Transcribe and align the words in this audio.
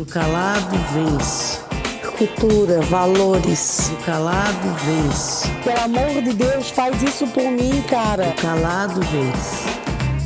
O 0.00 0.06
calado 0.06 0.78
vence. 0.94 1.58
Cultura, 2.16 2.80
valores. 2.80 3.90
O 3.92 3.96
calado 4.06 4.74
vence. 4.86 5.46
Pelo 5.62 5.78
amor 5.78 6.22
de 6.22 6.32
Deus, 6.32 6.70
faz 6.70 7.02
isso 7.02 7.26
por 7.26 7.44
mim, 7.44 7.82
cara. 7.82 8.28
O 8.28 8.34
calado 8.36 8.98
vence. 9.02 9.68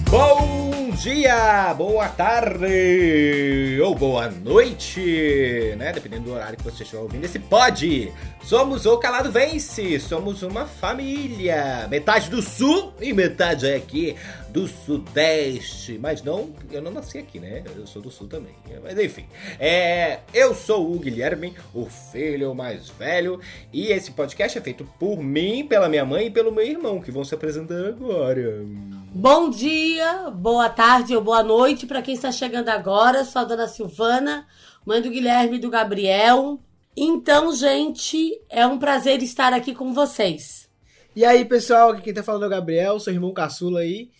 Bom 0.08 0.90
dia, 0.94 1.74
boa 1.74 2.08
tarde 2.08 3.80
ou 3.82 3.96
boa 3.96 4.28
noite, 4.28 5.74
né? 5.76 5.92
Dependendo 5.92 6.26
do 6.26 6.34
horário 6.34 6.56
que 6.56 6.62
você 6.62 6.84
estiver 6.84 7.02
ouvindo 7.02 7.24
esse 7.24 7.40
pod. 7.40 8.12
Somos 8.44 8.86
o 8.86 8.96
Calado 8.98 9.32
Vence, 9.32 9.98
somos 9.98 10.44
uma 10.44 10.66
família. 10.66 11.88
Metade 11.90 12.30
do 12.30 12.40
sul 12.40 12.92
e 13.00 13.12
metade 13.12 13.66
aqui 13.72 14.14
do 14.54 14.68
sudeste. 14.68 15.98
Mas 15.98 16.22
não, 16.22 16.54
eu 16.70 16.80
não 16.80 16.92
nasci 16.92 17.18
aqui, 17.18 17.40
né? 17.40 17.64
Eu 17.74 17.88
sou 17.88 18.00
do 18.00 18.08
sul 18.08 18.28
também. 18.28 18.54
Mas 18.84 18.96
enfim, 18.96 19.26
é, 19.58 20.20
eu 20.32 20.54
sou 20.54 20.94
o 20.94 20.98
Guilherme, 21.00 21.56
o 21.74 21.86
filho 21.86 22.54
mais 22.54 22.88
velho. 22.88 23.40
E 23.72 23.88
esse 23.88 24.12
podcast 24.12 24.56
é 24.56 24.60
feito 24.60 24.88
por 24.96 25.20
mim, 25.20 25.66
pela 25.66 25.88
minha 25.88 26.04
mãe 26.04 26.28
e 26.28 26.30
pelo 26.30 26.52
meu 26.52 26.64
irmão, 26.64 27.00
que 27.00 27.10
vão 27.10 27.24
se 27.24 27.34
apresentar 27.34 27.84
agora. 27.84 28.64
Bom 29.12 29.50
dia, 29.50 30.30
boa 30.30 30.68
tarde 30.68 31.16
ou 31.16 31.22
boa 31.22 31.42
noite 31.42 31.84
para 31.84 32.00
quem 32.00 32.14
está 32.14 32.30
chegando 32.30 32.68
agora. 32.68 33.24
Sou 33.24 33.42
a 33.42 33.44
dona 33.44 33.66
Silvana, 33.66 34.46
mãe 34.86 35.02
do 35.02 35.10
Guilherme 35.10 35.56
e 35.56 35.60
do 35.60 35.68
Gabriel. 35.68 36.60
Então, 36.96 37.52
gente, 37.52 38.40
é 38.48 38.64
um 38.64 38.78
prazer 38.78 39.20
estar 39.20 39.52
aqui 39.52 39.74
com 39.74 39.92
vocês. 39.92 40.68
E 41.16 41.24
aí, 41.24 41.44
pessoal, 41.44 41.90
aqui 41.90 42.02
quem 42.02 42.14
tá 42.14 42.22
falando 42.22 42.44
é 42.44 42.46
o 42.46 42.50
Gabriel, 42.50 43.00
seu 43.00 43.12
irmão 43.12 43.32
caçula 43.32 43.80
aí. 43.80 44.10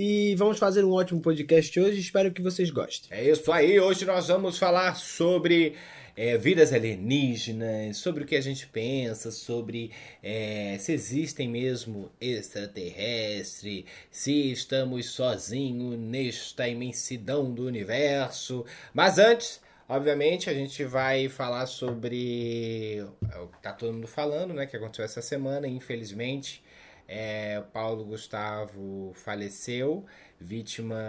E 0.00 0.36
vamos 0.36 0.60
fazer 0.60 0.84
um 0.84 0.92
ótimo 0.92 1.20
podcast 1.20 1.80
hoje, 1.80 1.98
espero 1.98 2.30
que 2.30 2.40
vocês 2.40 2.70
gostem. 2.70 3.10
É 3.10 3.32
isso 3.32 3.50
aí, 3.50 3.80
hoje 3.80 4.04
nós 4.04 4.28
vamos 4.28 4.56
falar 4.56 4.94
sobre 4.94 5.74
é, 6.16 6.38
vidas 6.38 6.72
alienígenas, 6.72 7.96
sobre 7.96 8.22
o 8.22 8.24
que 8.24 8.36
a 8.36 8.40
gente 8.40 8.64
pensa, 8.68 9.32
sobre 9.32 9.90
é, 10.22 10.76
se 10.78 10.92
existem 10.92 11.48
mesmo 11.48 12.12
extraterrestre, 12.20 13.86
se 14.08 14.52
estamos 14.52 15.06
sozinhos 15.06 15.98
nesta 15.98 16.68
imensidão 16.68 17.52
do 17.52 17.66
universo. 17.66 18.64
Mas 18.94 19.18
antes, 19.18 19.60
obviamente, 19.88 20.48
a 20.48 20.54
gente 20.54 20.84
vai 20.84 21.28
falar 21.28 21.66
sobre 21.66 23.04
o 23.42 23.48
que 23.48 23.60
tá 23.60 23.72
todo 23.72 23.94
mundo 23.94 24.06
falando, 24.06 24.54
né? 24.54 24.64
Que 24.64 24.76
aconteceu 24.76 25.04
essa 25.04 25.20
semana, 25.20 25.66
infelizmente. 25.66 26.62
É, 27.08 27.62
Paulo 27.72 28.04
Gustavo 28.04 29.12
faleceu, 29.14 30.04
vítima 30.38 31.00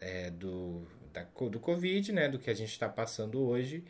é, 0.00 0.30
do, 0.30 0.86
da, 1.12 1.22
do 1.48 1.60
Covid, 1.60 2.12
né? 2.12 2.28
Do 2.28 2.38
que 2.38 2.48
a 2.48 2.54
gente 2.54 2.70
está 2.70 2.88
passando 2.88 3.46
hoje. 3.46 3.84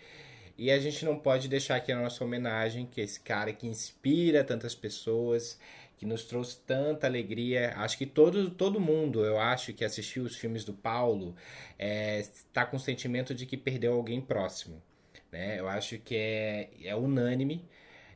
E 0.59 0.73
a 0.73 0.79
gente 0.81 1.05
não 1.05 1.17
pode 1.17 1.47
deixar 1.49 1.77
aqui 1.77 1.93
a 1.93 1.97
nossa 1.97 2.25
homenagem, 2.25 2.85
que 2.85 3.01
esse 3.01 3.21
cara 3.21 3.53
que 3.53 3.69
inspira 3.69 4.43
tantas 4.43 4.75
pessoas, 4.75 5.57
que 5.97 6.05
nos 6.05 6.25
trouxe 6.25 6.59
tanta 6.67 7.07
alegria. 7.07 7.75
Acho 7.77 7.97
que 7.97 8.07
todo, 8.07 8.51
todo 8.51 8.81
mundo, 8.81 9.25
eu 9.25 9.39
acho, 9.39 9.73
que 9.73 9.85
assistiu 9.85 10.25
os 10.25 10.37
filmes 10.37 10.65
do 10.65 10.73
Paulo, 10.73 11.37
está 11.79 12.63
é, 12.63 12.65
com 12.65 12.77
o 12.77 12.81
sentimento 12.81 13.33
de 13.33 13.47
que 13.47 13.57
perdeu 13.57 13.95
alguém 13.95 14.21
próximo. 14.21 14.83
Né? 15.31 15.61
Eu 15.61 15.69
acho 15.69 15.99
que 15.99 16.17
é, 16.17 16.71
é 16.83 16.97
unânime 16.97 17.65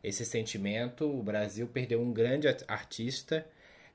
esse 0.02 0.24
sentimento. 0.24 1.04
O 1.04 1.22
Brasil 1.22 1.66
perdeu 1.66 2.00
um 2.00 2.12
grande 2.12 2.48
artista. 2.66 3.46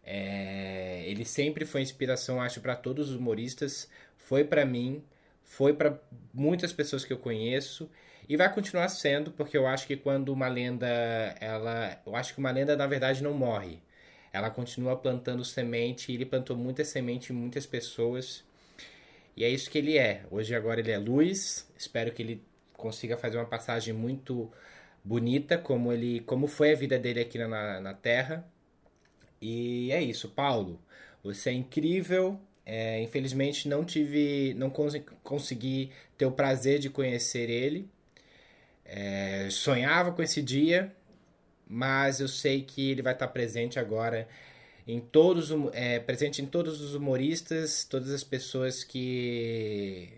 É, 0.03 1.03
ele 1.05 1.25
sempre 1.25 1.65
foi 1.65 1.81
inspiração, 1.81 2.41
acho, 2.41 2.61
para 2.61 2.75
todos 2.75 3.09
os 3.09 3.15
humoristas. 3.15 3.89
Foi 4.17 4.43
para 4.43 4.65
mim, 4.65 5.03
foi 5.43 5.73
para 5.73 5.99
muitas 6.33 6.71
pessoas 6.73 7.03
que 7.03 7.13
eu 7.13 7.17
conheço 7.17 7.89
e 8.29 8.35
vai 8.35 8.53
continuar 8.53 8.89
sendo, 8.89 9.31
porque 9.31 9.57
eu 9.57 9.65
acho 9.65 9.87
que 9.87 9.95
quando 9.95 10.29
uma 10.29 10.47
lenda, 10.47 10.87
ela, 11.39 12.01
eu 12.05 12.15
acho 12.15 12.33
que 12.33 12.39
uma 12.39 12.51
lenda 12.51 12.75
na 12.75 12.85
verdade 12.85 13.23
não 13.23 13.33
morre. 13.33 13.81
Ela 14.33 14.49
continua 14.49 14.97
plantando 14.97 15.43
semente, 15.45 16.11
e 16.11 16.15
ele 16.15 16.25
plantou 16.25 16.55
muita 16.55 16.83
semente 16.83 17.31
em 17.31 17.35
muitas 17.35 17.65
pessoas. 17.65 18.43
E 19.35 19.43
é 19.43 19.49
isso 19.49 19.69
que 19.69 19.77
ele 19.77 19.97
é. 19.97 20.25
Hoje 20.29 20.53
agora 20.53 20.79
ele 20.79 20.91
é 20.91 20.97
luz. 20.97 21.71
Espero 21.77 22.11
que 22.11 22.21
ele 22.21 22.43
consiga 22.73 23.17
fazer 23.17 23.37
uma 23.37 23.45
passagem 23.45 23.93
muito 23.93 24.51
bonita, 25.07 25.57
como 25.57 25.93
ele, 25.93 26.19
como 26.21 26.47
foi 26.47 26.73
a 26.73 26.75
vida 26.75 26.99
dele 26.99 27.21
aqui 27.21 27.37
na, 27.37 27.79
na 27.79 27.93
Terra. 27.93 28.45
E 29.41 29.91
é 29.91 30.01
isso, 30.01 30.29
Paulo. 30.29 30.81
Você 31.23 31.49
é 31.49 31.53
incrível. 31.53 32.39
É, 32.65 33.01
infelizmente 33.01 33.69
não 33.69 33.85
tive, 33.85 34.53
não 34.55 34.69
cons 34.69 34.93
consegui 35.23 35.89
ter 36.17 36.25
o 36.25 36.31
prazer 36.31 36.79
de 36.79 36.89
conhecer 36.89 37.49
ele. 37.49 37.89
É, 38.85 39.47
sonhava 39.49 40.11
com 40.11 40.21
esse 40.21 40.41
dia, 40.41 40.93
mas 41.67 42.19
eu 42.19 42.27
sei 42.27 42.61
que 42.63 42.91
ele 42.91 43.01
vai 43.01 43.13
estar 43.13 43.27
presente 43.29 43.79
agora 43.79 44.27
em 44.87 44.99
todos, 44.99 45.49
é, 45.73 45.99
presente 45.99 46.41
em 46.41 46.45
todos 46.45 46.81
os 46.81 46.93
humoristas, 46.95 47.85
todas 47.85 48.11
as 48.11 48.23
pessoas 48.23 48.83
que, 48.83 50.09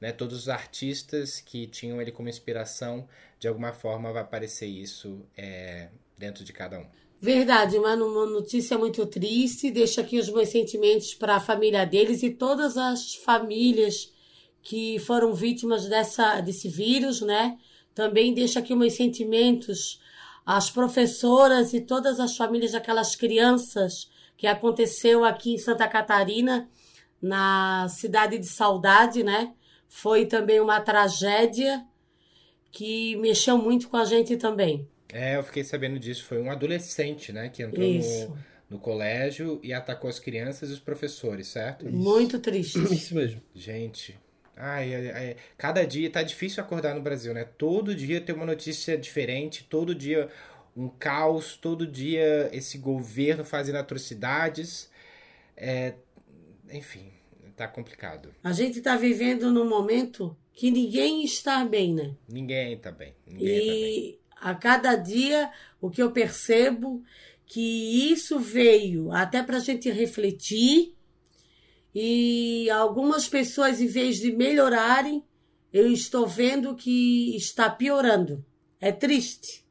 né, 0.00 0.12
todos 0.12 0.38
os 0.38 0.48
artistas 0.48 1.40
que 1.40 1.66
tinham 1.66 2.00
ele 2.00 2.10
como 2.10 2.28
inspiração, 2.28 3.06
de 3.38 3.46
alguma 3.46 3.72
forma 3.72 4.12
vai 4.12 4.22
aparecer 4.22 4.66
isso 4.66 5.20
é, 5.36 5.88
dentro 6.16 6.44
de 6.44 6.52
cada 6.52 6.78
um. 6.78 6.86
Verdade, 7.20 7.76
uma, 7.76 7.94
uma 7.94 8.24
notícia 8.24 8.78
muito 8.78 9.04
triste. 9.04 9.70
Deixo 9.70 10.00
aqui 10.00 10.18
os 10.18 10.30
meus 10.30 10.48
sentimentos 10.48 11.12
para 11.12 11.36
a 11.36 11.40
família 11.40 11.84
deles 11.84 12.22
e 12.22 12.30
todas 12.30 12.78
as 12.78 13.14
famílias 13.14 14.10
que 14.62 14.98
foram 15.00 15.34
vítimas 15.34 15.86
dessa, 15.86 16.40
desse 16.40 16.68
vírus, 16.68 17.20
né? 17.20 17.58
Também 17.94 18.32
deixo 18.32 18.58
aqui 18.58 18.74
meus 18.74 18.94
sentimentos 18.94 20.00
às 20.46 20.70
professoras 20.70 21.74
e 21.74 21.80
todas 21.82 22.18
as 22.18 22.36
famílias 22.36 22.72
daquelas 22.72 23.14
crianças 23.14 24.10
que 24.36 24.46
aconteceu 24.46 25.22
aqui 25.22 25.52
em 25.52 25.58
Santa 25.58 25.86
Catarina, 25.86 26.70
na 27.20 27.86
cidade 27.90 28.38
de 28.38 28.46
Saudade, 28.46 29.22
né? 29.22 29.52
Foi 29.90 30.24
também 30.24 30.60
uma 30.60 30.80
tragédia 30.80 31.84
que 32.70 33.16
mexeu 33.16 33.58
muito 33.58 33.88
com 33.88 33.96
a 33.96 34.04
gente 34.04 34.36
também. 34.36 34.88
É, 35.12 35.36
eu 35.36 35.42
fiquei 35.42 35.64
sabendo 35.64 35.98
disso. 35.98 36.24
Foi 36.24 36.40
um 36.40 36.48
adolescente, 36.48 37.32
né? 37.32 37.48
Que 37.48 37.64
entrou 37.64 37.86
no, 37.86 38.38
no, 38.70 38.78
colégio 38.78 39.58
e 39.64 39.72
atacou 39.74 40.08
as 40.08 40.20
crianças 40.20 40.70
e 40.70 40.72
os 40.72 40.78
professores, 40.78 41.48
certo? 41.48 41.84
Muito 41.90 42.38
triste. 42.40 42.78
Isso 42.78 43.16
mesmo. 43.16 43.42
Gente, 43.52 44.16
Ai, 44.56 44.94
ai, 44.94 45.10
ai, 45.10 45.36
cada 45.56 45.86
dia 45.86 46.10
tá 46.10 46.22
difícil 46.22 46.62
acordar 46.62 46.94
no 46.94 47.00
Brasil, 47.00 47.32
né? 47.32 47.44
Todo 47.56 47.94
dia 47.94 48.20
tem 48.20 48.34
uma 48.34 48.44
notícia 48.44 48.96
diferente, 48.96 49.64
todo 49.64 49.94
dia 49.94 50.28
um 50.76 50.86
caos, 50.88 51.56
todo 51.56 51.86
dia 51.86 52.48
esse 52.52 52.76
governo 52.76 53.42
fazendo 53.42 53.76
atrocidades. 53.76 54.90
É, 55.56 55.94
enfim, 56.70 57.10
tá 57.60 57.68
complicado. 57.68 58.34
A 58.42 58.52
gente 58.52 58.80
tá 58.80 58.96
vivendo 58.96 59.52
num 59.52 59.68
momento 59.68 60.34
que 60.50 60.70
ninguém 60.70 61.22
está 61.22 61.62
bem, 61.62 61.94
né? 61.94 62.16
Ninguém 62.26 62.78
tá 62.78 62.90
bem. 62.90 63.14
Ninguém 63.26 63.48
e 63.48 63.60
tá 63.60 63.72
bem. 63.72 64.18
a 64.40 64.54
cada 64.54 64.96
dia 64.96 65.52
o 65.78 65.90
que 65.90 66.02
eu 66.02 66.10
percebo 66.10 67.02
que 67.44 68.10
isso 68.10 68.38
veio 68.38 69.12
até 69.12 69.42
pra 69.42 69.58
gente 69.58 69.90
refletir 69.90 70.94
e 71.94 72.70
algumas 72.70 73.28
pessoas, 73.28 73.78
em 73.78 73.86
vez 73.86 74.16
de 74.16 74.32
melhorarem, 74.32 75.22
eu 75.70 75.92
estou 75.92 76.26
vendo 76.26 76.74
que 76.74 77.36
está 77.36 77.68
piorando. 77.68 78.42
É 78.80 78.90
triste. 78.90 79.66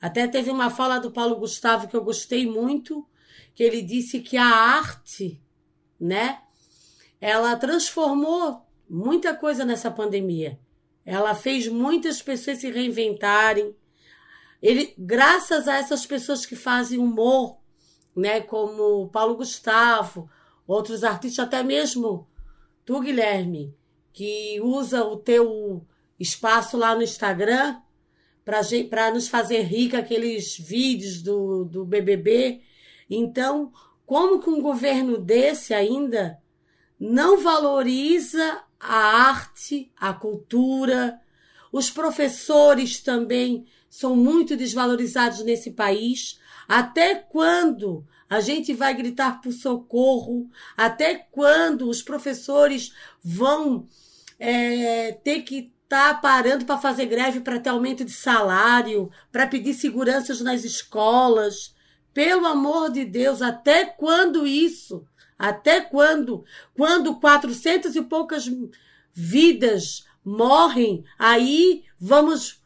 Até 0.00 0.28
teve 0.28 0.50
uma 0.50 0.70
fala 0.70 1.00
do 1.00 1.10
Paulo 1.10 1.40
Gustavo 1.40 1.88
que 1.88 1.96
eu 1.96 2.04
gostei 2.04 2.46
muito, 2.46 3.04
que 3.52 3.64
ele 3.64 3.82
disse 3.82 4.20
que 4.20 4.36
a 4.36 4.46
arte, 4.46 5.40
né, 5.98 6.42
ela 7.20 7.56
transformou 7.56 8.66
muita 8.88 9.34
coisa 9.34 9.64
nessa 9.64 9.90
pandemia. 9.90 10.58
Ela 11.04 11.34
fez 11.34 11.68
muitas 11.68 12.20
pessoas 12.20 12.58
se 12.58 12.70
reinventarem. 12.70 13.74
Ele, 14.62 14.94
graças 14.98 15.68
a 15.68 15.76
essas 15.76 16.04
pessoas 16.06 16.44
que 16.44 16.56
fazem 16.56 16.98
humor, 16.98 17.58
né, 18.14 18.40
como 18.40 19.08
Paulo 19.08 19.36
Gustavo, 19.36 20.28
outros 20.66 21.04
artistas, 21.04 21.44
até 21.46 21.62
mesmo 21.62 22.28
tu, 22.84 23.00
Guilherme, 23.00 23.74
que 24.12 24.60
usa 24.62 25.04
o 25.04 25.16
teu 25.16 25.86
espaço 26.18 26.76
lá 26.76 26.94
no 26.94 27.02
Instagram 27.02 27.80
para 28.44 29.10
nos 29.12 29.28
fazer 29.28 29.62
rir 29.62 29.94
aqueles 29.94 30.56
vídeos 30.56 31.20
do, 31.20 31.64
do 31.64 31.84
BBB. 31.84 32.62
Então, 33.10 33.72
como 34.06 34.40
que 34.40 34.48
um 34.48 34.62
governo 34.62 35.18
desse 35.18 35.74
ainda 35.74 36.40
não 36.98 37.42
valoriza 37.42 38.62
a 38.78 38.96
arte, 38.96 39.90
a 39.96 40.12
cultura? 40.12 41.20
Os 41.72 41.90
professores 41.90 43.00
também 43.00 43.66
são 43.88 44.16
muito 44.16 44.56
desvalorizados 44.56 45.42
nesse 45.44 45.72
país. 45.72 46.38
Até 46.68 47.14
quando 47.14 48.04
a 48.28 48.40
gente 48.40 48.74
vai 48.74 48.94
gritar 48.94 49.40
por 49.40 49.52
socorro? 49.52 50.50
Até 50.76 51.14
quando 51.14 51.88
os 51.88 52.02
professores 52.02 52.92
vão 53.22 53.86
é, 54.38 55.12
ter 55.12 55.42
que 55.42 55.72
tá 55.88 56.14
parando 56.14 56.64
para 56.64 56.78
fazer 56.78 57.06
greve 57.06 57.40
para 57.40 57.60
ter 57.60 57.70
aumento 57.70 58.04
de 58.04 58.10
salário, 58.10 59.10
para 59.30 59.46
pedir 59.46 59.74
seguranças 59.74 60.40
nas 60.40 60.64
escolas. 60.64 61.74
Pelo 62.12 62.46
amor 62.46 62.90
de 62.90 63.04
Deus, 63.04 63.42
até 63.42 63.84
quando 63.84 64.46
isso? 64.46 65.06
Até 65.38 65.80
quando? 65.80 66.44
Quando 66.74 67.16
400 67.20 67.94
e 67.96 68.02
poucas 68.02 68.50
vidas 69.12 70.04
morrem, 70.24 71.04
aí 71.18 71.84
vamos 71.98 72.62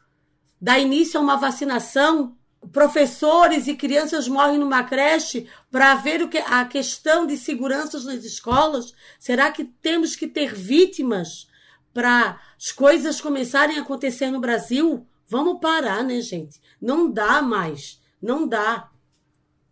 dar 0.59 0.79
início 0.79 1.19
a 1.19 1.23
uma 1.23 1.37
vacinação? 1.37 2.35
Professores 2.71 3.67
e 3.67 3.75
crianças 3.75 4.27
morrem 4.27 4.59
numa 4.59 4.83
creche 4.83 5.47
para 5.71 5.95
ver 5.95 6.21
o 6.21 6.29
que, 6.29 6.37
a 6.37 6.63
questão 6.65 7.25
de 7.25 7.35
seguranças 7.35 8.05
nas 8.05 8.23
escolas? 8.23 8.93
Será 9.19 9.51
que 9.51 9.63
temos 9.65 10.15
que 10.15 10.27
ter 10.27 10.53
vítimas 10.53 11.47
para 11.93 12.39
as 12.55 12.71
coisas 12.71 13.19
começarem 13.19 13.77
a 13.77 13.81
acontecer 13.81 14.29
no 14.29 14.39
Brasil? 14.39 15.07
Vamos 15.27 15.59
parar, 15.59 16.03
né, 16.03 16.21
gente? 16.21 16.61
Não 16.79 17.09
dá 17.11 17.41
mais. 17.41 17.99
Não 18.21 18.47
dá. 18.47 18.89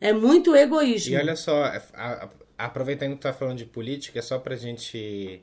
É 0.01 0.11
muito 0.11 0.55
egoísmo. 0.55 1.13
E 1.13 1.17
olha 1.17 1.35
só, 1.35 1.63
a- 1.63 1.81
a- 1.93 2.29
aproveitando 2.65 3.11
que 3.11 3.19
tu 3.19 3.23
tá 3.23 3.33
falando 3.33 3.57
de 3.57 3.65
política, 3.65 4.21
só 4.21 4.37
pra 4.39 4.55
gente. 4.55 5.41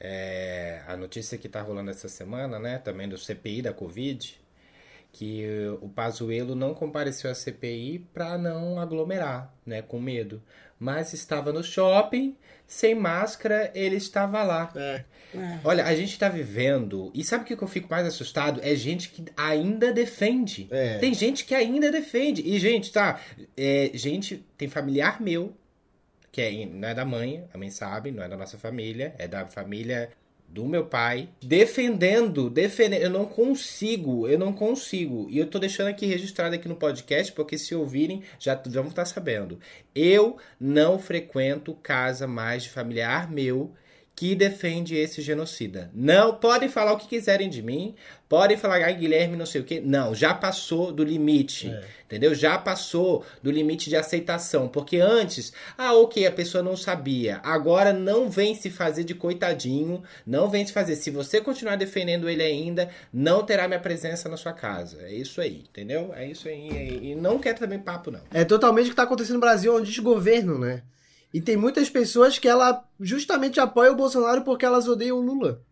é, 0.00 0.82
a 0.86 0.96
notícia 0.96 1.38
que 1.38 1.48
tá 1.48 1.60
rolando 1.60 1.90
essa 1.90 2.08
semana, 2.08 2.58
né? 2.58 2.78
Também 2.78 3.08
do 3.08 3.18
CPI 3.18 3.62
da 3.62 3.72
Covid, 3.72 4.38
que 5.12 5.44
o 5.80 5.88
Pazuello 5.88 6.54
não 6.54 6.74
compareceu 6.74 7.30
à 7.30 7.34
CPI 7.34 8.06
pra 8.12 8.38
não 8.38 8.78
aglomerar, 8.78 9.52
né? 9.66 9.82
Com 9.82 9.98
medo. 10.00 10.42
Mas 10.78 11.12
estava 11.12 11.52
no 11.52 11.64
shopping, 11.64 12.36
sem 12.64 12.94
máscara, 12.94 13.72
ele 13.74 13.96
estava 13.96 14.44
lá. 14.44 14.72
É. 14.76 15.04
Olha, 15.64 15.84
a 15.84 15.94
gente 15.94 16.16
tá 16.16 16.28
vivendo. 16.28 17.10
E 17.12 17.24
sabe 17.24 17.42
o 17.42 17.46
que 17.46 17.56
que 17.56 17.62
eu 17.64 17.68
fico 17.68 17.88
mais 17.90 18.06
assustado? 18.06 18.60
É 18.62 18.76
gente 18.76 19.08
que 19.10 19.24
ainda 19.36 19.92
defende. 19.92 20.68
É. 20.70 20.98
Tem 20.98 21.12
gente 21.12 21.44
que 21.44 21.54
ainda 21.54 21.90
defende. 21.90 22.42
E, 22.42 22.58
gente, 22.60 22.92
tá. 22.92 23.20
É, 23.56 23.90
gente, 23.92 24.46
tem 24.56 24.68
familiar 24.68 25.20
meu, 25.20 25.52
que 26.30 26.40
é, 26.40 26.66
não 26.66 26.88
é 26.88 26.94
da 26.94 27.04
mãe, 27.04 27.44
a 27.52 27.58
mãe 27.58 27.70
sabe, 27.70 28.10
não 28.10 28.22
é 28.22 28.28
da 28.28 28.36
nossa 28.36 28.58
família, 28.58 29.14
é 29.18 29.26
da 29.26 29.46
família 29.46 30.10
do 30.48 30.64
meu 30.64 30.86
pai, 30.86 31.28
defendendo, 31.42 32.48
defendendo. 32.48 33.02
Eu 33.02 33.10
não 33.10 33.26
consigo, 33.26 34.26
eu 34.26 34.38
não 34.38 34.52
consigo. 34.52 35.28
E 35.30 35.38
eu 35.38 35.46
tô 35.46 35.58
deixando 35.58 35.88
aqui 35.88 36.06
registrado 36.06 36.54
aqui 36.54 36.66
no 36.66 36.76
podcast, 36.76 37.32
porque 37.32 37.58
se 37.58 37.74
ouvirem, 37.74 38.22
já 38.38 38.60
já 38.66 38.80
vão 38.80 38.88
estar 38.88 39.04
sabendo. 39.04 39.60
Eu 39.94 40.38
não 40.58 40.98
frequento 40.98 41.74
casa 41.74 42.26
mais 42.26 42.62
de 42.62 42.70
familiar 42.70 43.30
meu 43.30 43.72
que 44.18 44.34
defende 44.34 44.96
esse 44.96 45.22
genocida. 45.22 45.92
Não, 45.94 46.34
podem 46.34 46.68
falar 46.68 46.92
o 46.92 46.96
que 46.98 47.06
quiserem 47.06 47.48
de 47.48 47.62
mim, 47.62 47.94
podem 48.28 48.56
falar, 48.56 48.82
ai, 48.82 48.96
Guilherme, 48.96 49.36
não 49.36 49.46
sei 49.46 49.60
o 49.60 49.64
quê. 49.64 49.80
Não, 49.80 50.12
já 50.12 50.34
passou 50.34 50.90
do 50.90 51.04
limite, 51.04 51.72
entendeu? 52.04 52.34
Já 52.34 52.58
passou 52.58 53.24
do 53.40 53.48
limite 53.48 53.88
de 53.88 53.94
aceitação. 53.94 54.66
Porque 54.66 54.96
antes, 54.96 55.52
ah, 55.78 55.94
ok, 55.94 56.26
a 56.26 56.32
pessoa 56.32 56.64
não 56.64 56.76
sabia. 56.76 57.38
Agora 57.44 57.92
não 57.92 58.28
vem 58.28 58.56
se 58.56 58.70
fazer 58.70 59.04
de 59.04 59.14
coitadinho, 59.14 60.02
não 60.26 60.50
vem 60.50 60.66
se 60.66 60.72
fazer. 60.72 60.96
Se 60.96 61.12
você 61.12 61.40
continuar 61.40 61.76
defendendo 61.76 62.28
ele 62.28 62.42
ainda, 62.42 62.90
não 63.12 63.44
terá 63.44 63.68
minha 63.68 63.78
presença 63.78 64.28
na 64.28 64.36
sua 64.36 64.52
casa. 64.52 65.00
É 65.02 65.14
isso 65.14 65.40
aí, 65.40 65.62
entendeu? 65.70 66.12
É 66.12 66.26
isso 66.26 66.48
aí. 66.48 67.12
E 67.12 67.14
não 67.14 67.38
quero 67.38 67.60
também 67.60 67.78
papo, 67.78 68.10
não. 68.10 68.20
É 68.34 68.44
totalmente 68.44 68.86
o 68.86 68.90
que 68.90 68.96
tá 68.96 69.04
acontecendo 69.04 69.34
no 69.34 69.40
Brasil, 69.40 69.76
é 69.76 69.80
um 69.80 69.84
desgoverno, 69.84 70.58
né? 70.58 70.82
E 71.32 71.40
tem 71.40 71.56
muitas 71.56 71.90
pessoas 71.90 72.38
que 72.38 72.48
ela 72.48 72.82
justamente 73.00 73.60
apoiam 73.60 73.92
o 73.92 73.96
Bolsonaro 73.96 74.42
porque 74.42 74.64
elas 74.64 74.88
odeiam 74.88 75.18
o 75.18 75.22
Lula. 75.22 75.62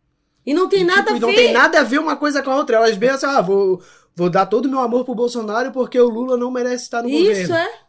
E 0.44 0.52
não 0.54 0.68
tem 0.68 0.82
E, 0.82 0.84
nada 0.84 1.02
tipo, 1.02 1.14
a 1.14 1.16
e 1.16 1.20
não 1.20 1.28
ver. 1.30 1.34
tem 1.34 1.52
nada 1.52 1.80
a 1.80 1.82
ver 1.82 1.98
uma 1.98 2.16
coisa 2.16 2.42
com 2.42 2.50
a 2.50 2.56
outra. 2.56 2.76
Elas 2.76 2.96
pensam, 2.96 3.30
ah, 3.30 3.40
vou, 3.40 3.82
vou 4.14 4.30
dar 4.30 4.46
todo 4.46 4.66
o 4.66 4.68
meu 4.70 4.80
amor 4.80 5.04
pro 5.04 5.14
Bolsonaro 5.14 5.72
porque 5.72 5.98
o 5.98 6.08
Lula 6.08 6.36
não 6.36 6.50
merece 6.50 6.84
estar 6.84 7.02
no 7.02 7.08
Isso 7.08 7.50
governo. 7.50 7.54
é. 7.56 7.85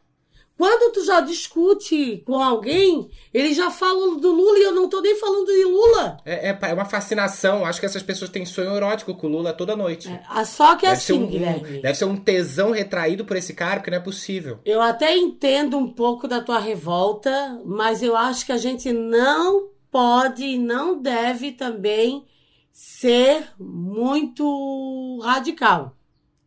Quando 0.58 0.92
tu 0.92 1.06
já 1.06 1.22
discute 1.22 2.24
com 2.26 2.42
alguém, 2.42 3.12
ele 3.32 3.54
já 3.54 3.70
fala 3.70 4.18
do 4.18 4.32
Lula 4.32 4.58
e 4.58 4.64
eu 4.64 4.74
não 4.74 4.90
tô 4.90 5.00
nem 5.02 5.16
falando 5.16 5.46
de 5.46 5.64
Lula. 5.64 6.18
É, 6.26 6.50
é, 6.50 6.60
é 6.60 6.74
uma 6.74 6.86
fascinação. 6.86 7.64
Acho 7.64 7.80
que 7.80 7.86
essas 7.86 8.02
pessoas 8.02 8.32
têm 8.32 8.44
sonho 8.44 8.76
erótico 8.76 9.14
com 9.14 9.28
o 9.28 9.30
Lula 9.30 9.54
toda 9.54 9.76
noite. 9.76 10.10
Ah, 10.28 10.44
Só 10.44 10.76
que 10.76 10.88
Deve, 10.88 10.98
assim, 10.98 11.24
um, 11.24 11.28
Guilherme. 11.28 11.82
deve 11.82 11.94
ser 11.94 12.06
um 12.06 12.18
tesão 12.18 12.72
retraído 12.72 13.24
por 13.24 13.38
esse 13.38 13.54
cara, 13.54 13.76
porque 13.76 13.92
não 13.92 14.00
é 14.00 14.02
possível. 14.02 14.60
Eu 14.66 14.82
até 14.82 15.16
entendo 15.16 15.78
um 15.78 15.94
pouco 15.94 16.28
da 16.28 16.42
tua 16.42 16.58
revolta, 16.58 17.62
mas 17.64 18.02
eu 18.02 18.18
acho 18.18 18.44
que 18.44 18.52
a 18.52 18.58
gente 18.58 18.92
não 18.92 19.70
pode 19.92 20.44
e 20.44 20.58
não 20.58 21.00
deve 21.00 21.52
também 21.52 22.26
ser 22.74 23.48
muito 23.60 25.20
radical, 25.24 25.96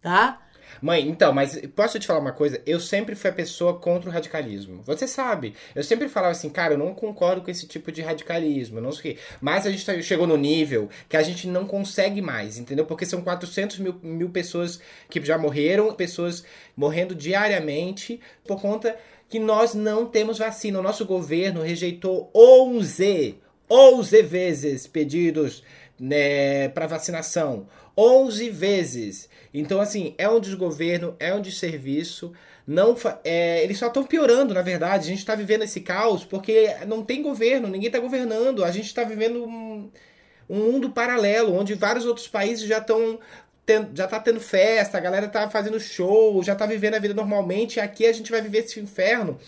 tá? 0.00 0.40
Mãe, 0.80 1.08
então, 1.08 1.32
mas 1.32 1.60
posso 1.74 1.98
te 1.98 2.06
falar 2.06 2.20
uma 2.20 2.32
coisa? 2.32 2.60
Eu 2.64 2.80
sempre 2.80 3.14
fui 3.14 3.30
a 3.30 3.32
pessoa 3.32 3.78
contra 3.78 4.08
o 4.08 4.12
radicalismo. 4.12 4.82
Você 4.84 5.06
sabe. 5.06 5.54
Eu 5.74 5.82
sempre 5.84 6.08
falava 6.08 6.32
assim, 6.32 6.48
cara, 6.48 6.74
eu 6.74 6.78
não 6.78 6.94
concordo 6.94 7.42
com 7.42 7.50
esse 7.50 7.66
tipo 7.66 7.92
de 7.92 8.02
radicalismo, 8.02 8.80
não 8.80 8.92
sei 8.92 8.98
o 8.98 9.02
quê. 9.14 9.20
Mas 9.40 9.66
a 9.66 9.70
gente 9.70 9.84
tá- 9.84 10.00
chegou 10.00 10.26
no 10.26 10.36
nível 10.36 10.88
que 11.08 11.16
a 11.16 11.22
gente 11.22 11.46
não 11.46 11.66
consegue 11.66 12.20
mais, 12.22 12.58
entendeu? 12.58 12.86
Porque 12.86 13.06
são 13.06 13.22
400 13.22 13.78
mil, 13.78 13.94
mil 14.02 14.30
pessoas 14.30 14.80
que 15.08 15.24
já 15.24 15.36
morreram, 15.38 15.92
pessoas 15.94 16.44
morrendo 16.76 17.14
diariamente 17.14 18.20
por 18.46 18.60
conta 18.60 18.96
que 19.28 19.38
nós 19.38 19.74
não 19.74 20.06
temos 20.06 20.38
vacina. 20.38 20.80
O 20.80 20.82
nosso 20.82 21.06
governo 21.06 21.62
rejeitou 21.62 22.30
11, 22.34 23.38
11 23.70 24.22
vezes 24.22 24.86
pedidos 24.86 25.62
né, 25.98 26.68
para 26.70 26.86
vacinação. 26.86 27.68
11 27.96 28.50
vezes. 28.50 29.28
Então, 29.52 29.80
assim, 29.80 30.14
é 30.16 30.28
um 30.28 30.40
desgoverno, 30.40 31.16
é 31.18 31.34
um 31.34 31.40
desserviço. 31.40 32.32
Não 32.66 32.96
é, 33.24 33.62
eles 33.64 33.78
só 33.78 33.88
estão 33.88 34.04
piorando, 34.04 34.54
na 34.54 34.62
verdade. 34.62 35.04
A 35.04 35.08
gente 35.08 35.18
está 35.18 35.34
vivendo 35.34 35.62
esse 35.62 35.80
caos 35.80 36.24
porque 36.24 36.68
não 36.86 37.02
tem 37.02 37.22
governo, 37.22 37.68
ninguém 37.68 37.88
está 37.88 37.98
governando. 37.98 38.64
A 38.64 38.70
gente 38.70 38.86
está 38.86 39.02
vivendo 39.02 39.44
um, 39.44 39.90
um 40.48 40.56
mundo 40.56 40.90
paralelo, 40.90 41.54
onde 41.54 41.74
vários 41.74 42.06
outros 42.06 42.28
países 42.28 42.66
já 42.66 42.78
estão 42.78 43.18
já 43.94 44.08
tá 44.08 44.18
tendo 44.18 44.40
festa, 44.40 44.98
a 44.98 45.00
galera 45.00 45.28
tá 45.28 45.48
fazendo 45.48 45.78
show, 45.78 46.42
já 46.42 46.56
tá 46.56 46.66
vivendo 46.66 46.94
a 46.94 46.98
vida 46.98 47.14
normalmente, 47.14 47.76
e 47.76 47.80
aqui 47.80 48.04
a 48.04 48.12
gente 48.12 48.28
vai 48.28 48.42
viver 48.42 48.64
esse 48.64 48.80
inferno 48.80 49.38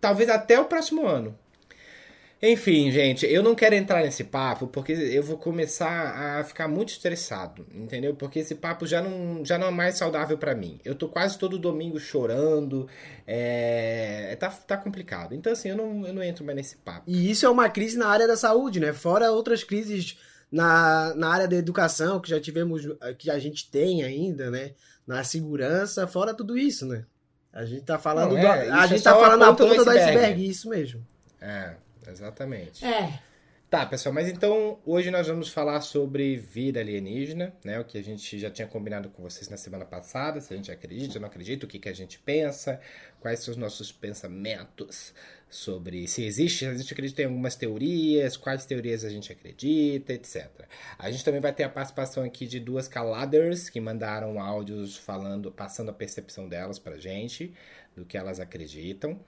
talvez 0.00 0.28
até 0.28 0.58
o 0.58 0.64
próximo 0.64 1.06
ano. 1.06 1.38
Enfim, 2.42 2.90
gente, 2.90 3.26
eu 3.26 3.42
não 3.42 3.54
quero 3.54 3.74
entrar 3.74 4.02
nesse 4.02 4.24
papo 4.24 4.66
porque 4.66 4.92
eu 4.92 5.22
vou 5.22 5.36
começar 5.36 6.38
a 6.38 6.42
ficar 6.42 6.66
muito 6.68 6.88
estressado, 6.88 7.66
entendeu? 7.74 8.14
Porque 8.14 8.38
esse 8.38 8.54
papo 8.54 8.86
já 8.86 9.02
não, 9.02 9.44
já 9.44 9.58
não 9.58 9.66
é 9.66 9.70
mais 9.70 9.98
saudável 9.98 10.38
pra 10.38 10.54
mim. 10.54 10.80
Eu 10.82 10.94
tô 10.94 11.06
quase 11.06 11.36
todo 11.38 11.58
domingo 11.58 12.00
chorando, 12.00 12.88
é, 13.26 14.34
tá, 14.40 14.48
tá 14.48 14.76
complicado. 14.78 15.34
Então, 15.34 15.52
assim, 15.52 15.68
eu 15.68 15.76
não, 15.76 16.06
eu 16.06 16.14
não 16.14 16.22
entro 16.22 16.42
mais 16.42 16.56
nesse 16.56 16.76
papo. 16.78 17.02
E 17.06 17.30
isso 17.30 17.44
é 17.44 17.48
uma 17.50 17.68
crise 17.68 17.98
na 17.98 18.08
área 18.08 18.26
da 18.26 18.36
saúde, 18.38 18.80
né? 18.80 18.94
Fora 18.94 19.30
outras 19.30 19.62
crises 19.62 20.16
na, 20.50 21.14
na 21.14 21.28
área 21.28 21.46
da 21.46 21.56
educação 21.56 22.20
que 22.20 22.30
já 22.30 22.40
tivemos, 22.40 22.88
que 23.18 23.30
a 23.30 23.38
gente 23.38 23.70
tem 23.70 24.02
ainda, 24.02 24.50
né? 24.50 24.72
Na 25.06 25.22
segurança, 25.24 26.06
fora 26.06 26.32
tudo 26.32 26.56
isso, 26.56 26.86
né? 26.86 27.04
A 27.52 27.66
gente 27.66 27.82
tá 27.82 27.98
falando, 27.98 28.32
Não, 28.34 28.40
do- 28.40 28.46
é, 28.46 28.64
isso 28.64 28.74
a 28.74 28.84
é 28.84 28.88
gente 28.88 29.02
só 29.02 29.10
tá 29.10 29.16
a 29.16 29.20
falando 29.20 29.42
a 29.42 29.46
ponta 29.48 29.64
do 29.64 29.70
ponta 29.70 29.84
do 29.84 29.90
iceberg. 29.90 30.16
iceberg, 30.18 30.48
isso 30.48 30.68
mesmo. 30.70 31.06
É, 31.40 31.74
exatamente. 32.08 32.84
É. 32.84 33.20
Tá, 33.70 33.86
pessoal, 33.86 34.12
mas 34.12 34.28
então 34.28 34.80
hoje 34.84 35.12
nós 35.12 35.28
vamos 35.28 35.48
falar 35.48 35.80
sobre 35.80 36.36
vida 36.36 36.80
alienígena, 36.80 37.54
né? 37.64 37.78
O 37.78 37.84
que 37.84 37.96
a 37.96 38.02
gente 38.02 38.36
já 38.36 38.50
tinha 38.50 38.66
combinado 38.66 39.08
com 39.10 39.22
vocês 39.22 39.48
na 39.48 39.56
semana 39.56 39.84
passada, 39.84 40.40
se 40.40 40.52
a 40.52 40.56
gente 40.56 40.72
acredita 40.72 41.14
ou 41.14 41.20
não 41.20 41.28
acredita, 41.28 41.66
o 41.66 41.68
que, 41.68 41.78
que 41.78 41.88
a 41.88 41.92
gente 41.92 42.18
pensa, 42.18 42.80
quais 43.20 43.38
são 43.38 43.52
os 43.52 43.56
nossos 43.56 43.92
pensamentos 43.92 45.14
sobre 45.48 46.08
se 46.08 46.24
existe, 46.24 46.66
a 46.66 46.74
gente 46.74 46.92
acredita 46.92 47.22
em 47.22 47.26
algumas 47.26 47.54
teorias, 47.54 48.36
quais 48.36 48.66
teorias 48.66 49.04
a 49.04 49.08
gente 49.08 49.30
acredita, 49.30 50.14
etc. 50.14 50.48
A 50.98 51.08
gente 51.08 51.24
também 51.24 51.40
vai 51.40 51.52
ter 51.52 51.62
a 51.62 51.68
participação 51.68 52.24
aqui 52.24 52.48
de 52.48 52.58
duas 52.58 52.88
caladers 52.88 53.70
que 53.70 53.80
mandaram 53.80 54.40
áudios 54.40 54.96
falando, 54.96 55.52
passando 55.52 55.90
a 55.90 55.94
percepção 55.94 56.48
delas 56.48 56.80
pra 56.80 56.98
gente, 56.98 57.52
do 57.96 58.04
que 58.04 58.16
elas 58.16 58.40
acreditam. 58.40 59.18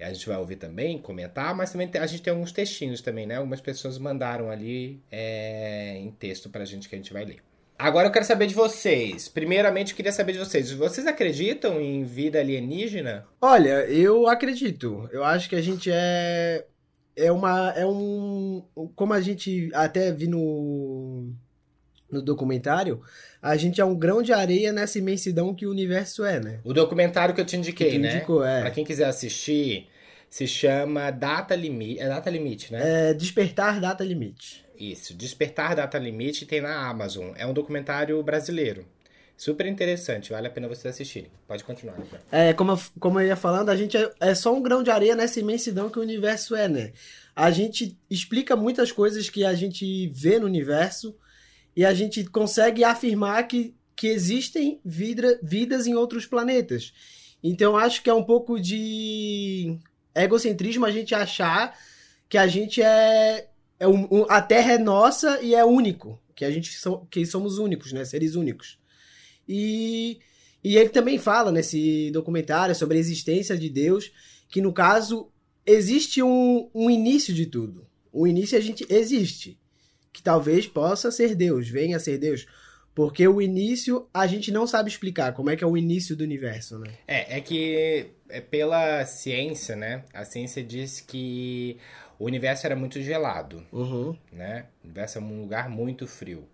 A 0.00 0.12
gente 0.12 0.26
vai 0.26 0.36
ouvir 0.36 0.56
também, 0.56 0.98
comentar, 0.98 1.54
mas 1.54 1.70
também 1.70 1.90
a 1.94 2.06
gente 2.06 2.22
tem 2.22 2.32
alguns 2.32 2.52
textinhos 2.52 3.00
também, 3.00 3.26
né? 3.26 3.36
Algumas 3.36 3.60
pessoas 3.60 3.98
mandaram 3.98 4.50
ali 4.50 5.00
é, 5.10 5.96
em 5.96 6.10
texto 6.10 6.48
pra 6.50 6.64
gente 6.64 6.88
que 6.88 6.94
a 6.94 6.98
gente 6.98 7.12
vai 7.12 7.24
ler. 7.24 7.42
Agora 7.78 8.06
eu 8.06 8.12
quero 8.12 8.24
saber 8.24 8.46
de 8.46 8.54
vocês. 8.54 9.28
Primeiramente, 9.28 9.90
eu 9.90 9.96
queria 9.96 10.12
saber 10.12 10.32
de 10.32 10.38
vocês. 10.38 10.70
Vocês 10.70 11.06
acreditam 11.06 11.80
em 11.80 12.04
vida 12.04 12.38
alienígena? 12.38 13.26
Olha, 13.40 13.84
eu 13.86 14.28
acredito. 14.28 15.08
Eu 15.12 15.24
acho 15.24 15.48
que 15.48 15.56
a 15.56 15.60
gente 15.60 15.90
é. 15.92 16.64
É 17.16 17.32
uma. 17.32 17.70
É 17.70 17.84
um. 17.84 18.64
Como 18.94 19.12
a 19.12 19.20
gente 19.20 19.68
até 19.74 20.12
vi 20.12 20.28
no. 20.28 21.32
No 22.12 22.20
documentário, 22.20 23.00
a 23.40 23.56
gente 23.56 23.80
é 23.80 23.84
um 23.84 23.94
grão 23.94 24.20
de 24.22 24.32
areia 24.34 24.70
nessa 24.72 24.98
imensidão 24.98 25.54
que 25.54 25.66
o 25.66 25.70
universo 25.70 26.24
é, 26.24 26.38
né? 26.38 26.60
O 26.62 26.74
documentário 26.74 27.34
que 27.34 27.40
eu 27.40 27.44
te 27.46 27.56
indiquei, 27.56 27.90
Que 27.92 27.96
tu 27.96 28.02
né? 28.02 28.16
indicou, 28.16 28.44
é. 28.44 28.60
Pra 28.60 28.70
quem 28.70 28.84
quiser 28.84 29.06
assistir, 29.06 29.88
se 30.28 30.46
chama 30.46 31.10
Data 31.10 31.54
Limite. 31.56 32.00
É 32.00 32.08
Data 32.08 32.28
Limite, 32.28 32.70
né? 32.72 33.10
É 33.10 33.14
despertar 33.14 33.80
data 33.80 34.04
limite. 34.04 34.62
Isso, 34.78 35.14
Despertar 35.14 35.74
Data 35.76 35.98
Limite 35.98 36.44
tem 36.44 36.60
na 36.60 36.86
Amazon. 36.88 37.30
É 37.36 37.46
um 37.46 37.52
documentário 37.52 38.20
brasileiro. 38.22 38.84
Super 39.36 39.66
interessante, 39.66 40.30
vale 40.32 40.46
a 40.46 40.50
pena 40.50 40.68
vocês 40.68 40.92
assistirem. 40.94 41.30
Pode 41.48 41.64
continuar. 41.64 41.96
Então. 41.98 42.18
É, 42.30 42.52
como, 42.52 42.72
eu- 42.72 42.80
como 43.00 43.20
eu 43.20 43.26
ia 43.26 43.36
falando, 43.36 43.70
a 43.70 43.76
gente 43.76 43.96
é, 43.96 44.10
é 44.20 44.34
só 44.34 44.54
um 44.54 44.62
grão 44.62 44.82
de 44.82 44.90
areia 44.90 45.16
nessa 45.16 45.40
imensidão 45.40 45.88
que 45.88 45.98
o 45.98 46.02
universo 46.02 46.54
é, 46.54 46.68
né? 46.68 46.92
A 47.34 47.50
gente 47.50 47.96
explica 48.10 48.54
muitas 48.54 48.92
coisas 48.92 49.30
que 49.30 49.44
a 49.44 49.54
gente 49.54 50.08
vê 50.08 50.38
no 50.38 50.46
universo 50.46 51.16
e 51.76 51.84
a 51.84 51.94
gente 51.94 52.24
consegue 52.24 52.84
afirmar 52.84 53.46
que, 53.48 53.74
que 53.96 54.08
existem 54.08 54.80
vida, 54.84 55.38
vidas 55.42 55.86
em 55.86 55.94
outros 55.94 56.26
planetas. 56.26 56.92
Então, 57.42 57.76
acho 57.76 58.02
que 58.02 58.10
é 58.10 58.14
um 58.14 58.22
pouco 58.24 58.60
de 58.60 59.76
egocentrismo 60.14 60.84
a 60.84 60.90
gente 60.90 61.14
achar 61.14 61.76
que 62.28 62.38
a 62.38 62.46
gente 62.46 62.80
é. 62.82 63.48
é 63.80 63.88
um- 63.88 64.06
um- 64.10 64.26
a 64.28 64.40
Terra 64.40 64.72
é 64.74 64.78
nossa 64.78 65.40
e 65.42 65.54
é 65.54 65.64
único. 65.64 66.20
Que 66.34 66.44
a 66.44 66.50
gente 66.50 66.72
so, 66.72 67.06
que 67.10 67.26
somos 67.26 67.58
únicos, 67.58 67.92
né? 67.92 68.04
Seres 68.04 68.34
únicos. 68.34 68.78
E, 69.48 70.18
e 70.62 70.76
ele 70.76 70.88
também 70.88 71.18
fala 71.18 71.50
nesse 71.50 72.10
documentário 72.12 72.74
sobre 72.74 72.96
a 72.96 73.00
existência 73.00 73.56
de 73.56 73.68
Deus, 73.68 74.10
que 74.48 74.60
no 74.60 74.72
caso 74.72 75.30
existe 75.66 76.22
um, 76.22 76.70
um 76.74 76.88
início 76.90 77.34
de 77.34 77.46
tudo. 77.46 77.86
O 78.12 78.26
início 78.26 78.56
a 78.56 78.60
gente 78.60 78.86
existe, 78.88 79.58
que 80.12 80.22
talvez 80.22 80.66
possa 80.66 81.10
ser 81.10 81.34
Deus, 81.34 81.68
venha 81.68 81.96
a 81.96 82.00
ser 82.00 82.18
Deus. 82.18 82.46
Porque 82.94 83.26
o 83.26 83.40
início 83.40 84.06
a 84.12 84.26
gente 84.26 84.52
não 84.52 84.66
sabe 84.66 84.90
explicar 84.90 85.32
como 85.32 85.48
é 85.48 85.56
que 85.56 85.64
é 85.64 85.66
o 85.66 85.76
início 85.78 86.14
do 86.14 86.22
universo, 86.22 86.78
né? 86.78 86.90
É, 87.08 87.38
é 87.38 87.40
que 87.40 88.10
é 88.28 88.40
pela 88.40 89.06
ciência, 89.06 89.74
né? 89.74 90.04
A 90.12 90.24
ciência 90.26 90.62
diz 90.62 91.00
que 91.00 91.78
o 92.18 92.26
universo 92.26 92.66
era 92.66 92.76
muito 92.76 93.00
gelado, 93.00 93.66
Uhum. 93.72 94.14
né? 94.30 94.66
O 94.82 94.86
universo 94.88 95.16
é 95.18 95.20
um 95.22 95.40
lugar 95.40 95.70
muito 95.70 96.06
frio. 96.06 96.46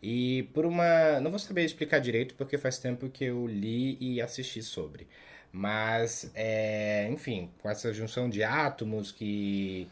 E 0.00 0.44
por 0.54 0.64
uma. 0.64 1.18
Não 1.18 1.30
vou 1.30 1.40
saber 1.40 1.64
explicar 1.64 1.98
direito 1.98 2.34
porque 2.36 2.56
faz 2.56 2.78
tempo 2.78 3.08
que 3.08 3.24
eu 3.24 3.44
li 3.46 3.96
e 4.00 4.20
assisti 4.20 4.62
sobre. 4.62 5.08
Mas, 5.50 6.30
é, 6.34 7.08
enfim, 7.10 7.50
com 7.62 7.70
essa 7.70 7.92
junção 7.92 8.28
de 8.28 8.42
átomos 8.44 9.10
que 9.10 9.88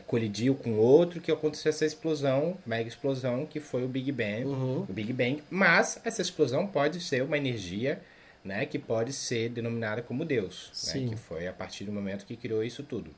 colidiu 0.00 0.54
com 0.54 0.78
outro, 0.78 1.20
que 1.20 1.30
aconteceu 1.30 1.70
essa 1.70 1.84
explosão, 1.84 2.56
mega 2.64 2.88
explosão, 2.88 3.44
que 3.44 3.60
foi 3.60 3.84
o 3.84 3.88
Big 3.88 4.10
Bang. 4.10 4.44
Uhum. 4.44 4.86
o 4.88 4.92
Big 4.92 5.12
Bang, 5.12 5.42
mas 5.50 6.00
essa 6.04 6.22
explosão 6.22 6.66
pode 6.66 7.00
ser 7.00 7.22
uma 7.22 7.36
energia, 7.36 8.00
né, 8.42 8.64
que 8.66 8.78
pode 8.78 9.12
ser 9.12 9.50
denominada 9.50 10.02
como 10.02 10.24
Deus, 10.24 10.70
né, 10.94 11.08
que 11.10 11.16
foi 11.16 11.46
a 11.46 11.52
partir 11.52 11.84
do 11.84 11.92
momento 11.92 12.24
que 12.24 12.36
criou 12.36 12.64
isso 12.64 12.82
tudo. 12.82 13.14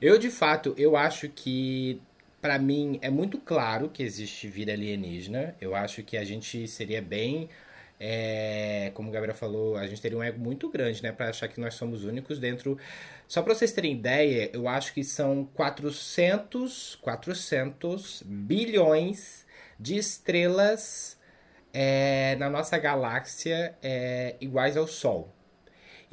Eu 0.00 0.18
de 0.18 0.30
fato, 0.30 0.74
eu 0.76 0.96
acho 0.96 1.28
que 1.28 2.00
para 2.40 2.58
mim 2.58 2.98
é 3.00 3.08
muito 3.08 3.38
claro 3.38 3.88
que 3.88 4.02
existe 4.02 4.46
vida 4.48 4.72
alienígena. 4.72 5.54
Eu 5.60 5.74
acho 5.74 6.02
que 6.02 6.16
a 6.16 6.24
gente 6.24 6.68
seria 6.68 7.00
bem 7.00 7.48
é, 7.98 8.90
como 8.92 9.08
o 9.08 9.12
Gabriel 9.12 9.34
falou, 9.34 9.76
a 9.76 9.86
gente 9.86 10.00
teria 10.02 10.18
um 10.18 10.22
ego 10.22 10.38
muito 10.38 10.68
grande, 10.68 11.02
né, 11.02 11.12
para 11.12 11.28
achar 11.28 11.48
que 11.48 11.60
nós 11.60 11.74
somos 11.74 12.04
únicos 12.04 12.38
dentro. 12.38 12.76
Só 13.26 13.42
para 13.42 13.54
vocês 13.54 13.72
terem 13.72 13.92
ideia, 13.92 14.50
eu 14.52 14.68
acho 14.68 14.92
que 14.92 15.02
são 15.02 15.44
400, 15.54 16.96
400 16.96 18.22
bilhões 18.24 19.46
de 19.78 19.96
estrelas 19.96 21.18
é, 21.72 22.36
na 22.36 22.48
nossa 22.48 22.78
galáxia 22.78 23.76
é, 23.82 24.36
iguais 24.40 24.76
ao 24.76 24.86
Sol. 24.86 25.34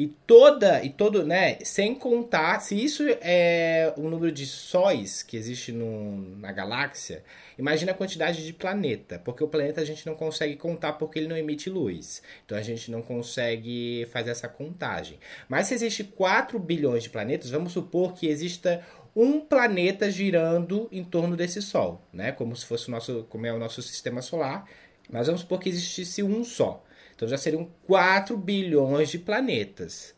E 0.02 0.08
toda, 0.26 0.84
e 0.84 0.90
todo, 0.90 1.24
né, 1.24 1.60
sem 1.64 1.94
contar, 1.94 2.60
se 2.60 2.74
isso 2.74 3.04
é 3.22 3.94
o 3.96 4.10
número 4.10 4.32
de 4.32 4.48
sóis 4.48 5.22
que 5.22 5.38
existe 5.38 5.72
no, 5.72 6.40
na 6.40 6.52
galáxia, 6.52 7.24
imagina 7.56 7.92
a 7.92 7.94
quantidade 7.94 8.44
de 8.44 8.52
planeta, 8.52 9.22
porque 9.24 9.44
o 9.44 9.48
planeta 9.48 9.80
a 9.80 9.86
gente 9.86 10.04
não 10.08 10.16
consegue 10.16 10.56
contar 10.56 10.94
porque 10.94 11.20
ele 11.20 11.28
não 11.28 11.38
emite 11.38 11.70
luz. 11.70 12.24
Então 12.44 12.58
a 12.58 12.64
gente 12.64 12.90
não 12.90 13.04
consegue 13.04 14.08
fazer 14.12 14.32
essa 14.32 14.50
contagem. 14.50 15.20
Mas 15.48 15.68
se 15.68 15.76
existe 15.76 16.04
4 16.04 16.58
bilhões 16.58 17.04
de 17.04 17.12
planetas, 17.12 17.52
vamos 17.52 17.72
supor 17.72 18.16
que 18.16 18.26
exista 18.26 18.84
um 19.16 19.40
planeta 19.40 20.10
girando 20.10 20.90
em 20.92 21.04
torno 21.04 21.38
desse 21.38 21.62
Sol, 21.62 22.02
né? 22.12 22.32
Como 22.32 22.56
se 22.56 22.66
fosse 22.66 22.88
o 22.88 22.92
nosso, 22.92 23.28
como 23.30 23.46
é 23.46 23.54
o 23.54 23.60
nosso 23.60 23.84
sistema 23.84 24.24
solar. 24.24 24.68
Mas 25.12 25.28
vamos 25.28 25.42
supor 25.42 25.60
que 25.60 25.70
existisse 25.70 26.24
um 26.24 26.44
só. 26.44 26.84
Então 27.22 27.30
já 27.30 27.38
seriam 27.38 27.70
4 27.86 28.36
bilhões 28.36 29.12
de 29.12 29.20
planetas. 29.20 30.16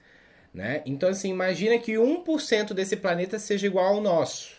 Né? 0.53 0.81
Então, 0.85 1.09
assim, 1.09 1.29
imagina 1.31 1.77
que 1.77 1.95
1% 1.95 2.73
desse 2.73 2.95
planeta 2.95 3.37
seja 3.37 3.67
igual 3.67 3.95
ao 3.95 3.99
nosso. 3.99 4.55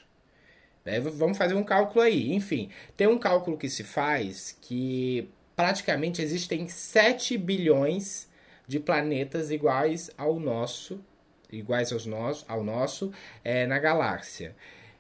Né? 0.85 1.01
Vamos 1.01 1.39
fazer 1.39 1.55
um 1.55 1.65
cálculo 1.65 2.03
aí. 2.03 2.35
Enfim, 2.35 2.69
tem 2.99 3.07
um 3.07 3.19
cálculo 3.19 3.57
que 3.57 3.71
se 3.71 3.83
faz 3.83 4.55
que 4.61 5.31
praticamente 5.57 6.21
existem 6.21 6.69
7 6.69 7.39
bilhões 7.39 8.29
de 8.69 8.79
planetas 8.79 9.51
iguais 9.51 10.11
ao 10.19 10.39
nosso, 10.39 11.03
iguais 11.51 11.95
aos 11.95 12.05
nós, 12.05 12.45
ao 12.47 12.63
nosso, 12.63 13.11
é, 13.43 13.67
na 13.67 13.79
galáxia. 13.79 14.55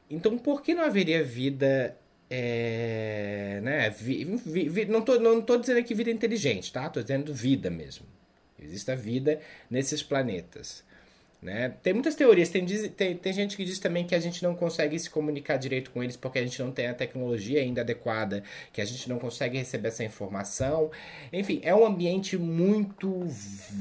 Então, 0.09 0.39
por 0.39 0.63
que 0.63 0.73
não 0.73 0.85
haveria 0.85 1.23
vida 1.23 1.95
é, 2.37 3.61
né, 3.63 3.91
vi- 3.91 4.25
vi- 4.25 4.85
não, 4.87 5.03
tô, 5.03 5.21
não 5.21 5.41
tô 5.41 5.57
dizendo 5.57 5.79
aqui 5.79 5.95
vida 5.95 6.11
inteligente, 6.11 6.73
tá? 6.73 6.89
Tô 6.89 7.01
dizendo 7.01 7.33
vida 7.33 7.71
mesmo. 7.71 8.05
Existe 8.61 8.91
a 8.91 8.97
vida 8.97 9.41
nesses 9.71 10.03
planetas. 10.03 10.83
Né? 11.41 11.75
Tem 11.83 11.93
muitas 11.93 12.15
teorias, 12.15 12.49
tem, 12.49 12.65
tem, 12.65 13.15
tem 13.19 13.33
gente 13.35 13.55
que 13.55 13.67
diz 13.67 13.79
também 13.79 14.07
que 14.07 14.15
a 14.15 14.19
gente 14.19 14.43
não 14.43 14.57
consegue 14.57 14.99
se 14.99 15.11
comunicar 15.11 15.59
direito 15.59 15.91
com 15.91 16.03
eles 16.03 16.17
porque 16.17 16.39
a 16.39 16.43
gente 16.43 16.61
não 16.63 16.73
tem 16.73 16.87
a 16.87 16.95
tecnologia 16.95 17.61
ainda 17.61 17.83
adequada, 17.83 18.43
que 18.73 18.81
a 18.81 18.85
gente 18.87 19.11
não 19.11 19.19
consegue 19.19 19.59
receber 19.59 19.89
essa 19.89 20.03
informação. 20.03 20.91
Enfim, 21.31 21.61
é 21.63 21.75
um 21.75 21.85
ambiente 21.85 22.39
muito 22.39 23.27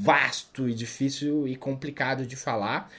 vasto 0.02 0.68
e 0.68 0.74
difícil 0.74 1.48
e 1.48 1.56
complicado 1.56 2.26
de 2.26 2.36
falar, 2.36 2.92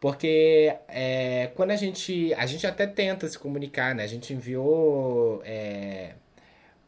porque 0.00 0.74
é, 0.88 1.50
quando 1.54 1.72
a 1.72 1.76
gente. 1.76 2.32
A 2.34 2.46
gente 2.46 2.66
até 2.66 2.86
tenta 2.86 3.28
se 3.28 3.38
comunicar, 3.38 3.94
né? 3.94 4.02
A 4.02 4.06
gente 4.06 4.32
enviou 4.32 5.42
é, 5.44 6.14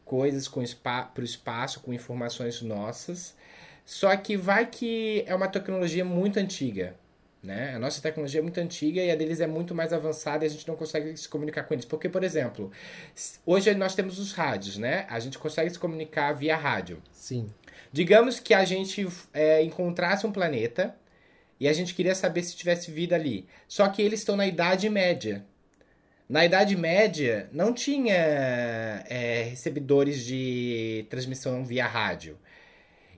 coisas 0.03 0.47
para 0.73 1.11
o 1.19 1.23
espaço 1.23 1.79
com 1.81 1.93
informações 1.93 2.61
nossas. 2.63 3.35
Só 3.85 4.15
que 4.15 4.35
vai 4.35 4.65
que 4.65 5.23
é 5.27 5.35
uma 5.35 5.47
tecnologia 5.47 6.03
muito 6.03 6.39
antiga. 6.39 6.95
Né? 7.43 7.75
A 7.75 7.79
nossa 7.79 8.01
tecnologia 8.01 8.39
é 8.39 8.41
muito 8.41 8.57
antiga 8.57 9.01
e 9.01 9.11
a 9.11 9.15
deles 9.15 9.41
é 9.41 9.47
muito 9.47 9.75
mais 9.75 9.91
avançada 9.91 10.45
e 10.45 10.47
a 10.47 10.49
gente 10.49 10.65
não 10.65 10.77
consegue 10.77 11.15
se 11.17 11.27
comunicar 11.27 11.63
com 11.63 11.73
eles. 11.73 11.83
Porque, 11.83 12.07
por 12.07 12.23
exemplo, 12.23 12.71
hoje 13.45 13.75
nós 13.75 13.93
temos 13.93 14.17
os 14.17 14.31
rádios, 14.31 14.77
né? 14.77 15.05
A 15.09 15.19
gente 15.19 15.37
consegue 15.37 15.69
se 15.69 15.77
comunicar 15.77 16.31
via 16.31 16.55
rádio. 16.55 17.03
Sim. 17.11 17.49
Digamos 17.91 18.39
que 18.39 18.53
a 18.53 18.63
gente 18.63 19.05
é, 19.33 19.61
encontrasse 19.61 20.25
um 20.25 20.31
planeta 20.31 20.95
e 21.63 21.67
a 21.69 21.71
gente 21.71 21.95
queria 21.95 22.13
saber 22.13 22.43
se 22.43 22.57
tivesse 22.57 22.91
vida 22.91 23.15
ali. 23.15 23.47
Só 23.69 23.87
que 23.87 24.01
eles 24.01 24.19
estão 24.19 24.35
na 24.35 24.45
Idade 24.45 24.89
Média. 24.89 25.45
Na 26.27 26.43
Idade 26.43 26.75
Média 26.75 27.49
não 27.53 27.73
tinha 27.73 28.13
é, 28.13 29.47
recebedores 29.49 30.25
de 30.25 31.05
transmissão 31.09 31.63
via 31.63 31.87
rádio. 31.87 32.37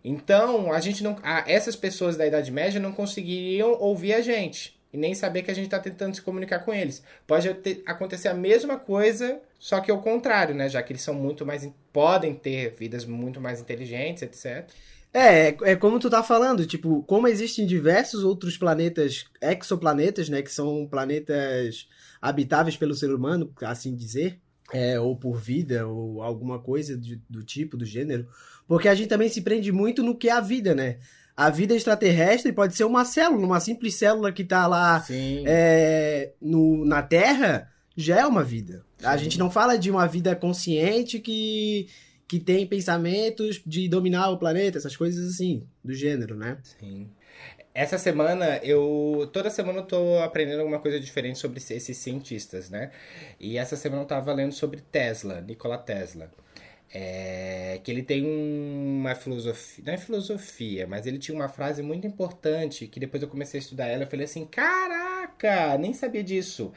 Então, 0.03 0.71
a 0.71 0.79
gente 0.79 1.03
não, 1.03 1.17
essas 1.47 1.75
pessoas 1.75 2.15
da 2.17 2.27
Idade 2.27 2.51
Média 2.51 2.79
não 2.79 2.91
conseguiriam 2.91 3.81
ouvir 3.81 4.13
a 4.13 4.21
gente 4.21 4.79
e 4.93 4.97
nem 4.97 5.15
saber 5.15 5.41
que 5.41 5.49
a 5.49 5.55
gente 5.55 5.65
está 5.65 5.79
tentando 5.79 6.13
se 6.13 6.21
comunicar 6.21 6.59
com 6.59 6.71
eles. 6.71 7.01
Pode 7.25 7.51
ter- 7.55 7.81
acontecer 7.83 8.27
a 8.27 8.33
mesma 8.35 8.77
coisa, 8.77 9.41
só 9.57 9.81
que 9.81 9.89
ao 9.89 10.03
contrário, 10.03 10.53
né? 10.53 10.69
Já 10.69 10.83
que 10.83 10.93
eles 10.93 11.01
são 11.01 11.15
muito 11.15 11.43
mais 11.43 11.67
podem 11.91 12.35
ter 12.35 12.75
vidas 12.77 13.05
muito 13.05 13.41
mais 13.41 13.59
inteligentes, 13.59 14.21
etc. 14.21 14.69
É, 15.17 15.55
é, 15.61 15.75
como 15.77 15.97
tu 15.97 16.09
tá 16.09 16.21
falando, 16.21 16.65
tipo, 16.65 17.01
como 17.03 17.25
existem 17.25 17.65
diversos 17.65 18.21
outros 18.25 18.57
planetas, 18.57 19.23
exoplanetas, 19.41 20.27
né, 20.27 20.41
que 20.41 20.51
são 20.51 20.85
planetas 20.85 21.87
habitáveis 22.21 22.75
pelo 22.75 22.93
ser 22.93 23.13
humano, 23.13 23.49
assim 23.61 23.95
dizer, 23.95 24.37
é, 24.73 24.99
ou 24.99 25.15
por 25.15 25.37
vida, 25.37 25.87
ou 25.87 26.21
alguma 26.21 26.59
coisa 26.59 26.97
de- 26.97 27.21
do 27.29 27.43
tipo, 27.43 27.77
do 27.77 27.85
gênero, 27.85 28.27
porque 28.67 28.89
a 28.89 28.95
gente 28.95 29.07
também 29.07 29.29
se 29.29 29.39
prende 29.41 29.71
muito 29.71 30.03
no 30.03 30.17
que 30.17 30.27
é 30.27 30.33
a 30.33 30.41
vida, 30.41 30.75
né? 30.75 30.97
A 31.37 31.49
vida 31.49 31.73
extraterrestre 31.73 32.51
pode 32.51 32.75
ser 32.75 32.83
uma 32.83 33.05
célula, 33.05 33.45
uma 33.45 33.61
simples 33.61 33.95
célula 33.95 34.33
que 34.33 34.43
tá 34.43 34.67
lá 34.67 34.99
é, 35.45 36.33
no, 36.41 36.83
na 36.83 37.01
Terra, 37.01 37.71
já 37.95 38.19
é 38.19 38.25
uma 38.25 38.43
vida. 38.43 38.83
A 39.01 39.17
Sim. 39.17 39.23
gente 39.25 39.39
não 39.39 39.49
fala 39.49 39.77
de 39.77 39.89
uma 39.89 40.07
vida 40.07 40.35
consciente 40.35 41.19
que, 41.19 41.87
que 42.27 42.39
tem 42.39 42.65
pensamentos 42.65 43.61
de 43.65 43.87
dominar 43.87 44.29
o 44.29 44.37
planeta, 44.37 44.77
essas 44.77 44.95
coisas 44.95 45.33
assim, 45.33 45.67
do 45.83 45.93
gênero, 45.93 46.35
né? 46.35 46.57
Sim. 46.63 47.09
Essa 47.73 47.97
semana 47.97 48.57
eu. 48.63 49.29
Toda 49.33 49.49
semana 49.49 49.79
eu 49.79 49.85
tô 49.85 50.19
aprendendo 50.19 50.61
alguma 50.61 50.79
coisa 50.79 50.97
diferente 50.97 51.37
sobre 51.37 51.59
esses 51.59 51.97
cientistas, 51.97 52.69
né? 52.69 52.89
E 53.37 53.57
essa 53.57 53.75
semana 53.75 54.03
eu 54.03 54.07
tava 54.07 54.31
lendo 54.33 54.53
sobre 54.53 54.79
Tesla, 54.79 55.41
Nikola 55.41 55.77
Tesla. 55.77 56.31
É, 56.93 57.81
que 57.83 57.91
ele 57.91 58.01
tem 58.01 58.25
uma 58.25 59.13
filosofia. 59.13 59.83
Não 59.85 59.93
é 59.93 59.97
filosofia, 59.97 60.87
mas 60.87 61.05
ele 61.05 61.19
tinha 61.19 61.35
uma 61.35 61.49
frase 61.49 61.83
muito 61.83 62.07
importante 62.07 62.87
que 62.87 62.99
depois 62.99 63.21
eu 63.21 63.27
comecei 63.27 63.59
a 63.59 63.63
estudar 63.63 63.87
ela. 63.87 64.03
Eu 64.03 64.09
falei 64.09 64.23
assim: 64.23 64.45
caraca, 64.45 65.77
nem 65.77 65.93
sabia 65.93 66.23
disso. 66.23 66.71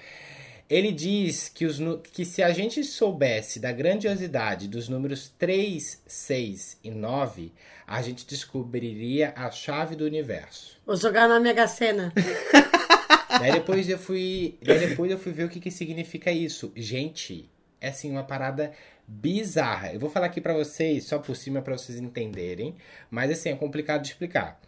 Ele 0.69 0.93
diz 0.93 1.49
que, 1.49 1.65
os, 1.65 1.79
que 2.13 2.27
se 2.27 2.43
a 2.43 2.53
gente 2.53 2.85
soubesse 2.85 3.59
da 3.59 3.73
grandiosidade 3.73 4.69
dos 4.69 4.87
números 4.87 5.33
3, 5.39 6.03
6 6.07 6.79
e 6.85 6.91
9, 6.91 7.53
a 7.87 8.03
gente 8.03 8.27
descobriria 8.27 9.33
a 9.35 9.51
chave 9.51 9.97
do 9.97 10.05
universo. 10.05 10.77
Vou 10.85 10.95
jogar 10.95 11.27
na 11.27 11.41
Mega 11.41 11.67
Sena. 11.67 12.13
daí 13.41 13.53
depois 13.53 13.89
eu 13.89 13.99
fui, 13.99 14.59
daí 14.63 14.79
depois 14.79 15.11
eu 15.11 15.19
fui 15.19 15.33
ver 15.33 15.45
o 15.45 15.49
que, 15.49 15.59
que 15.59 15.71
significa 15.71 16.31
isso. 16.31 16.71
Gente, 16.77 17.49
é 17.81 17.89
assim 17.89 18.11
uma 18.11 18.25
parada 18.25 18.73
bizarra. 19.07 19.93
Eu 19.93 20.01
vou 20.01 20.11
falar 20.11 20.27
aqui 20.27 20.41
pra 20.41 20.53
vocês 20.53 21.05
só 21.05 21.19
por 21.19 21.35
cima 21.35 21.63
pra 21.63 21.77
vocês 21.77 21.99
entenderem, 21.99 22.77
mas 23.11 23.31
assim 23.31 23.49
é 23.49 23.57
complicado 23.57 24.03
de 24.03 24.09
explicar. 24.09 24.61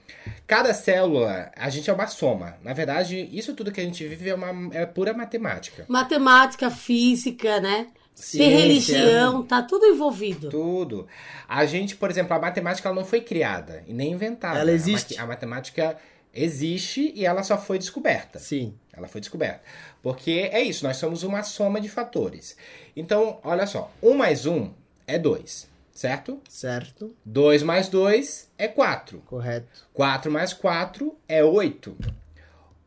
Cada 0.46 0.72
célula, 0.72 1.52
a 1.54 1.68
gente 1.68 1.90
é 1.90 1.92
uma 1.92 2.06
soma. 2.06 2.56
Na 2.62 2.72
verdade, 2.72 3.28
isso 3.32 3.54
tudo 3.54 3.70
que 3.70 3.80
a 3.80 3.84
gente 3.84 4.06
vive 4.06 4.30
é 4.30 4.34
uma 4.34 4.74
é 4.74 4.86
pura 4.86 5.12
matemática. 5.12 5.84
Matemática, 5.88 6.70
física, 6.70 7.60
né? 7.60 7.88
Ciência. 8.14 8.58
Religião, 8.58 9.42
tá 9.42 9.62
tudo 9.62 9.86
envolvido. 9.86 10.50
Tudo. 10.50 11.06
A 11.48 11.64
gente, 11.64 11.96
por 11.96 12.10
exemplo, 12.10 12.34
a 12.34 12.38
matemática 12.38 12.88
ela 12.88 12.96
não 12.96 13.04
foi 13.04 13.20
criada 13.20 13.82
e 13.86 13.94
nem 13.94 14.12
inventada. 14.12 14.58
Ela 14.58 14.70
A 14.70 14.74
existe. 14.74 15.18
A, 15.18 15.26
matemática 15.26 15.96
existe 16.34 17.12
e 17.14 17.24
ela 17.24 17.42
só 17.42 17.58
foi 17.58 17.78
descoberta. 17.78 18.38
Sim. 18.38 18.74
Ela 18.92 19.08
foi 19.08 19.20
descoberta. 19.20 19.62
Porque 20.02 20.48
é 20.52 20.60
isso, 20.62 20.84
nós 20.84 20.96
somos 20.96 21.22
uma 21.22 21.42
soma 21.42 21.80
de 21.80 21.88
fatores. 21.88 22.56
Então, 22.96 23.38
olha 23.42 23.66
só, 23.66 23.92
1 24.02 24.14
mais 24.14 24.46
1 24.46 24.72
é 25.06 25.18
2, 25.18 25.68
certo? 25.92 26.40
Certo. 26.48 27.14
2 27.24 27.62
mais 27.62 27.88
2 27.88 28.50
é 28.58 28.68
4. 28.68 29.20
Correto. 29.26 29.88
4 29.92 30.30
mais 30.30 30.52
4 30.52 31.16
é 31.28 31.44
8. 31.44 31.96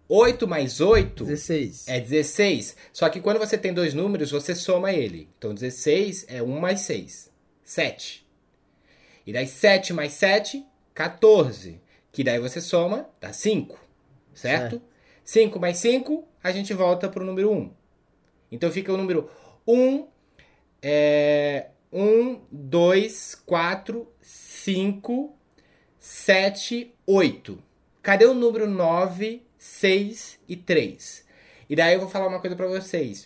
8 0.08 0.48
mais 0.48 0.82
8 0.82 1.24
16. 1.24 1.88
é 1.88 2.00
16. 2.00 2.76
Só 2.92 3.10
que 3.10 3.22
quando 3.22 3.40
você 3.40 3.58
tem 3.58 3.74
dois 3.74 3.94
números, 3.94 4.32
você 4.32 4.54
soma 4.54 4.92
ele. 4.92 5.30
Então 5.38 5.54
16 5.54 6.26
é 6.28 6.44
1 6.44 6.60
mais 6.60 6.82
6. 6.82 7.32
7. 7.64 8.24
E 9.26 9.32
daí 9.32 9.48
7 9.48 9.94
mais 9.94 10.14
7, 10.14 10.66
14. 10.94 11.82
Que 12.14 12.24
daí 12.24 12.40
você 12.40 12.62
soma, 12.62 13.10
dá 13.20 13.34
5. 13.34 13.78
Certo? 14.34 14.82
5 15.26 15.60
mais 15.60 15.78
5, 15.80 16.26
a 16.44 16.52
gente 16.52 16.74
volta 16.74 17.10
pro 17.10 17.26
número 17.26 17.52
1. 17.52 17.74
Então 18.52 18.72
fica 18.72 18.94
o 18.94 18.98
número 18.98 19.30
1, 19.68 20.08
é, 20.82 21.68
1, 21.92 22.40
2, 22.52 23.36
4, 23.46 24.08
5, 24.22 25.36
7, 26.00 26.94
8. 27.06 27.64
Cadê 28.02 28.26
o 28.26 28.34
número 28.34 28.70
9, 28.70 29.42
6 29.58 30.40
e 30.48 30.56
3? 30.56 31.26
E 31.70 31.76
daí 31.76 31.96
eu 31.96 32.00
vou 32.00 32.10
falar 32.10 32.28
uma 32.28 32.40
coisa 32.40 32.56
pra 32.56 32.68
vocês. 32.68 33.26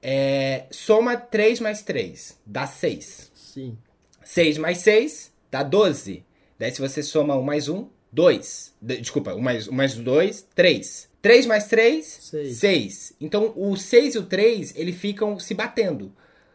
É, 0.00 0.66
soma 0.70 1.16
3 1.16 1.60
mais 1.60 1.82
3, 1.82 2.40
dá 2.46 2.66
6. 2.66 3.32
Sim. 3.34 3.76
6 4.24 4.56
mais 4.58 4.78
6 4.78 5.32
dá 5.50 5.62
12. 5.62 6.24
Daí 6.58 6.70
se 6.70 6.80
você 6.80 7.02
soma 7.02 7.36
1 7.36 7.42
mais 7.42 7.68
1, 7.68 7.88
2. 8.12 8.74
De- 8.80 9.00
Desculpa, 9.00 9.34
1 9.34 9.40
mais, 9.40 9.68
1 9.68 9.72
mais 9.72 9.94
2, 9.94 10.46
3. 10.54 11.08
3 11.20 11.46
mais 11.46 11.66
3, 11.66 12.06
Seis. 12.06 12.56
6. 12.58 13.12
Então 13.20 13.52
o 13.56 13.76
6 13.76 14.14
e 14.14 14.18
o 14.18 14.22
3, 14.22 14.74
eles 14.76 14.96
ficam 14.96 15.38
se 15.38 15.52
batendo 15.54 16.12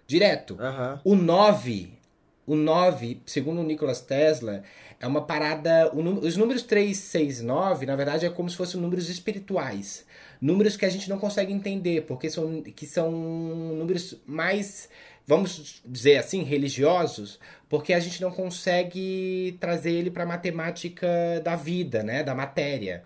direto. 0.08 0.58
Aham. 0.60 1.02
O 1.04 1.16
9, 1.16 1.94
o 2.48 2.56
9, 2.56 3.22
segundo 3.26 3.60
o 3.62 3.64
Nikola 3.64 3.94
Tesla, 3.96 4.64
é 5.00 5.06
uma 5.08 5.22
parada. 5.26 5.92
o 5.94 6.26
os 6.26 6.38
números 6.38 6.64
3, 6.64 6.96
6 6.98 7.42
e 7.42 7.44
9, 7.44 7.86
na 7.86 7.96
verdade, 7.96 8.26
é 8.26 8.30
como 8.30 8.50
se 8.50 8.56
fossem 8.56 8.80
números 8.80 9.10
espirituais. 9.10 10.06
Números 10.42 10.76
que 10.76 10.86
a 10.86 10.90
gente 10.90 11.10
não 11.10 11.18
consegue 11.20 11.54
entender, 11.54 12.02
porque 12.06 12.30
são, 12.30 12.62
que 12.62 12.86
são 12.86 13.12
números 13.12 14.18
mais, 14.26 14.90
vamos 15.26 15.82
dizer 15.86 16.18
assim, 16.18 16.44
religiosos, 16.44 17.40
porque 17.70 17.94
a 17.94 18.00
gente 18.00 18.22
não 18.22 18.32
consegue 18.32 19.58
trazer 19.60 19.92
ele 19.92 20.12
para 20.12 20.24
a 20.24 20.28
matemática 20.28 21.08
da 21.44 21.56
vida, 21.56 22.04
né? 22.04 22.24
Da 22.24 22.36
matéria. 22.36 23.04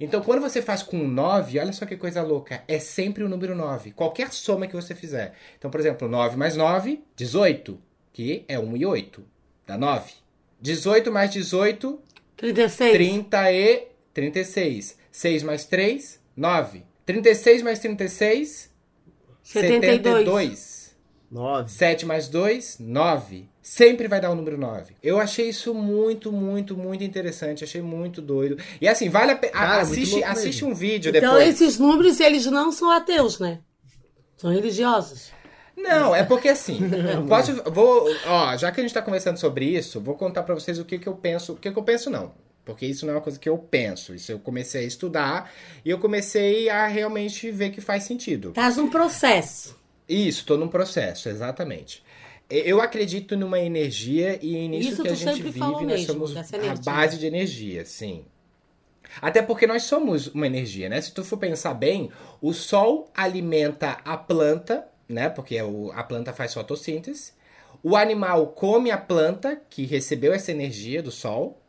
Então, 0.00 0.20
quando 0.22 0.40
você 0.40 0.62
faz 0.62 0.82
com 0.82 0.98
9, 0.98 1.58
olha 1.58 1.72
só 1.72 1.86
que 1.86 1.96
coisa 1.96 2.22
louca, 2.22 2.62
é 2.68 2.78
sempre 2.78 3.24
o 3.24 3.28
número 3.28 3.54
9. 3.54 3.92
Qualquer 3.92 4.32
soma 4.32 4.66
que 4.66 4.74
você 4.74 4.94
fizer. 4.94 5.34
Então, 5.58 5.70
por 5.70 5.80
exemplo, 5.80 6.08
9 6.08 6.36
mais 6.36 6.56
9, 6.56 7.02
18, 7.16 7.78
que 8.12 8.44
é 8.48 8.58
1 8.58 8.76
e 8.76 8.86
8, 8.86 9.24
dá 9.66 9.76
9. 9.76 10.12
18 10.60 11.12
mais 11.12 11.30
18, 11.30 12.00
36. 12.36 12.92
30 12.92 13.52
e 13.52 13.88
36. 14.12 14.98
6 15.10 15.42
mais 15.42 15.64
3, 15.64 16.20
9. 16.36 16.84
36 17.04 17.62
mais 17.62 17.78
36, 17.78 18.70
72. 19.42 20.02
72. 20.02 20.75
9. 21.30 21.70
7 21.70 22.06
mais 22.06 22.28
2, 22.28 22.78
9. 22.80 23.48
Sempre 23.62 24.06
vai 24.06 24.20
dar 24.20 24.30
o 24.30 24.34
número 24.34 24.56
9. 24.56 24.94
Eu 25.02 25.18
achei 25.18 25.48
isso 25.48 25.74
muito, 25.74 26.30
muito, 26.32 26.76
muito 26.76 27.02
interessante. 27.02 27.64
Achei 27.64 27.82
muito 27.82 28.22
doido. 28.22 28.56
E 28.80 28.86
assim, 28.86 29.08
vale 29.08 29.32
a 29.32 29.36
pena. 29.36 29.52
Cara, 29.52 29.84
muito 29.84 29.92
Assiste, 29.92 30.24
assiste 30.24 30.64
um 30.64 30.72
vídeo 30.72 31.10
Então 31.10 31.34
depois. 31.34 31.48
esses 31.48 31.78
números, 31.78 32.20
eles 32.20 32.46
não 32.46 32.70
são 32.70 32.90
ateus, 32.90 33.40
né? 33.40 33.58
São 34.36 34.52
religiosos. 34.52 35.32
Não, 35.76 36.14
é 36.14 36.22
porque 36.22 36.48
assim. 36.48 36.78
posso, 37.28 37.54
vou, 37.70 38.08
ó, 38.26 38.56
já 38.56 38.70
que 38.70 38.80
a 38.80 38.82
gente 38.82 38.94
tá 38.94 39.02
conversando 39.02 39.38
sobre 39.38 39.66
isso, 39.66 40.00
vou 40.00 40.14
contar 40.14 40.42
pra 40.42 40.54
vocês 40.54 40.78
o 40.78 40.84
que, 40.84 40.98
que 40.98 41.08
eu 41.08 41.14
penso. 41.14 41.52
O 41.52 41.56
que, 41.56 41.70
que 41.70 41.78
eu 41.78 41.82
penso, 41.82 42.08
não. 42.08 42.32
Porque 42.64 42.86
isso 42.86 43.06
não 43.06 43.12
é 43.12 43.16
uma 43.16 43.22
coisa 43.22 43.38
que 43.38 43.48
eu 43.48 43.56
penso. 43.58 44.14
Isso 44.14 44.32
eu 44.32 44.38
comecei 44.38 44.84
a 44.84 44.86
estudar 44.86 45.52
e 45.84 45.90
eu 45.90 45.98
comecei 45.98 46.68
a 46.68 46.86
realmente 46.86 47.50
ver 47.50 47.70
que 47.70 47.80
faz 47.80 48.02
sentido. 48.04 48.48
Estás 48.48 48.76
num 48.76 48.90
processo. 48.90 49.76
Isso, 50.08 50.44
tô 50.46 50.56
num 50.56 50.68
processo, 50.68 51.28
exatamente. 51.28 52.02
Eu 52.48 52.80
acredito 52.80 53.36
numa 53.36 53.58
energia 53.58 54.38
e 54.40 54.68
nisso 54.68 54.90
Isso 54.90 55.02
que 55.02 55.08
a 55.08 55.14
gente 55.14 55.42
vive, 55.42 55.84
nós 55.84 56.00
mesmo, 56.00 56.28
somos 56.28 56.36
a 56.36 56.74
base 56.84 57.18
de 57.18 57.26
energia, 57.26 57.84
sim. 57.84 58.24
Até 59.20 59.42
porque 59.42 59.66
nós 59.66 59.82
somos 59.84 60.28
uma 60.28 60.46
energia, 60.46 60.88
né? 60.88 61.00
Se 61.00 61.12
tu 61.12 61.24
for 61.24 61.38
pensar 61.38 61.74
bem, 61.74 62.10
o 62.40 62.52
sol 62.52 63.10
alimenta 63.14 63.98
a 64.04 64.16
planta, 64.16 64.86
né? 65.08 65.28
Porque 65.28 65.60
o- 65.60 65.90
a 65.92 66.02
planta 66.04 66.32
faz 66.32 66.54
fotossíntese. 66.54 67.32
O 67.82 67.96
animal 67.96 68.48
come 68.48 68.90
a 68.90 68.98
planta 68.98 69.60
que 69.68 69.84
recebeu 69.84 70.32
essa 70.32 70.52
energia 70.52 71.02
do 71.02 71.10
sol. 71.10 71.60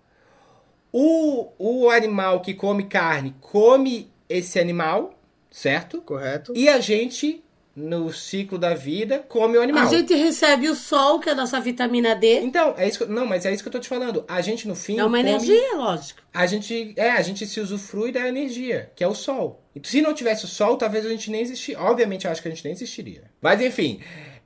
O, 0.91 1.51
o 1.57 1.89
animal 1.89 2.41
que 2.41 2.53
come 2.53 2.85
carne 2.85 3.35
come 3.41 4.11
esse 4.29 4.59
animal, 4.59 5.13
certo? 5.51 6.01
Correto. 6.01 6.53
E 6.55 6.67
a 6.69 6.79
gente, 6.79 7.43
no 7.79 8.11
ciclo 8.11 8.57
da 8.57 8.73
vida, 8.73 9.19
come 9.19 9.55
o 9.55 9.61
animal. 9.61 9.83
A 9.83 9.85
gente 9.87 10.11
recebe 10.15 10.67
o 10.67 10.73
sol, 10.73 11.19
que 11.19 11.29
é 11.29 11.33
a 11.33 11.35
nossa 11.35 11.59
vitamina 11.59 12.15
D. 12.15 12.39
Então, 12.39 12.73
é 12.75 12.87
isso 12.87 13.05
que, 13.05 13.11
não, 13.11 13.23
mas 13.27 13.45
é 13.45 13.53
isso 13.53 13.61
que 13.61 13.67
eu 13.69 13.71
tô 13.73 13.79
te 13.79 13.87
falando. 13.87 14.25
A 14.27 14.41
gente 14.41 14.67
no 14.67 14.73
fim 14.75 14.97
É 14.97 15.05
uma 15.05 15.15
come- 15.15 15.29
energia, 15.29 15.75
lógico. 15.75 16.19
A 16.33 16.47
gente, 16.47 16.93
é, 16.97 17.11
a 17.11 17.21
gente 17.21 17.45
se 17.45 17.59
usufrui 17.59 18.11
da 18.11 18.27
energia, 18.27 18.91
que 18.95 19.03
é 19.03 19.07
o 19.07 19.13
sol. 19.13 19.63
E 19.75 19.87
se 19.87 20.01
não 20.01 20.15
tivesse 20.15 20.43
o 20.45 20.47
sol, 20.47 20.75
talvez 20.75 21.05
a 21.05 21.09
gente 21.09 21.29
nem 21.29 21.39
existiria. 21.41 21.79
Obviamente, 21.79 22.25
eu 22.25 22.31
acho 22.31 22.41
que 22.41 22.47
a 22.47 22.51
gente 22.51 22.63
nem 22.63 22.73
existiria. 22.73 23.25
Mas 23.39 23.61
enfim, 23.61 23.99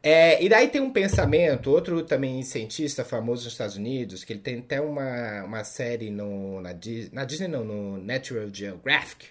é, 0.04 0.44
e 0.44 0.50
daí 0.50 0.68
tem 0.68 0.82
um 0.82 0.92
pensamento, 0.92 1.72
outro 1.72 2.04
também 2.04 2.42
cientista 2.44 3.06
famoso 3.06 3.46
nos 3.46 3.54
Estados 3.54 3.78
Unidos, 3.78 4.26
que 4.26 4.34
ele 4.34 4.42
tem 4.42 4.60
até 4.60 4.82
uma, 4.82 5.44
uma 5.46 5.64
série 5.64 6.10
no, 6.10 6.60
na, 6.60 6.74
Dis- 6.74 7.12
na 7.12 7.24
Disney, 7.24 7.48
não, 7.48 7.64
no 7.64 7.98
Natural 8.04 8.50
Geographic, 8.52 9.28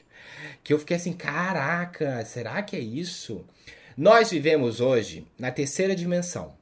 que 0.65 0.73
eu 0.73 0.79
fiquei 0.79 0.97
assim, 0.97 1.13
caraca, 1.13 2.25
será 2.25 2.63
que 2.63 2.77
é 2.77 2.81
isso? 2.81 3.45
Nós 4.01 4.31
vivemos 4.31 4.81
hoje 4.81 5.27
na 5.39 5.51
terceira 5.51 5.95
dimensão. 5.95 6.57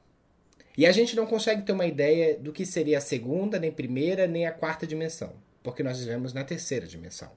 E 0.77 0.85
a 0.85 0.91
gente 0.91 1.15
não 1.15 1.25
consegue 1.25 1.61
ter 1.61 1.71
uma 1.71 1.85
ideia 1.85 2.37
do 2.37 2.51
que 2.51 2.65
seria 2.65 2.97
a 2.97 3.01
segunda, 3.01 3.57
nem 3.57 3.71
primeira, 3.71 4.27
nem 4.27 4.45
a 4.45 4.51
quarta 4.51 4.85
dimensão. 4.85 5.31
Porque 5.63 5.81
nós 5.81 6.01
vivemos 6.01 6.33
na 6.33 6.43
terceira 6.43 6.85
dimensão. 6.85 7.31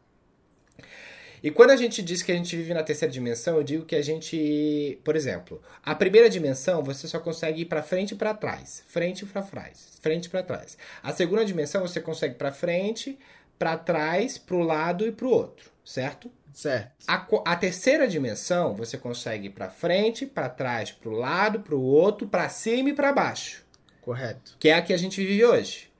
E 1.40 1.52
quando 1.52 1.70
a 1.70 1.76
gente 1.76 2.02
diz 2.02 2.20
que 2.20 2.32
a 2.32 2.34
gente 2.34 2.56
vive 2.56 2.74
na 2.74 2.82
terceira 2.82 3.12
dimensão, 3.12 3.56
eu 3.58 3.62
digo 3.62 3.84
que 3.84 3.94
a 3.94 4.02
gente, 4.02 4.98
por 5.04 5.14
exemplo, 5.14 5.62
a 5.84 5.94
primeira 5.94 6.28
dimensão 6.28 6.82
você 6.82 7.06
só 7.06 7.20
consegue 7.20 7.62
ir 7.62 7.66
para 7.66 7.80
frente 7.80 8.10
e 8.10 8.16
para 8.16 8.34
trás, 8.34 8.82
frente 8.88 9.24
para 9.24 9.42
trás, 9.42 9.98
frente 10.00 10.28
para 10.28 10.42
trás. 10.42 10.76
A 11.00 11.12
segunda 11.12 11.44
dimensão 11.44 11.80
você 11.80 12.00
consegue 12.00 12.34
para 12.34 12.50
frente, 12.50 13.16
para 13.56 13.76
trás, 13.76 14.36
para 14.36 14.56
o 14.56 14.64
lado 14.64 15.06
e 15.06 15.12
para 15.12 15.28
o 15.28 15.30
outro, 15.30 15.70
certo? 15.84 16.28
Certo. 16.52 16.92
A, 17.06 17.26
a 17.46 17.56
terceira 17.56 18.06
dimensão 18.06 18.74
você 18.74 18.98
consegue 18.98 19.46
ir 19.46 19.50
para 19.50 19.70
frente, 19.70 20.26
para 20.26 20.48
trás, 20.48 20.90
para 20.90 21.08
o 21.08 21.12
lado, 21.12 21.60
para 21.60 21.74
o 21.74 21.82
outro, 21.82 22.26
para 22.28 22.48
cima 22.48 22.90
e 22.90 22.94
para 22.94 23.12
baixo 23.12 23.64
Correto. 24.02 24.56
que 24.58 24.68
é 24.68 24.74
a 24.74 24.82
que 24.82 24.92
a 24.92 24.96
gente 24.96 25.24
vive 25.24 25.44
hoje. 25.44 25.90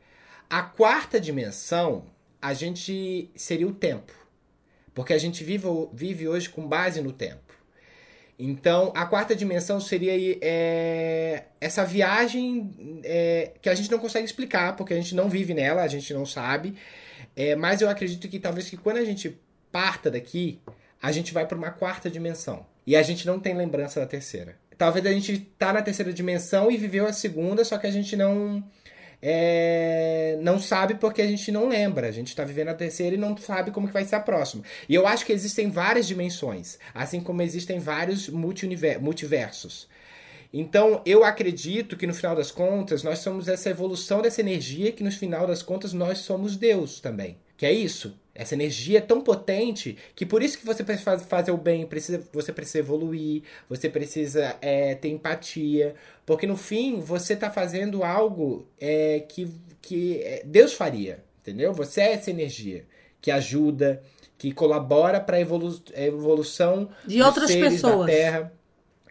A 0.51 0.63
quarta 0.63 1.19
dimensão, 1.19 2.05
a 2.41 2.53
gente 2.53 3.31
seria 3.35 3.67
o 3.67 3.73
tempo. 3.73 4.13
Porque 4.95 5.15
a 5.15 5.19
gente 5.19 5.43
vive, 5.43 5.67
vive 5.93 6.29
hoje 6.29 6.51
com 6.51 6.67
base 6.67 7.01
no 7.01 7.13
tempo. 7.13 7.41
Então, 8.39 8.93
a 8.95 9.07
quarta 9.07 9.35
dimensão 9.35 9.81
seria 9.81 10.13
é, 10.43 11.45
essa 11.61 11.85
viagem 11.85 13.01
é, 13.05 13.53
que 13.63 13.69
a 13.69 13.75
gente 13.75 13.91
não 13.91 13.99
consegue 13.99 14.25
explicar, 14.25 14.75
porque 14.77 14.93
a 14.93 14.97
gente 14.97 15.15
não 15.15 15.29
vive 15.29 15.55
nela, 15.55 15.83
a 15.83 15.89
gente 15.89 16.13
não 16.13 16.27
sabe. 16.27 16.75
É, 17.37 17.55
mas 17.55 17.81
eu 17.81 17.89
acredito 17.89 18.29
que 18.29 18.39
talvez 18.39 18.69
que 18.69 18.77
quando 18.77 18.97
a 18.99 19.05
gente 19.05 19.41
parta 19.73 20.11
daqui, 20.11 20.61
a 21.01 21.11
gente 21.11 21.33
vai 21.33 21.47
para 21.47 21.59
uma 21.59 21.71
quarta 21.71 22.11
dimensão. 22.11 22.65
e 22.87 22.97
a 22.97 23.03
gente 23.03 23.27
não 23.27 23.39
tem 23.39 23.57
lembrança 23.57 24.01
da 24.01 24.07
terceira. 24.07 24.57
Talvez 24.77 25.07
a 25.07 25.13
gente 25.13 25.39
tá 25.57 25.73
na 25.73 25.83
terceira 25.83 26.13
dimensão 26.13 26.71
e 26.71 26.77
viveu 26.77 27.07
a 27.07 27.13
segunda, 27.13 27.65
só 27.65 27.79
que 27.79 27.87
a 27.87 27.91
gente 27.91 28.17
não 28.17 28.65
é, 29.23 30.37
não 30.43 30.59
sabe 30.59 30.97
porque 30.97 31.23
a 31.23 31.27
gente 31.27 31.53
não 31.53 31.69
lembra. 31.69 32.09
A 32.09 32.11
gente 32.11 32.29
está 32.29 32.45
vivendo 32.45 32.69
a 32.69 32.75
terceira 32.75 33.15
e 33.15 33.19
não 33.19 33.37
sabe 33.37 33.71
como 33.71 33.87
que 33.87 33.93
vai 33.93 34.05
ser 34.05 34.17
a 34.17 34.21
próxima. 34.21 34.65
E 34.89 34.95
eu 34.95 35.07
acho 35.07 35.25
que 35.25 35.33
existem 35.33 35.71
várias 35.71 36.09
dimensões, 36.09 36.79
assim 36.93 37.21
como 37.21 37.41
existem 37.41 37.79
vários 37.79 38.29
multiversos. 38.29 39.89
Então, 40.53 41.01
eu 41.07 41.25
acredito 41.25 41.97
que 41.97 42.07
no 42.07 42.13
final 42.13 42.37
das 42.37 42.51
contas, 42.51 43.03
nós 43.03 43.21
somos 43.21 43.49
essa 43.49 43.71
evolução 43.71 44.21
dessa 44.21 44.41
energia, 44.41 44.93
que 44.93 45.05
no 45.05 45.11
final 45.11 45.47
das 45.47 45.63
contas 45.63 45.95
nós 45.95 46.19
somos 46.19 46.57
Deus 46.57 47.01
também. 47.01 47.39
Que 47.57 47.65
é 47.65 47.73
isso. 47.73 48.21
Essa 48.35 48.55
energia 48.55 48.99
é 48.99 49.01
tão 49.01 49.21
potente 49.21 49.99
que 50.17 50.25
por 50.25 50.43
isso 50.43 50.59
que 50.59 50.65
você 50.65 50.83
precisa 50.83 51.19
fazer 51.19 51.51
o 51.51 51.57
bem, 51.57 51.87
precisa, 51.87 52.27
você 52.33 52.51
precisa 52.51 52.79
evoluir, 52.79 53.43
você 53.69 53.91
precisa 53.91 54.57
é, 54.63 54.95
ter 54.95 55.09
empatia, 55.09 55.95
porque 56.25 56.47
no 56.47 56.57
fim 56.57 57.01
você 57.01 57.35
está 57.35 57.51
fazendo 57.51 58.03
algo 58.03 58.67
é, 58.81 59.21
que, 59.29 59.51
que 59.83 60.19
é, 60.23 60.43
Deus 60.47 60.73
faria, 60.73 61.23
entendeu? 61.43 61.75
Você 61.75 62.01
é 62.01 62.13
essa 62.15 62.31
energia 62.31 62.87
que 63.21 63.31
ajuda, 63.31 64.03
que 64.39 64.51
colabora 64.51 65.21
para 65.21 65.37
a 65.37 65.41
evolu 65.41 65.79
evolução 65.95 66.89
de 67.07 67.21
outras 67.23 67.55
pessoas 67.55 67.99
da 68.01 68.07
Terra. 68.07 68.53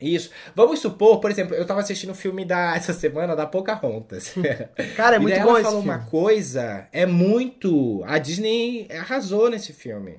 Isso. 0.01 0.31
Vamos 0.55 0.79
supor, 0.79 1.19
por 1.19 1.29
exemplo, 1.29 1.55
eu 1.55 1.65
tava 1.65 1.81
assistindo 1.81 2.09
o 2.09 2.13
um 2.13 2.15
filme 2.15 2.43
da 2.43 2.73
essa 2.75 2.93
semana 2.93 3.35
da 3.35 3.45
Pocahontas. 3.45 4.33
Cara, 4.95 5.17
é 5.17 5.19
muito 5.19 5.37
e 5.37 5.39
bom 5.39 5.49
ela 5.49 5.61
falou 5.61 5.81
uma 5.81 5.99
coisa, 5.99 6.87
é 6.91 7.05
muito, 7.05 8.03
a 8.05 8.17
Disney 8.17 8.87
arrasou 8.91 9.49
nesse 9.49 9.71
filme. 9.73 10.17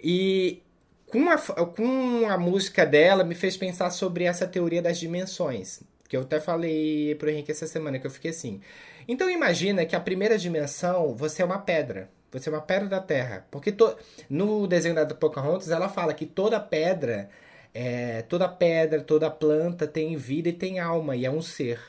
E 0.00 0.62
com 1.06 1.28
a, 1.30 1.38
com 1.38 2.28
a 2.28 2.38
música 2.38 2.86
dela 2.86 3.24
me 3.24 3.34
fez 3.34 3.56
pensar 3.56 3.90
sobre 3.90 4.24
essa 4.24 4.46
teoria 4.46 4.82
das 4.82 4.98
dimensões, 4.98 5.80
que 6.08 6.16
eu 6.16 6.20
até 6.20 6.38
falei 6.38 7.14
pro 7.16 7.30
Henrique 7.30 7.50
essa 7.50 7.66
semana 7.66 7.98
que 7.98 8.06
eu 8.06 8.10
fiquei 8.10 8.30
assim. 8.30 8.60
Então 9.08 9.28
imagina 9.28 9.84
que 9.84 9.96
a 9.96 10.00
primeira 10.00 10.38
dimensão, 10.38 11.14
você 11.14 11.42
é 11.42 11.44
uma 11.44 11.58
pedra. 11.58 12.08
Você 12.32 12.48
é 12.48 12.52
uma 12.52 12.60
pedra 12.60 12.88
da 12.88 13.00
Terra, 13.00 13.46
porque 13.48 13.70
to... 13.70 13.96
no 14.28 14.66
desenho 14.66 14.94
da 14.94 15.06
Pocahontas 15.06 15.70
ela 15.70 15.88
fala 15.88 16.12
que 16.12 16.26
toda 16.26 16.58
pedra 16.58 17.30
é, 17.74 18.22
toda 18.22 18.48
pedra, 18.48 19.02
toda 19.02 19.30
planta 19.30 19.86
tem 19.86 20.16
vida 20.16 20.48
e 20.48 20.52
tem 20.52 20.78
alma, 20.78 21.16
e 21.16 21.26
é 21.26 21.30
um 21.30 21.42
ser. 21.42 21.80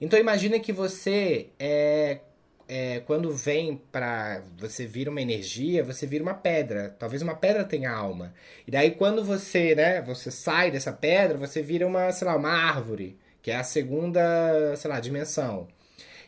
Então 0.00 0.18
imagina 0.18 0.60
que 0.60 0.72
você 0.72 1.48
é, 1.58 2.20
é, 2.68 3.00
quando 3.00 3.32
vem 3.34 3.82
para 3.90 4.42
você 4.56 4.86
vira 4.86 5.10
uma 5.10 5.20
energia, 5.20 5.82
você 5.82 6.06
vira 6.06 6.22
uma 6.22 6.34
pedra. 6.34 6.94
Talvez 6.98 7.20
uma 7.20 7.34
pedra 7.34 7.64
tenha 7.64 7.90
alma. 7.90 8.32
E 8.66 8.70
daí 8.70 8.92
quando 8.92 9.24
você, 9.24 9.74
né, 9.74 10.00
você 10.00 10.30
sai 10.30 10.70
dessa 10.70 10.92
pedra, 10.92 11.36
você 11.36 11.62
vira 11.62 11.86
uma, 11.86 12.12
sei 12.12 12.28
lá, 12.28 12.36
uma 12.36 12.50
árvore, 12.50 13.18
que 13.42 13.50
é 13.50 13.56
a 13.56 13.64
segunda, 13.64 14.76
sei 14.76 14.90
lá, 14.90 15.00
dimensão. 15.00 15.66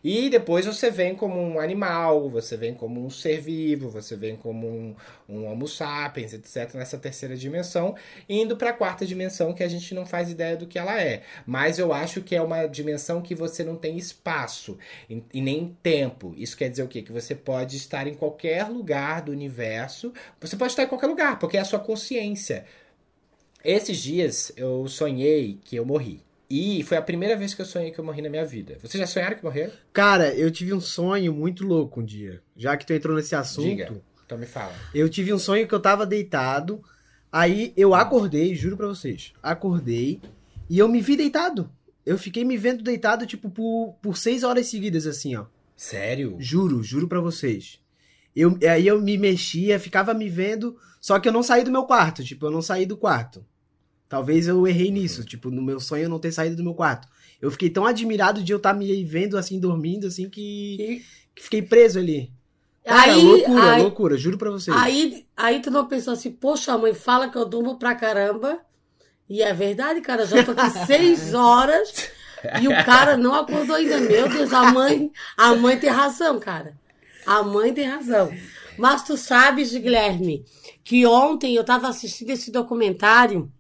E 0.03 0.29
depois 0.29 0.67
você 0.67 0.91
vem 0.91 1.15
como 1.15 1.41
um 1.41 1.61
animal, 1.61 2.29
você 2.29 2.57
vem 2.57 2.75
como 2.75 3.05
um 3.05 3.09
ser 3.09 3.41
vivo, 3.41 3.89
você 3.89 4.17
vem 4.17 4.37
como 4.37 4.67
um, 4.69 4.97
um 5.29 5.47
Homo 5.47 5.69
sapiens, 5.69 6.33
etc., 6.33 6.75
nessa 6.75 6.99
terceira 6.99 7.37
dimensão, 7.37 7.95
indo 8.29 8.57
para 8.57 8.71
a 8.71 8.73
quarta 8.73 9.07
dimensão 9.07 9.53
que 9.53 9.63
a 9.63 9.69
gente 9.69 9.95
não 9.95 10.05
faz 10.05 10.31
ideia 10.31 10.57
do 10.57 10.67
que 10.67 10.79
ela 10.79 11.01
é. 11.01 11.23
Mas 11.47 11.79
eu 11.79 11.93
acho 11.93 12.21
que 12.23 12.35
é 12.35 12.43
uma 12.43 12.67
dimensão 12.67 13.23
que 13.23 13.35
você 13.35 13.63
não 13.63 13.77
tem 13.77 13.97
espaço 13.97 14.77
e, 15.09 15.23
e 15.33 15.41
nem 15.41 15.77
tempo. 15.83 16.35
Isso 16.37 16.57
quer 16.57 16.69
dizer 16.69 16.83
o 16.83 16.89
quê? 16.89 17.03
Que 17.03 17.13
você 17.13 17.35
pode 17.35 17.77
estar 17.77 18.07
em 18.07 18.15
qualquer 18.15 18.69
lugar 18.69 19.23
do 19.23 19.31
universo, 19.31 20.13
você 20.41 20.57
pode 20.57 20.73
estar 20.73 20.83
em 20.83 20.89
qualquer 20.89 21.07
lugar, 21.07 21.39
porque 21.39 21.57
é 21.57 21.61
a 21.61 21.65
sua 21.65 21.79
consciência. 21.79 22.65
Esses 23.65 23.99
dias 23.99 24.53
eu 24.57 24.89
sonhei 24.89 25.61
que 25.65 25.77
eu 25.77 25.87
morri. 25.87 26.21
E 26.55 26.83
foi 26.83 26.99
a 26.99 27.03
primeira 27.03 27.35
vez 27.35 27.55
que 27.55 27.63
eu 27.63 27.65
sonhei 27.65 27.91
que 27.91 27.99
eu 27.99 28.05
morri 28.05 28.21
na 28.21 28.29
minha 28.29 28.45
vida. 28.45 28.77
Vocês 28.83 29.01
já 29.01 29.07
sonharam 29.07 29.39
que 29.39 29.43
morreram? 29.43 29.73
Cara, 29.91 30.35
eu 30.35 30.51
tive 30.51 30.75
um 30.75 30.83
sonho 30.83 31.33
muito 31.33 31.65
louco 31.65 32.03
um 32.03 32.05
dia. 32.05 32.43
Já 32.55 32.77
que 32.77 32.85
tu 32.85 32.93
entrou 32.93 33.17
nesse 33.17 33.35
assunto. 33.35 33.67
Diga. 33.67 34.03
Então 34.27 34.37
me 34.37 34.45
fala. 34.45 34.75
Eu 34.95 35.09
tive 35.09 35.33
um 35.33 35.39
sonho 35.39 35.67
que 35.67 35.75
eu 35.75 35.81
tava 35.81 36.05
deitado. 36.05 36.85
Aí 37.33 37.73
eu 37.75 37.95
acordei, 37.95 38.55
juro 38.55 38.77
pra 38.77 38.87
vocês. 38.87 39.33
Acordei 39.43 40.21
e 40.69 40.79
eu 40.79 40.91
me 40.91 41.01
vi 41.01 41.17
deitado. 41.17 41.71
Eu 42.05 42.19
fiquei 42.19 42.45
me 42.45 42.59
vendo 42.59 42.85
deitado, 42.85 43.25
tipo, 43.25 43.49
por, 43.49 43.97
por 44.03 44.19
seis 44.19 44.43
horas 44.43 44.67
seguidas, 44.67 45.07
assim, 45.07 45.35
ó. 45.35 45.47
Sério? 45.75 46.37
Juro, 46.39 46.83
juro 46.83 47.09
pra 47.09 47.21
vocês. 47.21 47.81
Eu, 48.37 48.59
aí 48.71 48.87
eu 48.87 49.01
me 49.01 49.17
mexia, 49.17 49.81
ficava 49.81 50.13
me 50.13 50.29
vendo, 50.29 50.77
só 51.01 51.19
que 51.19 51.27
eu 51.27 51.33
não 51.33 51.43
saí 51.43 51.65
do 51.65 51.73
meu 51.73 51.85
quarto, 51.85 52.23
tipo, 52.23 52.45
eu 52.45 52.51
não 52.51 52.61
saí 52.61 52.85
do 52.85 52.99
quarto. 52.99 53.43
Talvez 54.13 54.47
eu 54.47 54.69
errei 54.69 54.91
nisso, 54.91 55.25
tipo, 55.25 55.51
no 55.51 55.63
meu 55.63 55.81
sonho 55.81 56.03
eu 56.03 56.09
não 56.11 56.19
ter 56.19 56.31
saído 56.31 56.55
do 56.55 56.63
meu 56.63 56.75
quarto. 56.75 57.09
Eu 57.41 57.51
fiquei 57.51 57.71
tão 57.71 57.87
admirado 57.87 58.45
de 58.45 58.53
eu 58.53 58.59
estar 58.59 58.75
tá 58.75 58.79
me 58.79 59.03
vendo 59.07 59.39
assim, 59.39 59.59
dormindo, 59.59 60.07
assim, 60.07 60.29
que, 60.29 61.03
que 61.35 61.43
fiquei 61.43 61.63
preso 61.63 61.99
ali. 61.99 62.31
Cara, 62.85 63.11
aí, 63.11 63.23
loucura, 63.23 63.73
aí, 63.73 63.83
loucura, 63.83 64.19
juro 64.19 64.37
pra 64.37 64.51
vocês. 64.51 64.77
Aí, 64.77 65.25
aí 65.35 65.63
tu 65.63 65.71
não 65.71 65.87
pensou 65.87 66.13
assim, 66.13 66.31
poxa, 66.31 66.77
mãe, 66.77 66.93
fala 66.93 67.31
que 67.31 67.39
eu 67.39 67.47
durmo 67.47 67.79
pra 67.79 67.95
caramba. 67.95 68.61
E 69.31 69.41
é 69.41 69.55
verdade, 69.55 70.03
cara, 70.03 70.27
já 70.27 70.45
tô 70.45 70.51
aqui 70.51 70.71
seis 70.85 71.33
horas 71.33 72.11
e 72.61 72.69
o 72.69 72.85
cara 72.85 73.17
não 73.17 73.35
acordou 73.35 73.77
ainda. 73.77 73.99
Meu 73.99 74.29
Deus, 74.29 74.53
a 74.53 74.71
mãe, 74.73 75.11
a 75.39 75.55
mãe 75.55 75.79
tem 75.79 75.89
razão, 75.89 76.39
cara. 76.39 76.77
A 77.25 77.43
mãe 77.43 77.73
tem 77.73 77.87
razão. 77.87 78.31
Mas 78.77 79.05
tu 79.05 79.17
sabes, 79.17 79.75
Guilherme, 79.75 80.45
que 80.85 81.07
ontem 81.07 81.55
eu 81.55 81.65
tava 81.65 81.89
assistindo 81.89 82.29
esse 82.29 82.51
documentário 82.51 83.51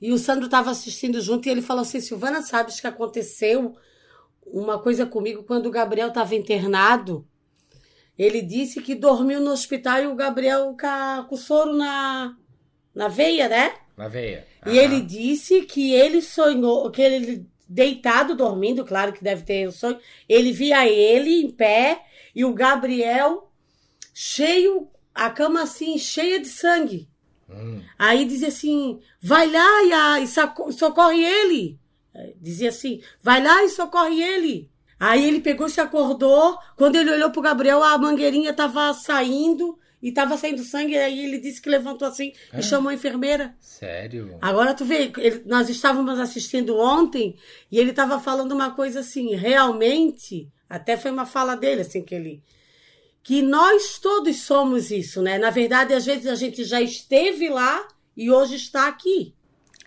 e 0.00 0.12
o 0.12 0.18
Sandro 0.18 0.46
estava 0.46 0.70
assistindo 0.70 1.20
junto 1.20 1.46
e 1.46 1.50
ele 1.50 1.62
falou 1.62 1.82
assim: 1.82 2.00
Silvana, 2.00 2.42
sabes 2.42 2.80
que 2.80 2.86
aconteceu 2.86 3.76
uma 4.46 4.78
coisa 4.78 5.06
comigo 5.06 5.42
quando 5.44 5.66
o 5.66 5.70
Gabriel 5.70 6.08
estava 6.08 6.34
internado? 6.34 7.26
Ele 8.18 8.42
disse 8.42 8.82
que 8.82 8.94
dormiu 8.94 9.40
no 9.40 9.50
hospital 9.50 10.02
e 10.02 10.06
o 10.06 10.14
Gabriel 10.14 10.76
com 11.28 11.36
soro 11.36 11.74
na, 11.74 12.36
na 12.94 13.08
veia, 13.08 13.48
né? 13.48 13.74
Na 13.96 14.08
veia. 14.08 14.46
E 14.66 14.78
ele 14.78 15.00
disse 15.00 15.62
que 15.62 15.94
ele 15.94 16.20
sonhou, 16.20 16.90
que 16.90 17.00
ele 17.00 17.50
deitado, 17.66 18.34
dormindo, 18.34 18.84
claro 18.84 19.12
que 19.12 19.22
deve 19.22 19.44
ter 19.44 19.68
o 19.68 19.72
sonho, 19.72 19.98
ele 20.28 20.52
via 20.52 20.88
ele 20.88 21.40
em 21.40 21.50
pé 21.50 22.04
e 22.34 22.44
o 22.44 22.52
Gabriel 22.52 23.50
cheio, 24.12 24.88
a 25.14 25.30
cama 25.30 25.62
assim, 25.62 25.96
cheia 25.96 26.40
de 26.40 26.48
sangue. 26.48 27.09
Hum. 27.50 27.82
Aí 27.98 28.24
dizia 28.24 28.48
assim: 28.48 29.00
vai 29.20 29.50
lá 29.50 30.18
e, 30.18 30.24
e 30.24 30.72
socorre 30.72 31.24
ele. 31.24 31.78
Dizia 32.40 32.70
assim: 32.70 33.00
vai 33.22 33.42
lá 33.42 33.62
e 33.64 33.68
socorre 33.68 34.22
ele. 34.22 34.70
Aí 34.98 35.26
ele 35.26 35.40
pegou, 35.40 35.68
se 35.68 35.80
acordou. 35.80 36.58
Quando 36.76 36.96
ele 36.96 37.10
olhou 37.10 37.30
pro 37.30 37.40
Gabriel, 37.40 37.82
a 37.82 37.96
mangueirinha 37.96 38.52
tava 38.52 38.92
saindo 38.92 39.78
e 40.02 40.12
tava 40.12 40.36
saindo 40.36 40.62
sangue. 40.62 40.96
Aí 40.96 41.24
ele 41.24 41.38
disse 41.38 41.60
que 41.60 41.70
levantou 41.70 42.06
assim 42.06 42.32
é? 42.52 42.60
e 42.60 42.62
chamou 42.62 42.90
a 42.90 42.94
enfermeira. 42.94 43.54
Sério? 43.60 44.36
Agora 44.42 44.74
tu 44.74 44.84
vê, 44.84 45.10
ele, 45.16 45.42
nós 45.46 45.70
estávamos 45.70 46.18
assistindo 46.18 46.76
ontem 46.78 47.34
e 47.72 47.78
ele 47.78 47.92
tava 47.92 48.20
falando 48.20 48.52
uma 48.52 48.72
coisa 48.72 49.00
assim, 49.00 49.34
realmente, 49.34 50.48
até 50.68 50.96
foi 50.98 51.10
uma 51.10 51.24
fala 51.24 51.56
dele, 51.56 51.80
assim, 51.80 52.02
que 52.02 52.14
ele 52.14 52.42
que 53.22 53.42
nós 53.42 53.98
todos 53.98 54.42
somos 54.42 54.90
isso, 54.90 55.22
né? 55.22 55.38
Na 55.38 55.50
verdade, 55.50 55.94
às 55.94 56.06
vezes 56.06 56.26
a 56.26 56.34
gente 56.34 56.64
já 56.64 56.80
esteve 56.80 57.48
lá 57.48 57.86
e 58.16 58.30
hoje 58.30 58.56
está 58.56 58.88
aqui. 58.88 59.34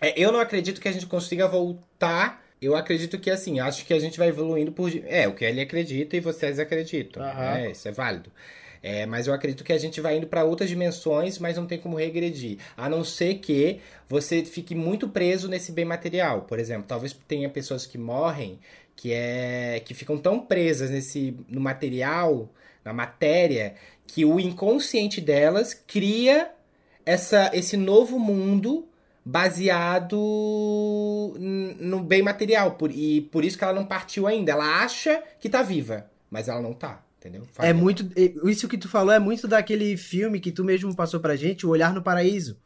É, 0.00 0.18
eu 0.20 0.32
não 0.32 0.40
acredito 0.40 0.80
que 0.80 0.88
a 0.88 0.92
gente 0.92 1.06
consiga 1.06 1.48
voltar. 1.48 2.44
Eu 2.60 2.76
acredito 2.76 3.18
que, 3.18 3.30
assim, 3.30 3.60
acho 3.60 3.84
que 3.84 3.92
a 3.92 3.98
gente 3.98 4.18
vai 4.18 4.28
evoluindo 4.28 4.72
por. 4.72 4.90
É, 5.06 5.28
o 5.28 5.34
que 5.34 5.44
ele 5.44 5.60
acredita 5.60 6.16
e 6.16 6.20
vocês 6.20 6.58
acreditam. 6.58 7.22
Uhum. 7.22 7.34
Né? 7.34 7.70
Isso 7.70 7.88
é 7.88 7.92
válido. 7.92 8.30
É, 8.82 9.06
mas 9.06 9.26
eu 9.26 9.32
acredito 9.32 9.64
que 9.64 9.72
a 9.72 9.78
gente 9.78 9.98
vai 9.98 10.18
indo 10.18 10.26
para 10.26 10.44
outras 10.44 10.68
dimensões, 10.68 11.38
mas 11.38 11.56
não 11.56 11.66
tem 11.66 11.78
como 11.78 11.96
regredir. 11.96 12.58
A 12.76 12.86
não 12.86 13.02
ser 13.02 13.36
que 13.36 13.80
você 14.06 14.44
fique 14.44 14.74
muito 14.74 15.08
preso 15.08 15.48
nesse 15.48 15.72
bem 15.72 15.86
material. 15.86 16.42
Por 16.42 16.58
exemplo, 16.58 16.84
talvez 16.86 17.16
tenha 17.26 17.48
pessoas 17.48 17.86
que 17.86 17.96
morrem 17.96 18.58
que 18.94 19.12
é 19.12 19.80
que 19.84 19.94
ficam 19.94 20.18
tão 20.18 20.38
presas 20.38 20.90
nesse 20.90 21.36
no 21.48 21.60
material 21.60 22.48
na 22.84 22.92
matéria, 22.92 23.74
que 24.06 24.24
o 24.24 24.38
inconsciente 24.38 25.20
delas 25.20 25.74
cria 25.74 26.50
essa, 27.04 27.50
esse 27.54 27.76
novo 27.76 28.18
mundo 28.18 28.88
baseado 29.24 30.18
no 31.78 32.00
bem 32.00 32.22
material. 32.22 32.72
Por, 32.72 32.90
e 32.90 33.22
por 33.22 33.44
isso 33.44 33.56
que 33.56 33.64
ela 33.64 33.72
não 33.72 33.86
partiu 33.86 34.26
ainda. 34.26 34.52
Ela 34.52 34.82
acha 34.82 35.22
que 35.40 35.48
tá 35.48 35.62
viva, 35.62 36.10
mas 36.30 36.48
ela 36.48 36.60
não 36.60 36.74
tá. 36.74 37.02
Entendeu? 37.18 37.46
Faz 37.52 37.70
é 37.70 37.72
muito. 37.72 38.06
Isso 38.46 38.68
que 38.68 38.76
tu 38.76 38.86
falou 38.86 39.12
é 39.12 39.18
muito 39.18 39.48
daquele 39.48 39.96
filme 39.96 40.38
que 40.38 40.52
tu 40.52 40.62
mesmo 40.62 40.94
passou 40.94 41.20
pra 41.20 41.36
gente, 41.36 41.66
O 41.66 41.70
Olhar 41.70 41.94
no 41.94 42.02
Paraíso. 42.02 42.58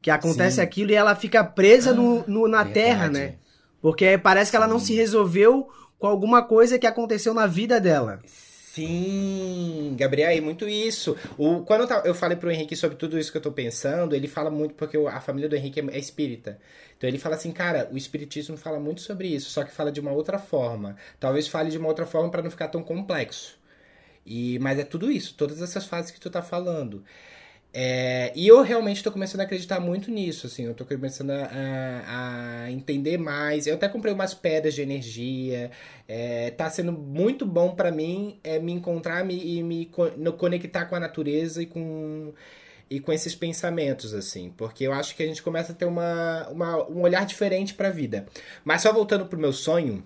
Que 0.00 0.10
acontece 0.10 0.56
Sim. 0.56 0.62
aquilo 0.62 0.92
e 0.92 0.94
ela 0.94 1.14
fica 1.14 1.44
presa 1.44 1.90
ah, 1.90 1.94
no, 1.94 2.24
no, 2.26 2.48
na 2.48 2.62
verdade. 2.62 2.72
terra, 2.72 3.08
né? 3.08 3.34
Porque 3.82 4.16
parece 4.16 4.50
que 4.50 4.56
ela 4.56 4.66
não 4.66 4.78
se 4.78 4.94
resolveu 4.94 5.68
com 5.98 6.06
alguma 6.06 6.42
coisa 6.42 6.78
que 6.78 6.86
aconteceu 6.86 7.34
na 7.34 7.46
vida 7.46 7.78
dela. 7.78 8.20
Sim, 8.24 8.45
Gabriel, 9.96 10.30
é 10.30 10.40
muito 10.40 10.68
isso. 10.68 11.16
O, 11.38 11.62
quando 11.62 11.90
eu, 11.90 11.96
eu 12.04 12.14
falei 12.14 12.36
pro 12.36 12.50
Henrique 12.50 12.76
sobre 12.76 12.96
tudo 12.96 13.18
isso 13.18 13.30
que 13.30 13.38
eu 13.38 13.42
tô 13.42 13.52
pensando, 13.52 14.14
ele 14.14 14.28
fala 14.28 14.50
muito, 14.50 14.74
porque 14.74 14.96
a 14.96 15.20
família 15.20 15.48
do 15.48 15.56
Henrique 15.56 15.80
é, 15.80 15.84
é 15.92 15.98
espírita. 15.98 16.58
Então 16.96 17.08
ele 17.08 17.18
fala 17.18 17.36
assim, 17.36 17.52
cara, 17.52 17.88
o 17.92 17.96
espiritismo 17.96 18.56
fala 18.56 18.80
muito 18.80 19.00
sobre 19.00 19.28
isso, 19.28 19.50
só 19.50 19.64
que 19.64 19.72
fala 19.72 19.92
de 19.92 20.00
uma 20.00 20.12
outra 20.12 20.38
forma. 20.38 20.96
Talvez 21.20 21.48
fale 21.48 21.70
de 21.70 21.78
uma 21.78 21.88
outra 21.88 22.06
forma 22.06 22.30
para 22.30 22.42
não 22.42 22.50
ficar 22.50 22.68
tão 22.68 22.82
complexo. 22.82 23.58
E, 24.24 24.58
mas 24.58 24.78
é 24.78 24.84
tudo 24.84 25.10
isso, 25.10 25.34
todas 25.34 25.62
essas 25.62 25.86
fases 25.86 26.10
que 26.10 26.20
tu 26.20 26.28
tá 26.28 26.42
falando. 26.42 27.04
É, 27.72 28.32
e 28.34 28.48
eu 28.48 28.62
realmente 28.62 29.02
tô 29.02 29.12
começando 29.12 29.40
a 29.42 29.44
acreditar 29.44 29.78
muito 29.80 30.10
nisso, 30.10 30.46
assim, 30.46 30.64
eu 30.64 30.72
tô 30.74 30.84
começando 30.86 31.30
a, 31.30 31.44
a- 31.44 32.62
a 32.64 32.70
entender 32.72 33.18
mais. 33.18 33.66
Eu 33.66 33.74
até 33.74 33.86
comprei 33.88 34.12
umas 34.14 34.32
pedras 34.32 34.74
de 34.74 34.80
energia. 34.82 35.70
É, 36.08 36.50
tá 36.52 36.70
sendo 36.70 36.90
muito 36.92 37.44
bom 37.44 37.74
pra 37.74 37.90
mim 37.92 38.38
é, 38.42 38.58
me 38.58 38.72
encontrar 38.72 39.24
me, 39.24 39.58
e 39.58 39.62
me 39.62 39.90
conectar 40.38 40.86
com 40.86 40.94
a 40.96 41.00
natureza 41.00 41.62
e 41.62 41.66
com, 41.66 42.32
e 42.90 43.00
com 43.00 43.12
esses 43.12 43.34
pensamentos, 43.34 44.14
assim. 44.14 44.50
Porque 44.56 44.84
eu 44.86 44.92
acho 44.92 45.16
que 45.16 45.22
a 45.22 45.26
gente 45.26 45.42
começa 45.42 45.72
a 45.72 45.74
ter 45.74 45.86
uma, 45.86 46.48
uma- 46.50 46.88
um 46.90 47.02
olhar 47.02 47.26
diferente 47.26 47.74
pra 47.74 47.90
vida. 47.90 48.26
Mas 48.64 48.82
só 48.82 48.92
voltando 48.92 49.26
pro 49.26 49.38
meu 49.38 49.52
sonho, 49.52 50.02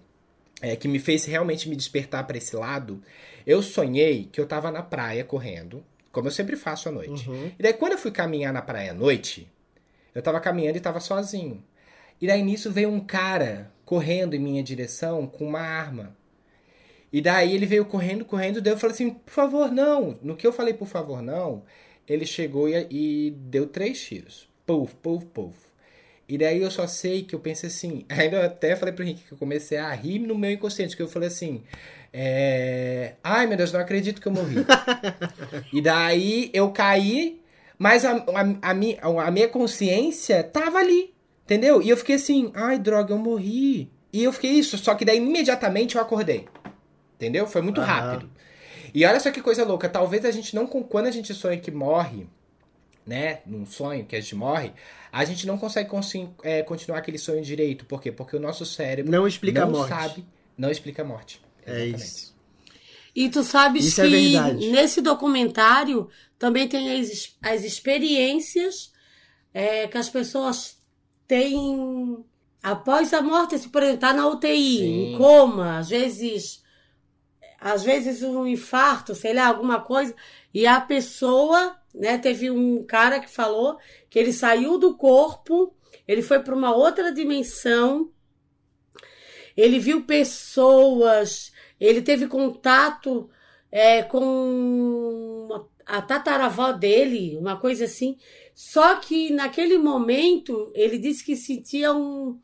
é, 0.62 0.77
que 0.77 0.88
me 0.88 0.99
fez 0.99 1.25
realmente 1.25 1.68
me 1.68 1.77
despertar 1.77 2.27
pra 2.27 2.37
esse 2.38 2.55
lado, 2.57 3.03
eu 3.46 3.62
sonhei 3.62 4.29
que 4.33 4.40
eu 4.40 4.46
tava 4.46 4.70
na 4.70 4.83
praia 4.83 5.25
correndo, 5.25 5.85
como 6.12 6.29
eu 6.29 6.33
sempre 6.33 6.57
faço 6.57 6.88
à 6.88 6.92
noite. 6.92 7.29
Uhum. 7.29 7.53
E 7.59 7.62
daí, 7.62 7.73
quando 7.73 7.92
eu 7.92 7.99
fui 7.99 8.11
caminhar 8.11 8.53
na 8.53 8.62
praia 8.62 8.90
à 8.90 8.94
noite, 8.94 9.51
eu 10.14 10.23
tava 10.23 10.40
caminhando 10.40 10.77
e 10.77 10.81
tava 10.81 11.01
sozinho. 11.01 11.62
E 12.20 12.27
daí, 12.27 12.42
nisso, 12.42 12.70
veio 12.70 12.90
um 12.90 13.01
cara 13.01 13.73
correndo 13.85 14.35
em 14.35 14.38
minha 14.38 14.62
direção 14.62 15.27
com 15.27 15.46
uma 15.46 15.61
arma. 15.61 16.16
E 17.12 17.20
daí, 17.20 17.55
ele 17.55 17.66
veio 17.66 17.85
correndo, 17.85 18.25
correndo, 18.25 18.61
daí 18.61 18.73
eu 18.73 18.79
falei 18.79 18.94
assim, 18.94 19.11
por 19.11 19.33
favor, 19.33 19.70
não. 19.70 20.18
No 20.23 20.37
que 20.37 20.46
eu 20.46 20.53
falei, 20.53 20.75
por 20.75 20.87
favor, 20.87 21.23
não, 21.23 21.64
ele 22.07 22.27
chegou 22.27 22.68
e, 22.68 22.87
e 22.90 23.31
deu 23.31 23.66
três 23.66 24.01
tiros. 24.01 24.49
Puf, 24.66 24.94
puf, 24.96 25.25
puf. 25.27 25.70
E 26.29 26.38
daí 26.38 26.62
eu 26.62 26.70
só 26.70 26.87
sei 26.87 27.25
que 27.25 27.35
eu 27.35 27.40
pensei 27.40 27.68
assim, 27.68 28.05
ainda 28.09 28.46
até 28.46 28.77
falei 28.77 28.94
pro 28.94 29.03
Henrique 29.03 29.25
que 29.25 29.33
eu 29.33 29.38
comecei 29.38 29.79
a 29.79 29.92
rir 29.92 30.20
no 30.20 30.38
meu 30.38 30.53
inconsciente, 30.53 30.96
que 30.96 31.03
eu 31.03 31.09
falei 31.09 31.27
assim, 31.27 31.64
é... 32.12 33.14
ai 33.23 33.46
meu 33.46 33.57
Deus, 33.57 33.73
não 33.73 33.81
acredito 33.81 34.20
que 34.20 34.29
eu 34.29 34.33
morri. 34.33 34.57
e 35.73 35.81
daí 35.81 36.51
eu 36.53 36.70
caí, 36.73 37.40
mas 37.79 38.05
a, 38.05 38.12
a, 38.12 38.70
a, 38.70 38.75
mi- 38.75 38.99
a 39.01 39.31
minha 39.31 39.49
consciência 39.49 40.42
tava 40.42 40.79
ali, 40.79 41.14
entendeu? 41.44 41.81
E 41.83 41.88
eu 41.88 41.96
fiquei 41.96 42.16
assim, 42.16 42.51
ai 42.55 42.79
droga, 42.79 43.12
eu 43.14 43.18
morri. 43.18 43.90
E 44.12 44.25
eu 44.25 44.33
fiquei 44.33 44.51
isso, 44.51 44.77
só 44.77 44.94
que 44.94 45.05
daí 45.05 45.18
imediatamente 45.18 45.96
eu 45.96 46.03
acordei. 46.03 46.46
Entendeu? 47.14 47.46
Foi 47.46 47.62
muito 47.62 47.81
Aham. 47.81 47.87
rápido. 47.87 48.31
E 48.92 49.05
olha 49.05 49.20
só 49.20 49.31
que 49.31 49.40
coisa 49.40 49.64
louca, 49.64 49.88
talvez 49.88 50.25
a 50.25 50.31
gente 50.31 50.55
não, 50.55 50.66
quando 50.66 51.07
a 51.07 51.11
gente 51.12 51.33
sonha 51.33 51.59
que 51.59 51.70
morre, 51.70 52.27
né, 53.07 53.38
num 53.46 53.64
sonho 53.64 54.05
que 54.05 54.16
a 54.16 54.20
gente 54.20 54.35
morre, 54.35 54.73
a 55.12 55.25
gente 55.25 55.46
não 55.46 55.57
consegue 55.57 55.88
é, 56.42 56.62
continuar 56.62 56.99
aquele 56.99 57.18
sonho 57.18 57.42
direito. 57.42 57.85
Por 57.85 58.01
quê? 58.01 58.11
Porque 58.11 58.37
o 58.37 58.40
nosso 58.40 58.66
cérebro 58.66 59.12
Não 59.12 59.27
explica 59.27 59.61
não 59.61 59.68
a 59.68 59.70
morte. 59.70 59.88
sabe, 59.88 60.25
não 60.57 60.70
explica 60.70 61.03
a 61.03 61.05
morte. 61.05 61.40
É 61.66 61.85
Exatamente. 61.87 62.03
isso. 62.05 62.31
E 63.14 63.29
tu 63.29 63.42
sabes 63.42 63.85
Isso 63.85 64.01
é 64.01 64.05
que 64.05 64.11
verdade. 64.11 64.70
nesse 64.70 65.01
documentário 65.01 66.09
também 66.38 66.68
tem 66.68 67.01
as, 67.01 67.37
as 67.42 67.64
experiências 67.64 68.92
é, 69.53 69.88
que 69.88 69.99
as 69.99 70.09
pessoas 70.09 70.79
têm 71.27 72.25
após 72.62 73.12
a 73.12 73.23
morte, 73.23 73.55
assim, 73.55 73.68
por 73.68 73.83
exemplo, 73.83 74.01
tá 74.01 74.12
na 74.12 74.27
UTI, 74.27 74.79
Sim. 74.79 75.14
em 75.14 75.18
coma, 75.18 75.79
às 75.79 75.88
vezes, 75.88 76.62
às 77.61 77.83
vezes 77.83 78.23
um 78.23 78.46
infarto, 78.46 79.14
sei 79.14 79.33
lá, 79.33 79.46
alguma 79.46 79.81
coisa, 79.81 80.14
e 80.53 80.66
a 80.66 80.81
pessoa, 80.81 81.77
né, 81.94 82.18
teve 82.18 82.51
um 82.51 82.85
cara 82.85 83.20
que 83.20 83.31
falou 83.31 83.79
que 84.09 84.18
ele 84.18 84.33
saiu 84.33 84.79
do 84.79 84.96
corpo, 84.96 85.75
ele 86.07 86.23
foi 86.23 86.40
para 86.40 86.55
uma 86.55 86.75
outra 86.75 87.12
dimensão, 87.12 88.11
ele 89.56 89.78
viu 89.78 90.04
pessoas, 90.04 91.52
ele 91.78 92.02
teve 92.02 92.26
contato 92.26 93.28
é, 93.70 94.02
com 94.02 95.66
a 95.86 96.00
tataravó 96.00 96.72
dele, 96.72 97.36
uma 97.38 97.56
coisa 97.56 97.84
assim. 97.84 98.16
Só 98.54 98.96
que 98.96 99.30
naquele 99.30 99.78
momento 99.78 100.70
ele 100.74 100.98
disse 100.98 101.24
que 101.24 101.36
sentia 101.36 101.92
um. 101.92 102.38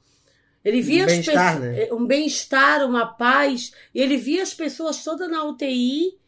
Ele 0.64 0.80
via 0.80 1.04
Um 1.04 1.06
as 1.06 1.12
bem-estar, 1.12 1.60
né? 1.60 1.88
um 1.92 2.06
bem-estar, 2.06 2.84
uma 2.84 3.06
paz. 3.06 3.72
E 3.94 4.00
ele 4.00 4.16
via 4.16 4.42
as 4.42 4.52
pessoas 4.52 5.04
todas 5.04 5.30
na 5.30 5.44
UTI 5.44 6.18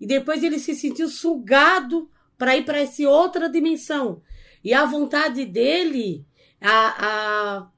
e 0.00 0.06
depois 0.06 0.42
ele 0.42 0.58
se 0.58 0.74
sentiu 0.74 1.08
sugado 1.08 2.10
para 2.36 2.56
ir 2.56 2.64
para 2.64 2.80
essa 2.80 3.08
outra 3.08 3.48
dimensão. 3.48 4.20
E 4.62 4.74
a 4.74 4.84
vontade 4.84 5.46
dele, 5.46 6.26
a, 6.60 7.06
a 7.06 7.70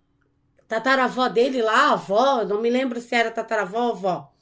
tataravó 0.68 1.28
dele 1.28 1.62
lá, 1.62 1.92
avó, 1.92 2.44
não 2.44 2.60
me 2.60 2.68
lembro 2.68 3.00
se 3.00 3.14
era 3.14 3.30
tataravó 3.30 3.86
ou 3.86 3.92
avó, 3.92 4.32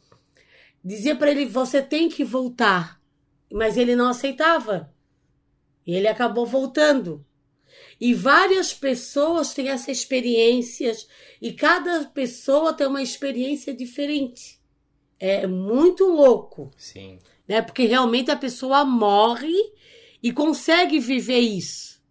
dizia 0.85 1.15
para 1.17 1.31
ele: 1.31 1.47
você 1.47 1.81
tem 1.81 2.09
que 2.09 2.25
voltar. 2.25 3.01
Mas 3.53 3.77
ele 3.77 3.95
não 3.95 4.09
aceitava. 4.09 4.93
E 5.87 5.95
ele 5.95 6.09
acabou 6.09 6.45
voltando. 6.45 7.25
E 8.01 8.13
várias 8.13 8.75
pessoas 8.75 9.55
têm 9.55 9.69
essas 9.69 9.99
experiências 9.99 11.07
e 11.41 11.53
cada 11.53 12.07
pessoa 12.07 12.73
tem 12.73 12.89
uma 12.89 13.03
experiência 13.03 13.73
diferente. 13.73 14.61
É 15.19 15.47
muito 15.47 16.05
louco, 16.05 16.73
Sim. 16.77 17.21
né? 17.47 17.63
Porque 17.63 17.87
realmente 17.87 18.31
a 18.31 18.37
pessoa 18.37 18.85
morre 18.85 19.55
e 20.23 20.33
consegue 20.33 20.99
viver 20.99 21.39
isso. 21.39 22.03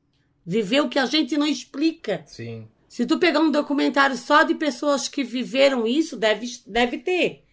Viver 0.46 0.82
o 0.82 0.90
que 0.90 0.98
a 0.98 1.06
gente 1.06 1.38
não 1.38 1.46
explica. 1.46 2.24
Sim. 2.26 2.68
Se 2.96 3.06
tu 3.06 3.20
pegar 3.20 3.42
um 3.42 3.52
documentário 3.52 4.16
só 4.16 4.44
de 4.44 4.56
pessoas 4.56 5.10
que 5.10 5.22
viveram 5.22 5.86
isso, 5.86 6.16
deve, 6.16 6.48
deve 6.66 7.00
ter. 7.00 7.44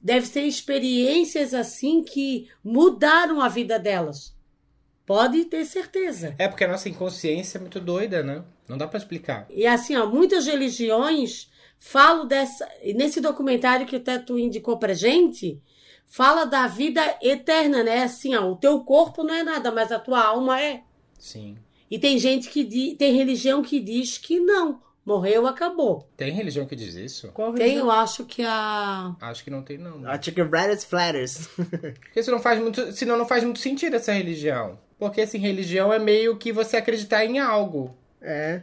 Deve 0.00 0.26
ser 0.26 0.42
experiências 0.42 1.54
assim 1.54 2.02
que 2.02 2.48
mudaram 2.64 3.40
a 3.40 3.48
vida 3.48 3.78
delas. 3.78 4.34
Pode 5.06 5.44
ter 5.44 5.64
certeza. 5.66 6.34
É 6.36 6.48
porque 6.48 6.64
a 6.64 6.68
nossa 6.68 6.88
inconsciência 6.88 7.58
é 7.58 7.60
muito 7.60 7.78
doida, 7.78 8.24
né? 8.24 8.42
Não 8.66 8.76
dá 8.76 8.88
pra 8.88 8.98
explicar. 8.98 9.46
E 9.50 9.64
assim, 9.68 9.94
ó, 9.94 10.04
muitas 10.04 10.46
religiões 10.46 11.48
falam 11.78 12.26
dessa. 12.26 12.68
Nesse 12.96 13.20
documentário 13.20 13.86
que 13.86 13.94
até 13.94 14.18
tu 14.18 14.36
indicou 14.36 14.80
pra 14.80 14.94
gente, 14.94 15.62
fala 16.06 16.44
da 16.44 16.66
vida 16.66 17.18
eterna, 17.22 17.84
né? 17.84 18.02
Assim, 18.02 18.34
ó, 18.34 18.50
o 18.50 18.56
teu 18.56 18.80
corpo 18.80 19.22
não 19.22 19.32
é 19.32 19.44
nada, 19.44 19.70
mas 19.70 19.92
a 19.92 20.00
tua 20.00 20.24
alma 20.24 20.60
é. 20.60 20.82
Sim. 21.20 21.56
E 21.92 21.98
tem 21.98 22.18
gente 22.18 22.48
que 22.48 22.64
di... 22.64 22.94
tem 22.94 23.14
religião 23.14 23.60
que 23.62 23.78
diz 23.78 24.16
que 24.16 24.40
não. 24.40 24.80
Morreu, 25.04 25.46
acabou. 25.46 26.08
Tem 26.16 26.32
religião 26.32 26.64
que 26.64 26.74
diz 26.74 26.94
isso? 26.94 27.30
Qual 27.32 27.52
Tem, 27.52 27.64
religião? 27.64 27.84
eu 27.84 27.90
acho 27.90 28.24
que 28.24 28.42
a. 28.42 29.14
Acho 29.20 29.44
que 29.44 29.50
não 29.50 29.62
tem, 29.62 29.76
não. 29.76 30.08
A 30.08 30.18
Chicken 30.18 30.48
Rattles 30.48 30.84
Flatters. 30.84 31.48
Porque 32.00 32.22
senão 32.22 32.38
não 32.38 32.42
faz 32.42 32.58
muito, 32.58 32.92
senão 32.92 33.18
não 33.18 33.26
faz 33.26 33.44
muito 33.44 33.58
sentido 33.58 33.96
essa 33.96 34.10
religião. 34.10 34.78
Porque 34.98 35.20
assim, 35.20 35.36
religião 35.36 35.92
é 35.92 35.98
meio 35.98 36.38
que 36.38 36.50
você 36.50 36.78
acreditar 36.78 37.26
em 37.26 37.38
algo. 37.38 37.94
É. 38.22 38.62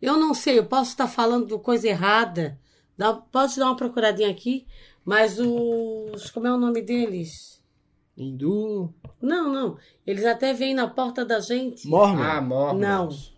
Eu 0.00 0.16
não 0.16 0.32
sei, 0.32 0.58
eu 0.58 0.64
posso 0.64 0.92
estar 0.92 1.08
falando 1.08 1.58
coisa 1.58 1.86
errada. 1.86 2.58
Dá, 2.96 3.12
pode 3.12 3.58
dar 3.58 3.66
uma 3.66 3.76
procuradinha 3.76 4.30
aqui, 4.30 4.66
mas 5.04 5.38
os. 5.38 6.30
Como 6.30 6.46
é 6.46 6.54
o 6.54 6.56
nome 6.56 6.80
deles? 6.80 7.55
Hindu. 8.16 8.92
Não, 9.20 9.52
não. 9.52 9.76
Eles 10.06 10.24
até 10.24 10.52
vêm 10.52 10.74
na 10.74 10.88
porta 10.88 11.24
da 11.24 11.40
gente. 11.40 11.86
Mormon. 11.86 12.22
Ah, 12.22 12.40
mormons. 12.40 12.80
Não. 12.80 13.35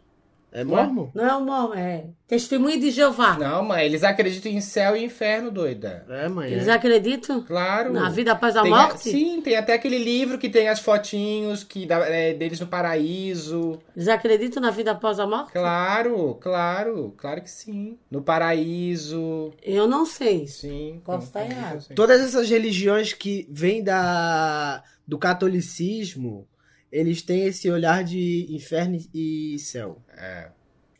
É 0.52 0.64
Mormon? 0.64 1.10
Não 1.14 1.24
é 1.26 1.34
o 1.36 1.40
Mormon, 1.44 1.74
é 1.74 2.04
Testemunho 2.26 2.78
de 2.78 2.90
Jeová. 2.90 3.38
Não, 3.38 3.64
mãe, 3.64 3.86
eles 3.86 4.04
acreditam 4.04 4.52
em 4.52 4.60
céu 4.60 4.94
e 4.94 5.02
inferno, 5.04 5.50
doida. 5.50 6.04
É, 6.10 6.28
mãe. 6.28 6.52
Eles 6.52 6.68
é. 6.68 6.72
acreditam 6.72 7.42
Claro. 7.42 7.90
na 7.92 8.10
vida 8.10 8.32
após 8.32 8.54
a 8.56 8.62
Tem 8.62 8.70
morte? 8.70 9.08
Sim, 9.10 9.40
tem 9.40 9.56
até 9.56 9.72
aquele 9.72 9.98
livro 9.98 10.36
que 10.38 10.48
tem 10.50 10.68
as 10.68 10.78
fotinhos 10.80 11.64
que 11.64 11.86
dá- 11.86 12.06
é, 12.06 12.34
deles 12.34 12.60
no 12.60 12.66
paraíso. 12.66 13.78
Eles 13.96 14.08
acreditam 14.08 14.60
na 14.62 14.70
vida 14.70 14.90
após 14.90 15.18
a 15.18 15.26
morte? 15.26 15.52
Claro, 15.52 16.34
claro, 16.40 17.14
claro 17.16 17.40
que 17.40 17.50
sim. 17.50 17.98
No 18.10 18.20
paraíso, 18.22 19.52
Eu 19.62 19.86
não 19.86 20.04
sei. 20.04 20.46
sim. 20.46 21.00
Posso 21.04 21.26
estar 21.28 21.44
errado. 21.44 21.86
Todas 21.94 22.20
essas 22.20 22.48
religiões 22.50 23.12
que 23.14 23.46
vêm 23.50 23.82
da 23.82 24.82
do 25.06 25.16
catolicismo, 25.18 26.46
eles 26.90 27.22
têm 27.22 27.46
esse 27.46 27.70
olhar 27.70 28.02
de 28.04 28.46
inferno 28.50 28.98
e 29.14 29.58
céu. 29.58 30.02
É. 30.16 30.50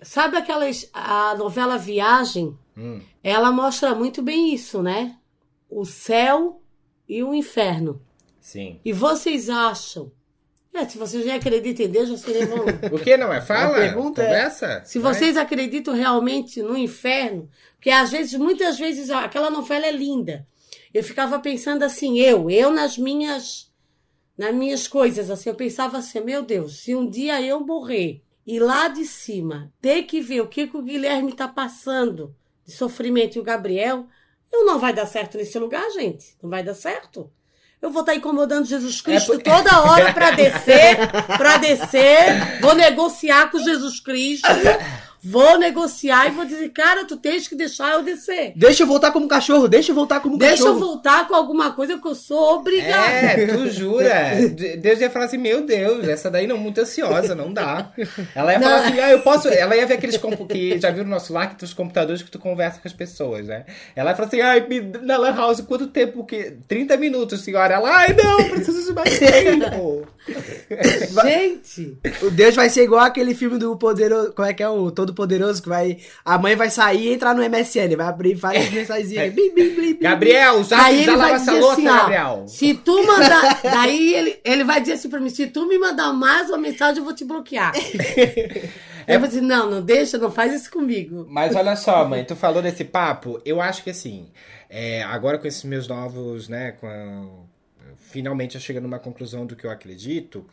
Sabe 0.03 0.37
aquelas. 0.37 0.89
A 0.93 1.35
novela 1.37 1.77
Viagem? 1.77 2.57
Hum. 2.77 3.01
Ela 3.23 3.51
mostra 3.51 3.95
muito 3.95 4.23
bem 4.23 4.55
isso, 4.55 4.83
né? 4.83 5.17
O 5.69 5.85
céu 5.85 6.63
e 7.09 7.23
o 7.23 7.35
inferno. 7.35 8.01
Sim. 8.41 8.81
E 8.85 8.93
vocês 8.93 9.51
acham? 9.51 10.13
É, 10.73 10.87
se 10.87 10.97
vocês 10.97 11.25
já 11.25 11.35
acreditam 11.35 11.87
em 11.87 11.89
Deus, 11.91 12.09
vocês 12.09 12.37
nem 12.39 12.47
vão. 12.47 12.65
O 12.93 12.99
que 13.01 13.17
não 13.17 13.33
é? 13.33 13.41
Fala. 13.41 13.77
A 13.77 13.81
pergunta 13.81 14.23
é- 14.23 14.27
Conversa. 14.27 14.83
Se 14.85 14.99
Vai. 15.01 15.13
vocês 15.15 15.37
acreditam 15.37 15.93
realmente 15.95 16.63
no 16.63 16.77
inferno, 16.77 17.51
porque 17.75 17.91
às 17.91 18.11
vezes, 18.11 18.39
muitas 18.39 18.79
vezes, 18.79 19.11
aquela 19.11 19.51
novela 19.51 19.87
é 19.87 19.93
linda. 19.93 20.47
eu 20.95 21.03
ficava 21.03 21.39
pensando 21.41 21.83
assim, 21.83 22.19
eu, 22.21 22.49
eu 22.49 22.71
nas 22.71 22.97
minhas, 22.97 23.68
nas 24.39 24.55
minhas 24.55 24.87
coisas, 24.87 25.31
assim, 25.31 25.49
eu 25.51 25.55
pensava 25.57 25.99
assim, 25.99 26.21
meu 26.21 26.43
Deus, 26.43 26.79
se 26.81 26.95
um 26.95 27.11
dia 27.11 27.43
eu 27.43 27.59
morrer 27.61 28.23
e 28.47 28.59
lá 28.61 28.87
de 28.89 29.05
cima 29.05 29.73
ter 29.81 30.05
que 30.05 30.21
ver 30.21 30.41
o 30.41 30.47
que, 30.47 30.69
que 30.69 30.77
o 30.77 30.83
Guilherme 30.83 31.33
tá 31.33 31.49
passando 31.49 32.35
de 32.65 32.73
sofrimento 32.73 33.37
e 33.37 33.41
o 33.41 33.45
Gabriel, 33.45 34.07
eu 34.53 34.65
não 34.65 34.79
vai 34.79 34.93
dar 34.95 35.07
certo 35.07 35.37
nesse 35.37 35.59
lugar, 35.59 35.91
gente. 35.91 36.37
Não 36.43 36.49
vai 36.49 36.63
dar 36.63 36.75
certo. 36.75 37.31
Eu 37.83 37.91
vou 37.91 38.01
estar 38.01 38.15
incomodando 38.15 38.65
Jesus 38.67 39.01
Cristo 39.01 39.35
É 39.35 39.37
por- 39.37 39.43
toda 39.43 39.83
hora 39.83 40.13
para 40.13 40.31
descer, 40.37 40.97
para 41.37 41.59
descer. 41.59 42.61
Vou 42.61 42.75
negociar 42.75 43.51
com 43.51 43.59
Jesus 43.59 44.01
Cristo. 44.01 44.49
Vou 45.23 45.59
negociar 45.59 46.27
e 46.27 46.31
vou 46.31 46.45
dizer, 46.45 46.69
cara, 46.71 47.05
tu 47.05 47.17
tens 47.17 47.49
que 47.49 47.55
deixar 47.57 47.95
eu 47.95 48.03
descer. 48.03 48.53
Deixa 48.55 48.85
eu 48.85 48.87
voltar 48.87 49.11
como 49.11 49.27
cachorro, 49.27 49.67
deixa 49.69 49.91
eu 49.91 49.95
voltar 49.95 50.21
como 50.21 50.39
Deixa 50.39 50.63
eu 50.63 50.67
cachorro. 50.67 50.79
voltar 50.81 51.27
com 51.27 51.35
alguma 51.35 51.73
coisa 51.73 51.99
que 51.99 52.07
eu 52.07 52.15
sou 52.15 52.57
obrigada. 52.61 53.11
É, 53.11 53.47
tu 53.47 53.69
jura? 53.71 54.49
De- 54.55 54.77
Deus 54.77 55.01
ia 55.01 55.11
falar 55.11 55.25
assim, 55.25 55.39
meu 55.39 55.67
Deus, 55.67 56.07
essa 56.07 56.31
daí 56.31 56.47
não 56.47 56.57
muito 56.57 56.81
ansiosa, 56.81 57.35
não 57.35 57.53
dá. 57.53 57.93
Ela 58.35 58.53
ia 58.53 58.61
falar 58.61 58.77
Não. 58.81 58.85
assim, 58.89 59.01
ah, 59.01 59.11
eu 59.11 59.21
posso. 59.21 59.49
Ela 59.49 59.77
ia 59.77 59.87
ver 59.87 59.95
aqueles 59.95 60.17
compu- 60.17 60.47
que 60.47 60.79
já 60.79 60.91
viu 60.91 61.03
no 61.05 61.11
nosso 61.11 61.33
lar 61.33 61.49
que 61.51 61.57
tem 61.57 61.67
os 61.67 61.75
computadores 61.75 62.23
que 62.23 62.31
tu 62.31 62.39
conversa 62.39 62.81
com 62.81 62.87
as 62.87 62.95
pessoas, 62.95 63.47
né? 63.47 63.65
Ela 63.97 64.11
ia 64.11 64.17
falar 64.17 64.29
assim, 64.29 64.41
ai, 64.41 64.67
me- 64.69 64.81
na 65.03 65.17
Lan 65.17 65.35
House, 65.35 65.61
quanto 65.63 65.89
tempo 65.89 66.25
que. 66.25 66.53
30 66.69 66.97
minutos, 66.97 67.41
senhora. 67.43 67.75
Ela, 67.75 67.91
ai, 67.91 68.15
não, 68.15 68.49
preciso 68.51 68.85
de 68.87 68.93
mais 68.93 69.19
tempo. 69.19 70.07
Gente, 71.25 71.99
O 72.23 72.31
Deus 72.31 72.55
vai 72.55 72.69
ser 72.69 72.85
igual 72.85 73.01
aquele 73.05 73.35
filme 73.35 73.59
do 73.59 73.77
Poderoso. 73.77 74.33
Como 74.33 74.47
é 74.47 74.53
que 74.53 74.63
é 74.63 74.69
o 74.69 74.91
Todo 74.91 75.08
Poderoso? 75.15 75.63
Que 75.63 75.69
vai. 75.69 75.99
A 76.25 76.39
mãe 76.39 76.55
vai 76.57 76.71
sair 76.71 77.09
e 77.09 77.13
entrar 77.15 77.35
no 77.35 77.43
MSN, 77.43 77.97
vai 77.97 78.07
abrir 78.07 78.35
várias 78.35 78.71
mensagenzinhas. 78.71 79.33
Bim, 79.35 79.55
bim, 79.55 79.75
bim, 79.75 79.95
bim. 79.95 79.99
Gabriel, 80.01 80.63
já, 80.65 80.85
aí 80.85 81.03
ele 81.03 81.17
vai 81.17 81.35
dizer 81.39 81.53
louça, 81.53 81.73
assim, 81.73 81.89
ó, 81.89 81.97
Gabriel. 81.97 82.45
se 82.49 82.75
tu 82.75 83.07
mandar, 83.07 83.61
daí 83.63 84.15
ele, 84.15 84.41
ele 84.45 84.65
vai 84.65 84.81
dizer 84.81 84.95
assim 84.95 85.09
pra 85.09 85.21
mim, 85.21 85.31
se 85.31 85.47
tu 85.47 85.67
me 85.67 85.79
mandar 85.79 86.13
mais 86.13 86.49
uma 86.49 86.59
mensagem, 86.59 86.99
eu 86.99 87.05
vou 87.05 87.15
te 87.15 87.25
bloquear. 87.25 87.73
Eu 89.07 89.19
vou 89.21 89.27
dizer, 89.27 89.41
não, 89.41 89.71
não 89.71 89.81
deixa, 89.83 90.19
não 90.19 90.31
faz 90.31 90.53
isso 90.53 90.71
comigo. 90.71 91.27
Mas 91.31 91.57
olha 91.57 91.75
só, 91.77 92.07
mãe, 92.07 92.23
tu 92.25 92.37
falou 92.37 92.61
desse 92.61 92.85
papo, 92.85 93.41
eu 93.43 93.59
acho 93.59 93.83
que 93.83 93.89
assim, 93.89 94.29
é, 94.69 95.03
agora 95.03 95.39
com 95.39 95.47
esses 95.47 95.65
meus 95.65 95.89
novos, 95.89 96.47
né, 96.47 96.73
com 96.73 96.87
a- 96.87 97.25
finalmente 98.11 98.55
eu 98.57 98.61
chego 98.61 98.81
numa 98.83 98.99
conclusão 98.99 99.47
do 99.47 99.57
que 99.57 99.65
eu 99.65 99.71
acredito, 99.71 100.45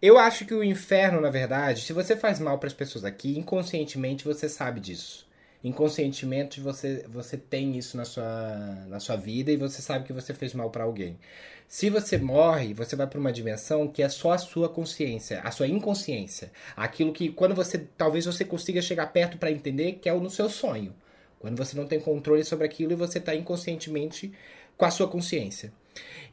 eu 0.00 0.18
acho 0.18 0.44
que 0.44 0.54
o 0.54 0.62
inferno, 0.62 1.20
na 1.20 1.30
verdade, 1.30 1.82
se 1.82 1.92
você 1.92 2.16
faz 2.16 2.38
mal 2.38 2.58
para 2.58 2.66
as 2.66 2.74
pessoas 2.74 3.04
aqui, 3.04 3.38
inconscientemente 3.38 4.24
você 4.24 4.48
sabe 4.48 4.80
disso. 4.80 5.26
Inconscientemente 5.64 6.60
você, 6.60 7.04
você 7.08 7.36
tem 7.36 7.76
isso 7.76 7.96
na 7.96 8.04
sua, 8.04 8.84
na 8.88 9.00
sua 9.00 9.16
vida 9.16 9.50
e 9.50 9.56
você 9.56 9.82
sabe 9.82 10.04
que 10.04 10.12
você 10.12 10.34
fez 10.34 10.54
mal 10.54 10.70
para 10.70 10.84
alguém. 10.84 11.18
Se 11.66 11.90
você 11.90 12.18
morre, 12.18 12.72
você 12.72 12.94
vai 12.94 13.06
para 13.06 13.18
uma 13.18 13.32
dimensão 13.32 13.88
que 13.88 14.02
é 14.02 14.08
só 14.08 14.32
a 14.32 14.38
sua 14.38 14.68
consciência, 14.68 15.40
a 15.40 15.50
sua 15.50 15.66
inconsciência. 15.66 16.52
Aquilo 16.76 17.12
que 17.12 17.30
quando 17.30 17.54
você 17.54 17.78
talvez 17.96 18.26
você 18.26 18.44
consiga 18.44 18.80
chegar 18.80 19.06
perto 19.08 19.38
para 19.38 19.50
entender 19.50 19.94
que 19.94 20.08
é 20.08 20.12
o 20.12 20.20
no 20.20 20.30
seu 20.30 20.48
sonho. 20.48 20.94
Quando 21.40 21.56
você 21.56 21.76
não 21.76 21.86
tem 21.86 21.98
controle 21.98 22.44
sobre 22.44 22.66
aquilo 22.66 22.92
e 22.92 22.96
você 22.96 23.18
está 23.18 23.34
inconscientemente 23.34 24.32
com 24.76 24.84
a 24.84 24.90
sua 24.90 25.08
consciência. 25.08 25.72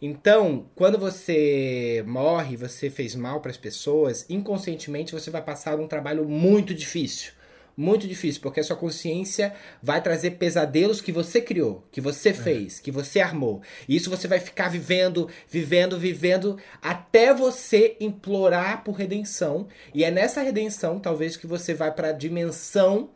Então, 0.02 0.66
quando 0.76 0.98
você 0.98 2.04
morre, 2.06 2.58
você 2.58 2.90
fez 2.90 3.16
mal 3.16 3.40
para 3.40 3.52
as 3.52 3.58
pessoas, 3.58 4.26
inconscientemente 4.30 5.14
você 5.14 5.32
vai 5.32 5.42
passar 5.42 5.80
um 5.80 5.88
trabalho 5.88 6.28
muito 6.28 6.74
difícil. 6.74 7.32
Muito 7.76 8.08
difícil, 8.08 8.40
porque 8.40 8.60
a 8.60 8.64
sua 8.64 8.76
consciência 8.76 9.52
vai 9.82 10.00
trazer 10.00 10.32
pesadelos 10.32 11.02
que 11.02 11.12
você 11.12 11.42
criou, 11.42 11.84
que 11.92 12.00
você 12.00 12.32
fez, 12.32 12.80
que 12.80 12.92
você 12.92 13.20
armou. 13.20 13.64
E 13.90 13.96
isso 13.96 14.12
você 14.12 14.28
vai 14.28 14.40
ficar 14.40 14.70
vivendo, 14.70 15.28
vivendo, 15.50 15.98
vivendo, 15.98 16.60
até 16.80 17.34
você 17.34 17.98
implorar 18.00 18.84
por 18.84 18.92
redenção. 18.92 19.68
E 19.92 20.04
é 20.04 20.12
nessa 20.12 20.44
redenção, 20.44 21.00
talvez, 21.00 21.36
que 21.36 21.48
você 21.48 21.74
vai 21.74 21.92
para 21.92 22.10
a 22.10 22.14
dimensão 22.14 23.10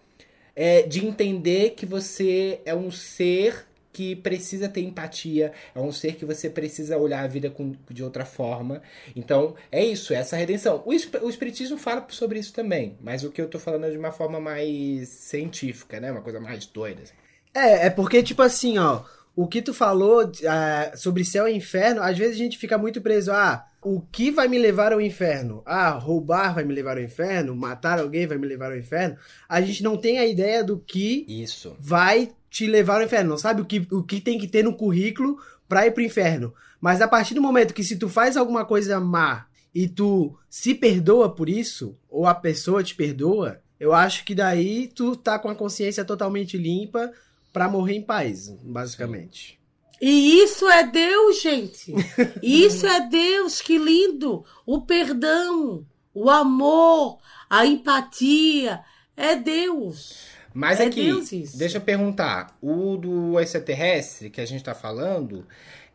é, 0.55 0.81
de 0.81 1.05
entender 1.05 1.75
que 1.75 1.85
você 1.85 2.59
é 2.65 2.73
um 2.73 2.89
ser 2.89 3.66
que 3.97 4.15
precisa 4.15 4.69
ter 4.69 4.81
empatia, 4.81 5.51
é 5.73 5.79
um 5.79 5.91
ser 5.91 6.13
que 6.15 6.23
você 6.23 6.49
precisa 6.51 6.97
olhar 6.99 7.23
a 7.23 7.27
vida 7.27 7.49
com- 7.49 7.73
de 7.89 8.03
outra 8.03 8.25
forma. 8.25 8.79
Então, 9.15 9.55
é 9.71 9.83
isso, 9.83 10.13
é 10.13 10.17
essa 10.17 10.37
redenção. 10.37 10.83
O, 10.85 10.91
o 11.25 11.29
Espiritismo 11.29 11.77
fala 11.79 12.05
sobre 12.09 12.37
isso 12.37 12.53
também, 12.53 12.95
mas 13.01 13.23
o 13.23 13.31
que 13.31 13.41
eu 13.41 13.47
tô 13.49 13.57
falando 13.57 13.85
é 13.87 13.89
de 13.89 13.97
uma 13.97 14.11
forma 14.11 14.39
mais 14.39 15.09
científica, 15.09 15.99
né? 15.99 16.11
Uma 16.11 16.21
coisa 16.21 16.39
mais 16.39 16.67
doida. 16.67 17.01
assim. 17.01 17.13
É, 17.55 17.87
é 17.87 17.89
porque, 17.89 18.21
tipo 18.21 18.43
assim, 18.43 18.77
ó, 18.77 19.03
o 19.35 19.47
que 19.47 19.63
tu 19.63 19.73
falou 19.73 20.31
ah, 20.47 20.91
sobre 20.95 21.25
céu 21.25 21.47
e 21.47 21.55
inferno, 21.55 22.03
às 22.03 22.15
vezes 22.17 22.35
a 22.35 22.43
gente 22.43 22.57
fica 22.57 22.77
muito 22.77 23.01
preso, 23.01 23.31
ah, 23.31 23.65
o 23.81 23.99
que 24.01 24.29
vai 24.29 24.47
me 24.47 24.59
levar 24.59 24.93
ao 24.93 25.01
inferno? 25.01 25.63
Ah, 25.65 25.89
roubar 25.91 26.53
vai 26.53 26.63
me 26.63 26.73
levar 26.73 26.97
ao 26.97 27.03
inferno? 27.03 27.55
Matar 27.55 27.99
alguém 27.99 28.27
vai 28.27 28.37
me 28.37 28.45
levar 28.47 28.71
ao 28.71 28.77
inferno? 28.77 29.17
A 29.49 29.59
gente 29.61 29.81
não 29.81 29.97
tem 29.97 30.19
a 30.19 30.25
ideia 30.25 30.63
do 30.63 30.77
que 30.77 31.25
Isso. 31.27 31.75
vai 31.79 32.31
te 32.49 32.67
levar 32.67 32.97
ao 32.97 33.05
inferno, 33.05 33.31
não 33.31 33.37
sabe 33.37 33.61
o 33.61 33.65
que, 33.65 33.87
o 33.91 34.03
que 34.03 34.21
tem 34.21 34.37
que 34.37 34.47
ter 34.47 34.63
no 34.63 34.75
currículo 34.75 35.37
pra 35.67 35.85
ir 35.85 35.91
pro 35.91 36.03
inferno. 36.03 36.53
Mas 36.79 37.01
a 37.01 37.07
partir 37.07 37.33
do 37.33 37.41
momento 37.41 37.73
que 37.73 37.83
se 37.83 37.97
tu 37.97 38.07
faz 38.07 38.37
alguma 38.37 38.65
coisa 38.65 38.99
má 38.99 39.47
e 39.73 39.87
tu 39.87 40.37
se 40.49 40.73
perdoa 40.73 41.33
por 41.33 41.49
isso, 41.49 41.97
ou 42.09 42.25
a 42.25 42.33
pessoa 42.33 42.83
te 42.83 42.95
perdoa, 42.95 43.59
eu 43.79 43.93
acho 43.93 44.23
que 44.25 44.33
daí 44.33 44.87
tu 44.87 45.15
tá 45.15 45.37
com 45.37 45.49
a 45.49 45.55
consciência 45.55 46.05
totalmente 46.05 46.57
limpa 46.57 47.11
pra 47.51 47.69
morrer 47.69 47.95
em 47.95 48.01
paz, 48.01 48.49
basicamente. 48.63 49.59
E 50.01 50.43
isso 50.43 50.67
é 50.67 50.85
Deus, 50.85 51.41
gente. 51.41 51.91
Isso 52.43 52.85
é 52.85 53.07
Deus, 53.07 53.61
que 53.61 53.79
lindo. 53.79 54.45
O 54.63 54.81
perdão, 54.81 55.83
o 56.13 56.29
amor, 56.29 57.17
a 57.49 57.65
empatia. 57.65 58.81
É 59.15 59.35
Deus. 59.35 60.36
Mas 60.57 60.79
É 60.79 60.87
aqui, 60.87 61.03
Deus 61.03 61.31
isso. 61.31 61.55
deixa 61.55 61.77
eu 61.77 61.81
perguntar, 61.81 62.57
o 62.59 62.97
do 62.97 63.39
extraterrestre 63.39 64.31
que 64.31 64.41
a 64.41 64.45
gente 64.45 64.63
tá 64.63 64.73
falando, 64.73 65.45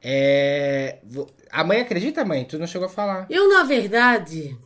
é... 0.00 1.00
A 1.50 1.64
mãe 1.64 1.80
acredita, 1.80 2.24
mãe? 2.24 2.44
Tu 2.44 2.60
não 2.60 2.66
chegou 2.68 2.86
a 2.86 2.88
falar. 2.88 3.26
Eu, 3.28 3.48
na 3.48 3.64
verdade, 3.64 4.56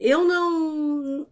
eu 0.00 0.24
não. 0.24 1.26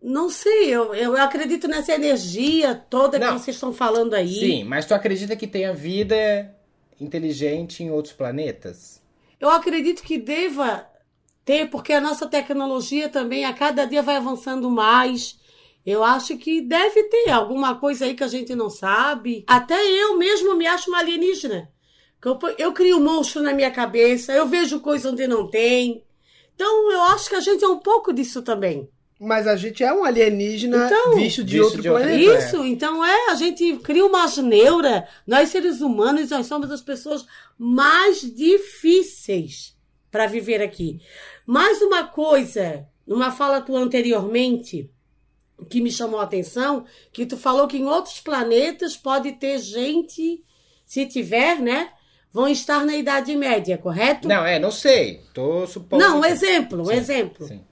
Não 0.00 0.30
sei, 0.30 0.70
eu, 0.70 0.94
eu 0.94 1.16
acredito 1.16 1.66
nessa 1.66 1.92
energia 1.92 2.74
toda 2.88 3.18
Não. 3.18 3.34
que 3.34 3.40
vocês 3.40 3.56
estão 3.56 3.72
falando 3.72 4.14
aí. 4.14 4.32
Sim, 4.32 4.64
mas 4.64 4.86
tu 4.86 4.94
acredita 4.94 5.34
que 5.34 5.46
tenha 5.46 5.74
vida 5.74 6.56
inteligente 7.00 7.82
em 7.82 7.90
outros 7.90 8.14
planetas? 8.14 9.02
Eu 9.40 9.50
acredito 9.50 10.02
que 10.04 10.16
deva 10.18 10.86
ter, 11.44 11.68
porque 11.68 11.92
a 11.92 12.00
nossa 12.00 12.28
tecnologia 12.28 13.08
também 13.08 13.44
a 13.44 13.52
cada 13.52 13.84
dia 13.86 14.02
vai 14.02 14.16
avançando 14.16 14.70
mais. 14.70 15.39
Eu 15.84 16.04
acho 16.04 16.36
que 16.36 16.60
deve 16.60 17.04
ter 17.04 17.30
alguma 17.30 17.74
coisa 17.76 18.04
aí 18.04 18.14
que 18.14 18.24
a 18.24 18.28
gente 18.28 18.54
não 18.54 18.68
sabe. 18.68 19.44
Até 19.46 19.74
eu 19.74 20.16
mesmo 20.18 20.54
me 20.54 20.66
acho 20.66 20.90
uma 20.90 20.98
alienígena. 20.98 21.70
Eu, 22.24 22.38
eu 22.58 22.72
crio 22.72 22.98
um 22.98 23.04
monstro 23.04 23.42
na 23.42 23.54
minha 23.54 23.70
cabeça, 23.70 24.32
eu 24.32 24.46
vejo 24.46 24.80
coisa 24.80 25.10
onde 25.10 25.26
não 25.26 25.48
tem. 25.48 26.04
Então 26.54 26.92
eu 26.92 27.02
acho 27.02 27.28
que 27.28 27.34
a 27.34 27.40
gente 27.40 27.64
é 27.64 27.68
um 27.68 27.78
pouco 27.78 28.12
disso 28.12 28.42
também. 28.42 28.88
Mas 29.18 29.46
a 29.46 29.54
gente 29.54 29.84
é 29.84 29.92
um 29.92 30.04
alienígena 30.04 30.86
Então, 30.86 31.14
visto 31.14 31.44
de 31.44 31.52
visto 31.52 31.64
outro 31.64 31.82
de 31.82 31.90
outro 31.90 32.04
planeta. 32.04 32.38
Isso, 32.38 32.64
então 32.64 33.04
é, 33.04 33.30
a 33.30 33.34
gente 33.34 33.76
cria 33.78 34.04
umas 34.04 34.36
neuras. 34.38 35.04
Nós 35.26 35.50
seres 35.50 35.80
humanos, 35.80 36.30
nós 36.30 36.46
somos 36.46 36.70
as 36.70 36.80
pessoas 36.80 37.26
mais 37.58 38.20
difíceis 38.20 39.76
para 40.10 40.26
viver 40.26 40.62
aqui. 40.62 41.00
Mais 41.46 41.82
uma 41.82 42.04
coisa, 42.04 42.86
numa 43.06 43.30
fala 43.30 43.60
tua 43.60 43.80
anteriormente, 43.80 44.90
que 45.68 45.80
me 45.80 45.90
chamou 45.90 46.20
a 46.20 46.24
atenção, 46.24 46.84
que 47.12 47.26
tu 47.26 47.36
falou 47.36 47.66
que 47.66 47.76
em 47.76 47.86
outros 47.86 48.20
planetas 48.20 48.96
pode 48.96 49.32
ter 49.32 49.58
gente, 49.58 50.44
se 50.86 51.06
tiver, 51.06 51.60
né? 51.60 51.90
Vão 52.32 52.48
estar 52.48 52.84
na 52.84 52.96
Idade 52.96 53.36
Média, 53.36 53.76
correto? 53.76 54.28
Não, 54.28 54.44
é, 54.44 54.58
não 54.58 54.70
sei. 54.70 55.20
Tô 55.34 55.66
supondo. 55.66 56.02
Não, 56.02 56.20
um 56.20 56.24
exemplo, 56.24 56.82
um 56.82 56.86
Sim, 56.86 56.94
exemplo. 56.94 57.46
Sim. 57.46 57.64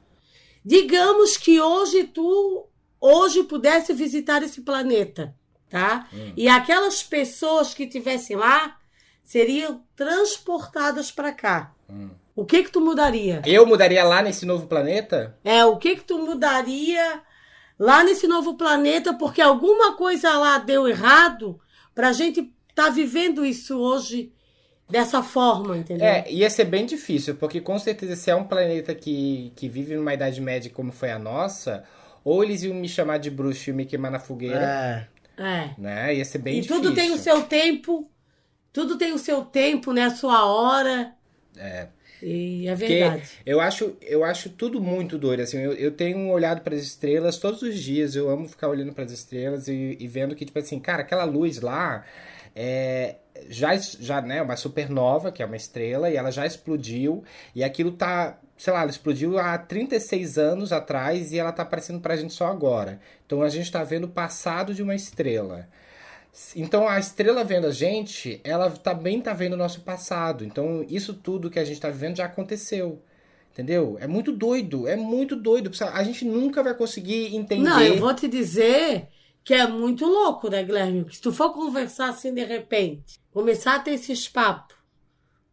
Digamos 0.64 1.36
que 1.36 1.60
hoje 1.60 2.04
tu 2.04 2.68
hoje 3.00 3.44
pudesse 3.44 3.92
visitar 3.92 4.42
esse 4.42 4.60
planeta, 4.62 5.34
tá? 5.70 6.08
Hum. 6.12 6.32
E 6.36 6.48
aquelas 6.48 7.02
pessoas 7.02 7.72
que 7.72 7.86
tivessem 7.86 8.36
lá 8.36 8.76
seriam 9.22 9.82
transportadas 9.94 11.12
para 11.12 11.32
cá. 11.32 11.72
Hum. 11.88 12.10
O 12.34 12.44
que 12.44 12.62
que 12.62 12.70
tu 12.70 12.80
mudaria? 12.80 13.42
Eu 13.44 13.66
mudaria 13.66 14.04
lá 14.04 14.22
nesse 14.22 14.46
novo 14.46 14.66
planeta? 14.66 15.36
É, 15.44 15.64
o 15.64 15.76
que 15.76 15.96
que 15.96 16.04
tu 16.04 16.18
mudaria 16.18 17.20
lá 17.78 18.02
nesse 18.04 18.26
novo 18.26 18.54
planeta 18.56 19.14
porque 19.14 19.40
alguma 19.40 19.94
coisa 19.96 20.36
lá 20.38 20.58
deu 20.58 20.88
errado 20.88 21.60
pra 21.94 22.12
gente 22.12 22.52
tá 22.74 22.88
vivendo 22.90 23.44
isso 23.44 23.78
hoje 23.78 24.32
dessa 24.88 25.22
forma, 25.22 25.76
entendeu? 25.76 26.06
É, 26.06 26.30
ia 26.30 26.48
ser 26.48 26.64
bem 26.64 26.86
difícil, 26.86 27.34
porque 27.36 27.60
com 27.60 27.78
certeza 27.78 28.16
se 28.16 28.30
é 28.30 28.34
um 28.34 28.44
planeta 28.44 28.94
que, 28.94 29.52
que 29.54 29.68
vive 29.68 29.94
numa 29.94 30.14
Idade 30.14 30.40
Média 30.40 30.70
como 30.72 30.90
foi 30.92 31.10
a 31.10 31.18
nossa, 31.18 31.84
ou 32.24 32.42
eles 32.42 32.62
iam 32.62 32.74
me 32.74 32.88
chamar 32.88 33.18
de 33.18 33.30
bruxo 33.30 33.68
e 33.70 33.72
me 33.72 33.84
queimar 33.84 34.10
na 34.10 34.18
fogueira, 34.18 35.08
É. 35.36 35.42
É. 35.42 35.70
né? 35.78 36.14
Ia 36.14 36.24
ser 36.24 36.38
bem 36.38 36.58
e 36.58 36.60
difícil. 36.62 36.82
tudo 36.82 36.94
tem 36.94 37.12
o 37.12 37.18
seu 37.18 37.42
tempo 37.44 38.10
Tudo 38.72 38.96
tem 38.96 39.12
o 39.12 39.18
seu 39.18 39.44
tempo, 39.44 39.92
né? 39.92 40.04
A 40.04 40.10
sua 40.10 40.44
hora. 40.46 41.14
É. 41.56 41.88
E 42.22 42.66
é 42.68 42.74
verdade. 42.74 43.22
Eu 43.46 43.60
acho, 43.60 43.96
eu 44.02 44.24
acho 44.24 44.50
tudo 44.50 44.80
muito 44.80 45.16
doido. 45.16 45.40
Assim, 45.40 45.58
eu, 45.58 45.72
eu 45.72 45.92
tenho 45.92 46.28
olhado 46.30 46.62
para 46.62 46.74
as 46.74 46.82
estrelas 46.82 47.38
todos 47.38 47.62
os 47.62 47.78
dias. 47.78 48.16
Eu 48.16 48.28
amo 48.28 48.48
ficar 48.48 48.68
olhando 48.68 48.92
para 48.92 49.04
as 49.04 49.12
estrelas 49.12 49.68
e, 49.68 49.96
e 49.98 50.06
vendo 50.08 50.34
que, 50.34 50.44
tipo 50.44 50.58
assim, 50.58 50.78
cara, 50.80 51.02
aquela 51.02 51.24
luz 51.24 51.60
lá 51.60 52.04
é, 52.60 53.16
já, 53.48 53.76
já, 53.76 54.20
né, 54.20 54.42
uma 54.42 54.56
supernova, 54.56 55.30
que 55.30 55.42
é 55.42 55.46
uma 55.46 55.56
estrela, 55.56 56.10
e 56.10 56.16
ela 56.16 56.32
já 56.32 56.44
explodiu, 56.44 57.22
e 57.54 57.62
aquilo 57.62 57.92
tá, 57.92 58.38
sei 58.56 58.72
lá, 58.72 58.80
ela 58.82 58.90
explodiu 58.90 59.38
há 59.38 59.56
36 59.56 60.38
anos 60.38 60.72
atrás 60.72 61.32
e 61.32 61.38
ela 61.38 61.52
tá 61.52 61.62
aparecendo 61.62 62.00
pra 62.00 62.16
gente 62.16 62.32
só 62.32 62.46
agora. 62.48 63.00
Então 63.24 63.42
a 63.42 63.48
gente 63.48 63.70
tá 63.70 63.84
vendo 63.84 64.04
o 64.04 64.08
passado 64.08 64.74
de 64.74 64.82
uma 64.82 64.94
estrela. 64.94 65.68
Então 66.54 66.88
a 66.88 66.98
estrela 66.98 67.44
vendo 67.44 67.66
a 67.66 67.72
gente, 67.72 68.40
ela 68.44 68.70
também 68.70 69.20
tá 69.20 69.32
vendo 69.32 69.54
o 69.54 69.56
nosso 69.56 69.80
passado. 69.80 70.44
Então 70.44 70.84
isso 70.88 71.14
tudo 71.14 71.50
que 71.50 71.58
a 71.58 71.64
gente 71.64 71.80
tá 71.80 71.90
vivendo 71.90 72.16
já 72.16 72.26
aconteceu. 72.26 73.02
Entendeu? 73.52 73.96
É 74.00 74.06
muito 74.06 74.30
doido, 74.30 74.86
é 74.86 74.94
muito 74.94 75.34
doido. 75.34 75.70
A 75.92 76.02
gente 76.04 76.24
nunca 76.24 76.62
vai 76.62 76.74
conseguir 76.74 77.34
entender. 77.34 77.68
Não, 77.68 77.82
eu 77.82 77.98
vou 77.98 78.14
te 78.14 78.28
dizer 78.28 79.08
que 79.42 79.52
é 79.52 79.66
muito 79.66 80.06
louco, 80.06 80.48
né, 80.48 80.62
Guilherme? 80.62 81.04
Que 81.04 81.16
se 81.16 81.22
tu 81.22 81.32
for 81.32 81.52
conversar 81.52 82.10
assim 82.10 82.32
de 82.32 82.44
repente, 82.44 83.18
começar 83.32 83.74
a 83.74 83.78
ter 83.80 83.92
esses 83.92 84.28
papos 84.28 84.76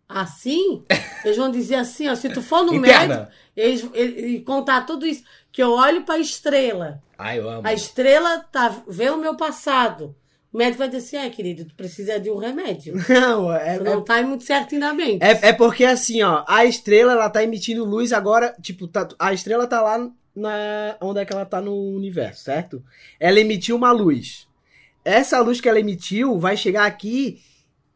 assim, 0.08 0.84
eles 1.26 1.38
vão 1.38 1.50
dizer 1.50 1.76
assim, 1.76 2.08
ó, 2.08 2.16
se 2.16 2.30
tu 2.30 2.42
for 2.42 2.64
no 2.64 2.74
médico, 2.74 3.28
eles, 3.56 3.90
eles, 3.94 4.44
contar 4.44 4.86
tudo 4.86 5.06
isso, 5.06 5.24
que 5.52 5.62
eu 5.64 5.72
olho 5.72 6.04
pra 6.04 6.20
estrela. 6.20 7.02
Ai, 7.18 7.40
eu 7.40 7.50
amo. 7.50 7.68
A 7.68 7.74
estrela 7.74 8.40
tá, 8.52 8.84
vê 8.88 9.10
o 9.10 9.18
meu 9.18 9.36
passado. 9.36 10.16
O 10.56 10.58
médico 10.58 10.78
vai 10.78 10.88
dizer 10.88 11.18
assim, 11.18 11.28
é, 11.28 11.30
querido, 11.30 11.66
tu 11.66 11.76
precisa 11.76 12.18
de 12.18 12.32
um 12.32 12.38
remédio. 12.38 12.93
Não, 13.10 13.53
é. 13.53 13.78
Tu 13.78 13.84
não 13.84 13.99
é, 13.99 14.01
tá 14.06 14.24
muito 14.24 14.45
certo 14.45 14.74
ainda 14.74 14.93
bem. 14.93 15.20
É, 15.22 15.49
é 15.49 15.51
porque 15.51 15.84
assim, 15.84 16.24
ó, 16.24 16.45
a 16.47 16.64
estrela, 16.64 17.12
ela 17.12 17.30
tá 17.30 17.43
emitindo 17.43 17.84
luz 17.84 18.14
agora, 18.14 18.56
tipo, 18.62 18.88
tá, 18.88 19.06
a 19.20 19.34
estrela 19.34 19.68
tá 19.68 19.82
lá 19.82 20.10
na 20.34 20.95
onde 21.01 21.20
é 21.20 21.26
que 21.26 21.34
ela 21.34 21.45
tá 21.45 21.60
no 21.60 21.76
universo, 21.93 22.45
certo? 22.45 22.82
Ela 23.20 23.41
emitiu 23.41 23.76
uma 23.76 23.91
luz. 23.91 24.47
Essa 25.03 25.41
luz 25.41 25.60
que 25.60 25.68
ela 25.68 25.82
emitiu 25.82 26.39
vai 26.39 26.56
chegar 26.56 26.86
aqui 26.86 27.41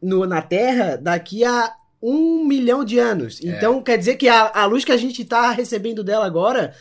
no, 0.02 0.26
na 0.26 0.42
Terra 0.42 0.96
daqui 0.96 1.42
a 1.46 1.74
um 2.02 2.44
milhão 2.44 2.84
de 2.84 2.98
anos. 2.98 3.40
É. 3.42 3.48
Então 3.48 3.82
quer 3.82 3.96
dizer 3.96 4.16
que 4.16 4.28
a, 4.28 4.50
a 4.54 4.66
luz 4.66 4.84
que 4.84 4.92
a 4.92 4.98
gente 4.98 5.24
tá 5.24 5.50
recebendo 5.50 6.04
dela 6.04 6.26
agora, 6.26 6.74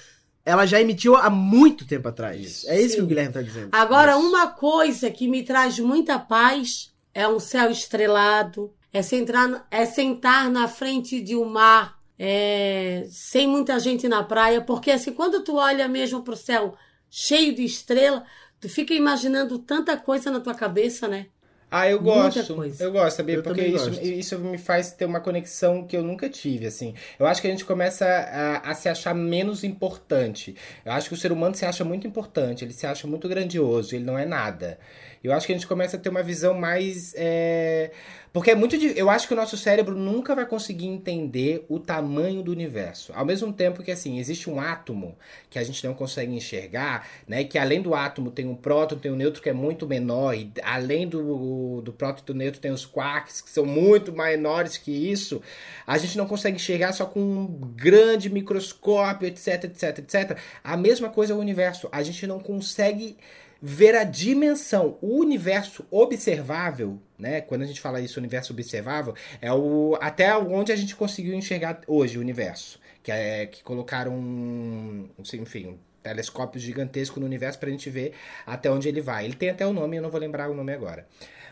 ela 0.49 0.65
já 0.65 0.81
emitiu 0.81 1.15
há 1.15 1.29
muito 1.29 1.85
tempo 1.85 2.07
atrás. 2.07 2.41
Isso. 2.41 2.69
É 2.69 2.81
isso 2.81 2.89
Sim. 2.89 2.95
que 2.95 3.03
o 3.03 3.07
Guilherme 3.07 3.33
tá 3.33 3.41
dizendo. 3.41 3.69
Agora, 3.71 4.13
Isso. 4.13 4.27
uma 4.27 4.47
coisa 4.47 5.11
que 5.11 5.27
me 5.27 5.43
traz 5.43 5.77
muita 5.77 6.17
paz 6.17 6.91
é 7.13 7.27
um 7.27 7.39
céu 7.39 7.69
estrelado, 7.69 8.73
é 8.91 9.03
sentar, 9.03 9.67
é 9.69 9.85
sentar 9.85 10.49
na 10.49 10.67
frente 10.67 11.21
de 11.21 11.35
um 11.35 11.45
mar, 11.45 11.99
é, 12.17 13.05
sem 13.11 13.47
muita 13.47 13.79
gente 13.79 14.07
na 14.07 14.23
praia, 14.23 14.59
porque 14.59 14.89
assim, 14.89 15.13
quando 15.13 15.43
tu 15.43 15.55
olha 15.55 15.87
mesmo 15.87 16.23
pro 16.23 16.35
céu 16.35 16.75
cheio 17.11 17.53
de 17.53 17.63
estrela, 17.63 18.25
tu 18.59 18.67
fica 18.67 18.93
imaginando 18.93 19.59
tanta 19.59 19.95
coisa 19.97 20.31
na 20.31 20.39
tua 20.39 20.55
cabeça, 20.55 21.07
né? 21.07 21.27
Ah, 21.71 21.87
eu 21.89 21.99
gosto. 21.99 22.39
Eu 22.79 22.91
gosto, 22.91 23.17
sabia? 23.17 23.35
Eu 23.35 23.43
Porque 23.43 23.61
isso, 23.61 23.89
gosto. 23.89 24.03
isso 24.03 24.39
me 24.39 24.57
faz 24.57 24.91
ter 24.91 25.05
uma 25.05 25.19
conexão 25.19 25.85
que 25.85 25.95
eu 25.95 26.03
nunca 26.03 26.27
tive, 26.27 26.65
assim. 26.65 26.95
Eu 27.19 27.27
acho 27.27 27.41
que 27.41 27.47
a 27.47 27.51
gente 27.51 27.63
começa 27.63 28.05
a, 28.05 28.71
a 28.71 28.73
se 28.73 28.89
achar 28.89 29.13
menos 29.13 29.63
importante. 29.63 30.55
Eu 30.83 30.91
acho 30.91 31.09
que 31.09 31.13
o 31.13 31.17
ser 31.17 31.31
humano 31.31 31.53
se 31.53 31.65
acha 31.65 31.83
muito 31.83 32.07
importante, 32.07 32.65
ele 32.65 32.73
se 32.73 32.87
acha 32.87 33.05
muito 33.07 33.29
grandioso, 33.29 33.95
ele 33.95 34.03
não 34.03 34.17
é 34.17 34.25
nada. 34.25 34.79
Eu 35.23 35.33
acho 35.33 35.45
que 35.45 35.51
a 35.53 35.55
gente 35.55 35.67
começa 35.67 35.97
a 35.97 35.99
ter 35.99 36.09
uma 36.09 36.23
visão 36.23 36.53
mais. 36.53 37.13
é, 37.15 37.91
Porque 38.31 38.51
é 38.51 38.55
muito. 38.55 38.75
Eu 38.75 39.09
acho 39.09 39.27
que 39.27 39.33
o 39.33 39.37
nosso 39.37 39.57
cérebro 39.57 39.95
nunca 39.95 40.35
vai 40.35 40.45
conseguir 40.45 40.87
entender 40.87 41.65
o 41.67 41.79
tamanho 41.79 42.43
do 42.43 42.51
universo. 42.51 43.11
Ao 43.15 43.25
mesmo 43.25 43.51
tempo 43.51 43.81
que, 43.81 43.91
assim, 43.91 44.19
existe 44.19 44.49
um 44.49 44.59
átomo 44.59 45.17
que 45.49 45.57
a 45.57 45.63
gente 45.63 45.85
não 45.85 45.95
consegue 45.95 46.33
enxergar, 46.33 47.07
né? 47.27 47.43
Que 47.43 47.57
além 47.57 47.81
do 47.81 47.95
átomo 47.95 48.29
tem 48.29 48.47
um 48.47 48.55
próton, 48.55 48.97
tem 48.97 49.11
um 49.11 49.15
nêutron 49.15 49.41
que 49.41 49.49
é 49.49 49.53
muito 49.53 49.87
menor, 49.87 50.35
e 50.35 50.51
além 50.63 51.07
do, 51.07 51.81
do 51.81 51.91
próton 51.91 52.21
e 52.21 52.25
do 52.27 52.33
nêutron 52.35 52.61
tem 52.61 52.71
os 52.71 52.85
quarks, 52.85 53.41
que 53.41 53.49
são 53.49 53.65
muito 53.65 54.11
menores 54.11 54.77
que 54.77 54.91
isso. 54.91 55.41
A 55.87 55.97
gente 55.97 56.17
não 56.17 56.27
consegue 56.27 56.57
enxergar 56.57 56.93
só 56.93 57.05
com 57.05 57.19
um 57.19 57.47
grande 57.75 58.29
microscópio, 58.29 59.27
etc, 59.27 59.63
etc, 59.63 59.99
etc. 59.99 60.37
A 60.63 60.77
mesma 60.77 61.09
coisa 61.09 61.33
é 61.33 61.35
o 61.35 61.39
universo. 61.39 61.89
A 61.91 62.03
gente 62.03 62.27
não 62.27 62.39
consegue 62.39 63.17
ver 63.61 63.95
a 63.95 64.03
dimensão, 64.03 64.97
o 65.01 65.17
universo 65.19 65.85
observável, 65.91 66.99
né? 67.17 67.41
Quando 67.41 67.63
a 67.63 67.65
gente 67.65 67.81
fala 67.81 67.99
isso, 67.99 68.19
universo 68.19 68.53
observável, 68.53 69.13
é 69.41 69.51
o 69.51 69.97
até 69.99 70.35
onde 70.37 70.71
a 70.71 70.75
gente 70.75 70.95
conseguiu 70.95 71.33
enxergar 71.33 71.81
hoje 71.87 72.17
o 72.17 72.21
universo, 72.21 72.79
que 73.03 73.11
é 73.11 73.45
que 73.45 73.61
colocaram, 73.63 74.13
um, 74.13 75.09
enfim, 75.33 75.67
um 75.67 75.77
telescópio 76.01 76.59
gigantesco 76.59 77.19
no 77.19 77.25
universo 77.25 77.59
para 77.59 77.69
a 77.69 77.71
gente 77.71 77.89
ver 77.89 78.13
até 78.45 78.71
onde 78.71 78.87
ele 78.87 79.01
vai. 79.01 79.25
Ele 79.25 79.35
tem 79.35 79.49
até 79.49 79.65
o 79.65 79.73
nome, 79.73 79.97
eu 79.97 80.01
não 80.01 80.09
vou 80.09 80.19
lembrar 80.19 80.49
o 80.49 80.53
nome 80.53 80.73
agora. 80.73 81.05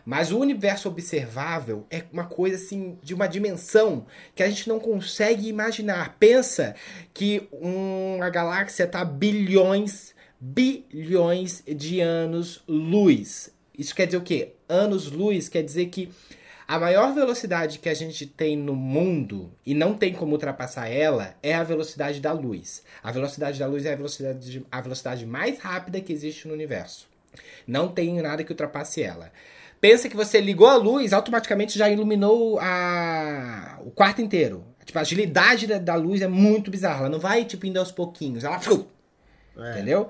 Mas 0.06 0.32
o 0.32 0.40
universo 0.40 0.88
observável 0.88 1.86
é 1.92 2.02
uma 2.14 2.24
coisa 2.24 2.56
assim 2.56 2.98
de 3.04 3.14
uma 3.14 3.28
dimensão 3.28 4.06
que 4.34 4.42
a 4.42 4.48
gente 4.48 4.70
não 4.70 4.80
consegue 4.80 5.50
imaginar. 5.50 6.16
Pensa 6.18 6.76
que 7.14 7.46
uma 7.52 8.30
galáxia 8.30 8.86
está 8.86 9.04
bilhões, 9.04 10.16
bilhões 10.40 11.64
de 11.66 12.00
anos 12.00 12.64
luz. 12.68 13.54
Isso 13.78 13.96
quer 13.96 14.06
dizer 14.06 14.18
o 14.18 14.22
quê? 14.22 14.54
Anos 14.68 15.12
luz 15.12 15.50
quer 15.50 15.64
dizer 15.64 15.88
que 15.88 16.10
a 16.68 16.78
maior 16.78 17.14
velocidade 17.14 17.80
que 17.80 17.88
a 17.88 17.94
gente 17.94 18.26
tem 18.26 18.58
no 18.58 18.76
mundo 18.76 19.52
e 19.66 19.74
não 19.74 19.94
tem 19.94 20.14
como 20.14 20.34
ultrapassar 20.34 20.90
ela 20.90 21.36
é 21.42 21.54
a 21.54 21.64
velocidade 21.64 22.20
da 22.20 22.34
luz. 22.34 22.84
A 23.02 23.12
velocidade 23.12 23.58
da 23.58 23.66
luz 23.68 23.86
é 23.86 23.94
a 23.94 23.96
velocidade, 23.96 24.66
a 24.70 24.82
velocidade 24.82 25.26
mais 25.26 25.60
rápida 25.60 26.02
que 26.02 26.12
existe 26.12 26.48
no 26.48 26.54
universo. 26.54 27.08
Não 27.66 27.88
tem 27.88 28.22
nada 28.22 28.44
que 28.44 28.52
ultrapasse 28.52 29.02
ela. 29.02 29.32
Pensa 29.80 30.10
que 30.10 30.16
você 30.16 30.42
ligou 30.42 30.68
a 30.68 30.76
luz, 30.76 31.14
automaticamente 31.14 31.78
já 31.78 31.90
iluminou 31.90 32.60
a... 32.60 33.80
o 33.86 33.92
quarto 33.92 34.22
inteiro. 34.22 34.66
Tipo, 34.84 34.98
a 34.98 35.02
agilidade 35.02 35.68
da, 35.68 35.78
da 35.78 35.96
luz 35.96 36.22
é 36.22 36.28
muito 36.28 36.72
bizarra. 36.72 37.02
Ela 37.02 37.10
não 37.10 37.20
vai, 37.20 37.46
tipo, 37.46 37.66
indo 37.66 37.78
aos 37.80 37.92
pouquinhos. 37.92 38.44
Ela... 38.44 38.60
É. 39.60 39.72
Entendeu? 39.72 40.10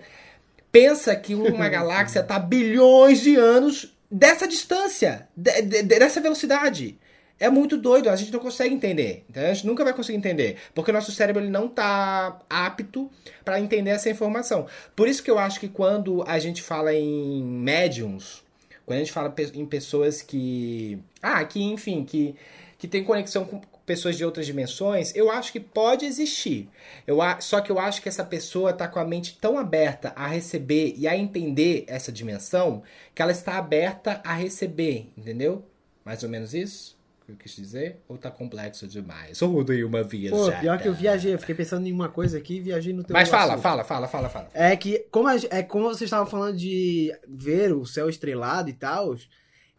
Pensa 0.71 1.15
que 1.15 1.33
uma 1.35 1.67
galáxia 1.69 2.19
está 2.19 2.37
bilhões 2.39 3.21
de 3.21 3.35
anos 3.35 3.95
dessa 4.09 4.47
distância, 4.47 5.27
de- 5.35 5.61
de- 5.61 5.83
dessa 5.83 6.19
velocidade. 6.21 6.97
É 7.39 7.49
muito 7.51 7.77
doido, 7.77 8.09
a 8.09 8.15
gente 8.15 8.31
não 8.33 8.39
consegue 8.39 8.73
entender. 8.73 9.23
entendeu? 9.29 9.51
A 9.51 9.53
gente 9.53 9.67
nunca 9.67 9.83
vai 9.83 9.93
conseguir 9.93 10.17
entender, 10.17 10.57
porque 10.73 10.89
o 10.89 10.93
nosso 10.93 11.11
cérebro 11.11 11.41
ele 11.43 11.51
não 11.51 11.67
está 11.67 12.39
apto 12.49 13.11
para 13.45 13.59
entender 13.59 13.91
essa 13.91 14.09
informação. 14.09 14.65
Por 14.95 15.07
isso 15.07 15.21
que 15.21 15.29
eu 15.29 15.37
acho 15.37 15.59
que 15.59 15.67
quando 15.67 16.23
a 16.27 16.39
gente 16.39 16.63
fala 16.63 16.93
em 16.95 17.43
médiums, 17.43 18.43
quando 18.87 18.95
a 18.97 18.99
gente 19.01 19.11
fala 19.11 19.31
em 19.53 19.65
pessoas 19.67 20.21
que, 20.23 20.97
ah, 21.21 21.43
que 21.45 21.61
enfim, 21.61 22.03
que 22.03 22.35
que 22.79 22.87
tem 22.87 23.03
conexão 23.03 23.43
com 23.43 23.59
pessoas 23.87 24.17
de 24.17 24.23
outras 24.25 24.45
dimensões, 24.45 25.15
eu 25.15 25.31
acho 25.31 25.51
que 25.51 25.59
pode 25.61 26.05
existir. 26.05 26.69
Eu, 27.07 27.21
a- 27.21 27.39
só 27.39 27.61
que 27.61 27.71
eu 27.71 27.79
acho 27.79 28.01
que 28.01 28.09
essa 28.09 28.23
pessoa 28.23 28.69
está 28.71 28.87
com 28.87 28.99
a 28.99 29.05
mente 29.05 29.37
tão 29.39 29.57
aberta 29.57 30.11
a 30.15 30.27
receber 30.27 30.93
e 30.97 31.07
a 31.07 31.15
entender 31.17 31.85
essa 31.87 32.11
dimensão 32.11 32.83
que 33.15 33.21
ela 33.21 33.31
está 33.31 33.57
aberta 33.57 34.21
a 34.25 34.33
receber, 34.33 35.09
entendeu? 35.17 35.65
Mais 36.03 36.21
ou 36.21 36.29
menos 36.29 36.53
isso 36.53 36.97
que 37.25 37.31
eu 37.31 37.35
quis 37.37 37.55
dizer? 37.55 37.97
Ou 38.09 38.17
tá 38.17 38.29
complexo 38.29 38.85
demais? 38.87 39.41
Ou 39.41 39.63
dei 39.63 39.83
uma 39.85 39.99
Pô, 40.01 40.05
viajada? 40.05 40.59
pior 40.59 40.81
que 40.81 40.87
eu 40.87 40.93
viajei, 40.93 41.33
eu 41.33 41.39
fiquei 41.39 41.55
pensando 41.55 41.87
em 41.87 41.91
uma 41.93 42.09
coisa 42.09 42.37
aqui 42.37 42.57
e 42.57 42.61
viajei 42.61 42.91
no 42.93 43.03
teu 43.05 43.13
Mas 43.13 43.29
fala, 43.29 43.53
assunto. 43.53 43.63
fala, 43.63 43.83
fala, 43.85 44.07
fala, 44.07 44.29
fala. 44.29 44.49
É 44.53 44.75
que, 44.75 44.99
como, 45.09 45.27
a, 45.29 45.35
é, 45.49 45.63
como 45.63 45.85
vocês 45.85 46.03
estavam 46.07 46.25
falando 46.25 46.57
de 46.57 47.13
ver 47.27 47.73
o 47.73 47.85
céu 47.85 48.09
estrelado 48.09 48.69
e 48.69 48.73
tal, 48.73 49.15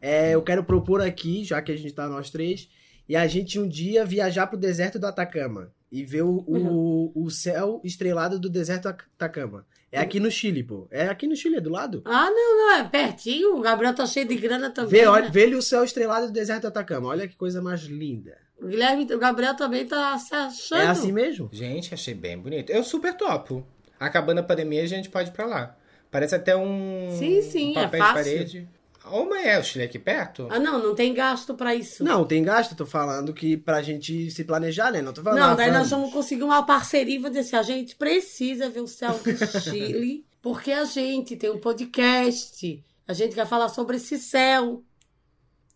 é, 0.01 0.35
eu 0.35 0.43
quero 0.43 0.65
propor 0.65 1.03
aqui, 1.03 1.45
já 1.45 1.61
que 1.61 1.73
a 1.73 1.77
gente 1.77 1.93
tá 1.93 2.07
nós 2.09 2.31
três, 2.31 2.69
e 3.09 3.17
a 3.17 3.27
gente 3.27 3.59
um 3.59 3.67
dia 3.67 4.05
viajar 4.05 4.47
pro 4.47 4.59
deserto 4.59 4.99
do 4.99 5.07
Atacama 5.07 5.73
e 5.91 6.05
ver 6.05 6.23
o, 6.23 6.45
o, 6.47 7.13
o 7.15 7.31
céu 7.31 7.81
estrelado 7.83 8.39
do 8.39 8.51
deserto 8.51 8.83
do 8.83 8.89
Atacama. 8.89 9.67
É 9.91 9.99
aqui 9.99 10.21
no 10.21 10.31
Chile, 10.31 10.63
pô. 10.63 10.87
É 10.91 11.09
aqui 11.09 11.27
no 11.27 11.35
Chile, 11.35 11.57
é 11.57 11.61
do 11.61 11.71
lado. 11.71 12.03
Ah, 12.05 12.31
não, 12.31 12.59
não, 12.59 12.73
é 12.73 12.85
pertinho. 12.85 13.57
O 13.57 13.61
Gabriel 13.63 13.95
tá 13.95 14.05
cheio 14.05 14.29
de 14.29 14.37
grana 14.37 14.69
também. 14.69 14.91
Vê, 14.91 15.03
né? 15.03 15.09
olha, 15.09 15.31
vê 15.31 15.47
o 15.47 15.63
céu 15.63 15.83
estrelado 15.83 16.27
do 16.27 16.33
deserto 16.33 16.63
do 16.63 16.69
Atacama. 16.69 17.09
Olha 17.09 17.27
que 17.27 17.35
coisa 17.35 17.63
mais 17.63 17.81
linda. 17.85 18.37
O, 18.61 18.67
Guilherme, 18.67 19.05
o 19.05 19.19
Gabriel 19.19 19.55
também 19.57 19.87
tá 19.87 20.19
se 20.19 20.35
achando. 20.35 20.83
É 20.83 20.87
assim 20.89 21.11
mesmo? 21.11 21.49
Gente, 21.51 21.95
achei 21.95 22.13
bem 22.13 22.37
bonito. 22.37 22.71
Eu 22.71 22.85
super 22.85 23.17
topo. 23.17 23.67
Acabando 23.99 24.41
a 24.41 24.43
pandemia, 24.43 24.83
a 24.83 24.87
gente 24.87 25.09
pode 25.09 25.31
ir 25.31 25.33
pra 25.33 25.47
lá. 25.47 25.77
Parece 26.11 26.35
até 26.35 26.55
um, 26.55 27.09
Sim, 27.19 27.43
sim, 27.43 27.75
um 27.75 27.81
é 27.81 27.85
papel 27.85 28.01
fácil. 28.01 28.25
de 28.25 28.31
parede. 28.31 28.69
Ô, 29.11 29.25
mas 29.27 29.47
é 29.47 29.59
o 29.59 29.63
Chile 29.65 29.85
aqui 29.85 29.99
perto? 29.99 30.47
Ah, 30.51 30.59
não, 30.59 30.79
não 30.83 30.95
tem 30.95 31.13
gasto 31.15 31.55
pra 31.55 31.75
isso. 31.75 32.03
Não, 32.05 32.25
tem 32.25 32.43
gasto. 32.43 32.75
Tô 32.77 32.87
falando 32.87 33.33
que 33.33 33.57
pra 33.57 33.83
gente 33.83 34.31
se 34.31 34.45
planejar, 34.45 34.91
né? 34.93 35.01
Não 35.03 35.13
tô 35.13 35.23
falando. 35.23 35.41
Não, 35.41 35.51
ah, 35.51 35.55
daí 35.55 35.71
nós 35.71 35.91
vamos. 35.91 36.11
vamos 36.11 36.13
conseguir 36.13 36.43
uma 36.45 36.65
parceria 36.65 37.15
e 37.17 37.19
vou 37.19 37.29
dizer 37.31 37.41
assim, 37.41 37.57
a 37.57 37.63
gente 37.63 37.97
precisa 37.97 38.69
ver 38.69 38.81
o 38.81 38.87
céu 38.89 39.13
do 39.19 39.37
Chile, 39.63 40.27
porque 40.43 40.73
a 40.73 40.85
gente 40.85 41.37
tem 41.37 41.51
um 41.51 41.59
podcast, 41.59 42.85
a 43.07 43.13
gente 43.13 43.35
quer 43.35 43.47
falar 43.47 43.69
sobre 43.69 43.97
esse 43.97 44.19
céu. 44.19 44.83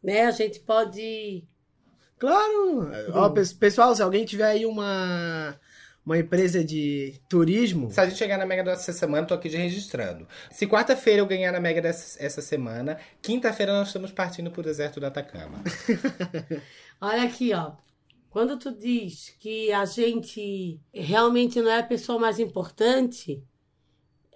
né? 0.03 0.23
A 0.27 0.31
gente 0.31 0.61
pode. 0.61 1.45
Claro! 2.19 2.89
Ó, 3.15 3.29
pes- 3.31 3.53
pessoal, 3.53 3.95
se 3.97 4.03
alguém 4.03 4.25
tiver 4.25 4.45
aí 4.47 4.65
uma, 4.65 5.59
uma 6.05 6.19
empresa 6.19 6.65
de 6.65 7.21
turismo, 7.29 7.91
Se 7.91 8.01
a 8.01 8.07
gente 8.07 8.19
chegar 8.19 8.37
na 8.37 8.45
Mega 8.45 8.65
dessa 8.65 8.93
semana, 8.93 9.27
tô 9.27 9.35
aqui 9.35 9.49
já 9.49 9.59
registrando. 9.59 10.27
Se 10.51 10.67
quarta-feira 10.67 11.21
eu 11.21 11.27
ganhar 11.27 11.53
na 11.53 11.61
Mega 11.61 11.81
dessa 11.81 12.23
essa 12.23 12.43
semana, 12.43 12.99
quinta-feira 13.21 13.73
nós 13.73 13.89
estamos 13.89 14.11
partindo 14.11 14.51
pro 14.51 14.63
deserto 14.63 14.99
do 14.99 15.07
Atacama. 15.07 15.63
Olha 17.01 17.23
aqui, 17.23 17.53
ó. 17.55 17.73
Quando 18.31 18.59
tu 18.59 18.73
diz 18.73 19.35
que 19.39 19.71
a 19.73 19.85
gente 19.85 20.81
realmente 20.93 21.61
não 21.61 21.71
é 21.71 21.79
a 21.79 21.87
pessoa 21.87 22.19
mais 22.19 22.41
importante, 22.41 23.45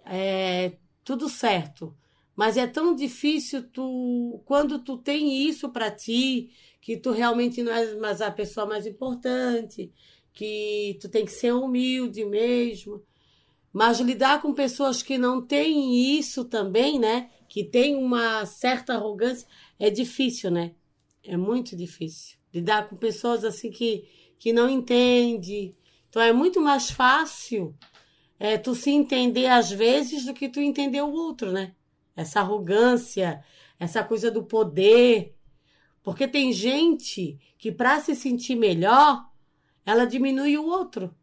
é 0.05 0.73
tudo 1.03 1.29
certo. 1.29 1.97
Mas 2.37 2.59
é 2.59 2.67
tão 2.67 2.95
difícil 2.95 3.63
tu, 3.71 4.43
quando 4.45 4.79
tu 4.81 4.99
tem 4.99 5.49
isso 5.49 5.71
pra 5.71 5.91
ti, 5.91 6.51
que 6.83 6.97
tu 6.99 7.11
realmente 7.11 7.63
não 7.63 7.73
és 7.73 7.97
mais 7.97 8.21
a 8.21 8.31
pessoa 8.31 8.67
mais 8.67 8.87
importante, 8.87 9.91
que 10.37 10.99
tu 11.01 11.09
tem 11.09 11.25
que 11.25 11.33
ser 11.33 11.53
humilde 11.53 12.23
mesmo. 12.25 13.03
Mas 13.73 13.99
lidar 13.99 14.41
com 14.43 14.53
pessoas 14.53 15.03
que 15.03 15.17
não 15.17 15.41
têm 15.41 16.17
isso 16.19 16.45
também, 16.45 16.99
né? 16.99 17.31
Que 17.49 17.65
tem 17.65 17.97
uma 17.97 18.45
certa 18.45 18.95
arrogância, 18.95 19.49
é 19.79 19.89
difícil, 19.89 20.51
né? 20.51 20.75
É 21.25 21.37
muito 21.39 21.75
difícil. 21.75 22.37
Lidar 22.53 22.87
com 22.87 22.97
pessoas 22.97 23.45
assim 23.45 23.71
que, 23.71 24.07
que 24.39 24.53
não 24.53 24.69
entende. 24.69 25.75
Então 26.09 26.21
é 26.21 26.35
muito 26.35 26.61
mais 26.61 26.91
fácil 26.91 27.75
é, 28.39 28.59
tu 28.59 28.75
se 28.75 28.91
entender 28.91 29.47
às 29.47 29.71
vezes 29.71 30.27
do 30.27 30.35
que 30.35 30.51
tu 30.51 30.61
entender 30.61 31.01
o 31.01 31.13
outro, 31.13 31.51
né? 31.51 31.75
Essa 32.15 32.41
arrogância, 32.41 33.43
essa 33.81 34.05
coisa 34.05 34.31
do 34.31 34.45
poder. 34.45 35.35
Porque 36.03 36.29
tem 36.29 36.53
gente 36.53 37.39
que 37.57 37.73
para 37.73 38.01
se 38.01 38.15
sentir 38.15 38.55
melhor, 38.55 39.27
ela 39.87 40.05
diminui 40.05 40.59
o 40.59 40.67
outro. 40.67 41.15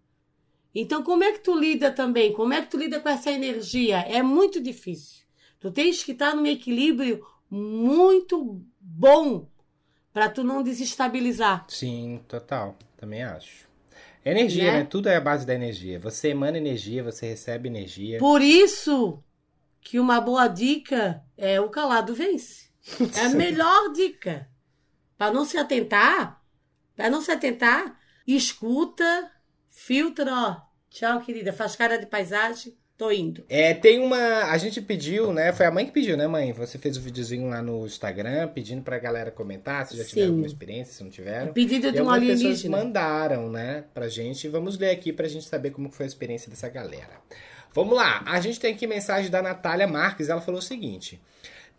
Então 0.73 1.03
como 1.03 1.23
é 1.23 1.33
que 1.33 1.39
tu 1.39 1.53
lida 1.55 1.91
também? 1.91 2.33
Como 2.33 2.53
é 2.53 2.61
que 2.61 2.69
tu 2.71 2.77
lida 2.77 2.99
com 2.99 3.09
essa 3.09 3.29
energia? 3.29 3.99
É 3.99 4.23
muito 4.23 4.59
difícil. 4.59 5.23
Tu 5.59 5.69
tens 5.69 6.03
que 6.03 6.13
estar 6.13 6.33
num 6.35 6.47
equilíbrio 6.47 7.23
muito 7.51 8.59
bom 8.79 9.47
para 10.11 10.29
tu 10.29 10.43
não 10.43 10.63
desestabilizar. 10.63 11.65
Sim, 11.69 12.21
total. 12.27 12.75
Também 12.97 13.21
acho. 13.23 13.67
Energia, 14.25 14.71
Né? 14.71 14.79
né? 14.79 14.85
Tudo 14.85 15.09
é 15.09 15.15
a 15.17 15.21
base 15.21 15.45
da 15.45 15.53
energia. 15.53 15.99
Você 15.99 16.29
emana 16.29 16.57
energia, 16.57 17.03
você 17.03 17.27
recebe 17.27 17.67
energia. 17.67 18.17
Por 18.19 18.41
isso 18.41 19.21
que 19.81 19.99
uma 19.99 20.21
boa 20.21 20.47
dica 20.47 21.21
é 21.37 21.59
o 21.59 21.69
calado 21.69 22.15
vence. 22.15 22.71
É 23.17 23.25
a 23.25 23.29
melhor 23.29 23.91
dica. 23.93 24.49
Para 25.17 25.31
não 25.31 25.45
se 25.45 25.57
atentar, 25.57 26.41
para 26.95 27.09
não 27.09 27.21
se 27.21 27.31
atentar, 27.31 27.97
escuta, 28.27 29.31
filtra, 29.69 30.31
ó. 30.31 30.61
Tchau, 30.89 31.21
querida. 31.21 31.51
Faz 31.51 31.75
cara 31.75 31.97
de 31.97 32.05
paisagem. 32.05 32.75
Tô 32.95 33.09
indo. 33.09 33.43
É, 33.49 33.73
tem 33.73 33.99
uma. 33.99 34.43
A 34.51 34.57
gente 34.57 34.79
pediu, 34.79 35.33
né? 35.33 35.51
Foi 35.51 35.65
a 35.65 35.71
mãe 35.71 35.85
que 35.85 35.91
pediu, 35.91 36.15
né, 36.15 36.27
mãe? 36.27 36.53
Você 36.53 36.77
fez 36.77 36.95
o 36.95 36.99
um 36.99 37.03
videozinho 37.03 37.49
lá 37.49 37.59
no 37.59 37.85
Instagram 37.87 38.47
pedindo 38.49 38.83
pra 38.83 38.99
galera 38.99 39.31
comentar 39.31 39.87
se 39.87 39.97
já 39.97 40.05
tiveram 40.05 40.29
alguma 40.29 40.45
experiência, 40.45 40.93
se 40.93 41.03
não 41.03 41.09
tiveram. 41.09 41.51
Pedido 41.53 41.87
E 41.87 41.91
de 41.91 41.97
um 41.97 42.01
algumas 42.01 42.19
pessoas 42.19 42.39
alienígena. 42.41 42.77
mandaram, 42.77 43.49
né, 43.49 43.85
pra 43.95 44.07
gente. 44.07 44.47
Vamos 44.47 44.77
ler 44.77 44.91
aqui 44.91 45.11
pra 45.11 45.27
gente 45.27 45.45
saber 45.45 45.71
como 45.71 45.89
foi 45.89 46.05
a 46.05 46.07
experiência 46.07 46.51
dessa 46.51 46.69
galera. 46.69 47.19
Vamos 47.73 47.95
lá. 47.95 48.21
A 48.27 48.39
gente 48.39 48.59
tem 48.59 48.71
aqui 48.71 48.85
mensagem 48.85 49.31
da 49.31 49.41
Natália 49.41 49.87
Marques. 49.87 50.29
Ela 50.29 50.39
falou 50.39 50.59
o 50.59 50.63
seguinte. 50.63 51.19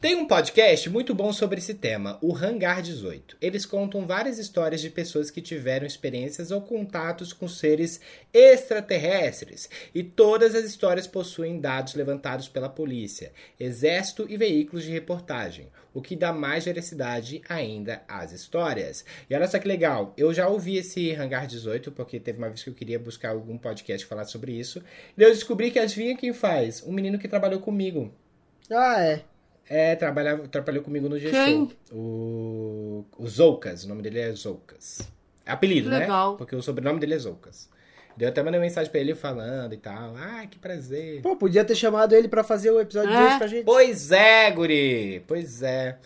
Tem 0.05 0.15
um 0.15 0.27
podcast 0.27 0.91
muito 0.91 1.15
bom 1.15 1.33
sobre 1.33 1.57
esse 1.57 1.73
tema, 1.73 2.19
o 2.21 2.37
Hangar 2.37 2.83
18. 2.83 3.39
Eles 3.41 3.65
contam 3.65 4.07
várias 4.07 4.39
histórias 4.39 4.83
de 4.83 4.91
pessoas 4.91 5.31
que 5.31 5.41
tiveram 5.41 5.87
experiências 5.87 6.51
ou 6.51 6.61
contatos 6.61 7.33
com 7.33 7.49
seres 7.49 8.03
extraterrestres, 8.31 9.67
e 9.95 10.03
todas 10.03 10.55
as 10.55 10.67
histórias 10.67 11.07
possuem 11.07 11.59
dados 11.59 11.95
levantados 11.95 12.51
pela 12.51 12.69
polícia, 12.69 13.33
exército 13.59 14.27
e 14.29 14.37
veículos 14.37 14.85
de 14.85 14.91
reportagem, 14.91 15.69
o 15.95 16.03
que 16.03 16.15
dá 16.15 16.35
mais 16.35 16.67
veracidade 16.67 17.41
ainda 17.49 18.03
às 18.07 18.31
histórias. 18.31 19.07
E 19.31 19.35
olha 19.35 19.49
só 19.49 19.59
que 19.59 19.67
legal, 19.67 20.13
eu 20.19 20.35
já 20.35 20.47
ouvi 20.47 20.77
esse 20.77 21.15
Hangar 21.15 21.47
18, 21.47 21.91
porque 21.93 22.21
teve 22.21 22.37
uma 22.37 22.51
vez 22.51 22.63
que 22.63 22.69
eu 22.69 22.75
queria 22.75 22.99
buscar 22.99 23.31
algum 23.31 23.57
podcast 23.57 24.05
que 24.05 24.11
falasse 24.11 24.33
sobre 24.33 24.53
isso, 24.53 24.83
e 25.17 25.23
eu 25.23 25.31
descobri 25.31 25.71
que 25.71 25.79
adivinha 25.79 26.15
quem 26.15 26.35
faz? 26.35 26.83
Um 26.83 26.93
menino 26.93 27.19
que 27.19 27.27
trabalhou 27.27 27.61
comigo. 27.61 28.13
ah, 28.71 29.03
é. 29.03 29.34
É, 29.69 29.97
trabalhava, 29.97 30.47
trabalhou 30.49 30.83
comigo 30.83 31.09
no 31.09 31.19
G 31.19 31.31
Quem? 31.31 31.69
Show. 31.69 31.99
O, 31.99 33.05
o 33.19 33.27
Zoucas, 33.27 33.85
o 33.85 33.89
nome 33.89 34.03
dele 34.03 34.21
é 34.21 34.33
Zoucas. 34.33 35.09
É 35.47 35.53
apelido, 35.53 35.89
Legal. 35.91 36.33
né? 36.33 36.39
Porque 36.39 36.55
o 36.55 36.63
sobrenome 36.63 37.01
dele 37.01 37.15
é 37.15 37.19
Zoucas. 37.19 37.69
Daí 38.17 38.27
Eu 38.27 38.31
até 38.31 38.43
mandei 38.43 38.61
mensagem 38.61 38.91
pra 38.91 39.01
ele 39.01 39.15
falando 39.15 39.73
e 39.73 39.77
tal. 39.77 40.15
Ah, 40.17 40.47
que 40.49 40.59
prazer. 40.59 41.21
Pô, 41.23 41.35
podia 41.37 41.65
ter 41.65 41.75
chamado 41.75 42.15
ele 42.15 42.29
pra 42.29 42.45
fazer 42.45 42.71
o 42.71 42.81
episódio 42.81 43.11
de 43.11 43.17
É? 43.17 43.27
hoje 43.27 43.39
pra 43.39 43.47
gente. 43.47 43.65
Pois 43.65 44.13
é, 44.13 44.51
guri. 44.53 45.25
Pois 45.27 45.63
é. 45.63 45.99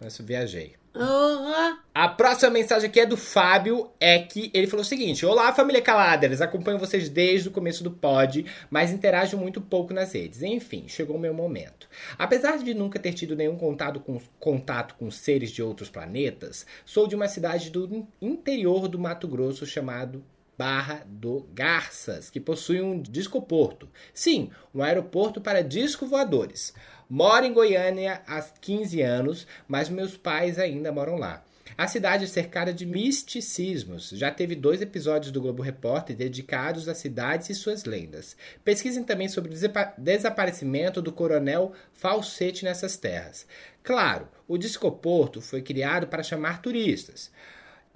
Mas 0.00 0.18
eu 0.18 0.24
viajei. 0.24 0.74
Aham. 0.94 1.78
A 1.92 2.08
próxima 2.08 2.50
mensagem 2.50 2.88
aqui 2.88 3.00
é 3.00 3.06
do 3.06 3.16
Fábio 3.16 3.90
Eck. 4.00 4.50
Ele 4.54 4.66
falou 4.68 4.82
o 4.82 4.86
seguinte: 4.86 5.26
Olá, 5.26 5.52
família 5.52 5.82
Caladers. 5.82 6.40
Acompanho 6.40 6.78
vocês 6.78 7.08
desde 7.08 7.48
o 7.48 7.52
começo 7.52 7.82
do 7.82 7.90
pod, 7.90 8.46
mas 8.70 8.92
interajo 8.92 9.36
muito 9.36 9.60
pouco 9.60 9.92
nas 9.92 10.12
redes. 10.12 10.42
Enfim, 10.42 10.84
chegou 10.86 11.16
o 11.16 11.20
meu 11.20 11.34
momento. 11.34 11.88
Apesar 12.16 12.58
de 12.58 12.74
nunca 12.74 12.98
ter 12.98 13.12
tido 13.12 13.34
nenhum 13.34 13.56
contato 13.56 13.98
com, 13.98 14.20
contato 14.38 14.94
com 14.94 15.10
seres 15.10 15.50
de 15.50 15.62
outros 15.62 15.90
planetas, 15.90 16.64
sou 16.84 17.08
de 17.08 17.16
uma 17.16 17.26
cidade 17.26 17.70
do 17.70 17.86
in- 17.92 18.06
interior 18.22 18.86
do 18.86 18.98
Mato 18.98 19.26
Grosso 19.26 19.66
chamado 19.66 20.24
Barra 20.56 21.02
do 21.04 21.48
Garças, 21.52 22.30
que 22.30 22.38
possui 22.38 22.80
um 22.80 23.02
discoporto. 23.02 23.88
Sim, 24.12 24.50
um 24.72 24.82
aeroporto 24.84 25.40
para 25.40 25.64
disco 25.64 26.06
voadores. 26.06 26.72
Moro 27.08 27.44
em 27.44 27.52
Goiânia 27.52 28.22
há 28.26 28.40
15 28.40 29.00
anos, 29.02 29.46
mas 29.68 29.88
meus 29.88 30.16
pais 30.16 30.58
ainda 30.58 30.92
moram 30.92 31.16
lá. 31.16 31.44
A 31.76 31.88
cidade 31.88 32.24
é 32.24 32.26
cercada 32.28 32.72
de 32.72 32.86
misticismos. 32.86 34.10
Já 34.10 34.30
teve 34.30 34.54
dois 34.54 34.80
episódios 34.80 35.32
do 35.32 35.40
Globo 35.40 35.62
Repórter 35.62 36.14
dedicados 36.14 36.88
a 36.88 36.94
cidades 36.94 37.50
e 37.50 37.54
suas 37.54 37.84
lendas. 37.84 38.36
Pesquisem 38.64 39.02
também 39.02 39.28
sobre 39.28 39.52
o 39.52 39.56
desaparecimento 39.98 41.02
do 41.02 41.10
coronel 41.10 41.72
Falsete 41.92 42.64
nessas 42.64 42.96
terras. 42.96 43.46
Claro, 43.82 44.28
o 44.46 44.56
discoporto 44.56 45.40
foi 45.40 45.62
criado 45.62 46.06
para 46.06 46.22
chamar 46.22 46.62
turistas. 46.62 47.32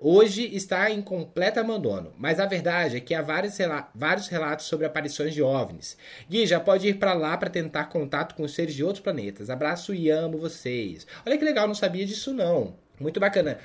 Hoje 0.01 0.45
está 0.55 0.89
em 0.93 1.03
completo 1.03 1.59
abandono, 1.59 2.13
mas 2.17 2.39
a 2.39 2.47
verdade 2.47 2.97
é 2.97 3.01
que 3.01 3.13
há 3.15 3.21
vários, 3.21 3.57
rela- 3.59 3.91
vários 3.93 4.29
relatos 4.29 4.67
sobre 4.67 4.87
aparições 4.87 5.35
de 5.35 5.43
OVNIs. 5.43 5.97
Gui, 6.31 6.47
já 6.47 6.61
pode 6.61 6.87
ir 6.87 6.95
pra 6.95 7.15
lá 7.15 7.37
para 7.37 7.51
tentar 7.51 7.87
contato 7.87 8.37
com 8.37 8.45
os 8.45 8.55
seres 8.55 8.75
de 8.75 8.85
outros 8.85 9.03
planetas. 9.03 9.51
Abraço 9.51 9.93
e 9.93 10.09
amo 10.09 10.39
vocês. 10.39 11.05
Olha 11.27 11.37
que 11.37 11.45
legal, 11.45 11.67
não 11.67 11.75
sabia 11.75 12.07
disso 12.07 12.33
não. 12.33 12.77
Muito 13.01 13.19
bacana. 13.19 13.59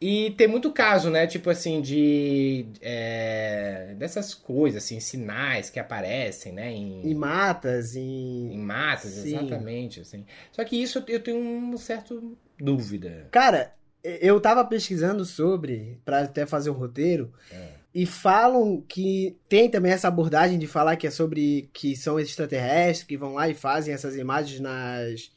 E 0.00 0.30
tem 0.32 0.46
muito 0.48 0.72
caso, 0.72 1.10
né? 1.10 1.26
Tipo 1.26 1.50
assim, 1.50 1.80
de. 1.80 2.66
é, 2.82 3.94
dessas 3.98 4.34
coisas, 4.34 4.82
assim, 4.84 5.00
sinais 5.00 5.70
que 5.70 5.78
aparecem, 5.80 6.52
né? 6.52 6.70
Em, 6.70 7.00
Em 7.10 7.14
matas, 7.14 7.96
em. 7.96 8.52
em 8.52 8.58
massas, 8.58 9.12
Sim. 9.12 9.36
exatamente. 9.36 10.00
Assim. 10.00 10.24
Só 10.52 10.64
que 10.64 10.76
isso 10.76 11.02
eu 11.08 11.20
tenho 11.20 11.38
uma 11.38 11.78
certa 11.78 12.14
dúvida. 12.58 13.28
Cara, 13.30 13.72
eu 14.20 14.40
tava 14.40 14.64
pesquisando 14.64 15.24
sobre, 15.24 16.00
pra 16.04 16.20
até 16.22 16.46
fazer 16.46 16.70
o 16.70 16.74
roteiro, 16.74 17.32
É. 17.50 17.70
e 17.94 18.06
falam 18.06 18.80
que 18.86 19.36
tem 19.48 19.70
também 19.70 19.92
essa 19.92 20.08
abordagem 20.08 20.58
de 20.58 20.66
falar 20.66 20.96
que 20.96 21.06
é 21.06 21.10
sobre 21.10 21.68
que 21.72 21.96
são 21.96 22.18
extraterrestres, 22.20 23.06
que 23.06 23.16
vão 23.16 23.34
lá 23.34 23.48
e 23.48 23.54
fazem 23.54 23.92
essas 23.94 24.16
imagens 24.16 24.60
nas. 24.60 25.30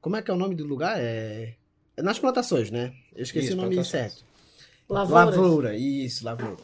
Como 0.00 0.16
é 0.16 0.22
que 0.22 0.30
é 0.30 0.34
o 0.34 0.38
nome 0.38 0.54
do 0.54 0.64
lugar? 0.64 0.96
É. 0.98 1.54
nas 1.98 2.18
plantações, 2.18 2.70
né? 2.70 2.92
Eu 3.14 3.22
esqueci 3.22 3.48
Isso, 3.48 3.58
o 3.58 3.62
nome 3.62 3.82
certo. 3.84 4.24
Lavouras. 4.88 5.36
Lavoura, 5.36 5.76
isso, 5.76 6.24
lavoura. 6.24 6.62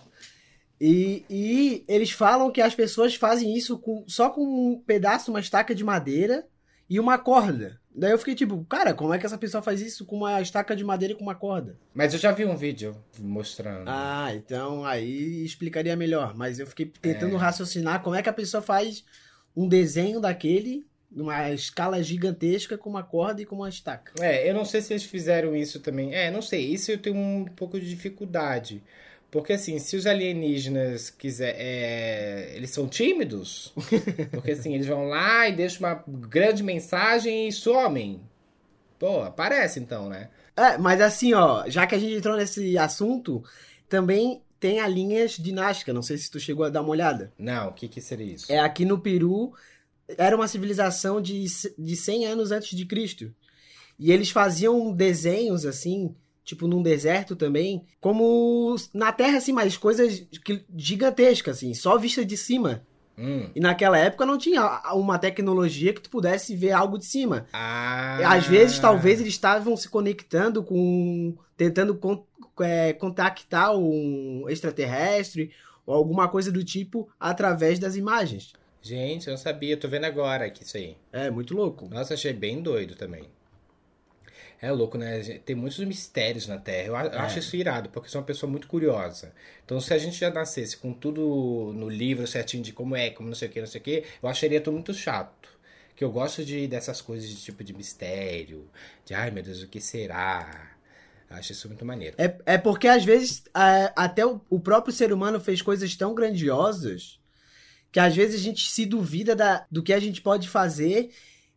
E, 0.81 1.25
e 1.31 1.85
eles 1.89 2.11
falam 2.11 2.51
que 2.51 2.61
as 2.61 2.75
pessoas 2.75 3.15
fazem 3.15 3.57
isso 3.57 3.79
com, 3.79 4.05
só 4.09 4.31
com 4.31 4.43
um 4.43 4.79
pedaço, 4.81 5.31
uma 5.31 5.41
estaca 5.41 5.75
de 5.75 5.85
madeira 5.85 6.47
e 6.91 6.99
uma 7.01 7.19
corda. 7.19 7.81
Daí 7.95 8.11
eu 8.11 8.19
fiquei 8.19 8.35
tipo, 8.35 8.65
cara, 8.65 8.95
como 8.95 9.13
é 9.13 9.19
que 9.19 9.27
essa 9.27 9.37
pessoa 9.37 9.63
faz 9.63 9.81
isso 9.81 10.07
com 10.07 10.17
uma 10.17 10.41
estaca 10.41 10.75
de 10.75 10.83
madeira 10.83 11.13
e 11.13 11.17
com 11.17 11.23
uma 11.23 11.35
corda? 11.35 11.77
Mas 11.93 12.15
eu 12.15 12.19
já 12.19 12.33
vi 12.33 12.45
um 12.45 12.57
vídeo 12.57 12.97
mostrando. 13.19 13.85
Ah, 13.87 14.31
então 14.35 14.85
aí 14.85 15.45
explicaria 15.45 15.95
melhor. 15.95 16.35
Mas 16.35 16.59
eu 16.59 16.67
fiquei 16.67 16.87
tentando 16.87 17.37
raciocinar 17.37 18.03
como 18.03 18.17
é 18.17 18.23
que 18.23 18.29
a 18.29 18.33
pessoa 18.33 18.63
faz 18.63 19.05
um 19.55 19.69
desenho 19.69 20.21
daquele 20.21 20.87
numa 21.15 21.51
escala 21.51 22.03
gigantesca 22.03 22.79
com 22.79 22.89
uma 22.89 23.03
corda 23.03 23.43
e 23.43 23.45
com 23.45 23.57
uma 23.57 23.69
estaca. 23.69 24.13
É, 24.21 24.49
eu 24.49 24.55
não 24.55 24.65
sei 24.65 24.81
se 24.81 24.95
eles 24.95 25.05
fizeram 25.05 25.55
isso 25.55 25.81
também. 25.81 26.15
É, 26.15 26.31
não 26.31 26.41
sei. 26.41 26.73
Isso 26.73 26.91
eu 26.91 26.99
tenho 26.99 27.17
um 27.17 27.45
pouco 27.45 27.79
de 27.79 27.89
dificuldade. 27.89 28.83
Porque 29.33 29.55
assim, 29.55 29.79
se 29.79 29.97
os 29.97 30.07
alienígenas 30.07 31.09
quiser, 31.09 31.57
é, 31.59 32.53
eles 32.55 32.69
são 32.69 32.87
tímidos, 32.87 33.73
porque 34.31 34.51
assim, 34.51 34.75
eles 34.75 34.87
vão 34.87 35.09
lá 35.09 35.49
e 35.49 35.57
deixam 35.57 35.89
uma 35.89 36.05
grande 36.07 36.63
mensagem 36.63 37.49
e 37.49 37.53
somem. 37.53 38.21
Pô, 38.99 39.23
aparece 39.23 39.81
então, 39.81 40.07
né? 40.07 40.29
É, 40.55 40.77
mas 40.77 41.01
assim, 41.01 41.33
ó, 41.33 41.65
já 41.67 41.87
que 41.87 41.95
a 41.95 41.99
gente 41.99 42.15
entrou 42.15 42.37
nesse 42.37 42.77
assunto, 42.77 43.43
também 43.89 44.43
tem 44.61 44.81
a 44.81 44.87
linhas 44.87 45.39
dinástica. 45.39 45.95
Não 45.95 46.03
sei 46.03 46.19
se 46.19 46.31
tu 46.31 46.39
chegou 46.39 46.67
a 46.67 46.69
dar 46.69 46.83
uma 46.83 46.91
olhada. 46.91 47.33
Não, 47.39 47.71
o 47.71 47.73
que, 47.73 47.89
que 47.89 48.03
seria 48.03 48.35
isso? 48.35 48.53
É 48.53 48.59
aqui 48.59 48.85
no 48.85 49.01
Peru, 49.01 49.55
era 50.19 50.37
uma 50.37 50.47
civilização 50.47 51.23
de, 51.23 51.47
de 51.79 51.97
100 51.97 52.27
anos 52.27 52.53
antes 52.53 52.77
de 52.77 52.85
Cristo. 52.85 53.35
E 53.99 54.13
eles 54.13 54.31
faziam 54.31 54.93
desenhos 54.93 55.65
assim, 55.65 56.15
tipo 56.45 56.67
num 56.67 56.83
deserto 56.83 57.37
também, 57.37 57.85
como 58.01 58.75
na 58.93 59.13
Terra 59.13 59.39
assim, 59.39 59.53
mas 59.53 59.77
coisas 59.77 60.27
que- 60.45 60.65
gigantescas 60.77 61.57
assim, 61.59 61.75
só 61.75 61.97
vista 61.99 62.25
de 62.25 62.37
cima. 62.37 62.85
Hum. 63.17 63.51
E 63.55 63.61
naquela 63.61 63.99
época 63.99 64.25
não 64.25 64.39
tinha 64.39 64.81
uma 64.95 65.19
tecnologia 65.19 65.93
que 65.93 66.01
tu 66.01 66.09
pudesse 66.11 66.57
ver 66.57 66.73
algo 66.73 66.99
de 66.99 67.05
cima. 67.05 67.47
Ah. 67.53 68.19
Às 68.35 68.47
vezes, 68.47 68.79
talvez 68.79 69.21
eles 69.21 69.35
estavam 69.35 69.77
se 69.77 69.89
conectando 69.89 70.63
com. 70.65 71.37
tentando 71.57 71.95
con- 71.95 72.25
é, 72.61 72.93
contactar 72.95 73.77
um 73.77 74.47
extraterrestre 74.49 75.51
ou 75.87 75.95
alguma 75.95 76.29
coisa 76.29 76.51
do 76.51 76.65
tipo 76.65 77.09
através 77.21 77.79
das 77.79 77.97
imagens. 77.97 78.53
Gente, 78.81 79.27
eu 79.29 79.33
não 79.33 79.39
sabia, 79.39 79.77
tô 79.77 79.89
vendo 79.89 80.05
agora 80.05 80.47
aqui 80.47 80.65
isso 80.65 80.77
aí. 80.77 80.97
É 81.13 81.31
muito 81.31 81.55
louco. 81.55 81.89
Nossa, 81.89 82.15
achei 82.15 82.33
bem 82.33 82.61
doido 82.63 82.97
também. 82.97 83.25
É 84.63 84.71
louco, 84.71 84.97
né? 84.97 85.21
Tem 85.45 85.57
muitos 85.57 85.81
mistérios 85.81 86.47
na 86.47 86.57
Terra. 86.57 86.87
Eu 86.87 86.95
eu 86.95 87.19
acho 87.19 87.41
isso 87.41 87.57
irado, 87.57 87.89
porque 87.89 88.07
eu 88.07 88.13
sou 88.13 88.21
uma 88.21 88.27
pessoa 88.27 88.49
muito 88.49 88.69
curiosa. 88.69 89.35
Então, 89.65 89.81
se 89.81 89.93
a 89.93 89.99
gente 89.99 90.17
já 90.17 90.31
nascesse 90.31 90.77
com 90.77 90.93
tudo 90.93 91.73
no 91.75 91.89
livro 91.89 92.25
certinho 92.29 92.63
de 92.63 92.73
como 92.73 92.95
é, 92.95 93.11
como 93.11 93.29
não 93.29 93.35
sei 93.35 93.49
o 93.49 93.51
que, 93.51 93.59
não 93.59 93.67
sei 93.67 93.81
o 93.81 93.85
que, 93.85 94.05
eu 94.23 94.29
acharia 94.29 94.61
tudo 94.61 94.75
muito 94.75 94.95
chato. 94.95 95.49
Que 95.97 96.05
eu 96.05 96.13
gosto 96.13 96.45
de 96.45 96.69
dessas 96.69 97.01
coisas 97.01 97.29
de 97.29 97.35
tipo 97.43 97.65
de 97.65 97.75
mistério, 97.75 98.71
de 99.05 99.15
ai 99.15 99.33
meu 99.33 99.43
Deus, 99.43 99.63
o 99.63 99.69
que 99.69 99.81
será? 99.81 100.71
Eu 101.29 101.37
acho 101.37 101.51
isso 101.51 101.67
muito 101.67 101.85
maneiro. 101.85 102.15
É, 102.17 102.37
é 102.47 102.57
porque 102.57 102.87
às 102.87 103.05
vezes 103.05 103.43
é, 103.57 103.93
até 103.97 104.25
o, 104.25 104.41
o 104.49 104.61
próprio 104.61 104.95
ser 104.95 105.13
humano 105.13 105.41
fez 105.41 105.61
coisas 105.61 105.97
tão 105.97 106.15
grandiosas 106.15 107.19
que 107.91 107.99
às 107.99 108.15
vezes 108.15 108.41
a 108.41 108.45
gente 108.45 108.71
se 108.71 108.87
duvida 108.87 109.35
da, 109.35 109.67
do 109.69 109.83
que 109.83 109.93
a 109.93 109.99
gente 109.99 110.23
pode 110.23 110.49
fazer 110.49 111.11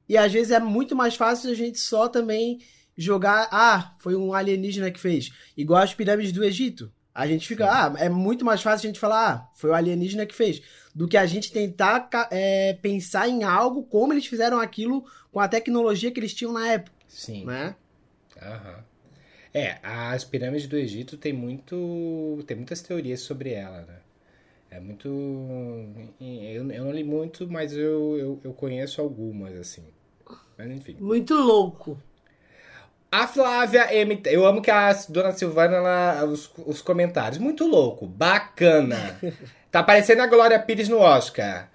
e 0.09 0.17
às 0.17 0.33
vezes 0.33 0.51
é 0.51 0.59
muito 0.59 0.95
mais 0.95 1.15
fácil 1.15 1.51
a 1.51 1.53
gente 1.53 1.79
só 1.79 2.09
também 2.09 2.59
jogar, 2.95 3.47
ah, 3.51 3.95
foi 3.99 4.15
um 4.15 4.33
alienígena 4.33 4.91
que 4.91 4.99
fez. 4.99 5.31
Igual 5.55 5.81
as 5.81 5.93
pirâmides 5.93 6.31
do 6.31 6.43
Egito. 6.43 6.91
A 7.13 7.25
gente 7.27 7.47
fica, 7.47 7.65
ah, 7.65 7.93
é 7.97 8.09
muito 8.09 8.43
mais 8.43 8.61
fácil 8.61 8.87
a 8.87 8.89
gente 8.89 8.99
falar, 8.99 9.29
ah, 9.29 9.49
foi 9.55 9.69
o 9.69 9.73
alienígena 9.73 10.25
que 10.25 10.35
fez, 10.35 10.61
do 10.93 11.07
que 11.07 11.15
a 11.15 11.25
gente 11.25 11.51
tentar 11.51 12.09
é, 12.29 12.73
pensar 12.73 13.29
em 13.29 13.43
algo, 13.43 13.83
como 13.83 14.11
eles 14.11 14.25
fizeram 14.25 14.59
aquilo 14.59 15.05
com 15.31 15.39
a 15.39 15.47
tecnologia 15.47 16.11
que 16.11 16.19
eles 16.19 16.33
tinham 16.33 16.51
na 16.51 16.67
época, 16.67 16.95
Sim. 17.07 17.45
né? 17.45 17.75
Aham. 18.41 18.83
É, 19.53 19.79
as 19.81 20.25
pirâmides 20.25 20.67
do 20.67 20.75
Egito 20.75 21.15
tem 21.15 21.31
muito. 21.31 22.43
tem 22.45 22.57
muitas 22.57 22.81
teorias 22.81 23.21
sobre 23.21 23.53
ela, 23.53 23.83
né? 23.83 23.99
É 24.69 24.81
muito. 24.81 25.07
Eu, 26.19 26.69
eu 26.69 26.83
não 26.83 26.91
li 26.91 27.05
muito, 27.05 27.49
mas 27.49 27.71
eu, 27.71 28.17
eu, 28.17 28.41
eu 28.43 28.53
conheço 28.53 28.99
algumas, 28.99 29.55
assim. 29.55 29.85
Mas 30.57 30.69
enfim. 30.69 30.97
Muito 30.99 31.33
louco. 31.33 31.97
A 33.23 33.27
Flávia 33.27 33.93
M. 33.95 34.21
Eu 34.25 34.45
amo 34.45 34.61
que 34.61 34.69
a 34.69 34.91
dona 35.09 35.31
Silvana, 35.31 35.77
ela, 35.77 36.25
os, 36.25 36.51
os 36.65 36.81
comentários. 36.81 37.37
Muito 37.37 37.65
louco, 37.65 38.05
bacana. 38.05 39.17
Tá 39.71 39.83
parecendo 39.83 40.21
a 40.21 40.27
Glória 40.27 40.57
Pires 40.57 40.87
no 40.87 40.99
Oscar. 40.99 41.67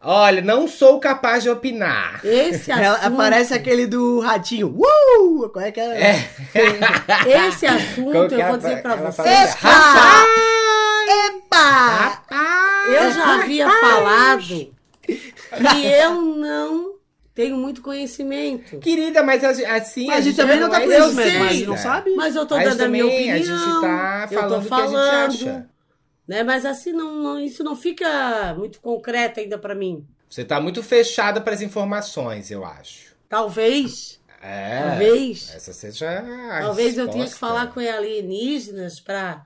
Olha, 0.00 0.40
não 0.40 0.68
sou 0.68 1.00
capaz 1.00 1.42
de 1.42 1.50
opinar. 1.50 2.20
Esse 2.24 2.70
Ela, 2.70 2.92
assunto, 2.98 3.12
aparece 3.12 3.52
aquele 3.52 3.88
do 3.88 4.20
ratinho. 4.20 4.68
Uh! 4.78 5.48
Qual 5.48 5.64
é 5.64 5.72
que 5.72 5.80
é? 5.80 6.28
esse 7.48 7.66
assunto 7.66 8.14
eu 8.14 8.28
vou 8.28 8.38
ela- 8.38 8.56
dizer 8.56 8.82
pra 8.82 8.92
ela 8.92 9.10
você. 9.10 9.16
fala 9.22 9.42
assim, 9.42 9.58
Rapaz! 9.58 10.28
Epa! 11.26 11.56
Rapaz! 11.58 12.92
Eu 12.94 13.12
já 13.12 13.34
havia 13.42 13.68
falado 13.68 14.38
que 14.46 15.86
eu 15.86 16.22
não 16.22 16.92
tenho 17.34 17.56
muito 17.56 17.80
conhecimento. 17.82 18.78
Querida, 18.78 19.22
mas 19.22 19.42
assim. 19.44 20.06
Mas 20.06 20.18
a 20.18 20.20
gente 20.20 20.36
também 20.36 20.60
não 20.60 20.68
tá 20.70 20.80
é 20.82 20.86
com 20.86 20.92
isso 20.92 21.14
mesmo, 21.14 21.30
sei. 21.30 21.38
mas 21.38 21.50
a 21.50 21.52
gente 21.54 21.66
não 21.66 21.76
sabe. 21.76 22.10
Mas 22.14 22.36
eu 22.36 22.46
tô 22.46 22.56
Mas 22.56 22.68
dando 22.70 22.80
a 22.82 22.88
minha 22.88 23.06
opinião. 23.06 23.34
A 23.34 23.38
gente 23.38 23.80
tá 23.80 24.28
eu 24.30 24.38
falando 24.40 24.50
tô 24.50 24.58
o 24.58 24.60
que 24.60 24.66
a 24.66 24.68
falando, 24.76 25.32
gente 25.32 25.48
acha. 25.48 25.66
né? 26.28 26.42
Mas 26.42 26.64
assim 26.66 26.92
não, 26.92 27.14
não- 27.22 27.40
isso 27.40 27.62
não 27.64 27.76
fica 27.76 28.54
muito 28.58 28.80
concreto 28.80 29.40
ainda 29.40 29.58
pra 29.58 29.74
mim. 29.74 30.06
Você 30.28 30.44
tá 30.44 30.60
muito 30.60 30.82
fechada 30.82 31.40
para 31.40 31.54
as 31.54 31.60
informações, 31.62 32.50
eu 32.50 32.64
acho. 32.64 33.14
Talvez, 33.28 34.20
É. 34.42 34.82
talvez, 34.88 35.52
Essa 35.54 35.72
seja 35.72 36.08
a 36.50 36.60
talvez 36.62 36.96
eu 36.98 37.06
tenha 37.08 37.24
que 37.24 37.30
resposta. 37.30 37.38
falar 37.46 37.66
com 37.72 37.80
alienígenas 37.80 39.00
pra 39.00 39.44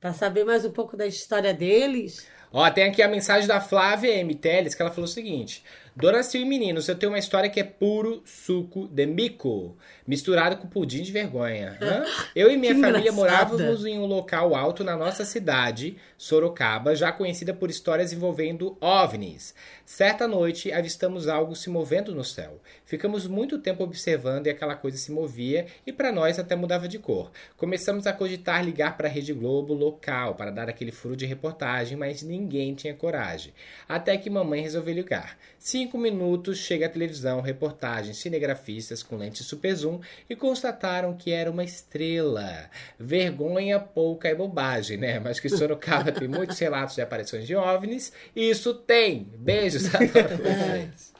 para 0.00 0.12
saber 0.12 0.44
mais 0.44 0.64
um 0.64 0.70
pouco 0.70 0.96
da 0.96 1.06
história 1.06 1.52
deles. 1.52 2.24
Ó, 2.52 2.70
tem 2.70 2.84
aqui 2.84 3.02
a 3.02 3.08
mensagem 3.08 3.48
da 3.48 3.60
Flávia 3.60 4.12
M. 4.14 4.32
Teles, 4.34 4.74
que 4.74 4.80
ela 4.80 4.90
falou 4.92 5.06
o 5.06 5.12
seguinte: 5.12 5.62
Dona 6.00 6.22
Sil 6.22 6.42
e 6.42 6.44
meninos, 6.44 6.86
eu 6.86 6.94
tenho 6.94 7.10
uma 7.10 7.18
história 7.18 7.50
que 7.50 7.58
é 7.58 7.64
puro 7.64 8.22
suco 8.24 8.86
de 8.86 9.04
mico, 9.04 9.76
misturado 10.08 10.56
com 10.56 10.66
pudim 10.66 11.02
de 11.02 11.12
vergonha. 11.12 11.76
Hã? 11.82 12.04
Eu 12.34 12.50
e 12.50 12.56
minha 12.56 12.74
Que 12.74 12.80
família 12.80 13.10
engraçada. 13.10 13.16
morávamos 13.52 13.84
em 13.84 13.98
um 13.98 14.06
local 14.06 14.56
alto 14.56 14.82
na 14.82 14.96
nossa 14.96 15.24
cidade, 15.24 15.98
Sorocaba, 16.16 16.96
já 16.96 17.12
conhecida 17.12 17.52
por 17.52 17.68
histórias 17.68 18.12
envolvendo 18.12 18.76
OVNIs. 18.80 19.54
Certa 19.84 20.26
noite, 20.26 20.72
avistamos 20.72 21.28
algo 21.28 21.54
se 21.54 21.68
movendo 21.68 22.14
no 22.14 22.24
céu. 22.24 22.60
Ficamos 22.84 23.26
muito 23.26 23.58
tempo 23.58 23.84
observando 23.84 24.46
e 24.46 24.50
aquela 24.50 24.74
coisa 24.74 24.96
se 24.96 25.12
movia 25.12 25.66
e 25.86 25.92
para 25.92 26.10
nós 26.10 26.38
até 26.38 26.56
mudava 26.56 26.88
de 26.88 26.98
cor. 26.98 27.30
Começamos 27.56 28.06
a 28.06 28.12
cogitar 28.12 28.64
ligar 28.64 28.96
para 28.96 29.08
a 29.08 29.10
Rede 29.10 29.32
Globo 29.34 29.74
local 29.74 30.34
para 30.34 30.50
dar 30.50 30.68
aquele 30.70 30.90
furo 30.90 31.14
de 31.16 31.26
reportagem, 31.26 31.96
mas 31.98 32.22
ninguém 32.22 32.74
tinha 32.74 32.94
coragem. 32.94 33.52
Até 33.86 34.16
que 34.16 34.30
mamãe 34.30 34.62
resolveu 34.62 34.94
ligar. 34.94 35.38
Cinco 35.58 35.98
minutos, 35.98 36.58
chega 36.58 36.86
a 36.86 36.88
televisão, 36.88 37.40
reportagens 37.40 38.16
cinegrafistas 38.16 39.02
com 39.02 39.16
lente 39.16 39.42
super 39.44 39.74
zoom 39.74 39.97
e 40.28 40.36
constataram 40.36 41.16
que 41.16 41.32
era 41.32 41.50
uma 41.50 41.64
estrela. 41.64 42.70
Vergonha 42.98 43.78
pouca 43.78 44.28
é 44.28 44.34
bobagem, 44.34 44.96
né? 44.96 45.18
Mas 45.18 45.40
que 45.40 45.48
Sorocaba 45.48 46.12
tem 46.12 46.28
muitos 46.28 46.58
relatos 46.60 46.94
de 46.94 47.02
aparições 47.02 47.46
de 47.46 47.54
OVNIs, 47.56 48.12
e 48.34 48.50
isso 48.50 48.74
tem. 48.74 49.24
Beijos, 49.38 49.86
adoro 49.94 50.36
vocês. 50.38 51.14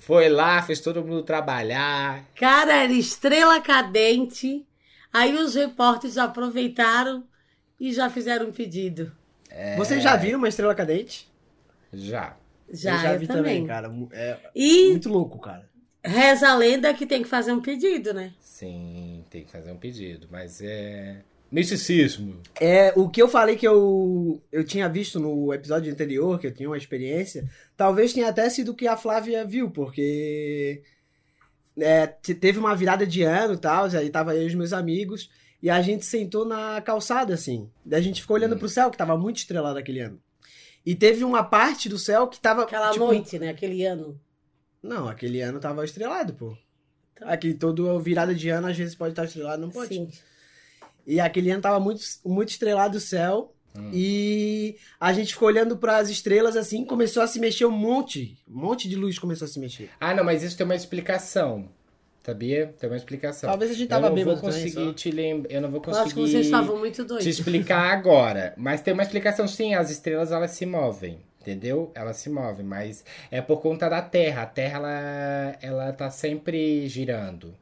Foi 0.00 0.28
lá, 0.28 0.60
fez 0.62 0.80
todo 0.80 1.02
mundo 1.02 1.22
trabalhar. 1.22 2.24
Cara, 2.34 2.84
era 2.84 2.92
estrela 2.92 3.60
cadente. 3.60 4.66
Aí 5.12 5.34
os 5.34 5.54
repórteres 5.54 6.18
aproveitaram 6.18 7.24
e 7.78 7.92
já 7.92 8.10
fizeram 8.10 8.48
um 8.48 8.52
pedido. 8.52 9.12
Vocês 9.76 10.02
já 10.02 10.16
viram 10.16 10.38
uma 10.38 10.48
estrela 10.48 10.74
cadente? 10.74 11.28
Já. 11.92 12.36
Já, 12.70 12.96
eu 12.96 12.98
já 13.00 13.12
eu 13.14 13.18
vi 13.20 13.26
também. 13.26 13.64
também, 13.64 13.66
cara. 13.66 13.90
É 14.12 14.36
E 14.54 14.90
muito 14.90 15.08
louco, 15.08 15.38
cara. 15.38 15.68
Reza 16.04 16.48
a 16.48 16.54
lenda 16.56 16.92
que 16.94 17.06
tem 17.06 17.22
que 17.22 17.28
fazer 17.28 17.52
um 17.52 17.60
pedido, 17.60 18.12
né? 18.14 18.32
Sim, 18.40 19.24
tem 19.30 19.44
que 19.44 19.50
fazer 19.52 19.70
um 19.72 19.76
pedido, 19.76 20.26
mas 20.30 20.60
é. 20.60 21.22
Misticismo. 21.50 22.40
É, 22.60 22.92
o 22.94 23.08
que 23.08 23.22
eu 23.22 23.28
falei 23.28 23.56
que 23.56 23.66
eu, 23.66 24.38
eu 24.52 24.62
tinha 24.64 24.86
visto 24.88 25.18
no 25.18 25.52
episódio 25.54 25.90
anterior, 25.90 26.38
que 26.38 26.46
eu 26.46 26.52
tinha 26.52 26.68
uma 26.68 26.76
experiência, 26.76 27.48
talvez 27.74 28.12
tenha 28.12 28.28
até 28.28 28.50
sido 28.50 28.72
o 28.72 28.74
que 28.74 28.86
a 28.86 28.98
Flávia 28.98 29.46
viu, 29.46 29.70
porque 29.70 30.82
é, 31.78 32.06
te- 32.06 32.34
teve 32.34 32.58
uma 32.58 32.76
virada 32.76 33.06
de 33.06 33.22
ano 33.22 33.54
e 33.54 33.58
tal, 33.58 33.86
aí 33.86 34.10
tava 34.10 34.34
eu 34.34 34.42
e 34.42 34.46
os 34.46 34.54
meus 34.54 34.72
amigos, 34.74 35.30
e 35.62 35.70
a 35.70 35.80
gente 35.80 36.04
sentou 36.04 36.44
na 36.44 36.80
calçada, 36.82 37.32
assim. 37.32 37.70
Daí 37.84 38.00
a 38.00 38.02
gente 38.02 38.20
ficou 38.20 38.36
olhando 38.36 38.54
Hum. 38.54 38.58
pro 38.58 38.68
céu, 38.68 38.90
que 38.90 38.96
tava 38.98 39.16
muito 39.16 39.38
estrelado 39.38 39.78
aquele 39.78 40.00
ano. 40.00 40.20
E 40.84 40.94
teve 40.94 41.24
uma 41.24 41.42
parte 41.42 41.88
do 41.88 41.98
céu 41.98 42.28
que 42.28 42.38
tava. 42.40 42.62
Aquela 42.62 42.90
tipo, 42.92 43.04
noite, 43.06 43.38
né? 43.38 43.48
Aquele 43.48 43.84
ano. 43.84 44.18
Não, 44.82 45.08
aquele 45.08 45.40
ano 45.40 45.58
tava 45.60 45.84
estrelado, 45.84 46.34
pô. 46.34 46.56
Então- 47.14 47.28
Aqui, 47.28 47.52
todo 47.54 47.98
virada 48.00 48.34
de 48.34 48.48
ano, 48.48 48.68
às 48.68 48.76
vezes 48.76 48.94
pode 48.94 49.12
estar 49.12 49.24
estrelado, 49.24 49.60
não 49.60 49.70
pode. 49.70 49.94
Sim. 49.94 50.08
E 51.06 51.18
aquele 51.20 51.50
ano 51.50 51.62
tava 51.62 51.80
muito, 51.80 52.02
muito 52.24 52.50
estrelado 52.50 52.96
o 52.98 53.00
céu. 53.00 53.54
Hum. 53.76 53.90
E 53.92 54.76
a 55.00 55.12
gente 55.12 55.32
ficou 55.34 55.48
olhando 55.48 55.76
para 55.76 55.98
as 55.98 56.08
estrelas 56.08 56.56
assim, 56.56 56.84
começou 56.84 57.22
a 57.22 57.26
se 57.26 57.38
mexer 57.40 57.64
um 57.66 57.70
monte. 57.70 58.36
Um 58.48 58.60
monte 58.60 58.88
de 58.88 58.96
luz 58.96 59.18
começou 59.18 59.46
a 59.46 59.48
se 59.48 59.58
mexer. 59.58 59.90
Ah, 60.00 60.14
não, 60.14 60.24
mas 60.24 60.42
isso 60.42 60.56
tem 60.56 60.64
uma 60.64 60.74
explicação. 60.76 61.68
Sabia? 62.24 62.74
Tem 62.78 62.90
uma 62.90 62.96
explicação. 62.96 63.48
Talvez 63.48 63.70
a 63.70 63.74
gente 63.74 63.84
eu 63.84 63.88
tava 63.88 64.08
não 64.10 64.16
vou 64.16 64.24
bêbado 64.24 64.40
também, 64.42 64.62
conseguir 64.70 64.92
te 64.94 65.10
lembrar. 65.10 65.50
Eu 65.50 65.60
não 65.62 65.70
vou 65.70 65.82
Eu 65.86 65.90
acho 65.92 66.08
que 66.10 66.14
conseguir 66.14 66.30
vocês 66.30 66.44
estavam 66.46 66.76
muito 66.78 67.02
te 67.02 67.08
doidos. 67.08 67.26
explicar 67.26 67.90
agora. 67.90 68.52
Mas 68.58 68.82
tem 68.82 68.92
uma 68.92 69.02
explicação 69.02 69.48
sim, 69.48 69.74
as 69.74 69.90
estrelas 69.90 70.30
elas 70.30 70.50
se 70.50 70.66
movem. 70.66 71.20
Entendeu? 71.48 71.90
Elas 71.94 72.18
se 72.18 72.28
movem, 72.28 72.66
mas 72.66 73.02
é 73.30 73.40
por 73.40 73.62
conta 73.62 73.88
da 73.88 74.02
Terra. 74.02 74.42
A 74.42 74.46
Terra 74.46 74.76
ela, 74.76 75.56
ela 75.62 75.92
tá 75.94 76.10
sempre 76.10 76.86
girando. 76.88 77.54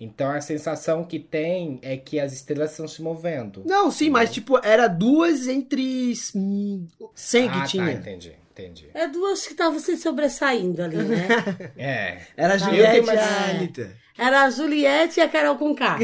Então 0.00 0.30
a 0.30 0.40
sensação 0.40 1.04
que 1.04 1.18
tem 1.18 1.78
é 1.82 1.98
que 1.98 2.18
as 2.18 2.32
estrelas 2.32 2.70
estão 2.70 2.88
se 2.88 3.02
movendo. 3.02 3.64
Não, 3.66 3.90
sim, 3.90 4.08
mas 4.08 4.32
tipo, 4.32 4.58
era 4.64 4.88
duas 4.88 5.46
entre 5.46 6.14
hum, 6.34 6.86
100 7.14 7.50
que 7.50 7.58
ah, 7.58 7.64
tinha. 7.64 7.84
tá, 7.84 7.92
entendi, 7.92 8.34
entendi. 8.52 8.88
É 8.94 9.06
duas 9.06 9.44
que 9.44 9.52
estavam 9.52 9.78
se 9.78 9.98
sobressaindo 9.98 10.82
ali, 10.82 10.96
né? 10.96 11.28
É. 11.76 12.22
Era 12.34 12.54
a 12.54 12.58
Juliette 12.58 13.06
e 13.06 13.10
a 13.10 13.50
Anitta. 13.50 13.96
Era 14.16 14.42
a 14.44 14.50
Juliette 14.50 15.20
e 15.20 15.22
a 15.22 15.28
Carol 15.28 15.58
Conká. 15.58 15.98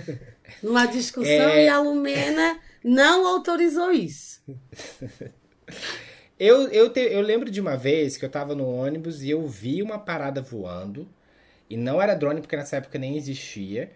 Numa 0.62 0.86
discussão 0.86 1.30
É. 1.50 1.66
e 1.66 1.68
a 1.68 1.78
Lumena 1.80 2.58
não 2.82 3.26
autorizou 3.26 3.92
isso. 3.92 4.40
Eu, 6.44 6.68
eu, 6.70 6.90
te- 6.92 7.00
eu 7.00 7.20
lembro 7.20 7.50
de 7.50 7.60
uma 7.60 7.76
vez 7.76 8.16
que 8.16 8.24
eu 8.24 8.30
tava 8.30 8.54
no 8.54 8.66
ônibus 8.68 9.22
e 9.22 9.30
eu 9.30 9.46
vi 9.46 9.82
uma 9.82 9.98
parada 9.98 10.40
voando. 10.42 11.06
E 11.70 11.76
não 11.76 12.02
era 12.02 12.14
drone, 12.14 12.40
porque 12.40 12.56
nessa 12.56 12.76
época 12.76 12.98
nem 12.98 13.16
existia. 13.16 13.90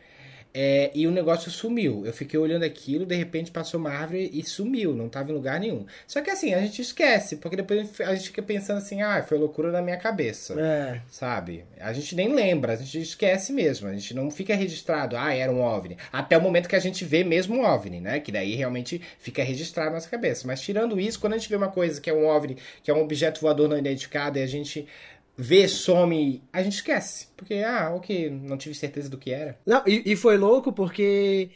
É, 0.58 0.90
e 0.94 1.06
o 1.06 1.10
negócio 1.10 1.50
sumiu. 1.50 2.06
Eu 2.06 2.14
fiquei 2.14 2.40
olhando 2.40 2.62
aquilo, 2.62 3.04
de 3.04 3.14
repente 3.14 3.50
passou 3.50 3.78
uma 3.78 3.90
árvore 3.90 4.30
e 4.32 4.42
sumiu, 4.42 4.94
não 4.94 5.06
tava 5.06 5.30
em 5.30 5.34
lugar 5.34 5.60
nenhum. 5.60 5.84
Só 6.06 6.22
que 6.22 6.30
assim, 6.30 6.54
a 6.54 6.60
gente 6.62 6.80
esquece, 6.80 7.36
porque 7.36 7.56
depois 7.56 8.00
a 8.00 8.14
gente 8.14 8.28
fica 8.28 8.40
pensando 8.40 8.78
assim, 8.78 9.02
ah, 9.02 9.22
foi 9.22 9.36
loucura 9.36 9.70
na 9.70 9.82
minha 9.82 9.98
cabeça. 9.98 10.58
É. 10.58 11.02
Sabe? 11.10 11.66
A 11.78 11.92
gente 11.92 12.16
nem 12.16 12.34
lembra, 12.34 12.72
a 12.72 12.76
gente 12.76 13.02
esquece 13.02 13.52
mesmo. 13.52 13.86
A 13.86 13.92
gente 13.92 14.14
não 14.14 14.30
fica 14.30 14.54
registrado, 14.54 15.14
ah, 15.14 15.34
era 15.34 15.52
um 15.52 15.60
OVNI. 15.60 15.98
Até 16.10 16.38
o 16.38 16.40
momento 16.40 16.70
que 16.70 16.76
a 16.76 16.80
gente 16.80 17.04
vê 17.04 17.22
mesmo 17.22 17.56
um 17.56 17.62
OVNI, 17.62 18.00
né? 18.00 18.20
Que 18.20 18.32
daí 18.32 18.54
realmente 18.54 19.02
fica 19.18 19.44
registrado 19.44 19.90
na 19.90 19.96
nossa 19.96 20.08
cabeça. 20.08 20.46
Mas 20.46 20.62
tirando 20.62 20.98
isso, 20.98 21.20
quando 21.20 21.34
a 21.34 21.36
gente 21.36 21.50
vê 21.50 21.56
uma 21.56 21.68
coisa 21.68 22.00
que 22.00 22.08
é 22.08 22.14
um 22.14 22.26
OVNI, 22.26 22.56
que 22.82 22.90
é 22.90 22.94
um 22.94 23.02
objeto 23.02 23.42
voador 23.42 23.68
não 23.68 23.76
identificado, 23.76 24.38
e 24.38 24.42
a 24.42 24.46
gente 24.46 24.88
vê, 25.36 25.68
some, 25.68 26.42
a 26.52 26.62
gente 26.62 26.74
esquece. 26.74 27.28
Porque, 27.36 27.54
ah, 27.54 27.92
ok, 27.94 28.30
não 28.30 28.56
tive 28.56 28.74
certeza 28.74 29.08
do 29.08 29.18
que 29.18 29.30
era. 29.30 29.58
Não, 29.66 29.82
e, 29.86 30.02
e 30.12 30.16
foi 30.16 30.36
louco 30.36 30.72
porque 30.72 31.50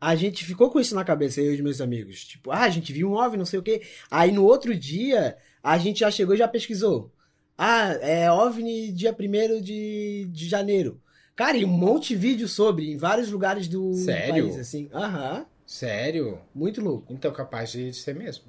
a 0.00 0.14
gente 0.14 0.44
ficou 0.44 0.70
com 0.70 0.80
isso 0.80 0.94
na 0.94 1.04
cabeça, 1.04 1.40
eu 1.40 1.52
e 1.52 1.54
os 1.56 1.60
meus 1.60 1.80
amigos. 1.80 2.24
Tipo, 2.24 2.50
ah, 2.50 2.62
a 2.62 2.68
gente 2.70 2.92
viu 2.92 3.10
um 3.10 3.14
OVNI, 3.14 3.38
não 3.38 3.46
sei 3.46 3.58
o 3.58 3.62
quê. 3.62 3.82
Aí 4.10 4.32
no 4.32 4.44
outro 4.44 4.74
dia, 4.74 5.36
a 5.62 5.78
gente 5.78 6.00
já 6.00 6.10
chegou 6.10 6.34
e 6.34 6.38
já 6.38 6.48
pesquisou. 6.48 7.12
Ah, 7.58 7.92
é 8.02 8.30
OVNI 8.30 8.92
dia 8.92 9.16
1 9.18 9.60
de, 9.62 10.28
de 10.30 10.48
janeiro. 10.48 11.00
Cara, 11.34 11.56
e 11.56 11.64
um 11.64 11.68
monte 11.68 12.08
de 12.08 12.16
vídeo 12.16 12.48
sobre, 12.48 12.92
em 12.92 12.96
vários 12.96 13.30
lugares 13.30 13.68
do 13.68 13.92
Sério? 13.94 14.44
país, 14.44 14.58
assim. 14.58 14.88
Aham, 14.92 15.46
Sério? 15.66 16.40
muito 16.54 16.80
louco. 16.80 17.12
Então, 17.12 17.32
capaz 17.32 17.72
de 17.72 17.92
ser 17.92 18.14
mesmo. 18.14 18.44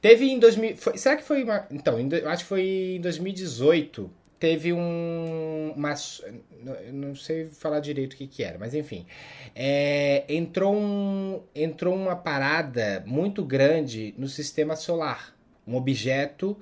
Teve 0.00 0.26
em 0.30 0.38
2000. 0.38 0.76
foi- 0.76 0.96
será 0.98 1.16
que 1.16 1.22
foi 1.24 1.42
uma. 1.42 1.66
Então, 1.70 1.98
em 1.98 2.08
acho 2.26 2.42
que 2.44 2.48
foi 2.48 2.94
em 2.96 3.00
2018. 3.00 4.10
Teve 4.38 4.72
um. 4.72 5.72
Uma, 5.76 5.94
não 6.92 7.14
sei 7.16 7.46
falar 7.46 7.80
direito 7.80 8.12
o 8.12 8.16
que, 8.16 8.26
que 8.28 8.44
era, 8.44 8.56
mas 8.56 8.72
enfim. 8.72 9.04
É, 9.54 10.24
entrou, 10.28 10.76
um, 10.76 11.42
entrou 11.54 11.94
uma 11.94 12.14
parada 12.14 13.02
muito 13.06 13.44
grande 13.44 14.14
no 14.16 14.28
sistema 14.28 14.76
solar. 14.76 15.34
Um 15.66 15.74
objeto 15.74 16.56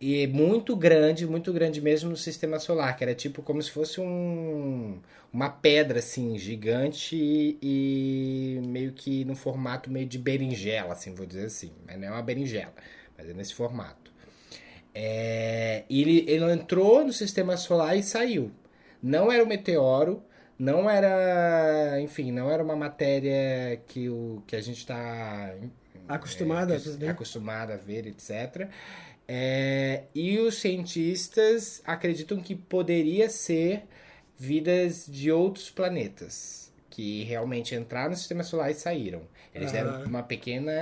e 0.00 0.26
muito 0.26 0.74
grande, 0.74 1.26
muito 1.26 1.52
grande 1.52 1.80
mesmo 1.80 2.08
no 2.10 2.16
sistema 2.16 2.58
solar, 2.58 2.96
que 2.96 3.04
era 3.04 3.14
tipo 3.14 3.42
como 3.42 3.62
se 3.62 3.70
fosse 3.70 4.00
um, 4.00 4.98
uma 5.30 5.50
pedra 5.50 5.98
assim, 5.98 6.38
gigante 6.38 7.14
e, 7.16 7.58
e 7.62 8.66
meio 8.66 8.92
que 8.92 9.24
no 9.26 9.36
formato 9.36 9.90
meio 9.90 10.06
de 10.06 10.18
berinjela, 10.18 10.94
assim, 10.94 11.14
vou 11.14 11.26
dizer 11.26 11.46
assim. 11.46 11.72
Mas 11.86 11.98
não 11.98 12.08
é 12.08 12.10
uma 12.12 12.22
berinjela, 12.22 12.72
mas 13.16 13.28
é 13.28 13.34
nesse 13.34 13.54
formato. 13.54 14.10
É, 14.94 15.84
e 15.88 16.00
ele, 16.00 16.24
ele 16.26 16.50
entrou 16.52 17.04
no 17.04 17.12
sistema 17.12 17.56
solar 17.58 17.96
e 17.96 18.02
saiu. 18.02 18.50
Não 19.02 19.30
era 19.30 19.44
um 19.44 19.46
meteoro, 19.46 20.22
não 20.58 20.88
era, 20.88 22.00
enfim, 22.00 22.32
não 22.32 22.50
era 22.50 22.62
uma 22.64 22.76
matéria 22.76 23.80
que, 23.86 24.08
o, 24.08 24.42
que 24.46 24.56
a 24.56 24.60
gente 24.62 24.78
está 24.78 25.54
Acostumado 26.10 26.72
a 26.72 26.74
é, 26.74 26.78
ver. 26.78 27.08
acostumado 27.08 27.72
a 27.72 27.76
ver, 27.76 28.06
etc. 28.06 28.68
É, 29.32 30.06
e 30.12 30.40
os 30.40 30.56
cientistas 30.56 31.80
acreditam 31.84 32.40
que 32.40 32.56
poderia 32.56 33.30
ser 33.30 33.84
vidas 34.36 35.06
de 35.06 35.30
outros 35.30 35.70
planetas 35.70 36.72
que 36.90 37.22
realmente 37.22 37.72
entraram 37.76 38.10
no 38.10 38.16
sistema 38.16 38.42
solar 38.42 38.72
e 38.72 38.74
saíram. 38.74 39.22
Eles 39.54 39.70
deram 39.70 39.90
Aham. 39.90 40.06
uma 40.06 40.22
pequena 40.24 40.72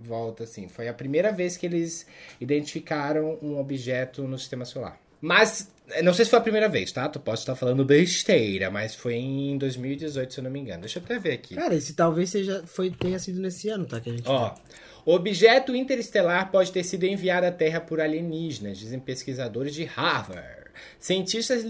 volta 0.00 0.44
assim. 0.44 0.66
Foi 0.66 0.88
a 0.88 0.94
primeira 0.94 1.30
vez 1.30 1.58
que 1.58 1.66
eles 1.66 2.06
identificaram 2.40 3.38
um 3.42 3.58
objeto 3.58 4.22
no 4.22 4.38
sistema 4.38 4.64
solar. 4.64 4.98
Mas 5.24 5.72
não 6.02 6.12
sei 6.12 6.26
se 6.26 6.30
foi 6.30 6.38
a 6.38 6.42
primeira 6.42 6.68
vez, 6.68 6.92
tá? 6.92 7.08
Tu 7.08 7.18
pode 7.18 7.38
estar 7.38 7.56
falando 7.56 7.82
besteira, 7.82 8.70
mas 8.70 8.94
foi 8.94 9.14
em 9.14 9.56
2018, 9.56 10.34
se 10.34 10.40
eu 10.40 10.44
não 10.44 10.50
me 10.50 10.60
engano. 10.60 10.82
Deixa 10.82 10.98
eu 10.98 11.02
até 11.02 11.18
ver 11.18 11.32
aqui. 11.32 11.54
Cara, 11.54 11.74
esse 11.74 11.94
talvez 11.94 12.28
seja, 12.28 12.62
foi, 12.66 12.90
tenha 12.90 13.18
sido 13.18 13.40
nesse 13.40 13.70
ano, 13.70 13.86
tá? 13.86 13.98
Que 14.00 14.10
a 14.10 14.12
gente 14.12 14.28
Ó, 14.28 14.54
o 15.06 15.14
objeto 15.14 15.74
interestelar 15.74 16.50
pode 16.50 16.70
ter 16.70 16.84
sido 16.84 17.04
enviado 17.04 17.46
à 17.46 17.50
Terra 17.50 17.80
por 17.80 18.02
alienígenas, 18.02 18.76
dizem 18.76 19.00
pesquisadores 19.00 19.74
de 19.74 19.84
Harvard. 19.84 20.63
Cientistas 20.98 21.64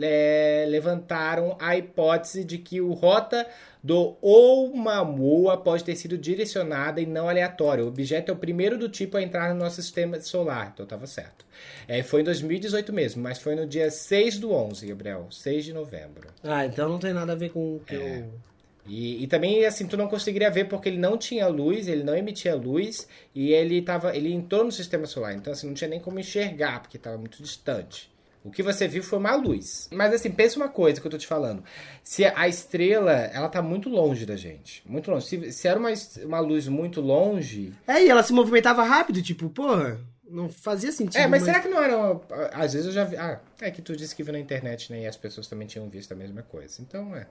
é, 0.00 0.66
levantaram 0.68 1.56
a 1.60 1.76
hipótese 1.76 2.44
de 2.44 2.58
que 2.58 2.80
o 2.80 2.92
rota 2.92 3.46
do 3.82 4.16
Oumuamua 4.20 5.56
pode 5.56 5.84
ter 5.84 5.96
sido 5.96 6.18
direcionada 6.18 7.00
e 7.00 7.06
não 7.06 7.28
aleatória. 7.28 7.84
O 7.84 7.88
objeto 7.88 8.30
é 8.30 8.34
o 8.34 8.36
primeiro 8.36 8.76
do 8.78 8.88
tipo 8.88 9.16
a 9.16 9.22
entrar 9.22 9.54
no 9.54 9.60
nosso 9.60 9.76
sistema 9.76 10.20
solar, 10.20 10.70
então 10.74 10.84
estava 10.84 11.06
certo. 11.06 11.44
É, 11.88 12.02
foi 12.02 12.20
em 12.20 12.24
2018 12.24 12.92
mesmo, 12.92 13.22
mas 13.22 13.38
foi 13.38 13.54
no 13.54 13.66
dia 13.66 13.90
6 13.90 14.38
do 14.38 14.52
11, 14.52 14.86
Gabriel, 14.86 15.26
6 15.30 15.64
de 15.64 15.72
novembro. 15.72 16.28
Ah, 16.42 16.66
então 16.66 16.88
não 16.88 16.98
tem 16.98 17.12
nada 17.12 17.32
a 17.32 17.36
ver 17.36 17.50
com 17.50 17.76
o 17.76 17.80
que 17.80 17.94
É. 17.94 18.20
eu... 18.20 18.50
E, 18.86 19.22
e 19.22 19.26
também, 19.26 19.64
assim, 19.66 19.86
tu 19.86 19.96
não 19.96 20.08
conseguiria 20.08 20.50
ver 20.50 20.64
porque 20.64 20.88
ele 20.88 20.98
não 20.98 21.16
tinha 21.16 21.46
luz, 21.46 21.86
ele 21.86 22.02
não 22.02 22.16
emitia 22.16 22.54
luz 22.54 23.06
e 23.34 23.52
ele 23.52 23.82
tava, 23.82 24.16
ele 24.16 24.32
entrou 24.32 24.64
no 24.64 24.72
sistema 24.72 25.06
solar. 25.06 25.34
Então, 25.34 25.52
assim, 25.52 25.66
não 25.66 25.74
tinha 25.74 25.88
nem 25.88 26.00
como 26.00 26.18
enxergar 26.18 26.80
porque 26.80 26.96
estava 26.96 27.16
muito 27.16 27.40
distante. 27.42 28.10
O 28.42 28.50
que 28.50 28.62
você 28.62 28.88
viu 28.88 29.02
foi 29.02 29.18
uma 29.18 29.34
luz. 29.34 29.88
Mas, 29.92 30.14
assim, 30.14 30.30
pensa 30.30 30.56
uma 30.56 30.68
coisa 30.68 31.00
que 31.00 31.06
eu 31.06 31.10
tô 31.10 31.18
te 31.18 31.26
falando. 31.26 31.62
Se 32.02 32.24
a 32.24 32.48
estrela, 32.48 33.12
ela 33.12 33.48
tá 33.48 33.60
muito 33.60 33.90
longe 33.90 34.24
da 34.24 34.36
gente. 34.36 34.82
Muito 34.86 35.10
longe. 35.10 35.26
Se, 35.26 35.52
se 35.52 35.68
era 35.68 35.78
uma, 35.78 35.90
uma 36.24 36.40
luz 36.40 36.66
muito 36.66 37.02
longe... 37.02 37.74
É, 37.86 38.02
e 38.02 38.08
ela 38.08 38.22
se 38.22 38.32
movimentava 38.32 38.82
rápido, 38.82 39.22
tipo, 39.22 39.50
porra, 39.50 40.00
não 40.28 40.48
fazia 40.48 40.90
sentido. 40.90 41.20
é, 41.20 41.26
mas 41.26 41.42
será 41.42 41.60
que 41.60 41.68
não 41.68 41.82
era... 41.82 41.98
Uma, 41.98 42.22
às 42.52 42.72
vezes 42.72 42.86
eu 42.86 42.92
já 42.92 43.04
vi... 43.04 43.16
Ah, 43.16 43.40
é 43.60 43.70
que 43.70 43.82
tu 43.82 43.94
disse 43.94 44.16
que 44.16 44.22
viu 44.22 44.32
na 44.32 44.40
internet, 44.40 44.90
né? 44.90 45.02
E 45.02 45.06
as 45.06 45.18
pessoas 45.18 45.46
também 45.46 45.68
tinham 45.68 45.86
visto 45.90 46.12
a 46.12 46.16
mesma 46.16 46.42
coisa. 46.42 46.80
Então, 46.80 47.14
é. 47.14 47.26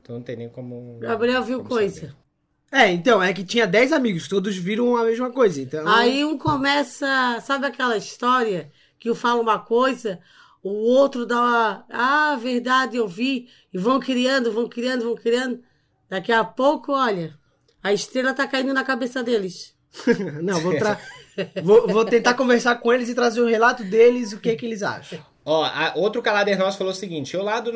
Então 0.00 0.16
não 0.16 0.22
tem 0.22 0.36
nem 0.36 0.48
como... 0.48 0.98
Gabriel 1.00 1.42
viu 1.42 1.58
como 1.58 1.68
coisa. 1.68 2.00
saber. 2.00 2.16
É, 2.72 2.90
então, 2.90 3.22
é 3.22 3.34
que 3.34 3.44
tinha 3.44 3.66
10 3.66 3.92
amigos, 3.92 4.28
todos 4.28 4.56
viram 4.56 4.96
a 4.96 5.04
mesma 5.04 5.28
coisa, 5.30 5.60
então... 5.60 5.88
Aí 5.88 6.24
um 6.24 6.38
começa, 6.38 7.40
sabe 7.40 7.66
aquela 7.66 7.96
história 7.96 8.70
que 9.00 9.12
fala 9.14 9.40
uma 9.40 9.58
coisa, 9.58 10.20
o 10.62 10.68
outro 10.68 11.24
dá 11.24 11.40
uma, 11.40 11.86
ah, 11.88 12.36
verdade, 12.36 12.98
eu 12.98 13.08
vi, 13.08 13.48
e 13.72 13.78
vão 13.78 13.98
criando, 13.98 14.52
vão 14.52 14.68
criando, 14.68 15.04
vão 15.04 15.14
criando. 15.16 15.60
Daqui 16.08 16.30
a 16.30 16.44
pouco, 16.44 16.92
olha, 16.92 17.34
a 17.82 17.92
estrela 17.92 18.34
tá 18.34 18.46
caindo 18.46 18.74
na 18.74 18.84
cabeça 18.84 19.22
deles. 19.22 19.74
Não, 20.42 20.60
vou, 20.60 20.76
tra... 20.76 21.00
vou, 21.64 21.88
vou 21.88 22.04
tentar 22.04 22.34
conversar 22.34 22.76
com 22.76 22.92
eles 22.92 23.08
e 23.08 23.14
trazer 23.14 23.40
o 23.40 23.48
relato 23.48 23.82
deles, 23.82 24.32
o 24.32 24.38
que 24.38 24.54
que 24.54 24.66
eles 24.66 24.82
acham. 24.82 25.18
Ó, 25.44 25.64
a- 25.64 25.94
outro 25.96 26.20
calader 26.22 26.58
nosso 26.58 26.76
falou 26.78 26.92
o 26.92 26.96
seguinte: 26.96 27.34
Eu 27.34 27.42
lá 27.42 27.60
do 27.60 27.72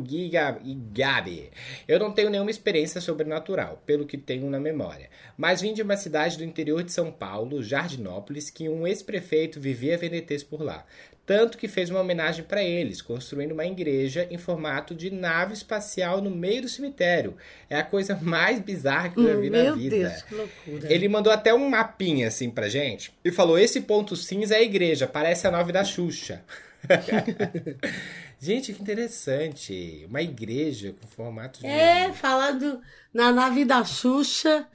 Gui 0.00 0.28
Gab- 0.28 0.60
e 0.64 0.74
Gabi. 0.74 1.50
Eu 1.88 1.98
não 1.98 2.12
tenho 2.12 2.30
nenhuma 2.30 2.50
experiência 2.50 3.00
sobrenatural, 3.00 3.82
pelo 3.84 4.06
que 4.06 4.16
tenho 4.16 4.48
na 4.48 4.60
memória. 4.60 5.10
Mas 5.36 5.60
vim 5.60 5.74
de 5.74 5.82
uma 5.82 5.96
cidade 5.96 6.38
do 6.38 6.44
interior 6.44 6.82
de 6.84 6.92
São 6.92 7.10
Paulo, 7.10 7.62
Jardinópolis, 7.62 8.50
que 8.50 8.68
um 8.68 8.86
ex-prefeito 8.86 9.60
vivia 9.60 9.98
VNTs 9.98 10.44
por 10.44 10.62
lá. 10.62 10.84
Tanto 11.24 11.56
que 11.56 11.68
fez 11.68 11.88
uma 11.88 12.00
homenagem 12.00 12.44
para 12.44 12.62
eles, 12.64 13.00
construindo 13.00 13.52
uma 13.52 13.64
igreja 13.64 14.26
em 14.28 14.36
formato 14.38 14.92
de 14.92 15.08
nave 15.08 15.54
espacial 15.54 16.20
no 16.20 16.30
meio 16.30 16.62
do 16.62 16.68
cemitério. 16.68 17.36
É 17.70 17.76
a 17.76 17.84
coisa 17.84 18.18
mais 18.20 18.58
bizarra 18.58 19.08
que 19.08 19.20
eu 19.20 19.28
já 19.28 19.36
vi 19.36 19.48
na 19.48 19.62
Meu 19.62 19.76
vida. 19.76 19.96
Deus, 20.08 20.22
que 20.22 20.34
loucura. 20.34 20.92
Ele 20.92 21.08
mandou 21.08 21.32
até 21.32 21.54
um 21.54 21.68
mapinha 21.68 22.26
assim 22.28 22.50
pra 22.50 22.68
gente 22.68 23.12
e 23.24 23.30
falou: 23.30 23.56
esse 23.58 23.80
ponto 23.82 24.16
cinza 24.16 24.54
é 24.54 24.58
a 24.58 24.62
igreja, 24.62 25.06
parece 25.06 25.46
a 25.46 25.50
nave 25.50 25.70
da 25.72 25.84
Xuxa. 25.84 26.42
gente, 28.38 28.72
que 28.72 28.82
interessante. 28.82 30.04
Uma 30.08 30.22
igreja 30.22 30.94
com 31.00 31.06
formato 31.06 31.60
de. 31.60 31.66
É, 31.66 32.12
falando 32.12 32.80
na 33.12 33.32
nave 33.32 33.64
da 33.64 33.84
Xuxa, 33.84 34.66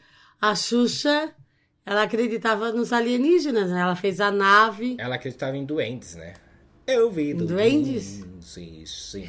a 0.42 0.56
Xuxa, 0.56 1.34
ela 1.86 2.04
acreditava 2.04 2.72
nos 2.72 2.94
alienígenas, 2.94 3.70
né? 3.70 3.82
Ela 3.82 3.96
fez 3.96 4.20
a 4.20 4.32
nave. 4.32 4.96
Ela 5.00 5.16
acreditava 5.16 5.58
em 5.58 5.66
duendes, 5.66 6.16
né? 6.16 6.34
Eu 6.86 7.12
vi 7.12 7.34
Duendes? 7.34 8.24
Sim, 8.40 8.86
sim. 8.86 9.26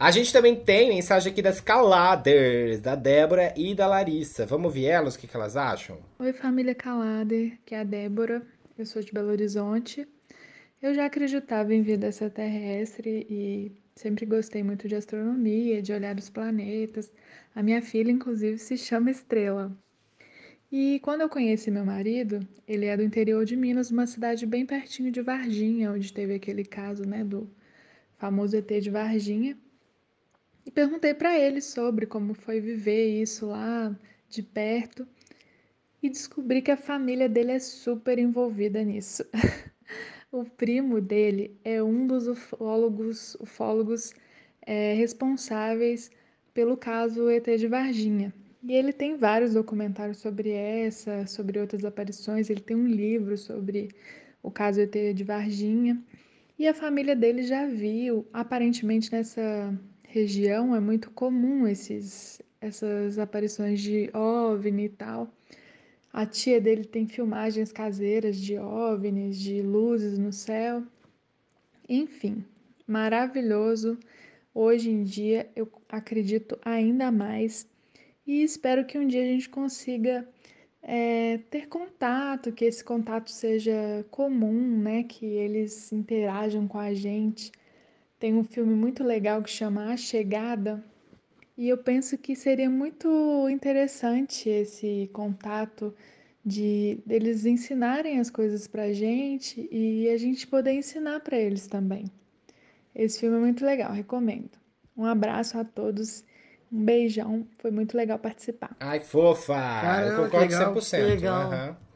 A 0.00 0.10
gente 0.10 0.32
também 0.32 0.56
tem 0.56 0.88
mensagem 0.88 1.30
aqui 1.30 1.42
das 1.42 1.60
Caladers, 1.60 2.80
da 2.80 2.94
Débora 2.94 3.52
e 3.54 3.74
da 3.74 3.86
Larissa. 3.86 4.46
Vamos 4.46 4.66
ouvir 4.66 4.86
elas, 4.86 5.14
o 5.14 5.18
que, 5.18 5.26
que 5.26 5.36
elas 5.36 5.56
acham? 5.56 5.98
Oi, 6.18 6.32
família 6.32 6.74
Calader, 6.74 7.58
que 7.66 7.74
é 7.74 7.80
a 7.80 7.84
Débora, 7.84 8.42
eu 8.78 8.86
sou 8.86 9.02
de 9.02 9.12
Belo 9.12 9.28
Horizonte. 9.28 10.08
Eu 10.80 10.94
já 10.94 11.06
acreditava 11.06 11.74
em 11.74 11.82
vida 11.82 12.08
extraterrestre 12.08 13.26
e 13.28 13.72
Sempre 13.98 14.24
gostei 14.26 14.62
muito 14.62 14.86
de 14.86 14.94
astronomia, 14.94 15.82
de 15.82 15.92
olhar 15.92 16.16
os 16.16 16.30
planetas. 16.30 17.10
A 17.52 17.64
minha 17.64 17.82
filha, 17.82 18.12
inclusive, 18.12 18.56
se 18.56 18.78
chama 18.78 19.10
Estrela. 19.10 19.76
E 20.70 21.00
quando 21.00 21.22
eu 21.22 21.28
conheci 21.28 21.68
meu 21.68 21.84
marido, 21.84 22.38
ele 22.64 22.86
é 22.86 22.96
do 22.96 23.02
interior 23.02 23.44
de 23.44 23.56
Minas, 23.56 23.90
uma 23.90 24.06
cidade 24.06 24.46
bem 24.46 24.64
pertinho 24.64 25.10
de 25.10 25.20
Varginha, 25.20 25.90
onde 25.90 26.12
teve 26.12 26.32
aquele 26.36 26.64
caso, 26.64 27.04
né, 27.04 27.24
do 27.24 27.50
famoso 28.18 28.56
ET 28.56 28.80
de 28.80 28.88
Varginha. 28.88 29.58
E 30.64 30.70
perguntei 30.70 31.12
para 31.12 31.36
ele 31.36 31.60
sobre 31.60 32.06
como 32.06 32.34
foi 32.34 32.60
viver 32.60 33.20
isso 33.20 33.46
lá 33.46 33.98
de 34.28 34.44
perto 34.44 35.08
e 36.00 36.08
descobri 36.08 36.62
que 36.62 36.70
a 36.70 36.76
família 36.76 37.28
dele 37.28 37.50
é 37.50 37.58
super 37.58 38.16
envolvida 38.16 38.84
nisso. 38.84 39.24
o 40.30 40.44
primo 40.44 41.00
dele 41.00 41.58
é 41.64 41.82
um 41.82 42.06
dos 42.06 42.28
ufólogos, 42.28 43.34
ufólogos 43.40 44.14
é, 44.62 44.92
responsáveis 44.94 46.10
pelo 46.52 46.76
caso 46.76 47.30
ET 47.30 47.46
de 47.56 47.66
Varginha. 47.66 48.32
E 48.62 48.72
ele 48.72 48.92
tem 48.92 49.16
vários 49.16 49.54
documentários 49.54 50.18
sobre 50.18 50.50
essa, 50.50 51.26
sobre 51.26 51.58
outras 51.58 51.84
aparições. 51.84 52.50
Ele 52.50 52.60
tem 52.60 52.76
um 52.76 52.86
livro 52.86 53.38
sobre 53.38 53.88
o 54.42 54.50
caso 54.50 54.80
ET 54.80 54.94
de 55.14 55.24
Varginha. 55.24 56.02
E 56.58 56.66
a 56.66 56.74
família 56.74 57.14
dele 57.14 57.44
já 57.44 57.66
viu, 57.66 58.26
aparentemente 58.32 59.12
nessa 59.12 59.72
região 60.08 60.74
é 60.74 60.80
muito 60.80 61.10
comum 61.10 61.66
esses, 61.66 62.42
essas 62.60 63.18
aparições 63.18 63.80
de 63.80 64.10
OVNI 64.12 64.84
e 64.86 64.88
tal. 64.88 65.32
A 66.18 66.26
tia 66.26 66.60
dele 66.60 66.84
tem 66.84 67.06
filmagens 67.06 67.70
caseiras 67.70 68.40
de 68.40 68.58
OVNIs, 68.58 69.38
de 69.38 69.62
luzes 69.62 70.18
no 70.18 70.32
céu. 70.32 70.82
Enfim, 71.88 72.44
maravilhoso. 72.84 73.96
Hoje 74.52 74.90
em 74.90 75.04
dia 75.04 75.48
eu 75.54 75.70
acredito 75.88 76.58
ainda 76.64 77.12
mais 77.12 77.70
e 78.26 78.42
espero 78.42 78.84
que 78.84 78.98
um 78.98 79.06
dia 79.06 79.22
a 79.22 79.26
gente 79.26 79.48
consiga 79.48 80.28
é, 80.82 81.38
ter 81.50 81.68
contato, 81.68 82.50
que 82.50 82.64
esse 82.64 82.82
contato 82.82 83.30
seja 83.30 84.04
comum, 84.10 84.76
né? 84.76 85.04
Que 85.04 85.24
eles 85.24 85.92
interajam 85.92 86.66
com 86.66 86.80
a 86.80 86.92
gente. 86.92 87.52
Tem 88.18 88.34
um 88.34 88.42
filme 88.42 88.74
muito 88.74 89.04
legal 89.04 89.40
que 89.40 89.50
chama 89.50 89.92
A 89.92 89.96
Chegada, 89.96 90.84
e 91.58 91.68
eu 91.68 91.76
penso 91.76 92.16
que 92.16 92.36
seria 92.36 92.70
muito 92.70 93.48
interessante 93.50 94.48
esse 94.48 95.10
contato 95.12 95.92
de 96.44 97.00
deles 97.04 97.44
ensinarem 97.44 98.20
as 98.20 98.30
coisas 98.30 98.68
pra 98.68 98.92
gente 98.92 99.68
e 99.72 100.08
a 100.08 100.16
gente 100.16 100.46
poder 100.46 100.70
ensinar 100.72 101.18
para 101.18 101.36
eles 101.36 101.66
também. 101.66 102.04
Esse 102.94 103.18
filme 103.18 103.36
é 103.36 103.40
muito 103.40 103.66
legal, 103.66 103.92
recomendo. 103.92 104.52
Um 104.96 105.04
abraço 105.04 105.58
a 105.58 105.64
todos 105.64 106.24
um 106.70 106.84
beijão, 106.84 107.44
foi 107.58 107.72
muito 107.72 107.96
legal 107.96 108.20
participar. 108.20 108.76
Ai, 108.78 109.00
fofa! 109.00 109.54
Caramba, 109.54 110.04
eu 110.04 110.10
concordo 110.10 110.30
que 110.30 110.38
legal, 110.38 110.74
100%. 110.74 110.90
que 110.90 111.02
legal. 111.02 111.52
aham. 111.52 111.87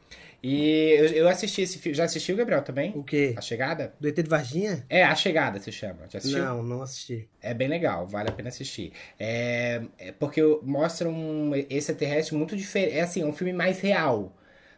E 0.43 0.89
eu, 0.97 1.05
eu 1.13 1.29
assisti 1.29 1.61
esse 1.61 1.77
filme. 1.79 1.95
Já 1.95 2.03
assistiu, 2.03 2.35
Gabriel, 2.35 2.61
também? 2.61 2.91
O 2.95 3.03
quê? 3.03 3.33
A 3.37 3.41
Chegada? 3.41 3.93
Do 3.99 4.07
ET 4.07 4.21
de 4.21 4.29
Varginha? 4.29 4.85
É, 4.89 5.03
A 5.03 5.15
Chegada 5.15 5.57
se 5.59 5.71
chama. 5.71 6.01
Já 6.09 6.19
assistiu? 6.19 6.41
Não, 6.43 6.61
não 6.61 6.81
assisti. 6.81 7.29
É 7.41 7.53
bem 7.53 7.67
legal, 7.67 8.05
vale 8.05 8.29
a 8.29 8.31
pena 8.31 8.49
assistir. 8.49 8.91
É, 9.19 9.81
é 9.97 10.11
porque 10.11 10.41
mostra 10.61 11.07
um 11.09 11.55
extraterrestre 11.55 12.35
muito 12.35 12.55
diferente. 12.57 12.97
É 12.97 13.01
assim, 13.01 13.21
é 13.21 13.25
um 13.25 13.33
filme 13.33 13.53
mais 13.53 13.79
real. 13.79 14.35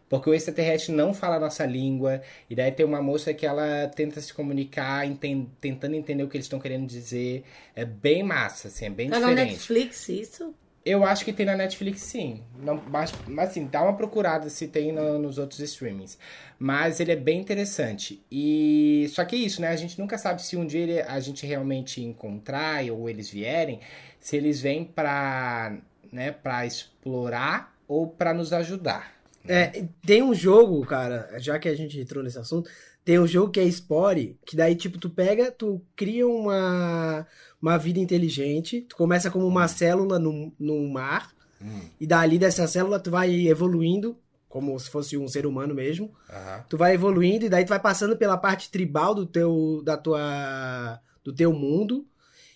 Porque 0.08 0.30
o 0.30 0.36
extraterrestre 0.36 0.94
não 0.94 1.16
fala 1.16 1.38
a 1.38 1.40
nossa 1.40 1.66
língua. 1.66 2.22
E 2.48 2.56
daí 2.56 2.72
tem 2.72 2.86
uma 2.86 3.02
moça 3.02 3.34
que 3.34 3.44
ela 3.46 3.88
tenta 3.88 4.22
se 4.22 4.32
comunicar, 4.34 5.06
enten- 5.08 5.50
tentando 5.60 5.96
entender 5.96 6.24
o 6.24 6.28
que 6.30 6.38
eles 6.38 6.46
estão 6.46 6.60
querendo 6.60 6.86
dizer. 6.88 7.44
É 7.76 7.84
bem 7.86 8.22
massa, 8.22 8.68
assim, 8.68 8.86
é 8.86 8.90
bem 8.92 9.10
Tá 9.10 9.20
na 9.20 9.30
diferente. 9.30 9.52
Netflix 9.54 10.10
isso? 10.10 10.54
Eu 10.86 11.04
acho 11.04 11.26
que 11.26 11.34
tem 11.34 11.48
na 11.48 11.56
Netflix 11.58 12.02
sim. 12.02 12.44
Não, 12.60 12.76
mas, 12.88 13.12
mas 13.28 13.50
assim, 13.50 13.66
dá 13.66 13.82
uma 13.82 13.98
procurada 13.98 14.50
se 14.52 14.68
tem 14.68 14.92
no- 14.92 15.18
nos 15.18 15.40
outros 15.40 15.60
streamings. 15.60 16.18
Mas 16.60 17.00
ele 17.00 17.12
é 17.12 17.16
bem 17.16 17.40
interessante. 17.42 18.24
E 18.32 19.08
só 19.10 19.26
que 19.26 19.36
é 19.36 19.40
isso, 19.40 19.62
né? 19.62 19.70
A 19.70 19.76
gente 19.76 20.00
nunca 20.00 20.16
sabe 20.18 20.44
se 20.44 20.56
um 20.56 20.66
dia 20.66 20.82
ele- 20.82 21.02
a 21.02 21.20
gente 21.20 21.44
realmente 21.46 22.04
encontrar 22.04 22.84
ou 22.92 23.10
eles 23.10 23.30
vierem, 23.30 23.80
se 24.20 24.38
eles 24.38 24.62
vêm 24.62 24.86
pra, 24.86 25.76
né, 26.12 26.32
pra 26.32 26.66
explorar 26.68 27.76
ou 27.88 28.08
pra 28.08 28.32
nos 28.34 28.54
ajudar. 28.54 29.14
É, 29.48 29.86
tem 30.06 30.22
um 30.24 30.34
jogo, 30.34 30.84
cara, 30.86 31.30
já 31.40 31.58
que 31.60 31.68
a 31.68 31.76
gente 31.76 32.00
entrou 32.00 32.24
nesse 32.24 32.38
assunto, 32.40 32.70
tem 33.06 33.20
um 33.20 33.28
jogo 33.28 33.52
que 33.52 33.60
é 33.60 33.72
Spore, 33.72 34.38
que 34.46 34.56
daí, 34.56 34.76
tipo, 34.76 34.98
tu 34.98 35.10
pega, 35.12 35.52
tu 35.52 35.80
cria 35.96 36.28
uma, 36.28 37.26
uma 37.62 37.78
vida 37.78 38.00
inteligente, 38.00 38.82
tu 38.82 38.96
começa 38.96 39.30
como 39.30 39.46
uma 39.48 39.68
célula 39.68 40.18
no, 40.18 40.52
no 40.60 40.90
mar, 40.90 41.32
e 42.00 42.06
dali 42.08 42.38
dessa 42.40 42.68
célula 42.68 43.00
tu 43.00 43.12
vai 43.12 43.48
evoluindo, 43.48 44.18
como 44.50 44.78
se 44.80 44.90
fosse 44.90 45.16
um 45.18 45.28
ser 45.28 45.46
humano 45.46 45.74
mesmo, 45.76 46.12
tu 46.68 46.78
vai 46.78 46.94
evoluindo 46.96 47.46
e 47.46 47.50
daí 47.50 47.64
tu 47.64 47.70
vai 47.70 47.80
passando 47.80 48.18
pela 48.18 48.38
parte 48.38 48.70
tribal 48.72 49.14
do 49.14 49.26
teu, 49.26 49.82
da 49.86 49.96
tua, 49.98 51.00
do 51.24 51.32
teu 51.32 51.54
mundo, 51.54 52.06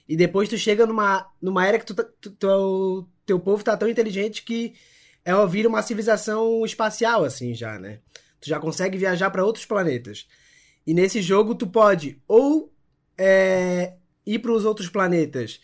e 0.08 0.16
depois 0.18 0.50
tu 0.50 0.58
chega 0.58 0.86
numa, 0.88 1.28
numa 1.39 1.66
era 1.66 1.78
que 1.78 1.86
tu, 1.86 1.93
tá- 1.93 2.08
tu, 2.20 2.32
teu, 2.32 3.08
teu 3.26 3.39
povo 3.39 3.64
tá 3.64 3.78
tão 3.78 3.88
inteligente 3.88 4.43
que 4.43 4.74
é 5.24 5.32
vira 5.47 5.70
uma 5.70 5.84
civilização 5.84 6.66
espacial, 6.66 7.24
assim, 7.24 7.54
já, 7.54 7.78
né? 7.78 8.00
Tu 8.41 8.49
já 8.49 8.59
consegue 8.59 8.97
viajar 8.97 9.29
para 9.29 9.43
outros 9.45 9.65
planetas. 9.65 10.27
E 10.85 10.93
nesse 10.93 11.21
jogo 11.21 11.55
tu 11.55 11.67
pode 11.67 12.17
ou 12.27 12.71
é, 13.17 13.93
ir 14.25 14.39
para 14.39 14.51
os 14.51 14.65
outros 14.65 14.89
planetas 14.89 15.59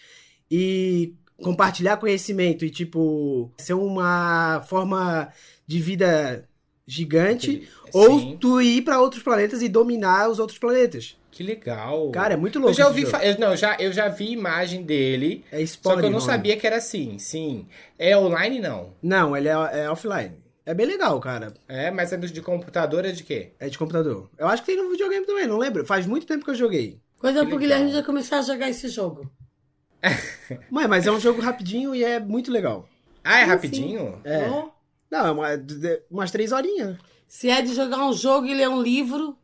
e 0.52 1.14
compartilhar 1.42 1.98
conhecimento 1.98 2.64
e, 2.66 2.70
tipo, 2.70 3.52
ser 3.58 3.74
uma 3.74 4.64
forma 4.68 5.30
de 5.66 5.80
vida 5.80 6.48
gigante, 6.88 7.68
ou 7.92 8.20
Sim. 8.20 8.38
tu 8.40 8.62
ir 8.62 8.84
para 8.84 9.02
outros 9.02 9.24
planetas 9.24 9.62
e 9.62 9.68
dominar 9.68 10.30
os 10.30 10.38
outros 10.40 10.60
planetas. 10.60 11.18
Que 11.32 11.44
legal. 11.44 12.12
Cara, 12.12 12.36
é 12.36 12.38
muito 12.38 12.60
louco. 12.60 12.72
eu 12.72 12.78
já 12.78 12.88
ouvi, 12.88 13.02
eu, 13.04 13.40
não, 13.40 13.58
já, 13.58 13.76
eu 13.80 13.92
já 13.92 14.08
vi 14.08 14.32
imagem 14.32 14.84
dele, 14.84 15.44
É 15.52 15.58
só 15.66 15.66
Spore 15.66 15.96
que 16.00 16.06
eu 16.06 16.12
não 16.12 16.20
nome. 16.20 16.32
sabia 16.32 16.56
que 16.56 16.66
era 16.66 16.78
assim. 16.78 17.20
Sim. 17.20 17.66
É 18.00 18.18
online 18.18 18.60
não. 18.60 18.94
Não, 19.02 19.36
ele 19.36 19.50
é, 19.50 19.52
é 19.52 19.90
offline. 19.90 20.32
É 20.66 20.74
bem 20.74 20.86
legal, 20.86 21.20
cara. 21.20 21.54
É, 21.68 21.92
mas 21.92 22.12
é 22.12 22.18
de 22.18 22.42
computador 22.42 23.06
é 23.06 23.12
de 23.12 23.24
quê? 23.24 23.54
É 23.60 23.70
de 23.70 23.78
computador. 23.78 24.30
Eu 24.38 24.48
acho 24.48 24.64
que 24.64 24.74
tem 24.74 24.82
no 24.84 24.90
videogame 24.90 25.26
também, 25.26 25.46
não 25.48 25.58
lembro. 25.58 25.86
Faz 25.86 26.06
muito 26.08 26.26
tempo 26.26 26.44
que 26.44 26.50
eu 26.52 26.56
joguei. 26.56 27.00
Coisa 27.20 27.42
Que 27.42 27.46
pro 27.50 27.58
legal. 27.58 27.78
Guilherme 27.80 27.92
já 27.92 28.04
começar 28.04 28.40
a 28.40 28.42
jogar 28.42 28.70
esse 28.70 28.88
jogo. 28.88 29.30
Mas, 30.70 30.88
mas 30.88 31.08
é 31.08 31.12
um 31.12 31.20
jogo 31.20 31.42
rapidinho 31.42 31.96
e 31.96 32.04
é 32.04 32.20
muito 32.20 32.52
legal. 32.52 32.88
Ah, 33.24 33.40
é 33.40 33.44
Sim, 33.44 33.50
rapidinho? 33.50 34.22
É. 34.24 34.48
Não, 35.10 35.26
é 35.26 35.32
uma- 35.32 35.48
umas 36.12 36.30
três 36.30 36.52
horinhas. 36.52 36.98
Se 37.28 37.50
é 37.50 37.62
de 37.64 37.74
jogar 37.74 38.06
um 38.06 38.14
jogo 38.14 38.46
e 38.46 38.54
ler 38.54 38.70
um 38.70 38.82
livro, 38.82 39.36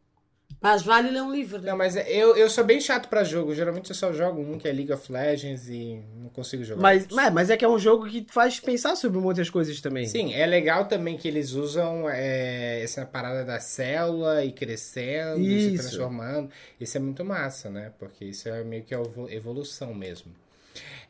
mas 0.61 0.83
vale 0.83 1.09
ler 1.09 1.21
um 1.23 1.31
livro. 1.31 1.59
né? 1.59 1.71
Não, 1.71 1.77
mas 1.77 1.95
eu, 1.95 2.37
eu 2.37 2.49
sou 2.49 2.63
bem 2.63 2.79
chato 2.79 3.09
pra 3.09 3.23
jogo. 3.23 3.55
Geralmente 3.55 3.89
eu 3.89 3.95
só 3.95 4.13
jogo 4.13 4.39
um 4.41 4.57
que 4.59 4.67
é 4.67 4.71
League 4.71 4.93
of 4.93 5.11
Legends 5.11 5.67
e 5.67 5.99
não 6.15 6.29
consigo 6.29 6.63
jogar. 6.63 6.81
Mas, 6.81 7.07
mas, 7.11 7.33
mas 7.33 7.49
é 7.49 7.57
que 7.57 7.65
é 7.65 7.67
um 7.67 7.79
jogo 7.79 8.07
que 8.07 8.25
faz 8.29 8.59
pensar 8.59 8.95
sobre 8.95 9.19
muitas 9.19 9.49
coisas 9.49 9.81
também. 9.81 10.05
Sim, 10.05 10.33
é 10.33 10.45
legal 10.45 10.85
também 10.85 11.17
que 11.17 11.27
eles 11.27 11.51
usam 11.53 12.07
é, 12.09 12.81
essa 12.83 13.05
parada 13.05 13.43
da 13.43 13.59
célula 13.59 14.45
e 14.45 14.51
crescendo 14.51 15.41
e 15.41 15.45
se 15.61 15.73
Isso. 15.73 15.83
transformando. 15.89 16.49
Isso 16.79 16.95
é 16.95 16.99
muito 16.99 17.25
massa, 17.25 17.69
né? 17.69 17.91
Porque 17.97 18.25
isso 18.25 18.47
é 18.47 18.63
meio 18.63 18.83
que 18.83 18.93
a 18.93 18.99
evo- 18.99 19.29
evolução 19.29 19.93
mesmo. 19.93 20.31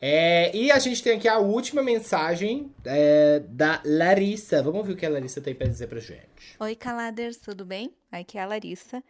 É, 0.01 0.55
e 0.55 0.71
a 0.71 0.79
gente 0.79 1.03
tem 1.03 1.17
aqui 1.17 1.27
a 1.27 1.37
última 1.37 1.83
mensagem 1.83 2.71
é, 2.83 3.39
da 3.47 3.79
Larissa. 3.85 4.63
Vamos 4.63 4.79
ouvir 4.79 4.93
o 4.93 4.95
que 4.95 5.05
a 5.05 5.09
Larissa 5.09 5.39
tem 5.41 5.53
pra 5.53 5.67
dizer 5.67 5.87
pra 5.87 5.99
gente. 5.99 6.55
Oi, 6.59 6.75
Caladers, 6.75 7.37
tudo 7.37 7.63
bem? 7.63 7.93
Aqui 8.11 8.37
é 8.39 8.41
a 8.41 8.47
Larissa. 8.47 9.03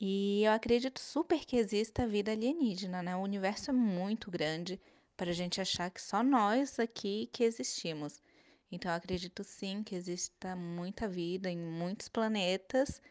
E 0.00 0.44
eu 0.44 0.52
acredito 0.52 1.00
super 1.00 1.44
que 1.44 1.56
exista 1.56 2.06
vida 2.06 2.30
alienígena, 2.30 3.02
né? 3.02 3.16
O 3.16 3.20
universo 3.20 3.70
é 3.70 3.74
muito 3.74 4.30
grande 4.30 4.80
para 5.16 5.30
a 5.30 5.34
gente 5.34 5.60
achar 5.60 5.90
que 5.90 6.00
só 6.00 6.22
nós 6.22 6.78
aqui 6.78 7.28
que 7.32 7.42
existimos. 7.42 8.22
Então 8.70 8.90
eu 8.90 8.96
acredito 8.96 9.42
sim 9.42 9.82
que 9.82 9.96
exista 9.96 10.54
muita 10.54 11.08
vida 11.08 11.50
em 11.50 11.58
muitos 11.58 12.08
planetas 12.08 13.02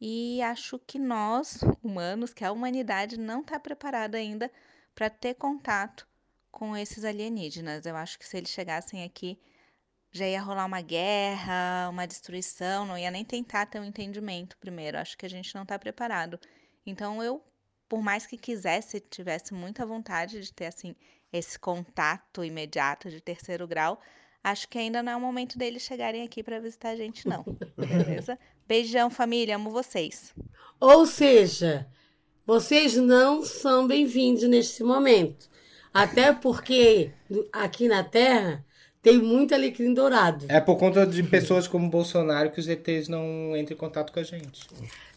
e 0.00 0.40
acho 0.42 0.78
que 0.78 0.98
nós, 0.98 1.60
humanos, 1.82 2.32
que 2.32 2.44
a 2.44 2.52
humanidade 2.52 3.18
não 3.18 3.40
está 3.40 3.58
preparada 3.58 4.16
ainda 4.16 4.50
para 4.94 5.10
ter 5.10 5.34
contato 5.34 6.06
com 6.52 6.76
esses 6.76 7.04
alienígenas. 7.04 7.84
Eu 7.84 7.96
acho 7.96 8.16
que 8.18 8.26
se 8.26 8.36
eles 8.36 8.50
chegassem 8.50 9.02
aqui 9.02 9.40
já 10.10 10.26
ia 10.26 10.40
rolar 10.40 10.66
uma 10.66 10.80
guerra, 10.80 11.88
uma 11.90 12.06
destruição, 12.06 12.86
não 12.86 12.96
ia 12.96 13.10
nem 13.10 13.24
tentar 13.24 13.66
ter 13.66 13.80
um 13.80 13.84
entendimento 13.84 14.56
primeiro. 14.58 14.98
Acho 14.98 15.16
que 15.16 15.26
a 15.26 15.30
gente 15.30 15.54
não 15.54 15.62
está 15.62 15.78
preparado. 15.78 16.38
Então 16.86 17.22
eu, 17.22 17.42
por 17.88 18.02
mais 18.02 18.26
que 18.26 18.36
quisesse, 18.36 19.00
tivesse 19.00 19.52
muita 19.52 19.84
vontade 19.84 20.40
de 20.40 20.52
ter 20.52 20.66
assim 20.66 20.94
esse 21.32 21.58
contato 21.58 22.42
imediato 22.42 23.10
de 23.10 23.20
terceiro 23.20 23.66
grau, 23.66 24.00
acho 24.42 24.66
que 24.68 24.78
ainda 24.78 25.02
não 25.02 25.12
é 25.12 25.16
o 25.16 25.20
momento 25.20 25.58
deles 25.58 25.82
chegarem 25.82 26.22
aqui 26.22 26.42
para 26.42 26.60
visitar 26.60 26.90
a 26.90 26.96
gente 26.96 27.28
não. 27.28 27.44
Beleza? 27.76 28.38
Beijão, 28.66 29.10
família, 29.10 29.56
amo 29.56 29.70
vocês. 29.70 30.34
Ou 30.80 31.04
seja, 31.04 31.86
vocês 32.46 32.96
não 32.96 33.44
são 33.44 33.86
bem-vindos 33.86 34.44
neste 34.44 34.82
momento. 34.82 35.50
Até 35.92 36.32
porque 36.32 37.12
aqui 37.52 37.88
na 37.88 38.04
Terra 38.04 38.64
tem 39.02 39.18
muito 39.18 39.54
alecrim 39.54 39.94
dourado. 39.94 40.46
É 40.48 40.60
por 40.60 40.76
conta 40.76 41.06
de 41.06 41.22
pessoas 41.22 41.66
como 41.68 41.88
Bolsonaro 41.88 42.50
que 42.50 42.60
os 42.60 42.68
ETs 42.68 43.08
não 43.08 43.56
entram 43.56 43.74
em 43.74 43.78
contato 43.78 44.12
com 44.12 44.20
a 44.20 44.22
gente. 44.22 44.66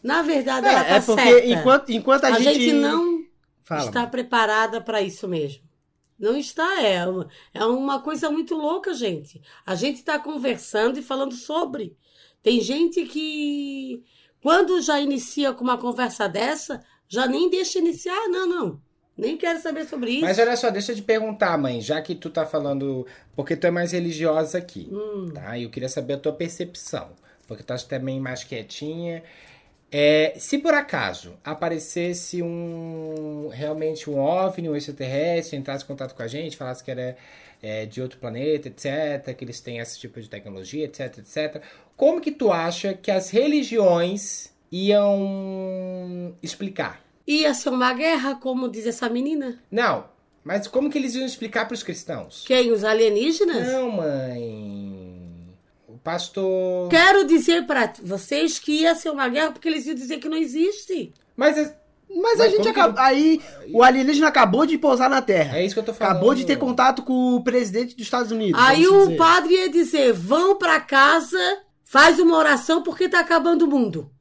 Na 0.03 0.21
verdade, 0.21 0.67
É, 0.67 0.71
ela 0.73 0.83
tá 0.83 0.95
é 0.95 1.01
porque 1.01 1.21
certa. 1.23 1.47
enquanto, 1.47 1.91
enquanto 1.91 2.23
a, 2.25 2.27
a 2.35 2.39
gente... 2.39 2.59
gente 2.61 2.73
não 2.73 3.21
Fala, 3.63 3.85
está 3.85 3.99
mano. 4.01 4.11
preparada 4.11 4.81
para 4.81 5.01
isso 5.01 5.27
mesmo. 5.27 5.63
Não 6.19 6.37
está, 6.37 6.81
é, 6.83 7.05
uma- 7.07 7.27
é 7.53 7.65
uma 7.65 7.99
coisa 7.99 8.29
muito 8.29 8.53
louca, 8.55 8.93
gente. 8.93 9.41
A 9.65 9.73
gente 9.73 9.97
está 9.97 10.19
conversando 10.19 10.99
e 10.99 11.01
falando 11.01 11.33
sobre. 11.33 11.97
Tem 12.43 12.61
gente 12.61 13.03
que, 13.05 14.03
quando 14.41 14.79
já 14.81 14.99
inicia 14.99 15.51
com 15.53 15.63
uma 15.63 15.77
conversa 15.79 16.27
dessa, 16.29 16.83
já 17.07 17.25
nem 17.27 17.49
deixa 17.49 17.79
iniciar, 17.79 18.27
não, 18.29 18.47
não. 18.47 18.81
Nem 19.21 19.37
quero 19.37 19.61
saber 19.61 19.85
sobre 19.85 20.11
isso. 20.11 20.21
Mas 20.21 20.39
olha 20.39 20.55
só, 20.55 20.69
deixa 20.69 20.91
eu 20.91 20.95
te 20.95 21.01
perguntar, 21.03 21.57
mãe, 21.57 21.79
já 21.79 22.01
que 22.01 22.15
tu 22.15 22.29
tá 22.29 22.45
falando. 22.45 23.05
Porque 23.35 23.55
tu 23.55 23.67
é 23.67 23.71
mais 23.71 23.91
religiosa 23.91 24.57
aqui, 24.57 24.89
Hum. 24.91 25.29
tá? 25.33 25.57
E 25.57 25.63
eu 25.63 25.69
queria 25.69 25.87
saber 25.87 26.13
a 26.13 26.17
tua 26.17 26.33
percepção. 26.33 27.11
Porque 27.47 27.63
tu 27.63 27.67
tá 27.67 27.77
também 27.77 28.19
mais 28.19 28.43
quietinha. 28.43 29.23
É, 29.91 30.33
se 30.37 30.57
por 30.57 30.73
acaso 30.73 31.33
aparecesse 31.43 32.41
um. 32.41 33.49
realmente 33.51 34.09
um 34.09 34.17
OVNI, 34.17 34.69
um 34.69 34.75
extraterrestre, 34.75 35.57
entrasse 35.57 35.83
em 35.83 35.87
contato 35.87 36.15
com 36.15 36.23
a 36.23 36.27
gente, 36.27 36.55
falasse 36.57 36.83
que 36.83 36.89
era 36.89 37.15
é, 37.61 37.85
de 37.85 38.01
outro 38.01 38.17
planeta, 38.17 38.69
etc., 38.69 39.35
que 39.35 39.43
eles 39.43 39.59
têm 39.59 39.79
esse 39.79 39.99
tipo 39.99 40.19
de 40.19 40.29
tecnologia, 40.29 40.85
etc, 40.85 41.17
etc. 41.19 41.61
Como 41.97 42.21
que 42.21 42.31
tu 42.31 42.51
acha 42.51 42.93
que 42.93 43.11
as 43.11 43.29
religiões 43.29 44.51
iam 44.71 46.35
explicar? 46.41 47.01
Ia 47.31 47.53
ser 47.53 47.69
uma 47.69 47.93
guerra, 47.93 48.35
como 48.35 48.67
diz 48.69 48.85
essa 48.85 49.07
menina. 49.07 49.57
Não, 49.71 50.03
mas 50.43 50.67
como 50.67 50.89
que 50.89 50.97
eles 50.97 51.15
iam 51.15 51.25
explicar 51.25 51.65
para 51.65 51.75
os 51.75 51.81
cristãos? 51.83 52.43
Quem? 52.45 52.71
Os 52.71 52.83
alienígenas? 52.83 53.67
Não, 53.71 53.89
mãe. 53.89 55.55
O 55.87 55.97
pastor. 55.97 56.89
Quero 56.89 57.25
dizer 57.25 57.65
para 57.65 57.93
vocês 58.03 58.59
que 58.59 58.81
ia 58.81 58.95
ser 58.95 59.11
uma 59.11 59.29
guerra 59.29 59.51
porque 59.51 59.69
eles 59.69 59.85
iam 59.85 59.95
dizer 59.95 60.17
que 60.17 60.27
não 60.27 60.35
existe. 60.37 61.13
Mas 61.35 61.57
é, 61.57 61.73
Mas 62.09 62.39
a 62.39 62.43
Mas 62.43 62.51
gente 62.51 62.63
como 62.63 62.73
que 62.73 62.79
acabou. 62.81 62.99
Aí, 63.01 63.39
o 63.71 63.81
alienígena 63.81 64.27
acabou 64.27 64.65
de 64.65 64.77
pousar 64.77 65.09
na 65.09 65.21
Terra. 65.21 65.57
é 65.57 65.65
isso 65.65 65.73
que 65.73 65.79
eu 65.79 65.85
tô 65.85 65.93
falando. 65.93 66.11
Acabou 66.17 66.35
de 66.35 66.45
ter 66.45 66.57
contato 66.57 67.01
com 67.03 67.35
o 67.35 67.43
presidente 67.43 67.95
dos 67.95 68.05
Estados 68.05 68.31
Unidos. 68.31 68.59
Aí 68.61 68.85
o 68.87 69.05
dizer. 69.05 69.15
padre 69.17 69.53
ia 69.53 69.69
dizer: 69.69 70.11
vão 70.11 70.57
pra 70.57 70.81
casa, 70.81 71.39
faz 71.83 72.19
uma 72.19 72.35
oração 72.37 72.83
porque 72.83 73.07
tá 73.07 73.21
acabando 73.21 73.63
o 73.63 73.69
mundo. 73.69 74.11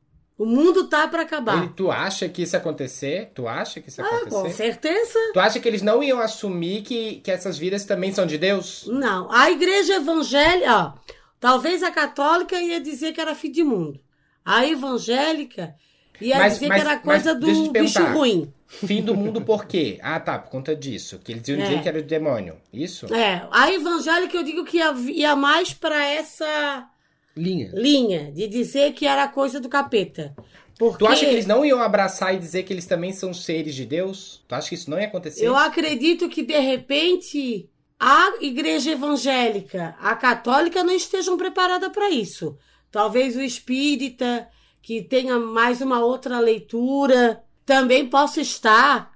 O 0.40 0.46
mundo 0.46 0.88
tá 0.88 1.06
pra 1.06 1.20
acabar. 1.20 1.58
Ele- 1.58 1.72
tu 1.76 1.90
acha 1.90 2.26
que 2.26 2.40
isso 2.42 2.56
ia 2.56 2.60
acontecer? 2.60 3.30
Tu 3.34 3.46
acha 3.46 3.78
que 3.78 3.90
isso 3.90 4.00
ia 4.00 4.06
Ah, 4.06 4.10
com 4.10 4.16
acontecer? 4.38 4.54
certeza. 4.56 5.18
Tu 5.34 5.38
acha 5.38 5.60
que 5.60 5.68
eles 5.68 5.82
não 5.82 6.02
iam 6.02 6.18
assumir 6.18 6.80
que, 6.80 7.16
que 7.16 7.30
essas 7.30 7.58
vidas 7.58 7.84
também 7.84 8.10
são 8.10 8.24
de 8.24 8.38
Deus? 8.38 8.86
Não. 8.86 9.30
A 9.30 9.50
igreja 9.50 9.96
evangélica, 9.96 10.72
ó, 10.74 10.92
talvez 11.38 11.82
a 11.82 11.90
católica 11.90 12.58
ia 12.58 12.80
dizer 12.80 13.12
que 13.12 13.20
era 13.20 13.34
fim 13.34 13.50
de 13.50 13.62
mundo. 13.62 14.00
A 14.42 14.64
evangélica 14.66 15.74
ia 16.18 16.38
Mas- 16.38 16.54
dizer 16.54 16.68
mas- 16.68 16.82
que 16.82 16.88
era 16.88 17.00
mas 17.04 17.04
coisa 17.22 17.30
eu 17.30 17.40
do 17.40 17.70
bicho 17.72 18.02
ruim. 18.04 18.50
Fim 18.66 19.02
do 19.02 19.14
mundo 19.14 19.42
por 19.42 19.66
quê? 19.66 19.98
Ah, 20.02 20.20
tá, 20.20 20.38
por 20.38 20.48
conta 20.50 20.74
disso. 20.74 21.18
Que 21.22 21.32
eles 21.32 21.46
iam 21.48 21.58
É. 21.60 21.64
dizer 21.64 21.82
que 21.82 21.88
era 21.88 21.98
o 21.98 22.02
demônio. 22.02 22.56
Isso? 22.72 23.12
É, 23.14 23.46
a 23.50 23.70
evangélica 23.72 24.36
eu 24.38 24.42
digo 24.42 24.64
que 24.64 24.78
ia, 24.78 24.90
ia 24.92 25.36
mais 25.36 25.74
pra 25.74 26.02
essa 26.06 26.88
Linha. 27.40 27.70
linha 27.74 28.32
de 28.32 28.46
dizer 28.46 28.92
que 28.92 29.06
era 29.06 29.26
coisa 29.28 29.58
do 29.58 29.68
capeta. 29.68 30.34
Porque 30.78 30.98
Tu 30.98 31.06
acha 31.06 31.26
que 31.26 31.32
eles 31.32 31.46
não 31.46 31.64
iam 31.64 31.80
abraçar 31.80 32.34
e 32.34 32.38
dizer 32.38 32.62
que 32.62 32.72
eles 32.72 32.86
também 32.86 33.12
são 33.12 33.34
seres 33.34 33.74
de 33.74 33.84
Deus? 33.84 34.42
Tu 34.48 34.54
acha 34.54 34.68
que 34.70 34.74
isso 34.74 34.90
não 34.90 34.98
ia 34.98 35.06
acontecer? 35.06 35.44
Eu 35.44 35.54
acredito 35.54 36.28
que, 36.28 36.42
de 36.42 36.58
repente, 36.58 37.68
a 37.98 38.32
igreja 38.40 38.92
evangélica, 38.92 39.94
a 40.00 40.16
católica, 40.16 40.82
não 40.82 40.94
estejam 40.94 41.36
preparadas 41.36 41.90
para 41.92 42.08
isso. 42.08 42.56
Talvez 42.90 43.36
o 43.36 43.42
espírita, 43.42 44.48
que 44.80 45.02
tenha 45.02 45.38
mais 45.38 45.82
uma 45.82 46.00
outra 46.00 46.40
leitura, 46.40 47.44
também 47.66 48.08
possa 48.08 48.40
estar 48.40 49.12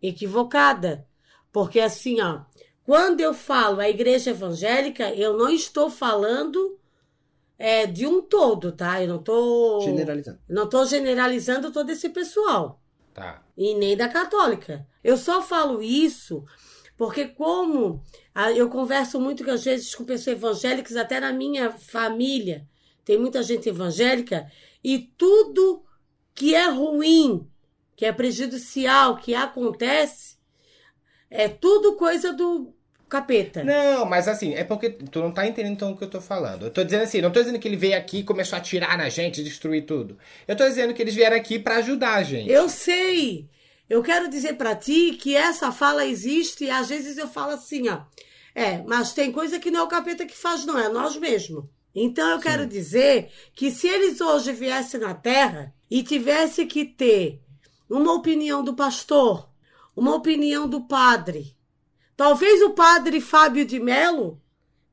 equivocada. 0.00 1.04
Porque, 1.52 1.80
assim, 1.80 2.20
ó, 2.20 2.42
quando 2.84 3.20
eu 3.20 3.34
falo 3.34 3.80
a 3.80 3.88
igreja 3.88 4.30
evangélica, 4.30 5.12
eu 5.12 5.36
não 5.36 5.50
estou 5.50 5.90
falando 5.90 6.78
é, 7.62 7.86
de 7.86 8.06
um 8.06 8.22
todo, 8.22 8.72
tá? 8.72 9.02
Eu 9.02 9.08
não 9.08 9.16
estou. 9.20 9.82
Generalizando. 9.82 10.38
Não 10.48 10.64
estou 10.64 10.86
generalizando 10.86 11.70
todo 11.70 11.90
esse 11.90 12.08
pessoal 12.08 12.80
Tá. 13.12 13.44
e 13.54 13.74
nem 13.74 13.94
da 13.94 14.08
católica. 14.08 14.86
Eu 15.04 15.18
só 15.18 15.42
falo 15.42 15.82
isso 15.82 16.42
porque 16.96 17.26
como 17.28 18.02
eu 18.56 18.70
converso 18.70 19.20
muito 19.20 19.44
que 19.44 19.50
às 19.50 19.62
vezes 19.62 19.94
com 19.94 20.04
pessoas 20.04 20.38
evangélicas, 20.38 20.96
até 20.96 21.20
na 21.20 21.34
minha 21.34 21.70
família, 21.70 22.66
tem 23.04 23.18
muita 23.18 23.42
gente 23.42 23.68
evangélica 23.68 24.50
e 24.82 24.98
tudo 25.18 25.84
que 26.34 26.54
é 26.54 26.66
ruim, 26.70 27.46
que 27.94 28.06
é 28.06 28.12
prejudicial, 28.12 29.16
que 29.16 29.34
acontece, 29.34 30.38
é 31.28 31.46
tudo 31.46 31.96
coisa 31.96 32.32
do 32.32 32.74
capeta. 33.10 33.64
Não, 33.64 34.06
mas 34.06 34.28
assim, 34.28 34.54
é 34.54 34.64
porque 34.64 34.88
tu 34.88 35.18
não 35.18 35.32
tá 35.32 35.46
entendendo 35.46 35.72
então 35.72 35.92
o 35.92 35.96
que 35.96 36.04
eu 36.04 36.08
tô 36.08 36.20
falando. 36.20 36.66
Eu 36.66 36.70
tô 36.70 36.84
dizendo 36.84 37.02
assim, 37.02 37.20
não 37.20 37.30
tô 37.30 37.40
dizendo 37.40 37.58
que 37.58 37.66
ele 37.66 37.76
veio 37.76 37.96
aqui 37.96 38.18
e 38.18 38.24
começou 38.24 38.56
a 38.56 38.60
atirar 38.60 38.96
na 38.96 39.08
gente, 39.08 39.42
destruir 39.42 39.84
tudo. 39.84 40.16
Eu 40.46 40.56
tô 40.56 40.66
dizendo 40.66 40.94
que 40.94 41.02
eles 41.02 41.14
vieram 41.14 41.36
aqui 41.36 41.58
pra 41.58 41.76
ajudar 41.76 42.14
a 42.14 42.22
gente. 42.22 42.50
Eu 42.50 42.68
sei. 42.68 43.48
Eu 43.88 44.02
quero 44.02 44.30
dizer 44.30 44.54
pra 44.54 44.76
ti 44.76 45.18
que 45.20 45.34
essa 45.34 45.72
fala 45.72 46.06
existe 46.06 46.64
e 46.64 46.70
às 46.70 46.88
vezes 46.88 47.18
eu 47.18 47.26
falo 47.26 47.52
assim, 47.52 47.88
ó. 47.88 48.02
É, 48.54 48.82
mas 48.86 49.12
tem 49.12 49.32
coisa 49.32 49.58
que 49.58 49.70
não 49.70 49.80
é 49.80 49.82
o 49.82 49.88
capeta 49.88 50.24
que 50.24 50.36
faz, 50.36 50.64
não, 50.64 50.78
é 50.78 50.88
nós 50.88 51.16
mesmos. 51.16 51.64
Então 51.94 52.30
eu 52.30 52.38
quero 52.38 52.66
dizer 52.66 53.30
que 53.54 53.70
se 53.70 53.88
eles 53.88 54.20
hoje 54.20 54.52
viessem 54.52 55.00
na 55.00 55.14
Terra 55.14 55.74
e 55.90 56.02
tivesse 56.04 56.64
que 56.66 56.84
ter 56.84 57.40
uma 57.88 58.12
opinião 58.12 58.62
do 58.62 58.74
pastor, 58.74 59.50
uma 59.96 60.14
opinião 60.14 60.68
do 60.68 60.82
padre, 60.82 61.56
talvez 62.20 62.60
o 62.60 62.74
padre 62.74 63.18
Fábio 63.18 63.64
de 63.64 63.80
Melo 63.80 64.38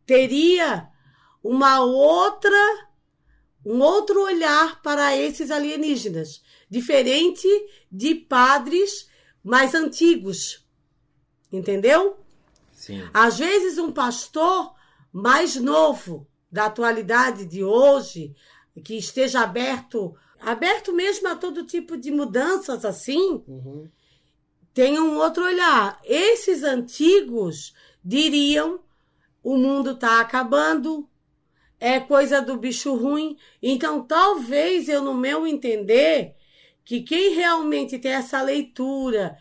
teria 0.06 0.88
uma 1.44 1.82
outra 1.82 2.88
um 3.66 3.82
outro 3.82 4.24
olhar 4.24 4.82
para 4.82 5.14
esses 5.14 5.52
alienígenas, 5.52 6.42
diferente 6.70 7.46
de 7.92 8.16
padres 8.16 9.10
mais 9.44 9.76
antigos. 9.76 10.66
Entendeu? 11.52 12.18
Sim. 12.72 13.04
Às 13.14 13.40
vezes 13.40 13.78
um 13.78 13.92
pastor 13.92 14.74
mais 15.12 15.58
novo, 15.58 16.26
da 16.50 16.68
atualidade 16.68 17.46
de 17.46 17.62
hoje, 17.62 18.34
que 18.86 18.98
esteja 18.98 19.42
aberto, 19.42 20.16
aberto 20.40 20.94
mesmo 20.94 21.28
a 21.28 21.36
todo 21.36 21.66
tipo 21.66 21.98
de 21.98 22.10
mudanças 22.10 22.86
assim, 22.86 23.44
Uhum. 23.46 23.90
Tem 24.78 25.00
um 25.00 25.18
outro 25.18 25.44
olhar. 25.44 26.00
Esses 26.04 26.62
antigos 26.62 27.74
diriam: 28.06 28.80
o 29.42 29.58
mundo 29.58 29.94
está 29.94 30.22
acabando, 30.22 31.10
é 31.80 32.00
coisa 32.00 32.44
do 32.44 32.58
bicho 32.58 32.96
ruim. 32.96 33.36
Então, 33.60 34.06
talvez 34.06 34.88
eu, 34.88 35.02
no 35.02 35.16
meu 35.16 35.48
entender, 35.48 36.36
que 36.86 37.02
quem 37.02 37.34
realmente 37.34 37.98
tem 37.98 38.12
essa 38.12 38.40
leitura, 38.40 39.36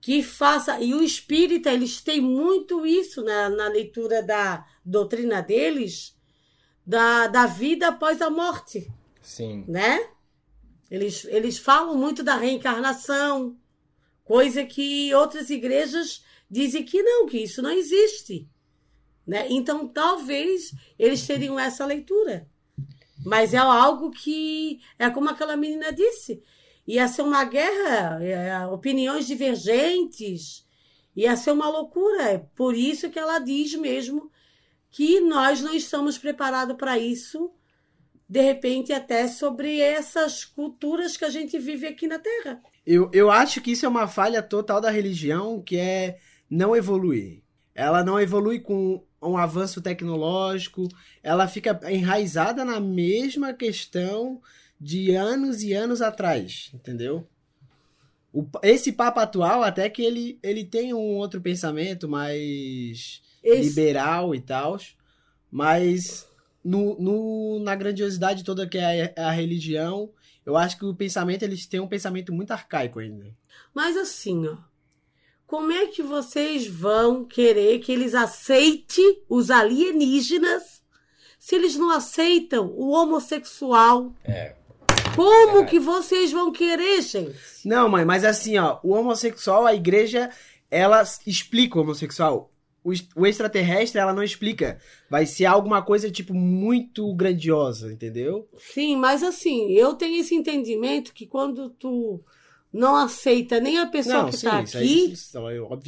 que 0.00 0.22
faça. 0.22 0.80
E 0.80 0.94
o 0.94 1.02
espírita, 1.02 1.70
eles 1.70 2.00
têm 2.00 2.22
muito 2.22 2.86
isso 2.86 3.22
na, 3.22 3.50
na 3.50 3.68
leitura 3.68 4.22
da 4.22 4.64
doutrina 4.82 5.42
deles, 5.42 6.16
da, 6.86 7.26
da 7.26 7.44
vida 7.44 7.88
após 7.88 8.22
a 8.22 8.30
morte 8.30 8.90
Sim. 9.20 9.66
né? 9.68 10.08
Eles, 10.90 11.26
eles 11.26 11.58
falam 11.58 11.94
muito 11.94 12.22
da 12.22 12.36
reencarnação, 12.36 13.54
coisa 14.28 14.62
que 14.62 15.12
outras 15.14 15.48
igrejas 15.48 16.22
dizem 16.50 16.84
que 16.84 17.02
não, 17.02 17.26
que 17.26 17.38
isso 17.38 17.62
não 17.62 17.70
existe. 17.70 18.46
Né? 19.26 19.46
Então, 19.48 19.88
talvez 19.88 20.74
eles 20.98 21.26
teriam 21.26 21.58
essa 21.58 21.86
leitura. 21.86 22.46
Mas 23.24 23.54
é 23.54 23.56
algo 23.56 24.10
que 24.10 24.80
é 24.98 25.08
como 25.08 25.30
aquela 25.30 25.56
menina 25.56 25.90
disse. 25.90 26.42
Ia 26.86 27.08
ser 27.08 27.22
uma 27.22 27.42
guerra, 27.44 28.22
é, 28.22 28.66
opiniões 28.66 29.26
divergentes, 29.26 30.66
ia 31.16 31.34
ser 31.34 31.52
uma 31.52 31.68
loucura. 31.70 32.22
É 32.24 32.38
por 32.38 32.74
isso 32.74 33.08
que 33.08 33.18
ela 33.18 33.38
diz 33.38 33.74
mesmo 33.74 34.30
que 34.90 35.20
nós 35.20 35.62
não 35.62 35.74
estamos 35.74 36.18
preparados 36.18 36.76
para 36.76 36.98
isso 36.98 37.50
de 38.28 38.42
repente, 38.42 38.92
até 38.92 39.26
sobre 39.26 39.80
essas 39.80 40.44
culturas 40.44 41.16
que 41.16 41.24
a 41.24 41.30
gente 41.30 41.58
vive 41.58 41.86
aqui 41.86 42.06
na 42.06 42.18
Terra. 42.18 42.60
Eu, 42.90 43.10
eu 43.12 43.30
acho 43.30 43.60
que 43.60 43.72
isso 43.72 43.84
é 43.84 43.88
uma 43.88 44.08
falha 44.08 44.42
total 44.42 44.80
da 44.80 44.90
religião, 44.90 45.60
que 45.60 45.76
é 45.76 46.18
não 46.48 46.74
evoluir. 46.74 47.42
Ela 47.74 48.02
não 48.02 48.18
evolui 48.18 48.60
com 48.60 49.04
um 49.20 49.36
avanço 49.36 49.82
tecnológico, 49.82 50.88
ela 51.22 51.46
fica 51.46 51.78
enraizada 51.92 52.64
na 52.64 52.80
mesma 52.80 53.52
questão 53.52 54.40
de 54.80 55.14
anos 55.14 55.62
e 55.62 55.74
anos 55.74 56.00
atrás, 56.00 56.70
entendeu? 56.72 57.28
o, 58.32 58.46
esse 58.62 58.92
Papa 58.92 59.22
atual, 59.22 59.62
até 59.62 59.88
que 59.88 60.02
ele, 60.02 60.38
ele 60.42 60.64
tem 60.64 60.94
um 60.94 61.16
outro 61.16 61.40
pensamento 61.40 62.08
mais 62.08 63.22
Esse- 63.42 63.68
liberal 63.68 64.34
e 64.34 64.40
tal, 64.40 64.78
mas 65.50 66.26
no, 66.64 66.98
no, 67.00 67.60
na 67.60 67.74
grandiosidade 67.74 68.44
toda 68.44 68.66
que 68.68 68.78
é 68.78 69.14
a, 69.16 69.28
a 69.28 69.30
religião, 69.30 70.10
eu 70.48 70.56
acho 70.56 70.78
que 70.78 70.84
o 70.86 70.94
pensamento, 70.94 71.42
eles 71.42 71.66
têm 71.66 71.78
um 71.78 71.86
pensamento 71.86 72.32
muito 72.32 72.52
arcaico 72.52 73.00
ainda. 73.00 73.26
Mas 73.74 73.98
assim, 73.98 74.46
ó. 74.46 74.56
Como 75.46 75.70
é 75.70 75.88
que 75.88 76.02
vocês 76.02 76.66
vão 76.66 77.22
querer 77.22 77.80
que 77.80 77.92
eles 77.92 78.14
aceitem 78.14 79.22
os 79.28 79.50
alienígenas 79.50 80.82
se 81.38 81.54
eles 81.54 81.76
não 81.76 81.90
aceitam 81.90 82.68
o 82.68 82.92
homossexual? 82.92 84.14
É. 84.24 84.54
Como 85.14 85.66
que 85.66 85.78
vocês 85.78 86.32
vão 86.32 86.50
querer, 86.50 87.02
gente? 87.02 87.38
Não, 87.62 87.86
mãe, 87.86 88.06
mas 88.06 88.24
assim, 88.24 88.56
ó, 88.56 88.78
o 88.82 88.92
homossexual, 88.92 89.66
a 89.66 89.74
igreja, 89.74 90.30
ela 90.70 91.02
explica 91.26 91.76
o 91.76 91.82
homossexual. 91.82 92.50
O, 92.88 93.20
o 93.22 93.26
extraterrestre, 93.26 94.00
ela 94.00 94.12
não 94.12 94.22
explica. 94.22 94.78
Vai 95.10 95.26
ser 95.26 95.44
alguma 95.46 95.82
coisa, 95.82 96.10
tipo, 96.10 96.32
muito 96.34 97.12
grandiosa, 97.14 97.92
entendeu? 97.92 98.48
Sim, 98.58 98.96
mas 98.96 99.22
assim, 99.22 99.70
eu 99.72 99.94
tenho 99.94 100.20
esse 100.20 100.34
entendimento 100.34 101.12
que 101.12 101.26
quando 101.26 101.70
tu 101.70 102.20
não 102.72 102.96
aceita 102.96 103.58
nem 103.58 103.78
a 103.78 103.86
pessoa 103.86 104.24
não, 104.24 104.30
que 104.30 104.36
sim, 104.36 104.46
tá 104.46 104.62
isso 104.62 104.76
aqui, 104.76 104.86
aí, 104.86 105.12
isso, 105.12 105.38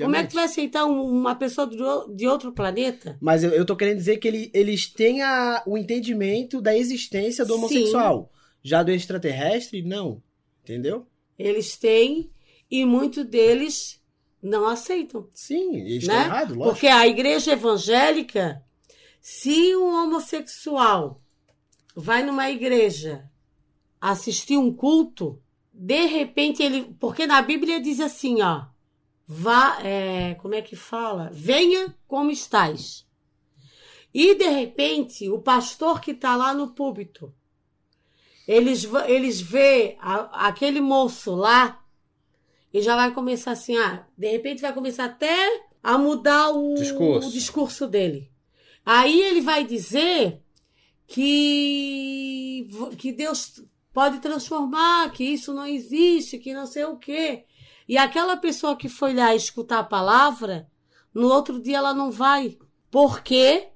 como 0.03 0.17
é 0.17 0.23
que 0.23 0.31
tu 0.31 0.35
vai 0.35 0.45
aceitar 0.45 0.87
um- 0.87 1.03
uma 1.03 1.35
pessoa 1.35 1.69
de 2.15 2.27
outro 2.27 2.53
planeta? 2.53 3.19
Mas 3.21 3.45
eu, 3.45 3.51
eu 3.51 3.67
tô 3.67 3.77
querendo 3.77 3.99
dizer 3.99 4.17
que 4.17 4.27
ele- 4.27 4.51
eles 4.55 4.87
têm 4.91 5.21
a- 5.23 5.63
o 5.67 5.77
entendimento 5.77 6.61
da 6.61 6.75
existência 6.77 7.45
do 7.45 7.53
Sim. 7.53 7.59
homossexual. 7.59 8.33
Já 8.63 8.83
do 8.83 8.91
extraterrestre, 8.91 9.83
não. 9.83 10.23
Entendeu? 10.63 11.07
Eles 11.39 11.77
têm 11.77 12.31
e 12.71 12.85
muitos 12.85 13.25
deles 13.27 14.00
não 14.43 14.67
aceitam. 14.67 15.29
Sim, 15.35 15.77
eles 15.77 16.07
Né? 16.07 16.15
estão 16.15 16.27
errados, 16.27 16.57
lógico. 16.57 16.73
Porque 16.75 16.87
a 16.89 17.07
igreja 17.07 17.53
evangélica, 17.53 18.65
se 19.21 19.75
um 19.77 19.93
homossexual 19.95 21.21
vai 21.95 22.23
numa 22.23 22.51
igreja 22.51 23.29
assistir 24.01 24.57
um 24.57 24.73
culto, 24.73 25.41
de 25.73 26.07
repente 26.07 26.63
ele. 26.63 26.95
Porque 26.99 27.27
na 27.27 27.41
Bíblia 27.43 27.81
diz 27.81 28.01
assim, 28.01 28.41
ó. 28.43 28.67
Vá, 29.33 29.79
é, 29.85 30.35
como 30.37 30.55
é 30.57 30.63
que 30.63 30.75
fala? 30.75 31.31
Venha 31.33 31.95
como 32.09 32.33
estás. 32.33 33.07
E 34.13 34.35
de 34.35 34.49
repente, 34.49 35.31
o 35.31 35.39
pastor 35.39 36.01
que 36.01 36.11
está 36.11 36.35
lá 36.35 36.53
no 36.53 36.73
púlpito, 36.73 37.33
eles, 38.49 38.85
eles 39.07 39.41
vê 39.41 39.97
a- 40.01 40.49
aquele 40.49 40.81
moço 40.81 41.33
lá 41.37 41.80
e 42.73 42.81
já 42.81 42.97
vai 42.97 43.13
começar 43.13 43.53
assim, 43.53 43.77
ah, 43.77 44.07
de 44.17 44.31
repente 44.31 44.63
vai 44.63 44.73
começar 44.73 45.05
até 45.05 45.65
a 45.83 45.99
mudar 45.99 46.51
o 46.51 46.75
Discurso. 46.75 47.29
o 47.29 47.33
discurso 47.33 47.87
dele. 47.87 48.31
Aí 48.85 49.21
ele 49.21 49.41
vai 49.41 49.65
dizer 49.65 50.41
que, 51.07 52.69
que 52.97 53.13
Deus 53.13 53.63
pode 53.93 54.21
transformar, 54.21 55.11
que 55.13 55.25
isso 55.25 55.53
não 55.53 55.67
existe, 55.67 56.39
que 56.39 56.55
não 56.55 56.67
sei 56.67 56.85
o 56.85 56.97
quê. 56.97 57.45
E 57.89 57.99
aquela 57.99 58.37
pessoa 58.37 58.77
que 58.77 58.89
foi 58.89 59.13
lá 59.15 59.35
escutar 59.35 59.81
a 59.81 59.85
palavra, 59.85 60.69
no 61.13 61.29
outro 61.29 61.61
dia 61.61 61.79
ela 61.79 61.93
não 61.93 62.11
vai. 62.11 62.57
Porque 62.91 63.69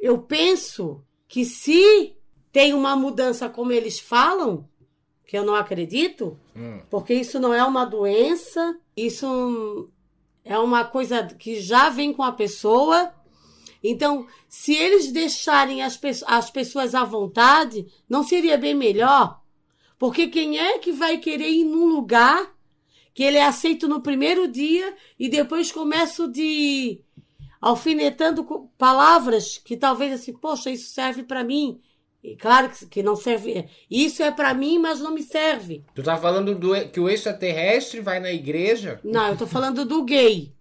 eu 0.00 0.18
penso 0.22 1.04
que 1.26 1.44
se 1.44 2.16
tem 2.52 2.74
uma 2.74 2.94
mudança 2.94 3.48
como 3.48 3.72
eles 3.72 3.98
falam, 3.98 4.68
que 5.32 5.38
eu 5.38 5.46
não 5.46 5.54
acredito, 5.54 6.38
Hum. 6.54 6.78
porque 6.90 7.14
isso 7.14 7.40
não 7.40 7.54
é 7.54 7.64
uma 7.64 7.86
doença, 7.86 8.78
isso 8.94 9.88
é 10.44 10.58
uma 10.58 10.84
coisa 10.84 11.24
que 11.24 11.58
já 11.58 11.88
vem 11.88 12.12
com 12.12 12.22
a 12.22 12.32
pessoa. 12.32 13.10
Então, 13.82 14.26
se 14.46 14.74
eles 14.74 15.10
deixarem 15.10 15.82
as, 15.82 15.96
pe- 15.96 16.22
as 16.26 16.50
pessoas 16.50 16.94
à 16.94 17.02
vontade, 17.02 17.86
não 18.06 18.22
seria 18.22 18.58
bem 18.58 18.74
melhor? 18.74 19.40
Porque 19.98 20.26
quem 20.28 20.58
é 20.58 20.76
que 20.78 20.92
vai 20.92 21.16
querer 21.16 21.48
ir 21.48 21.64
num 21.64 21.86
lugar 21.86 22.54
que 23.14 23.22
ele 23.22 23.38
é 23.38 23.46
aceito 23.46 23.88
no 23.88 24.02
primeiro 24.02 24.46
dia 24.46 24.94
e 25.18 25.30
depois 25.30 25.72
começa 25.72 26.28
de 26.28 27.00
alfinetando 27.58 28.44
palavras 28.76 29.56
que 29.56 29.78
talvez 29.78 30.12
assim, 30.12 30.34
poxa, 30.34 30.70
isso 30.70 30.90
serve 30.92 31.22
para 31.22 31.42
mim. 31.42 31.80
E 32.22 32.36
claro 32.36 32.70
que, 32.70 32.86
que 32.86 33.02
não 33.02 33.16
serve. 33.16 33.68
Isso 33.90 34.22
é 34.22 34.30
para 34.30 34.54
mim, 34.54 34.78
mas 34.78 35.00
não 35.00 35.12
me 35.12 35.22
serve. 35.22 35.84
Tu 35.94 36.02
tá 36.02 36.16
falando 36.16 36.54
do, 36.54 36.88
que 36.88 37.00
o 37.00 37.08
extraterrestre 37.08 38.00
vai 38.00 38.20
na 38.20 38.32
igreja? 38.32 39.00
Não, 39.02 39.28
eu 39.28 39.36
tô 39.36 39.46
falando 39.46 39.84
do 39.84 40.04
gay. 40.04 40.54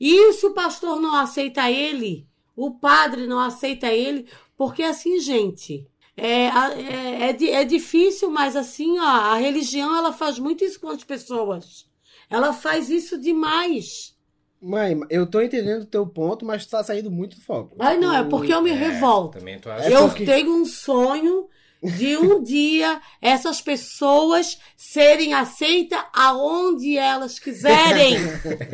E 0.00 0.32
se 0.32 0.44
o 0.44 0.52
pastor 0.52 1.00
não 1.00 1.14
aceita 1.14 1.70
ele, 1.70 2.26
o 2.56 2.72
padre 2.72 3.26
não 3.28 3.38
aceita 3.38 3.92
ele, 3.92 4.26
porque 4.56 4.82
assim, 4.82 5.20
gente, 5.20 5.86
é, 6.16 6.46
é, 6.46 7.30
é, 7.30 7.50
é 7.50 7.64
difícil, 7.64 8.28
mas 8.30 8.56
assim, 8.56 8.98
ó, 8.98 9.04
a 9.04 9.36
religião 9.36 9.96
ela 9.96 10.12
faz 10.12 10.38
muito 10.38 10.64
isso 10.64 10.80
com 10.80 10.88
as 10.88 11.04
pessoas. 11.04 11.86
Ela 12.28 12.52
faz 12.52 12.90
isso 12.90 13.18
demais. 13.18 14.13
Mãe, 14.66 14.98
eu 15.10 15.26
tô 15.26 15.42
entendendo 15.42 15.82
o 15.82 15.86
teu 15.86 16.06
ponto, 16.06 16.44
mas 16.46 16.64
tá 16.64 16.82
saindo 16.82 17.10
muito 17.10 17.36
do 17.36 17.42
foco. 17.42 17.76
Ai, 17.78 17.98
não, 17.98 18.14
é 18.16 18.24
porque 18.24 18.52
eu 18.52 18.62
me 18.62 18.72
revolto. 18.72 19.38
Também 19.38 19.58
tu 19.58 19.68
É 19.68 19.92
eu 19.92 20.08
porque- 20.08 20.24
tenho 20.24 20.54
um 20.54 20.64
sonho 20.64 21.46
de 21.82 22.16
um 22.16 22.40
dia 22.42 22.98
essas 23.20 23.60
pessoas 23.60 24.58
serem 24.74 25.34
aceitas 25.34 25.98
aonde 26.14 26.96
elas 26.96 27.38
quiserem. 27.38 28.16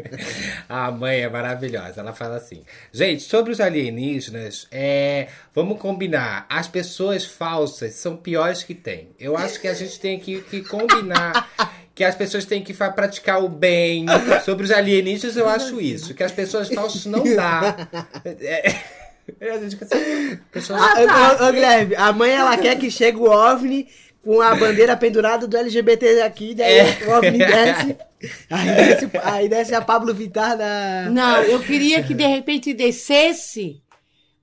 A 0.69 0.93
mãe 0.93 1.21
é 1.23 1.29
maravilhosa, 1.29 2.01
ela 2.01 2.13
fala 2.13 2.37
assim. 2.37 2.63
Gente, 2.93 3.23
sobre 3.25 3.51
os 3.51 3.61
alienígenas, 3.61 4.69
é, 4.71 5.27
vamos 5.53 5.81
combinar. 5.81 6.47
As 6.49 6.69
pessoas 6.69 7.25
falsas 7.25 7.95
são 7.95 8.17
piores 8.17 8.63
que 8.63 8.77
tem. 8.77 9.11
Eu 9.19 9.37
acho 9.37 9.61
que 9.61 9.67
a 9.67 9.75
gente 9.75 9.99
tem 9.99 10.21
que, 10.21 10.41
que 10.43 10.63
combinar 10.63 11.51
que 12.01 12.05
as 12.05 12.15
pessoas 12.15 12.47
têm 12.47 12.63
que 12.63 12.73
praticar 12.73 13.45
o 13.45 13.49
bem. 13.51 14.07
Sobre 14.43 14.65
os 14.65 14.71
alienígenas, 14.71 15.37
eu 15.37 15.47
acho 15.47 15.79
isso. 15.79 16.15
Que 16.15 16.23
as 16.23 16.33
pessoas 16.33 16.71
falsas 16.71 17.05
não 17.05 17.23
dá. 17.37 17.77
É, 18.25 18.71
é, 19.39 19.51
a 19.53 19.59
gente 19.59 19.77
quer 19.77 19.85
saber. 19.85 20.41
Pessoas- 20.51 20.81
Ah, 20.81 21.39
ô, 21.41 21.45
ô, 21.45 21.49
ô, 21.49 21.53
Guilherme, 21.53 21.95
a 21.95 22.11
mãe 22.11 22.31
ela 22.31 22.57
quer 22.57 22.79
que 22.79 22.91
chegue 22.91 23.19
o 23.19 23.25
OVNI 23.31 23.87
com 24.25 24.41
a 24.41 24.55
bandeira 24.55 24.97
pendurada 24.97 25.47
do 25.47 25.55
LGBT 25.59 26.23
aqui, 26.23 26.55
daí 26.55 26.79
É. 26.79 26.99
o 27.07 27.11
OVNI 27.19 27.37
desce, 27.39 27.97
aí 28.49 28.67
desce, 28.77 29.11
aí 29.23 29.49
desce 29.51 29.75
a 29.75 29.83
Pablo 29.83 30.15
Vittar 30.15 30.57
da... 30.57 31.07
Não, 31.11 31.43
eu 31.43 31.61
queria 31.61 32.03
que 32.03 32.15
de 32.15 32.27
repente 32.27 32.73
descesse 32.73 33.83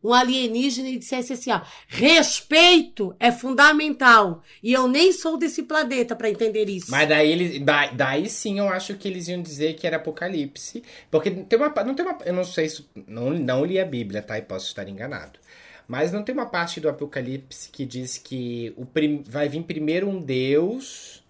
um 0.03 0.13
alienígena 0.13 0.89
e 0.89 0.97
dissesse 0.97 1.33
assim, 1.33 1.51
ó, 1.51 1.61
respeito 1.87 3.15
é 3.19 3.31
fundamental. 3.31 4.43
E 4.61 4.73
eu 4.73 4.87
nem 4.87 5.11
sou 5.11 5.37
desse 5.37 5.63
planeta 5.63 6.15
para 6.15 6.29
entender 6.29 6.69
isso. 6.69 6.89
Mas 6.91 7.07
daí, 7.09 7.31
eles, 7.31 7.59
da- 7.63 7.87
daí 7.87 8.29
sim 8.29 8.59
eu 8.59 8.69
acho 8.69 8.95
que 8.95 9.07
eles 9.07 9.27
iam 9.27 9.41
dizer 9.41 9.75
que 9.75 9.85
era 9.87 9.97
apocalipse. 9.97 10.83
Porque 11.11 11.31
tem 11.31 11.57
uma. 11.59 11.69
Não 11.83 11.93
tem 11.95 12.05
uma. 12.05 12.17
Eu 12.25 12.33
não 12.33 12.43
sei 12.43 12.69
se. 12.69 12.85
Não, 13.07 13.31
não 13.31 13.65
li 13.65 13.79
a 13.79 13.85
Bíblia, 13.85 14.21
tá? 14.21 14.37
E 14.37 14.41
posso 14.41 14.67
estar 14.67 14.87
enganado. 14.87 15.39
Mas 15.87 16.11
não 16.11 16.21
tem 16.21 16.33
uma 16.35 16.45
parte 16.45 16.81
do 16.81 16.89
Apocalipse 16.89 17.69
que 17.71 17.85
diz 17.85 18.17
que 18.17 18.73
o 18.76 18.85
prim- 18.85 19.23
vai 19.26 19.47
vir 19.47 19.63
primeiro 19.63 20.09
um 20.09 20.22
Deus 20.22 21.23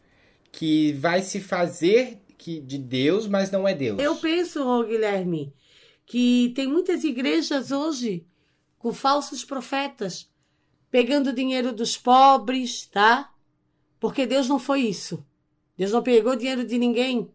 que 0.51 0.93
vai 0.93 1.21
se 1.21 1.39
fazer 1.39 2.17
que, 2.39 2.59
de 2.59 2.79
Deus, 2.79 3.27
mas 3.27 3.51
não 3.51 3.67
é 3.67 3.75
Deus. 3.75 3.99
Eu 4.01 4.15
penso, 4.15 4.83
Guilherme, 4.83 5.53
que 6.07 6.51
tem 6.55 6.65
muitas 6.67 7.03
igrejas 7.03 7.71
hoje 7.71 8.25
com 8.88 8.93
falsos 8.93 9.43
profetas 9.43 10.30
pegando 10.89 11.34
dinheiro 11.34 11.73
dos 11.73 11.97
pobres, 11.97 12.85
tá? 12.85 13.30
Porque 13.99 14.26
Deus 14.26 14.47
não 14.47 14.57
foi 14.57 14.81
isso. 14.81 15.26
Deus 15.77 15.91
não 15.91 16.01
pegou 16.01 16.38
dinheiro 16.38 16.64
de 16.64 16.77
ninguém. 16.77 17.30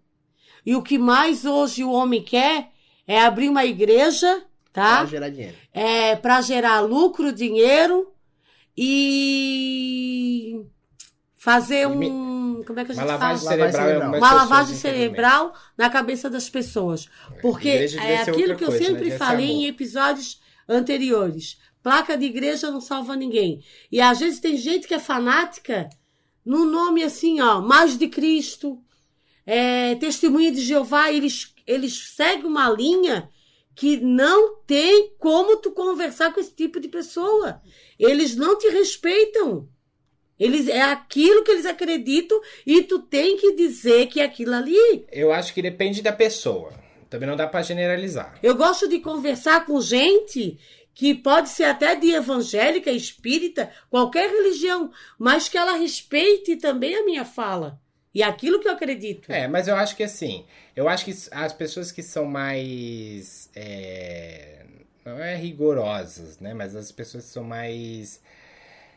E 0.64 0.74
o 0.74 0.82
que 0.82 0.96
mais 0.96 1.44
hoje 1.44 1.84
o 1.84 1.92
homem 1.92 2.22
quer 2.22 2.70
é 3.06 3.20
abrir 3.20 3.50
uma 3.50 3.66
igreja, 3.66 4.42
tá? 4.72 5.00
Pra 5.00 5.06
gerar 5.06 5.28
dinheiro. 5.28 5.56
é, 5.74 6.16
para 6.16 6.40
gerar 6.40 6.80
lucro, 6.80 7.30
dinheiro 7.30 8.10
e 8.74 10.64
fazer 11.36 11.86
um. 11.86 12.62
Como 12.66 12.80
é 12.80 12.84
que 12.86 12.92
a 12.92 12.94
Uma 12.94 13.02
gente 13.02 13.10
lavagem 13.10 13.44
fala? 13.44 13.56
Lavagem 13.56 13.72
cerebral. 13.72 14.00
algumas 14.00 14.18
Uma 14.18 14.32
lavagem 14.32 14.76
cerebral 14.76 15.54
na 15.76 15.90
cabeça 15.90 16.30
das 16.30 16.48
pessoas. 16.48 17.10
Porque 17.42 17.68
é 17.68 18.22
aquilo 18.22 18.56
que 18.56 18.64
eu 18.64 18.68
coisa, 18.68 18.84
né? 18.84 18.88
sempre 18.88 19.10
ser 19.10 19.18
falei 19.18 19.50
em 19.50 19.66
episódios 19.66 20.40
anteriores. 20.68 21.58
Placa 21.82 22.16
de 22.16 22.26
igreja 22.26 22.70
não 22.70 22.80
salva 22.80 23.16
ninguém. 23.16 23.62
E 23.90 24.00
às 24.00 24.20
vezes 24.20 24.40
tem 24.40 24.56
gente 24.56 24.86
que 24.86 24.94
é 24.94 24.98
fanática 24.98 25.88
no 26.44 26.64
nome 26.64 27.02
assim, 27.02 27.40
ó, 27.40 27.60
mais 27.60 27.96
de 27.96 28.08
Cristo, 28.08 28.82
é, 29.46 29.94
testemunha 29.96 30.50
de 30.50 30.60
Jeová, 30.60 31.12
eles, 31.12 31.54
eles 31.66 32.14
seguem 32.16 32.46
uma 32.46 32.68
linha 32.70 33.28
que 33.74 33.96
não 33.98 34.56
tem 34.66 35.14
como 35.18 35.56
tu 35.56 35.72
conversar 35.72 36.32
com 36.32 36.40
esse 36.40 36.54
tipo 36.54 36.78
de 36.78 36.88
pessoa. 36.88 37.60
Eles 37.98 38.36
não 38.36 38.58
te 38.58 38.68
respeitam. 38.68 39.68
Eles 40.38 40.66
é 40.68 40.82
aquilo 40.82 41.44
que 41.44 41.52
eles 41.52 41.66
acreditam 41.66 42.40
e 42.66 42.82
tu 42.82 42.98
tem 42.98 43.36
que 43.36 43.54
dizer 43.54 44.06
que 44.06 44.20
é 44.20 44.24
aquilo 44.24 44.54
ali. 44.54 45.06
Eu 45.10 45.32
acho 45.32 45.54
que 45.54 45.62
depende 45.62 46.02
da 46.02 46.12
pessoa. 46.12 46.81
Também 47.12 47.28
não 47.28 47.36
dá 47.36 47.46
pra 47.46 47.60
generalizar. 47.60 48.38
Eu 48.42 48.56
gosto 48.56 48.88
de 48.88 48.98
conversar 48.98 49.66
com 49.66 49.78
gente 49.82 50.58
que 50.94 51.14
pode 51.14 51.50
ser 51.50 51.64
até 51.64 51.94
de 51.94 52.10
evangélica, 52.10 52.90
espírita, 52.90 53.70
qualquer 53.90 54.30
religião, 54.30 54.90
mas 55.18 55.46
que 55.46 55.58
ela 55.58 55.76
respeite 55.76 56.56
também 56.56 56.94
a 56.94 57.04
minha 57.04 57.22
fala 57.26 57.78
e 58.14 58.22
aquilo 58.22 58.60
que 58.60 58.66
eu 58.66 58.72
acredito. 58.72 59.30
É, 59.30 59.46
mas 59.46 59.68
eu 59.68 59.76
acho 59.76 59.94
que 59.94 60.02
assim, 60.02 60.46
eu 60.74 60.88
acho 60.88 61.04
que 61.04 61.14
as 61.32 61.52
pessoas 61.52 61.92
que 61.92 62.02
são 62.02 62.24
mais. 62.24 63.50
é, 63.54 64.64
não 65.04 65.18
é 65.18 65.36
rigorosas, 65.36 66.38
né? 66.38 66.54
Mas 66.54 66.74
as 66.74 66.90
pessoas 66.90 67.26
que 67.26 67.30
são 67.30 67.44
mais. 67.44 68.22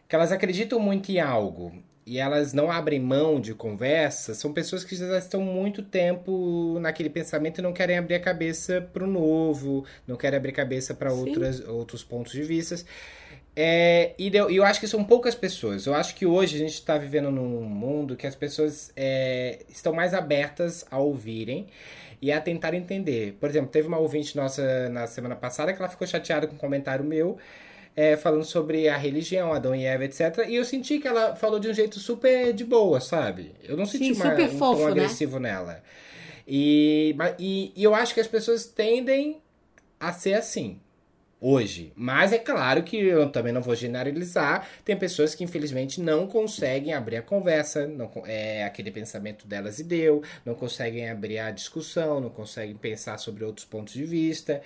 que 0.08 0.16
elas 0.16 0.32
acreditam 0.32 0.80
muito 0.80 1.12
em 1.12 1.20
algo 1.20 1.84
e 2.06 2.20
elas 2.20 2.54
não 2.54 2.72
abrem 2.72 3.00
mão 3.00 3.40
de 3.42 3.56
conversa, 3.56 4.36
são 4.36 4.54
pessoas 4.54 4.84
que 4.84 4.96
já 4.96 5.18
estão 5.18 5.42
muito 5.42 5.82
tempo 5.82 6.78
naquele 6.80 7.10
pensamento 7.10 7.58
e 7.58 7.62
não 7.64 7.74
querem 7.74 7.98
abrir 7.98 8.16
a 8.16 8.20
cabeça 8.20 8.80
para 8.94 9.04
o 9.04 9.08
novo, 9.08 9.84
não 10.08 10.16
querem 10.16 10.38
abrir 10.38 10.52
a 10.52 10.56
cabeça 10.56 10.94
para 10.94 11.12
outros 11.12 12.04
pontos 12.04 12.32
de 12.32 12.44
vista. 12.44 12.76
É, 13.56 14.14
e 14.20 14.36
eu, 14.36 14.52
eu, 14.52 14.64
acho 14.66 14.80
que 14.80 14.88
são 14.88 15.04
poucas 15.04 15.34
pessoas. 15.34 15.86
Eu 15.86 15.96
acho 15.96 16.14
que 16.14 16.26
hoje 16.26 16.56
a 16.56 16.60
gente 16.60 16.74
está 16.74 16.98
vivendo 16.98 17.32
num 17.32 17.64
mundo 17.64 18.16
que 18.16 18.28
as 18.28 18.36
pessoas 18.36 18.92
é, 18.96 19.60
estão 19.70 19.94
mais 19.94 20.14
abertas 20.14 20.86
a 20.92 21.00
ouvirem 21.00 21.68
e 22.22 22.32
a 22.32 22.42
tentar 22.42 22.74
entender. 22.74 23.38
Por 23.40 23.50
exemplo, 23.50 23.70
teve 23.72 23.88
uma 23.88 23.98
ouvinte 23.98 24.36
nossa 24.36 24.90
na 24.90 25.08
semana 25.08 25.36
passada 25.36 25.74
que 25.74 25.82
ela 25.82 25.90
ficou 25.90 26.06
chateada 26.06 26.48
com 26.48 26.56
um 26.56 26.58
comentário 26.58 27.06
meu 27.06 27.38
é, 27.96 28.18
falando 28.18 28.44
sobre 28.44 28.90
a 28.90 28.98
religião, 28.98 29.54
Adão 29.54 29.74
e 29.74 29.86
Eva, 29.86 30.04
etc. 30.06 30.46
E 30.48 30.56
eu 30.56 30.66
senti 30.66 31.00
que 31.00 31.08
ela 31.08 31.36
falou 31.36 31.60
de 31.60 31.70
um 31.70 31.74
jeito 31.74 32.00
super 32.00 32.52
de 32.54 32.66
boa, 32.66 33.00
sabe? 33.00 33.54
Eu 33.64 33.78
não 33.78 33.86
senti 33.86 34.14
Sim, 34.14 34.22
uma, 34.22 34.34
um 34.34 34.50
fofo, 34.50 34.82
tom 34.82 34.86
né? 34.86 34.92
agressivo 34.92 35.40
nela. 35.40 35.82
E, 36.48 37.16
e, 37.40 37.72
e 37.76 37.84
eu 37.84 37.96
acho 37.96 38.14
que 38.14 38.20
as 38.20 38.28
pessoas 38.28 38.66
tendem 38.66 39.42
a 40.00 40.12
ser 40.12 40.34
assim 40.34 40.80
hoje. 41.40 41.94
Mas 41.96 42.34
é 42.34 42.40
claro 42.40 42.82
que 42.84 42.98
eu 42.98 43.30
também 43.30 43.54
não 43.54 43.62
vou 43.62 43.76
generalizar. 43.76 44.68
Tem 44.84 44.98
pessoas 44.98 45.36
que 45.36 45.44
infelizmente 45.44 46.02
não 46.02 46.28
conseguem 46.28 46.94
abrir 46.94 47.18
a 47.18 47.22
conversa, 47.22 47.88
não, 47.88 48.12
é 48.26 48.64
aquele 48.64 48.92
pensamento 48.92 49.48
delas 49.48 49.80
e 49.80 49.84
deu, 49.84 50.24
não 50.44 50.56
conseguem 50.56 51.10
abrir 51.10 51.40
a 51.40 51.52
discussão, 51.52 52.20
não 52.20 52.30
conseguem 52.30 52.76
pensar 52.76 53.18
sobre 53.20 53.44
outros 53.44 53.66
pontos 53.66 53.94
de 53.94 54.06
vista. 54.06 54.62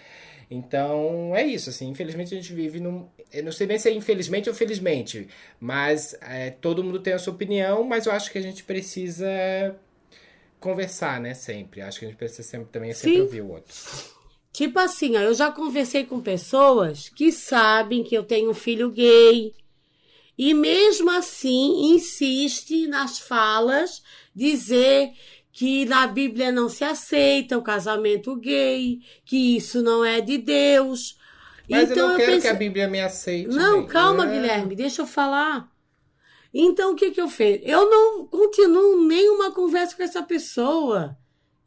Então 0.49 1.35
é 1.35 1.45
isso, 1.45 1.69
assim, 1.69 1.89
infelizmente 1.89 2.33
a 2.33 2.37
gente 2.37 2.53
vive 2.53 2.79
num. 2.79 3.07
Eu 3.31 3.43
não 3.43 3.51
sei 3.51 3.67
nem 3.67 3.77
se 3.77 3.87
é 3.87 3.93
infelizmente 3.93 4.49
ou 4.49 4.55
felizmente, 4.55 5.27
mas 5.59 6.15
é, 6.21 6.49
todo 6.49 6.83
mundo 6.83 6.99
tem 6.99 7.13
a 7.13 7.19
sua 7.19 7.33
opinião, 7.33 7.83
mas 7.83 8.07
eu 8.07 8.11
acho 8.11 8.31
que 8.31 8.37
a 8.39 8.41
gente 8.41 8.63
precisa 8.63 9.27
conversar, 10.59 11.21
né? 11.21 11.35
Sempre. 11.35 11.81
Acho 11.81 11.99
que 11.99 12.05
a 12.05 12.07
gente 12.07 12.17
precisa 12.17 12.43
sempre 12.43 12.69
também 12.71 12.93
sempre 12.93 13.17
Sim. 13.17 13.21
ouvir 13.21 13.41
o 13.41 13.51
outro. 13.51 13.75
Tipo 14.51 14.79
assim, 14.79 15.15
ó, 15.15 15.19
eu 15.21 15.33
já 15.35 15.51
conversei 15.51 16.03
com 16.03 16.19
pessoas 16.19 17.09
que 17.09 17.31
sabem 17.31 18.03
que 18.03 18.15
eu 18.15 18.23
tenho 18.23 18.49
um 18.49 18.53
filho 18.55 18.89
gay. 18.89 19.53
E 20.35 20.53
mesmo 20.53 21.11
assim 21.11 21.93
insiste 21.93 22.87
nas 22.87 23.19
falas 23.19 24.01
dizer 24.33 25.11
que 25.59 25.83
na 25.83 26.07
Bíblia 26.07 26.53
não 26.53 26.69
se 26.69 26.85
aceita 26.85 27.57
o 27.57 27.61
casamento 27.61 28.33
gay, 28.37 28.99
que 29.25 29.57
isso 29.57 29.81
não 29.81 30.05
é 30.05 30.21
de 30.21 30.37
Deus. 30.37 31.17
Mas 31.69 31.91
então 31.91 32.03
eu 32.03 32.07
não 32.11 32.15
quero 32.15 32.31
pensei- 32.31 32.49
que 32.49 32.55
a 32.55 32.57
Bíblia 32.57 32.87
me 32.87 33.01
aceite. 33.01 33.49
Não, 33.49 33.85
calma, 33.85 34.25
É. 34.25 34.31
Guilherme, 34.31 34.73
deixa 34.73 35.01
eu 35.01 35.05
falar. 35.05 35.69
Então, 36.53 36.93
o 36.93 36.95
que 36.95 37.11
que 37.11 37.19
eu 37.19 37.27
fiz? 37.27 37.59
Eu 37.63 37.89
não 37.89 38.25
continuo 38.27 39.05
nenhuma 39.05 39.51
conversa 39.51 39.97
com 39.97 40.01
essa 40.01 40.23
pessoa. 40.23 41.17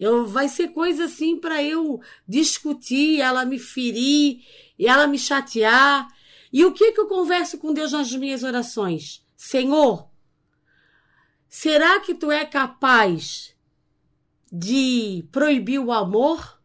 Eu, 0.01 0.24
vai 0.24 0.48
ser 0.48 0.69
coisa 0.69 1.05
assim 1.05 1.39
para 1.39 1.62
eu 1.62 2.01
discutir, 2.27 3.20
ela 3.20 3.44
me 3.44 3.59
ferir, 3.59 4.40
e 4.78 4.86
ela 4.86 5.06
me 5.06 5.19
chatear. 5.19 6.09
E 6.51 6.64
o 6.64 6.73
que 6.73 6.93
que 6.93 7.01
eu 7.01 7.09
converso 7.09 7.59
com 7.59 7.74
Deus 7.74 7.93
nas 7.93 8.10
minhas 8.10 8.43
orações? 8.43 9.23
Senhor, 9.36 10.09
será 11.47 12.01
que 12.01 12.14
tu 12.14 12.31
é 12.31 12.47
capaz 12.47 13.52
de 14.53 15.27
proibir 15.33 15.79
o 15.79 15.91
amor? 15.91 16.61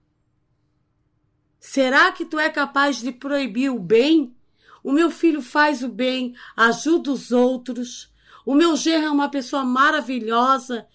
Será 1.58 2.12
que 2.12 2.26
tu 2.26 2.38
é 2.38 2.50
capaz 2.50 2.98
de 2.98 3.14
proibir 3.14 3.72
o 3.72 3.80
bem? 3.80 4.36
O 4.84 4.92
meu 4.92 5.10
filho 5.10 5.42
faz 5.42 5.82
o 5.82 5.88
bem, 5.88 6.36
ajuda 6.56 7.12
os 7.12 7.32
outros. 7.32 8.12
O 8.46 8.54
meu 8.54 8.76
genro 8.76 9.06
é 9.06 9.12
uma 9.12 9.30
pessoa 9.30 9.64
maravilhosa. 9.64 10.86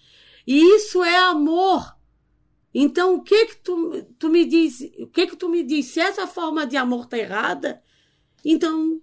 E 0.46 0.76
isso 0.76 1.02
é 1.02 1.16
amor. 1.18 1.96
Então, 2.74 3.14
o 3.14 3.22
que 3.22 3.46
que 3.46 3.56
tu, 3.56 4.06
tu 4.18 4.28
me 4.28 4.44
diz? 4.44 4.80
O 4.98 5.06
que 5.06 5.26
que 5.26 5.36
tu 5.36 5.48
me 5.48 5.62
diz? 5.62 5.86
Se 5.86 6.00
essa 6.00 6.26
forma 6.26 6.66
de 6.66 6.76
amor 6.76 7.06
tá 7.06 7.18
errada, 7.18 7.82
então, 8.44 9.00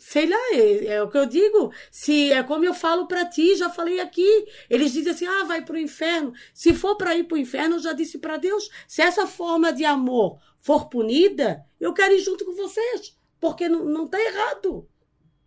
sei 0.00 0.26
lá, 0.26 0.38
é, 0.52 0.86
é 0.86 1.02
o 1.02 1.10
que 1.10 1.18
eu 1.18 1.26
digo. 1.26 1.72
Se 1.92 2.32
é 2.32 2.42
como 2.42 2.64
eu 2.64 2.72
falo 2.72 3.06
para 3.06 3.26
ti, 3.26 3.54
já 3.54 3.68
falei 3.68 4.00
aqui. 4.00 4.46
Eles 4.68 4.92
dizem 4.92 5.12
assim: 5.12 5.26
"Ah, 5.26 5.44
vai 5.44 5.62
pro 5.62 5.78
inferno". 5.78 6.32
Se 6.54 6.72
for 6.72 6.96
para 6.96 7.14
ir 7.14 7.24
pro 7.24 7.36
inferno, 7.36 7.76
eu 7.76 7.80
já 7.80 7.92
disse 7.92 8.18
para 8.18 8.38
Deus, 8.38 8.68
se 8.88 9.02
essa 9.02 9.26
forma 9.26 9.72
de 9.72 9.84
amor 9.84 10.40
for 10.62 10.88
punida, 10.88 11.64
eu 11.78 11.92
quero 11.92 12.14
ir 12.14 12.20
junto 12.20 12.44
com 12.44 12.54
vocês, 12.54 13.16
porque 13.38 13.68
não, 13.68 13.84
não 13.84 14.08
tá 14.08 14.18
errado. 14.20 14.88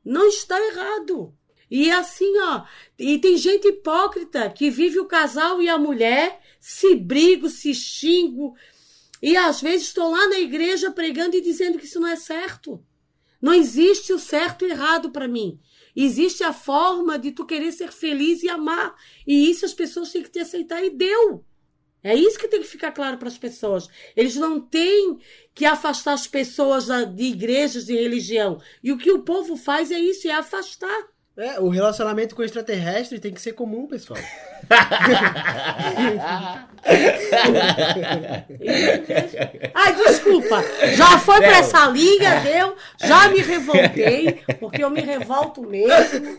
Não 0.05 0.27
está 0.27 0.59
errado. 0.67 1.33
E 1.69 1.89
assim, 1.89 2.31
ó, 2.39 2.63
e 2.99 3.17
tem 3.17 3.35
gente 3.35 3.67
hipócrita 3.67 4.49
que 4.49 4.69
vive 4.69 4.99
o 4.99 5.07
casal 5.07 5.61
e 5.61 5.67
a 5.67 5.77
mulher, 5.79 6.39
se 6.59 6.95
brigam, 6.95 7.49
se 7.49 7.73
xingam, 7.73 8.53
e 9.19 9.35
às 9.35 9.61
vezes 9.61 9.87
estou 9.87 10.11
lá 10.11 10.27
na 10.27 10.37
igreja 10.37 10.91
pregando 10.91 11.35
e 11.35 11.41
dizendo 11.41 11.79
que 11.79 11.85
isso 11.85 11.99
não 11.99 12.09
é 12.09 12.15
certo. 12.15 12.85
Não 13.43 13.53
existe 13.53 14.13
o 14.13 14.17
certo 14.17 14.65
e 14.65 14.71
errado 14.71 15.11
para 15.11 15.27
mim. 15.27 15.59
Existe 15.93 16.45
a 16.45 16.53
forma 16.53 17.19
de 17.19 17.33
tu 17.33 17.45
querer 17.45 17.73
ser 17.73 17.91
feliz 17.91 18.41
e 18.41 18.49
amar. 18.49 18.95
E 19.27 19.49
isso 19.49 19.65
as 19.65 19.73
pessoas 19.73 20.13
têm 20.13 20.23
que 20.23 20.29
te 20.29 20.39
aceitar 20.39 20.81
e 20.81 20.89
deu. 20.89 21.43
É 22.01 22.15
isso 22.15 22.39
que 22.39 22.47
tem 22.47 22.61
que 22.61 22.67
ficar 22.67 22.93
claro 22.93 23.17
para 23.17 23.27
as 23.27 23.37
pessoas. 23.37 23.89
Eles 24.15 24.37
não 24.37 24.61
têm 24.61 25.19
que 25.53 25.65
afastar 25.65 26.13
as 26.13 26.25
pessoas 26.25 26.87
de 27.13 27.23
igrejas 27.25 27.85
de 27.85 27.93
religião. 27.93 28.61
E 28.81 28.93
o 28.93 28.97
que 28.97 29.11
o 29.11 29.23
povo 29.23 29.57
faz 29.57 29.91
é 29.91 29.99
isso, 29.99 30.25
é 30.25 30.31
afastar. 30.31 31.12
É, 31.35 31.59
o 31.59 31.67
relacionamento 31.67 32.35
com 32.35 32.43
extraterrestre 32.43 33.17
tem 33.19 33.33
que 33.33 33.41
ser 33.41 33.53
comum, 33.53 33.87
pessoal. 33.87 34.19
Ai, 39.73 39.95
desculpa. 39.95 40.63
Já 40.95 41.17
foi 41.17 41.37
para 41.37 41.57
essa 41.57 41.87
linha, 41.87 42.39
deu. 42.41 42.75
Já 43.03 43.29
me 43.29 43.39
revoltei, 43.39 44.43
porque 44.59 44.83
eu 44.83 44.91
me 44.91 45.01
revolto 45.01 45.63
mesmo. 45.63 46.35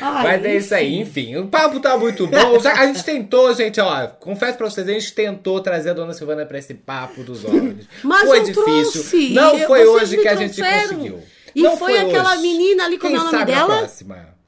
Ai, 0.00 0.22
Mas 0.22 0.44
é 0.44 0.56
isso 0.56 0.74
aí, 0.74 0.98
enfim. 0.98 1.36
O 1.36 1.48
papo 1.48 1.80
tá 1.80 1.96
muito 1.96 2.26
bom. 2.26 2.58
A 2.76 2.86
gente 2.86 3.02
tentou, 3.02 3.54
gente, 3.54 3.80
ó. 3.80 4.08
Confesso 4.08 4.58
pra 4.58 4.68
vocês, 4.68 4.86
a 4.86 4.92
gente 4.92 5.14
tentou 5.14 5.60
trazer 5.60 5.90
a 5.90 5.94
dona 5.94 6.12
Silvana 6.12 6.44
pra 6.44 6.58
esse 6.58 6.74
papo 6.74 7.22
dos 7.22 7.46
homens. 7.46 7.88
Mas 8.04 8.28
foi 8.28 8.40
difícil. 8.40 8.62
trouxe. 8.62 9.30
Não 9.30 9.58
foi 9.60 9.86
hoje 9.86 10.18
que 10.18 10.28
a 10.28 10.34
gente 10.34 10.60
conseguiu. 10.60 11.22
E 11.54 11.62
Não 11.62 11.76
foi 11.76 11.98
aquela 11.98 12.32
hoje. 12.34 12.42
menina 12.42 12.84
ali, 12.84 12.98
como 12.98 13.10
Quem 13.12 13.18
é 13.18 13.20
o 13.20 13.24
nome 13.24 13.38
sabe 13.38 13.52
a 13.52 13.54
dela? 13.56 13.78
próxima? 13.78 14.38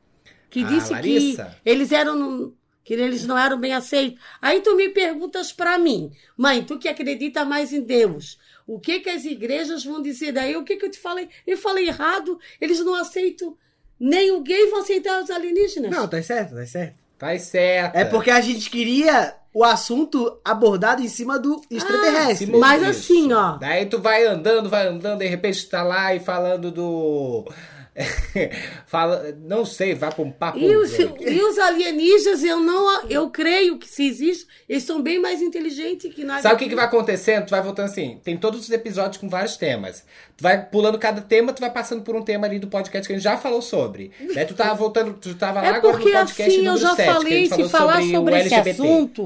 que 0.50 0.62
A 0.64 0.66
disse 0.66 0.94
que 1.00 1.36
eles 1.64 1.92
eram 1.92 2.52
que 2.84 2.94
eles 2.94 3.24
não 3.24 3.38
eram 3.38 3.58
bem 3.58 3.72
aceitos. 3.72 4.20
Aí 4.40 4.60
tu 4.60 4.74
me 4.76 4.88
perguntas 4.88 5.52
para 5.52 5.78
mim, 5.78 6.10
mãe, 6.36 6.62
tu 6.64 6.78
que 6.78 6.88
acredita 6.88 7.44
mais 7.44 7.72
em 7.72 7.80
Deus, 7.80 8.38
o 8.66 8.78
que 8.80 9.00
que 9.00 9.08
as 9.08 9.24
igrejas 9.24 9.84
vão 9.84 10.02
dizer 10.02 10.32
daí? 10.32 10.56
O 10.56 10.64
que 10.64 10.76
que 10.76 10.84
eu 10.86 10.90
te 10.90 10.98
falei? 10.98 11.28
Eu 11.46 11.56
falei 11.56 11.86
errado, 11.88 12.38
eles 12.60 12.80
não 12.80 12.94
aceitam 12.94 13.56
nem 13.98 14.32
o 14.32 14.40
gay 14.40 14.66
vão 14.68 14.80
aceitar 14.80 15.22
os 15.22 15.30
alienígenas. 15.30 15.90
Não, 15.92 16.08
tá 16.08 16.20
certo, 16.22 16.56
tá 16.56 16.66
certo. 16.66 16.96
Tá 17.16 17.38
certo. 17.38 17.94
É 17.96 18.04
porque 18.04 18.32
a 18.32 18.40
gente 18.40 18.68
queria 18.68 19.32
o 19.54 19.64
assunto 19.64 20.38
abordado 20.44 21.02
em 21.02 21.08
cima 21.08 21.38
do 21.38 21.60
extraterrestre. 21.70 22.46
Simão, 22.46 22.60
Mas 22.60 22.82
isso. 22.82 22.90
assim, 23.12 23.32
ó. 23.32 23.56
Daí 23.58 23.86
tu 23.86 23.98
vai 23.98 24.24
andando, 24.26 24.68
vai 24.68 24.86
andando, 24.86 25.18
de 25.18 25.26
repente 25.26 25.64
tu 25.64 25.70
tá 25.70 25.82
lá 25.82 26.14
e 26.14 26.20
falando 26.20 26.70
do. 26.70 27.44
Fala, 28.86 29.36
não 29.44 29.66
sei, 29.66 29.94
vai 29.94 30.10
pra 30.10 30.24
um 30.24 30.30
papo. 30.30 30.58
E 30.58 30.76
os, 30.76 30.98
e 30.98 31.42
os 31.42 31.58
alienígenas, 31.58 32.42
eu 32.42 32.58
não, 32.58 33.06
eu 33.08 33.28
creio 33.28 33.78
que 33.78 33.86
se 33.86 34.06
existe, 34.06 34.46
eles 34.66 34.82
são 34.82 35.02
bem 35.02 35.20
mais 35.20 35.42
inteligentes 35.42 36.12
que 36.14 36.24
nós. 36.24 36.42
Sabe 36.42 36.54
o 36.54 36.58
que, 36.58 36.68
que 36.70 36.74
vai 36.74 36.86
acontecendo? 36.86 37.46
Tu 37.46 37.50
vai 37.50 37.60
voltando 37.60 37.86
assim. 37.86 38.18
Tem 38.24 38.36
todos 38.36 38.60
os 38.60 38.70
episódios 38.70 39.18
com 39.18 39.28
vários 39.28 39.56
temas. 39.56 40.04
Tu 40.36 40.42
vai 40.42 40.64
pulando 40.64 40.98
cada 40.98 41.20
tema, 41.20 41.52
tu 41.52 41.60
vai 41.60 41.70
passando 41.70 42.02
por 42.02 42.16
um 42.16 42.22
tema 42.22 42.46
ali 42.46 42.58
do 42.58 42.68
podcast 42.68 43.06
que 43.06 43.12
a 43.12 43.16
gente 43.16 43.24
já 43.24 43.36
falou 43.36 43.60
sobre. 43.60 44.10
Daí 44.34 44.46
tu 44.46 44.54
tava 44.54 44.74
voltando, 44.74 45.12
tu 45.14 45.34
tava 45.34 45.60
lá 45.60 45.66
É 45.66 45.70
agora 45.70 45.98
no 45.98 46.02
porque 46.02 46.16
podcast 46.16 46.42
assim 46.50 46.66
eu 46.66 46.76
já 46.78 46.94
7, 46.94 46.96
que 46.96 47.02
a 47.02 47.14
falei, 47.14 47.46
se 47.46 47.68
falar 47.68 48.00
sobre, 48.00 48.10
sobre, 48.10 48.38
esse 48.38 48.54
assunto, 48.54 49.24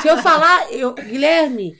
se 0.00 0.08
eu 0.08 0.16
falar, 0.18 0.72
eu, 0.72 0.94
Guilherme, 0.94 1.76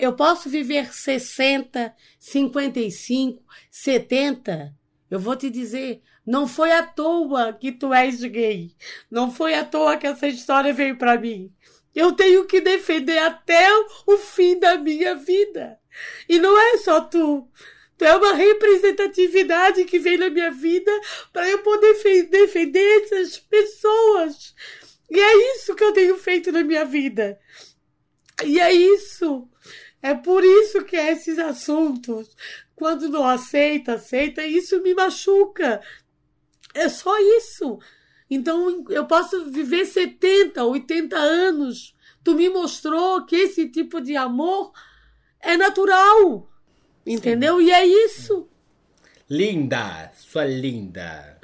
eu 0.00 0.14
posso 0.14 0.48
viver 0.48 0.90
60, 0.90 1.92
55, 2.18 3.42
70, 3.70 4.79
eu 5.10 5.18
vou 5.18 5.34
te 5.34 5.50
dizer, 5.50 6.02
não 6.24 6.46
foi 6.46 6.70
à 6.70 6.82
toa 6.82 7.52
que 7.52 7.72
tu 7.72 7.92
és 7.92 8.22
gay. 8.22 8.70
Não 9.10 9.30
foi 9.30 9.54
à 9.54 9.64
toa 9.64 9.96
que 9.96 10.06
essa 10.06 10.28
história 10.28 10.72
veio 10.72 10.96
para 10.96 11.18
mim. 11.18 11.52
Eu 11.94 12.12
tenho 12.12 12.46
que 12.46 12.60
defender 12.60 13.18
até 13.18 13.68
o 14.06 14.16
fim 14.16 14.58
da 14.58 14.78
minha 14.78 15.16
vida. 15.16 15.78
E 16.28 16.38
não 16.38 16.56
é 16.56 16.78
só 16.78 17.00
tu. 17.00 17.48
Tu 17.98 18.04
é 18.04 18.14
uma 18.14 18.32
representatividade 18.32 19.84
que 19.84 19.98
vem 19.98 20.16
na 20.16 20.30
minha 20.30 20.50
vida 20.50 20.92
para 21.32 21.50
eu 21.50 21.58
poder 21.58 21.94
defender 22.28 23.02
essas 23.02 23.38
pessoas. 23.38 24.54
E 25.10 25.18
é 25.18 25.54
isso 25.56 25.74
que 25.74 25.82
eu 25.82 25.92
tenho 25.92 26.16
feito 26.16 26.52
na 26.52 26.62
minha 26.62 26.84
vida. 26.84 27.38
E 28.44 28.60
é 28.60 28.72
isso. 28.72 29.48
É 30.02 30.14
por 30.14 30.44
isso 30.44 30.82
que 30.84 30.96
esses 30.96 31.38
assuntos, 31.38 32.34
quando 32.80 33.10
não 33.10 33.28
aceita, 33.28 33.92
aceita, 33.92 34.42
isso 34.42 34.82
me 34.82 34.94
machuca. 34.94 35.82
É 36.72 36.88
só 36.88 37.14
isso. 37.36 37.78
Então 38.30 38.86
eu 38.88 39.04
posso 39.04 39.50
viver 39.50 39.84
70, 39.84 40.64
80 40.64 41.14
anos. 41.14 41.94
Tu 42.24 42.34
me 42.34 42.48
mostrou 42.48 43.26
que 43.26 43.36
esse 43.36 43.68
tipo 43.68 44.00
de 44.00 44.16
amor 44.16 44.72
é 45.40 45.58
natural. 45.58 46.50
Entendeu? 47.04 47.58
Sim. 47.58 47.66
E 47.66 47.70
é 47.70 47.86
isso. 47.86 48.48
Linda, 49.28 50.10
sua 50.16 50.46
linda. 50.46 51.38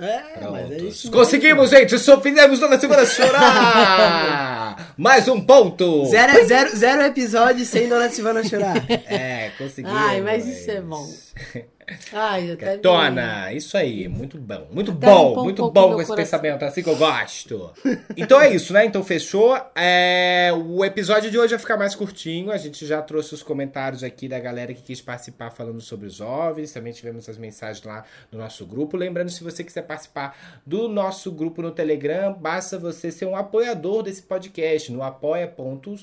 É, 0.00 0.48
mas 0.50 0.70
é 0.70 0.76
isso. 0.78 1.10
Conseguimos, 1.10 1.70
gente! 1.70 1.98
Só 1.98 2.20
fizemos 2.20 2.58
toda 2.58 2.80
semana 2.80 3.04
chorar! 3.04 4.94
Mais 4.96 5.28
um 5.28 5.40
ponto! 5.40 6.06
Zero, 6.06 6.46
zero, 6.46 6.76
zero 6.76 7.02
episódio 7.02 7.64
sem 7.66 7.88
Dona 7.88 8.08
Silvana 8.08 8.42
chorar. 8.42 8.76
É, 8.88 9.50
conseguimos. 9.58 9.96
Ai, 9.96 10.20
mas 10.22 10.46
isso 10.46 10.70
é 10.70 10.80
bom. 10.80 11.06
Ai, 12.12 12.52
até 12.52 12.78
Tona, 12.78 13.52
isso 13.52 13.76
aí, 13.76 14.08
muito 14.08 14.38
bom. 14.38 14.66
Muito 14.70 14.92
até 14.92 15.06
bom, 15.06 15.42
muito 15.44 15.70
bom 15.70 15.94
com 15.94 16.00
esse 16.00 16.08
coração. 16.08 16.38
pensamento, 16.40 16.64
assim 16.64 16.82
que 16.82 16.88
eu 16.88 16.96
gosto. 16.96 17.72
então 18.16 18.40
é 18.40 18.52
isso, 18.54 18.72
né? 18.72 18.84
Então 18.84 19.02
fechou. 19.02 19.60
É, 19.74 20.50
o 20.52 20.84
episódio 20.84 21.30
de 21.30 21.38
hoje 21.38 21.50
vai 21.50 21.58
ficar 21.58 21.76
mais 21.76 21.94
curtinho. 21.94 22.50
A 22.50 22.56
gente 22.56 22.86
já 22.86 23.02
trouxe 23.02 23.34
os 23.34 23.42
comentários 23.42 24.02
aqui 24.02 24.28
da 24.28 24.38
galera 24.38 24.72
que 24.74 24.82
quis 24.82 25.00
participar 25.00 25.50
falando 25.50 25.80
sobre 25.80 26.06
os 26.06 26.20
OVNIs. 26.20 26.72
Também 26.72 26.92
tivemos 26.92 27.28
as 27.28 27.36
mensagens 27.36 27.84
lá 27.84 28.04
no 28.30 28.38
nosso 28.38 28.64
grupo. 28.66 28.96
Lembrando, 28.96 29.30
se 29.30 29.42
você 29.42 29.62
quiser 29.64 29.82
participar 29.82 30.36
do 30.64 30.88
nosso 30.88 31.30
grupo 31.32 31.62
no 31.62 31.70
Telegram, 31.70 32.32
basta 32.32 32.78
você 32.78 33.10
ser 33.10 33.26
um 33.26 33.36
apoiador 33.36 34.02
desse 34.02 34.22
podcast 34.22 34.92
no 34.92 35.02
apoia.c 35.02 36.00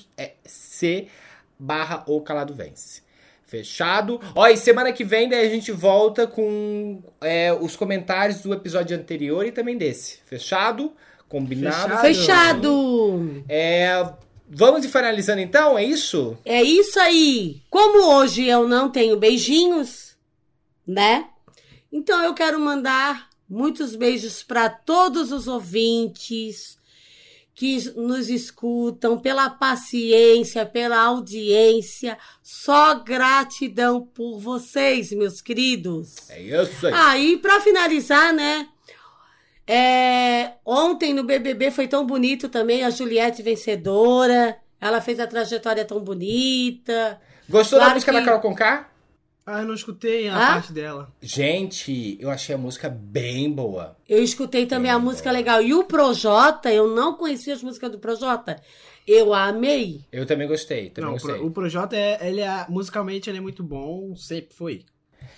barra 1.59 2.03
o 2.07 2.21
calado 2.21 2.53
vence. 2.53 3.06
Fechado. 3.47 4.19
Ó, 4.35 4.45
e 4.45 4.57
semana 4.57 4.91
que 4.91 5.05
vem 5.05 5.29
daí 5.29 5.47
a 5.47 5.49
gente 5.49 5.71
volta 5.71 6.27
com 6.27 7.01
é, 7.21 7.53
os 7.53 7.77
comentários 7.77 8.41
do 8.41 8.53
episódio 8.53 8.97
anterior 8.97 9.45
e 9.45 9.53
também 9.53 9.77
desse. 9.77 10.19
Fechado? 10.25 10.91
Combinado? 11.29 11.97
Fechado! 11.99 13.43
É, 13.47 14.05
vamos 14.49 14.83
ir 14.83 14.89
finalizando 14.89 15.39
então, 15.39 15.77
é 15.77 15.83
isso? 15.83 16.37
É 16.43 16.61
isso 16.61 16.99
aí. 16.99 17.61
Como 17.69 18.15
hoje 18.15 18.45
eu 18.45 18.67
não 18.67 18.89
tenho 18.89 19.17
beijinhos, 19.17 20.17
né? 20.85 21.27
Então 21.89 22.21
eu 22.23 22.33
quero 22.33 22.59
mandar 22.59 23.29
muitos 23.49 23.95
beijos 23.95 24.43
para 24.43 24.69
todos 24.69 25.31
os 25.31 25.47
ouvintes 25.47 26.76
que 27.57 27.91
nos 27.95 28.29
escutam, 28.29 29.17
pela 29.17 29.49
paciência, 29.49 30.63
pela 30.63 30.99
audiência. 30.99 32.15
Só 32.43 32.99
gratidão 32.99 33.99
por 33.99 34.37
vocês, 34.37 35.11
meus 35.11 35.41
queridos. 35.41 36.29
É 36.29 36.39
isso 36.39 36.85
aí. 36.85 36.93
Ah, 36.95 37.17
e 37.17 37.37
para 37.37 37.59
finalizar, 37.59 38.31
né? 38.31 38.67
É, 39.65 40.51
ontem 40.63 41.15
no 41.15 41.23
BBB 41.23 41.71
foi 41.71 41.87
tão 41.87 42.05
bonito 42.05 42.47
também, 42.47 42.83
a 42.83 42.91
Juliette 42.91 43.41
vencedora. 43.41 44.59
Ela 44.79 45.01
fez 45.01 45.19
a 45.19 45.25
trajetória 45.25 45.83
tão 45.83 45.99
bonita. 45.99 47.19
Gostou 47.49 47.79
claro 47.79 47.89
da 47.89 47.95
música 47.95 48.11
que... 48.11 48.19
da 48.19 48.23
Carol 48.23 48.39
Conká? 48.39 48.87
Ah, 49.49 49.61
eu 49.61 49.65
não 49.65 49.75
escutei 49.75 50.27
a 50.27 50.35
ah? 50.35 50.53
parte 50.55 50.73
dela. 50.73 51.09
Gente, 51.21 52.17
eu 52.19 52.29
achei 52.29 52.53
a 52.53 52.57
música 52.57 52.89
bem 52.89 53.49
boa. 53.49 53.95
Eu 54.07 54.21
escutei 54.21 54.65
também 54.65 54.91
bem 54.91 54.91
a 54.91 54.99
música 54.99 55.29
boa. 55.29 55.37
legal. 55.37 55.61
E 55.61 55.73
o 55.73 55.85
Projota, 55.85 56.69
eu 56.69 56.93
não 56.93 57.15
conhecia 57.15 57.53
as 57.53 57.63
músicas 57.63 57.89
do 57.89 57.97
Projota. 57.97 58.61
Eu 59.07 59.33
amei. 59.33 60.01
Eu 60.11 60.25
também 60.25 60.49
gostei. 60.49 60.89
Também 60.89 61.11
não, 61.11 61.17
gostei. 61.17 61.39
o 61.39 61.49
Projota, 61.49 61.95
é, 61.95 62.27
ele 62.27 62.41
é, 62.41 62.65
musicalmente, 62.67 63.29
ele 63.29 63.37
é 63.37 63.41
muito 63.41 63.63
bom. 63.63 64.13
Sempre 64.17 64.53
foi. 64.53 64.85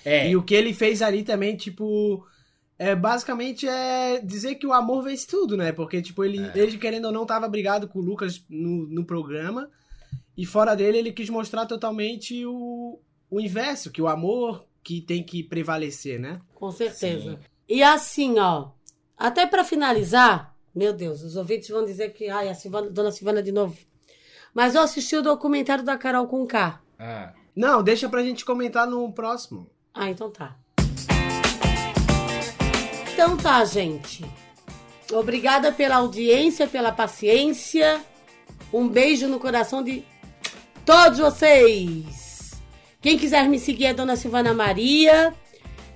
É. 0.03 0.27
E 0.27 0.35
o 0.35 0.41
que 0.41 0.55
ele 0.55 0.73
fez 0.73 1.03
ali 1.03 1.21
também, 1.21 1.55
tipo... 1.55 2.25
É, 2.79 2.95
basicamente 2.95 3.67
é 3.67 4.19
dizer 4.23 4.55
que 4.55 4.65
o 4.65 4.73
amor 4.73 5.03
vence 5.03 5.27
tudo, 5.27 5.55
né? 5.55 5.71
Porque, 5.71 6.01
tipo, 6.01 6.23
ele, 6.23 6.39
é. 6.39 6.51
ele 6.55 6.79
querendo 6.79 7.05
ou 7.05 7.11
não, 7.11 7.27
tava 7.27 7.47
brigado 7.47 7.87
com 7.87 7.99
o 7.99 8.01
Lucas 8.01 8.43
no, 8.49 8.87
no 8.87 9.05
programa. 9.05 9.69
E 10.35 10.47
fora 10.47 10.73
dele, 10.73 10.97
ele 10.97 11.11
quis 11.11 11.29
mostrar 11.29 11.67
totalmente 11.67 12.43
o, 12.45 12.99
o 13.29 13.39
inverso, 13.39 13.91
que 13.91 14.01
o 14.01 14.07
amor 14.07 14.65
que 14.83 15.01
tem 15.01 15.23
que 15.23 15.43
prevalecer, 15.43 16.19
né? 16.19 16.39
Com 16.55 16.71
certeza. 16.71 17.33
Sim. 17.33 17.39
E 17.67 17.83
assim, 17.83 18.39
ó, 18.39 18.69
até 19.17 19.45
para 19.45 19.63
finalizar, 19.63 20.55
meu 20.73 20.93
Deus, 20.93 21.21
os 21.21 21.35
ouvintes 21.35 21.69
vão 21.69 21.85
dizer 21.85 22.13
que, 22.13 22.29
ai, 22.29 22.49
a 22.49 22.55
Silvana, 22.55 22.89
Dona 22.89 23.11
Silvana 23.11 23.43
de 23.43 23.51
novo. 23.51 23.77
Mas 24.53 24.75
eu 24.75 24.81
assisti 24.81 25.15
o 25.15 25.21
documentário 25.21 25.83
da 25.83 25.97
Carol 25.97 26.27
com 26.27 26.45
K. 26.45 26.81
Ah. 26.97 27.33
Não, 27.55 27.83
deixa 27.83 28.09
pra 28.09 28.23
gente 28.23 28.45
comentar 28.45 28.87
no 28.87 29.11
próximo. 29.11 29.69
Ah, 29.93 30.09
então 30.09 30.31
tá. 30.31 30.57
Então 33.13 33.35
tá, 33.35 33.65
gente. 33.65 34.23
Obrigada 35.11 35.71
pela 35.71 35.97
audiência, 35.97 36.67
pela 36.67 36.91
paciência. 36.91 38.01
Um 38.71 38.87
beijo 38.87 39.27
no 39.27 39.39
coração 39.39 39.83
de 39.83 40.05
todos 40.85 41.19
vocês. 41.19 42.18
Quem 43.01 43.17
quiser 43.17 43.47
me 43.47 43.59
seguir 43.59 43.85
é 43.85 43.93
Dona 43.93 44.15
Silvana 44.15 44.53
Maria. 44.53 45.33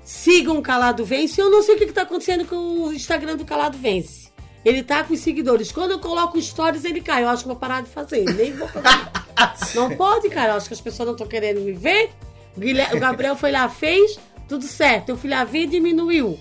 Sigam 0.03 0.57
o 0.57 0.61
Calado 0.61 1.03
Vence. 1.03 1.39
Eu 1.39 1.49
não 1.49 1.61
sei 1.61 1.75
o 1.75 1.77
que 1.77 1.83
está 1.85 2.03
acontecendo 2.03 2.45
com 2.45 2.55
o 2.55 2.93
Instagram 2.93 3.35
do 3.35 3.45
Calado 3.45 3.77
Vence. 3.77 4.31
Ele 4.63 4.81
tá 4.81 5.03
com 5.03 5.13
os 5.13 5.19
seguidores. 5.19 5.71
Quando 5.71 5.91
eu 5.91 5.99
coloco 5.99 6.41
stories, 6.41 6.85
ele 6.85 7.01
cai. 7.01 7.23
Eu 7.23 7.29
acho 7.29 7.43
que 7.43 7.47
vou 7.47 7.57
parar 7.57 7.81
de 7.81 7.89
fazer. 7.89 8.23
Nem 8.33 8.53
vou 8.53 8.67
fazer. 8.67 8.87
não 9.75 9.95
pode, 9.95 10.29
cara. 10.29 10.53
Eu 10.53 10.57
acho 10.57 10.67
que 10.67 10.73
as 10.73 10.81
pessoas 10.81 11.07
não 11.07 11.13
estão 11.13 11.27
querendo 11.27 11.59
me 11.59 11.73
ver. 11.73 12.11
O 12.55 12.99
Gabriel 12.99 13.35
foi 13.35 13.51
lá, 13.51 13.67
fez, 13.67 14.17
tudo 14.47 14.63
certo. 14.63 15.09
Eu 15.09 15.17
fui 15.17 15.29
lá 15.29 15.43
ver 15.43 15.63
e 15.63 15.67
diminuiu. 15.67 16.39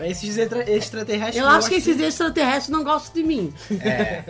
Esses 0.00 0.36
extra 0.36 0.70
extraterrestres. 0.70 1.42
Eu 1.42 1.48
acho 1.48 1.68
que 1.68 1.76
esses 1.76 1.98
extraterrestres 1.98 2.68
não 2.68 2.82
gostam 2.82 3.14
de 3.14 3.22
mim. 3.22 3.54
É. 3.80 4.24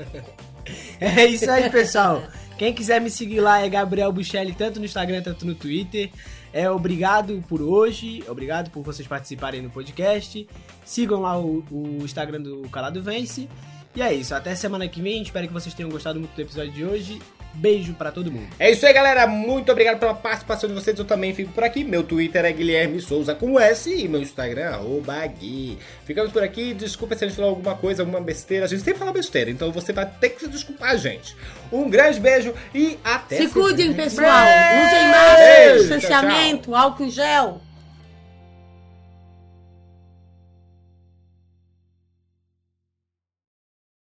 é 1.00 1.26
isso 1.26 1.50
aí, 1.50 1.68
pessoal. 1.70 2.22
Quem 2.62 2.72
quiser 2.72 3.00
me 3.00 3.10
seguir 3.10 3.40
lá 3.40 3.60
é 3.60 3.68
Gabriel 3.68 4.12
Buchelli, 4.12 4.54
tanto 4.54 4.78
no 4.78 4.84
Instagram, 4.84 5.20
tanto 5.20 5.44
no 5.44 5.52
Twitter. 5.52 6.12
É 6.52 6.70
obrigado 6.70 7.42
por 7.48 7.60
hoje, 7.60 8.22
obrigado 8.28 8.70
por 8.70 8.84
vocês 8.84 9.08
participarem 9.08 9.60
no 9.60 9.68
podcast. 9.68 10.46
Sigam 10.84 11.22
lá 11.22 11.36
o, 11.36 11.64
o 11.68 12.04
Instagram 12.04 12.40
do 12.40 12.60
Calado 12.68 13.02
Vence. 13.02 13.48
E 13.96 14.00
é 14.00 14.14
isso, 14.14 14.32
até 14.32 14.54
semana 14.54 14.86
que 14.86 15.02
vem. 15.02 15.22
Espero 15.22 15.48
que 15.48 15.52
vocês 15.52 15.74
tenham 15.74 15.90
gostado 15.90 16.20
muito 16.20 16.36
do 16.36 16.40
episódio 16.40 16.70
de 16.70 16.84
hoje. 16.84 17.20
Beijo 17.54 17.94
para 17.94 18.10
todo 18.10 18.32
mundo. 18.32 18.48
É 18.58 18.70
isso 18.70 18.86
aí, 18.86 18.92
galera. 18.92 19.26
Muito 19.26 19.70
obrigado 19.70 19.98
pela 19.98 20.14
participação 20.14 20.68
de 20.68 20.74
vocês. 20.74 20.98
Eu 20.98 21.04
também 21.04 21.34
fico 21.34 21.52
por 21.52 21.62
aqui. 21.62 21.84
Meu 21.84 22.02
Twitter 22.02 22.44
é 22.44 22.52
Guilherme 22.52 23.00
Souza 23.00 23.34
com 23.34 23.60
S 23.60 23.92
e 23.92 24.08
meu 24.08 24.20
Instagram 24.20 24.78
é 25.22 25.28
Gui. 25.28 25.78
Ficamos 26.04 26.32
por 26.32 26.42
aqui. 26.42 26.72
Desculpa 26.72 27.14
se 27.14 27.24
a 27.24 27.28
gente 27.28 27.36
falou 27.36 27.50
alguma 27.50 27.74
coisa, 27.74 28.02
alguma 28.02 28.20
besteira. 28.20 28.64
A 28.64 28.68
gente 28.68 28.82
sempre 28.82 28.98
fala 28.98 29.12
besteira, 29.12 29.50
então 29.50 29.70
você 29.70 29.92
vai 29.92 30.06
ter 30.06 30.30
que 30.30 30.40
se 30.40 30.48
desculpar, 30.48 30.96
gente. 30.96 31.36
Um 31.70 31.88
grande 31.88 32.20
beijo 32.20 32.54
e 32.74 32.98
até 33.04 33.36
Se 33.36 33.48
cuidem, 33.48 33.92
pessoal. 33.92 34.46
Usem 34.46 35.08
mais 35.08 35.80
distanciamento, 35.80 36.74
álcool 36.74 37.04
em 37.04 37.10
gel. 37.10 37.60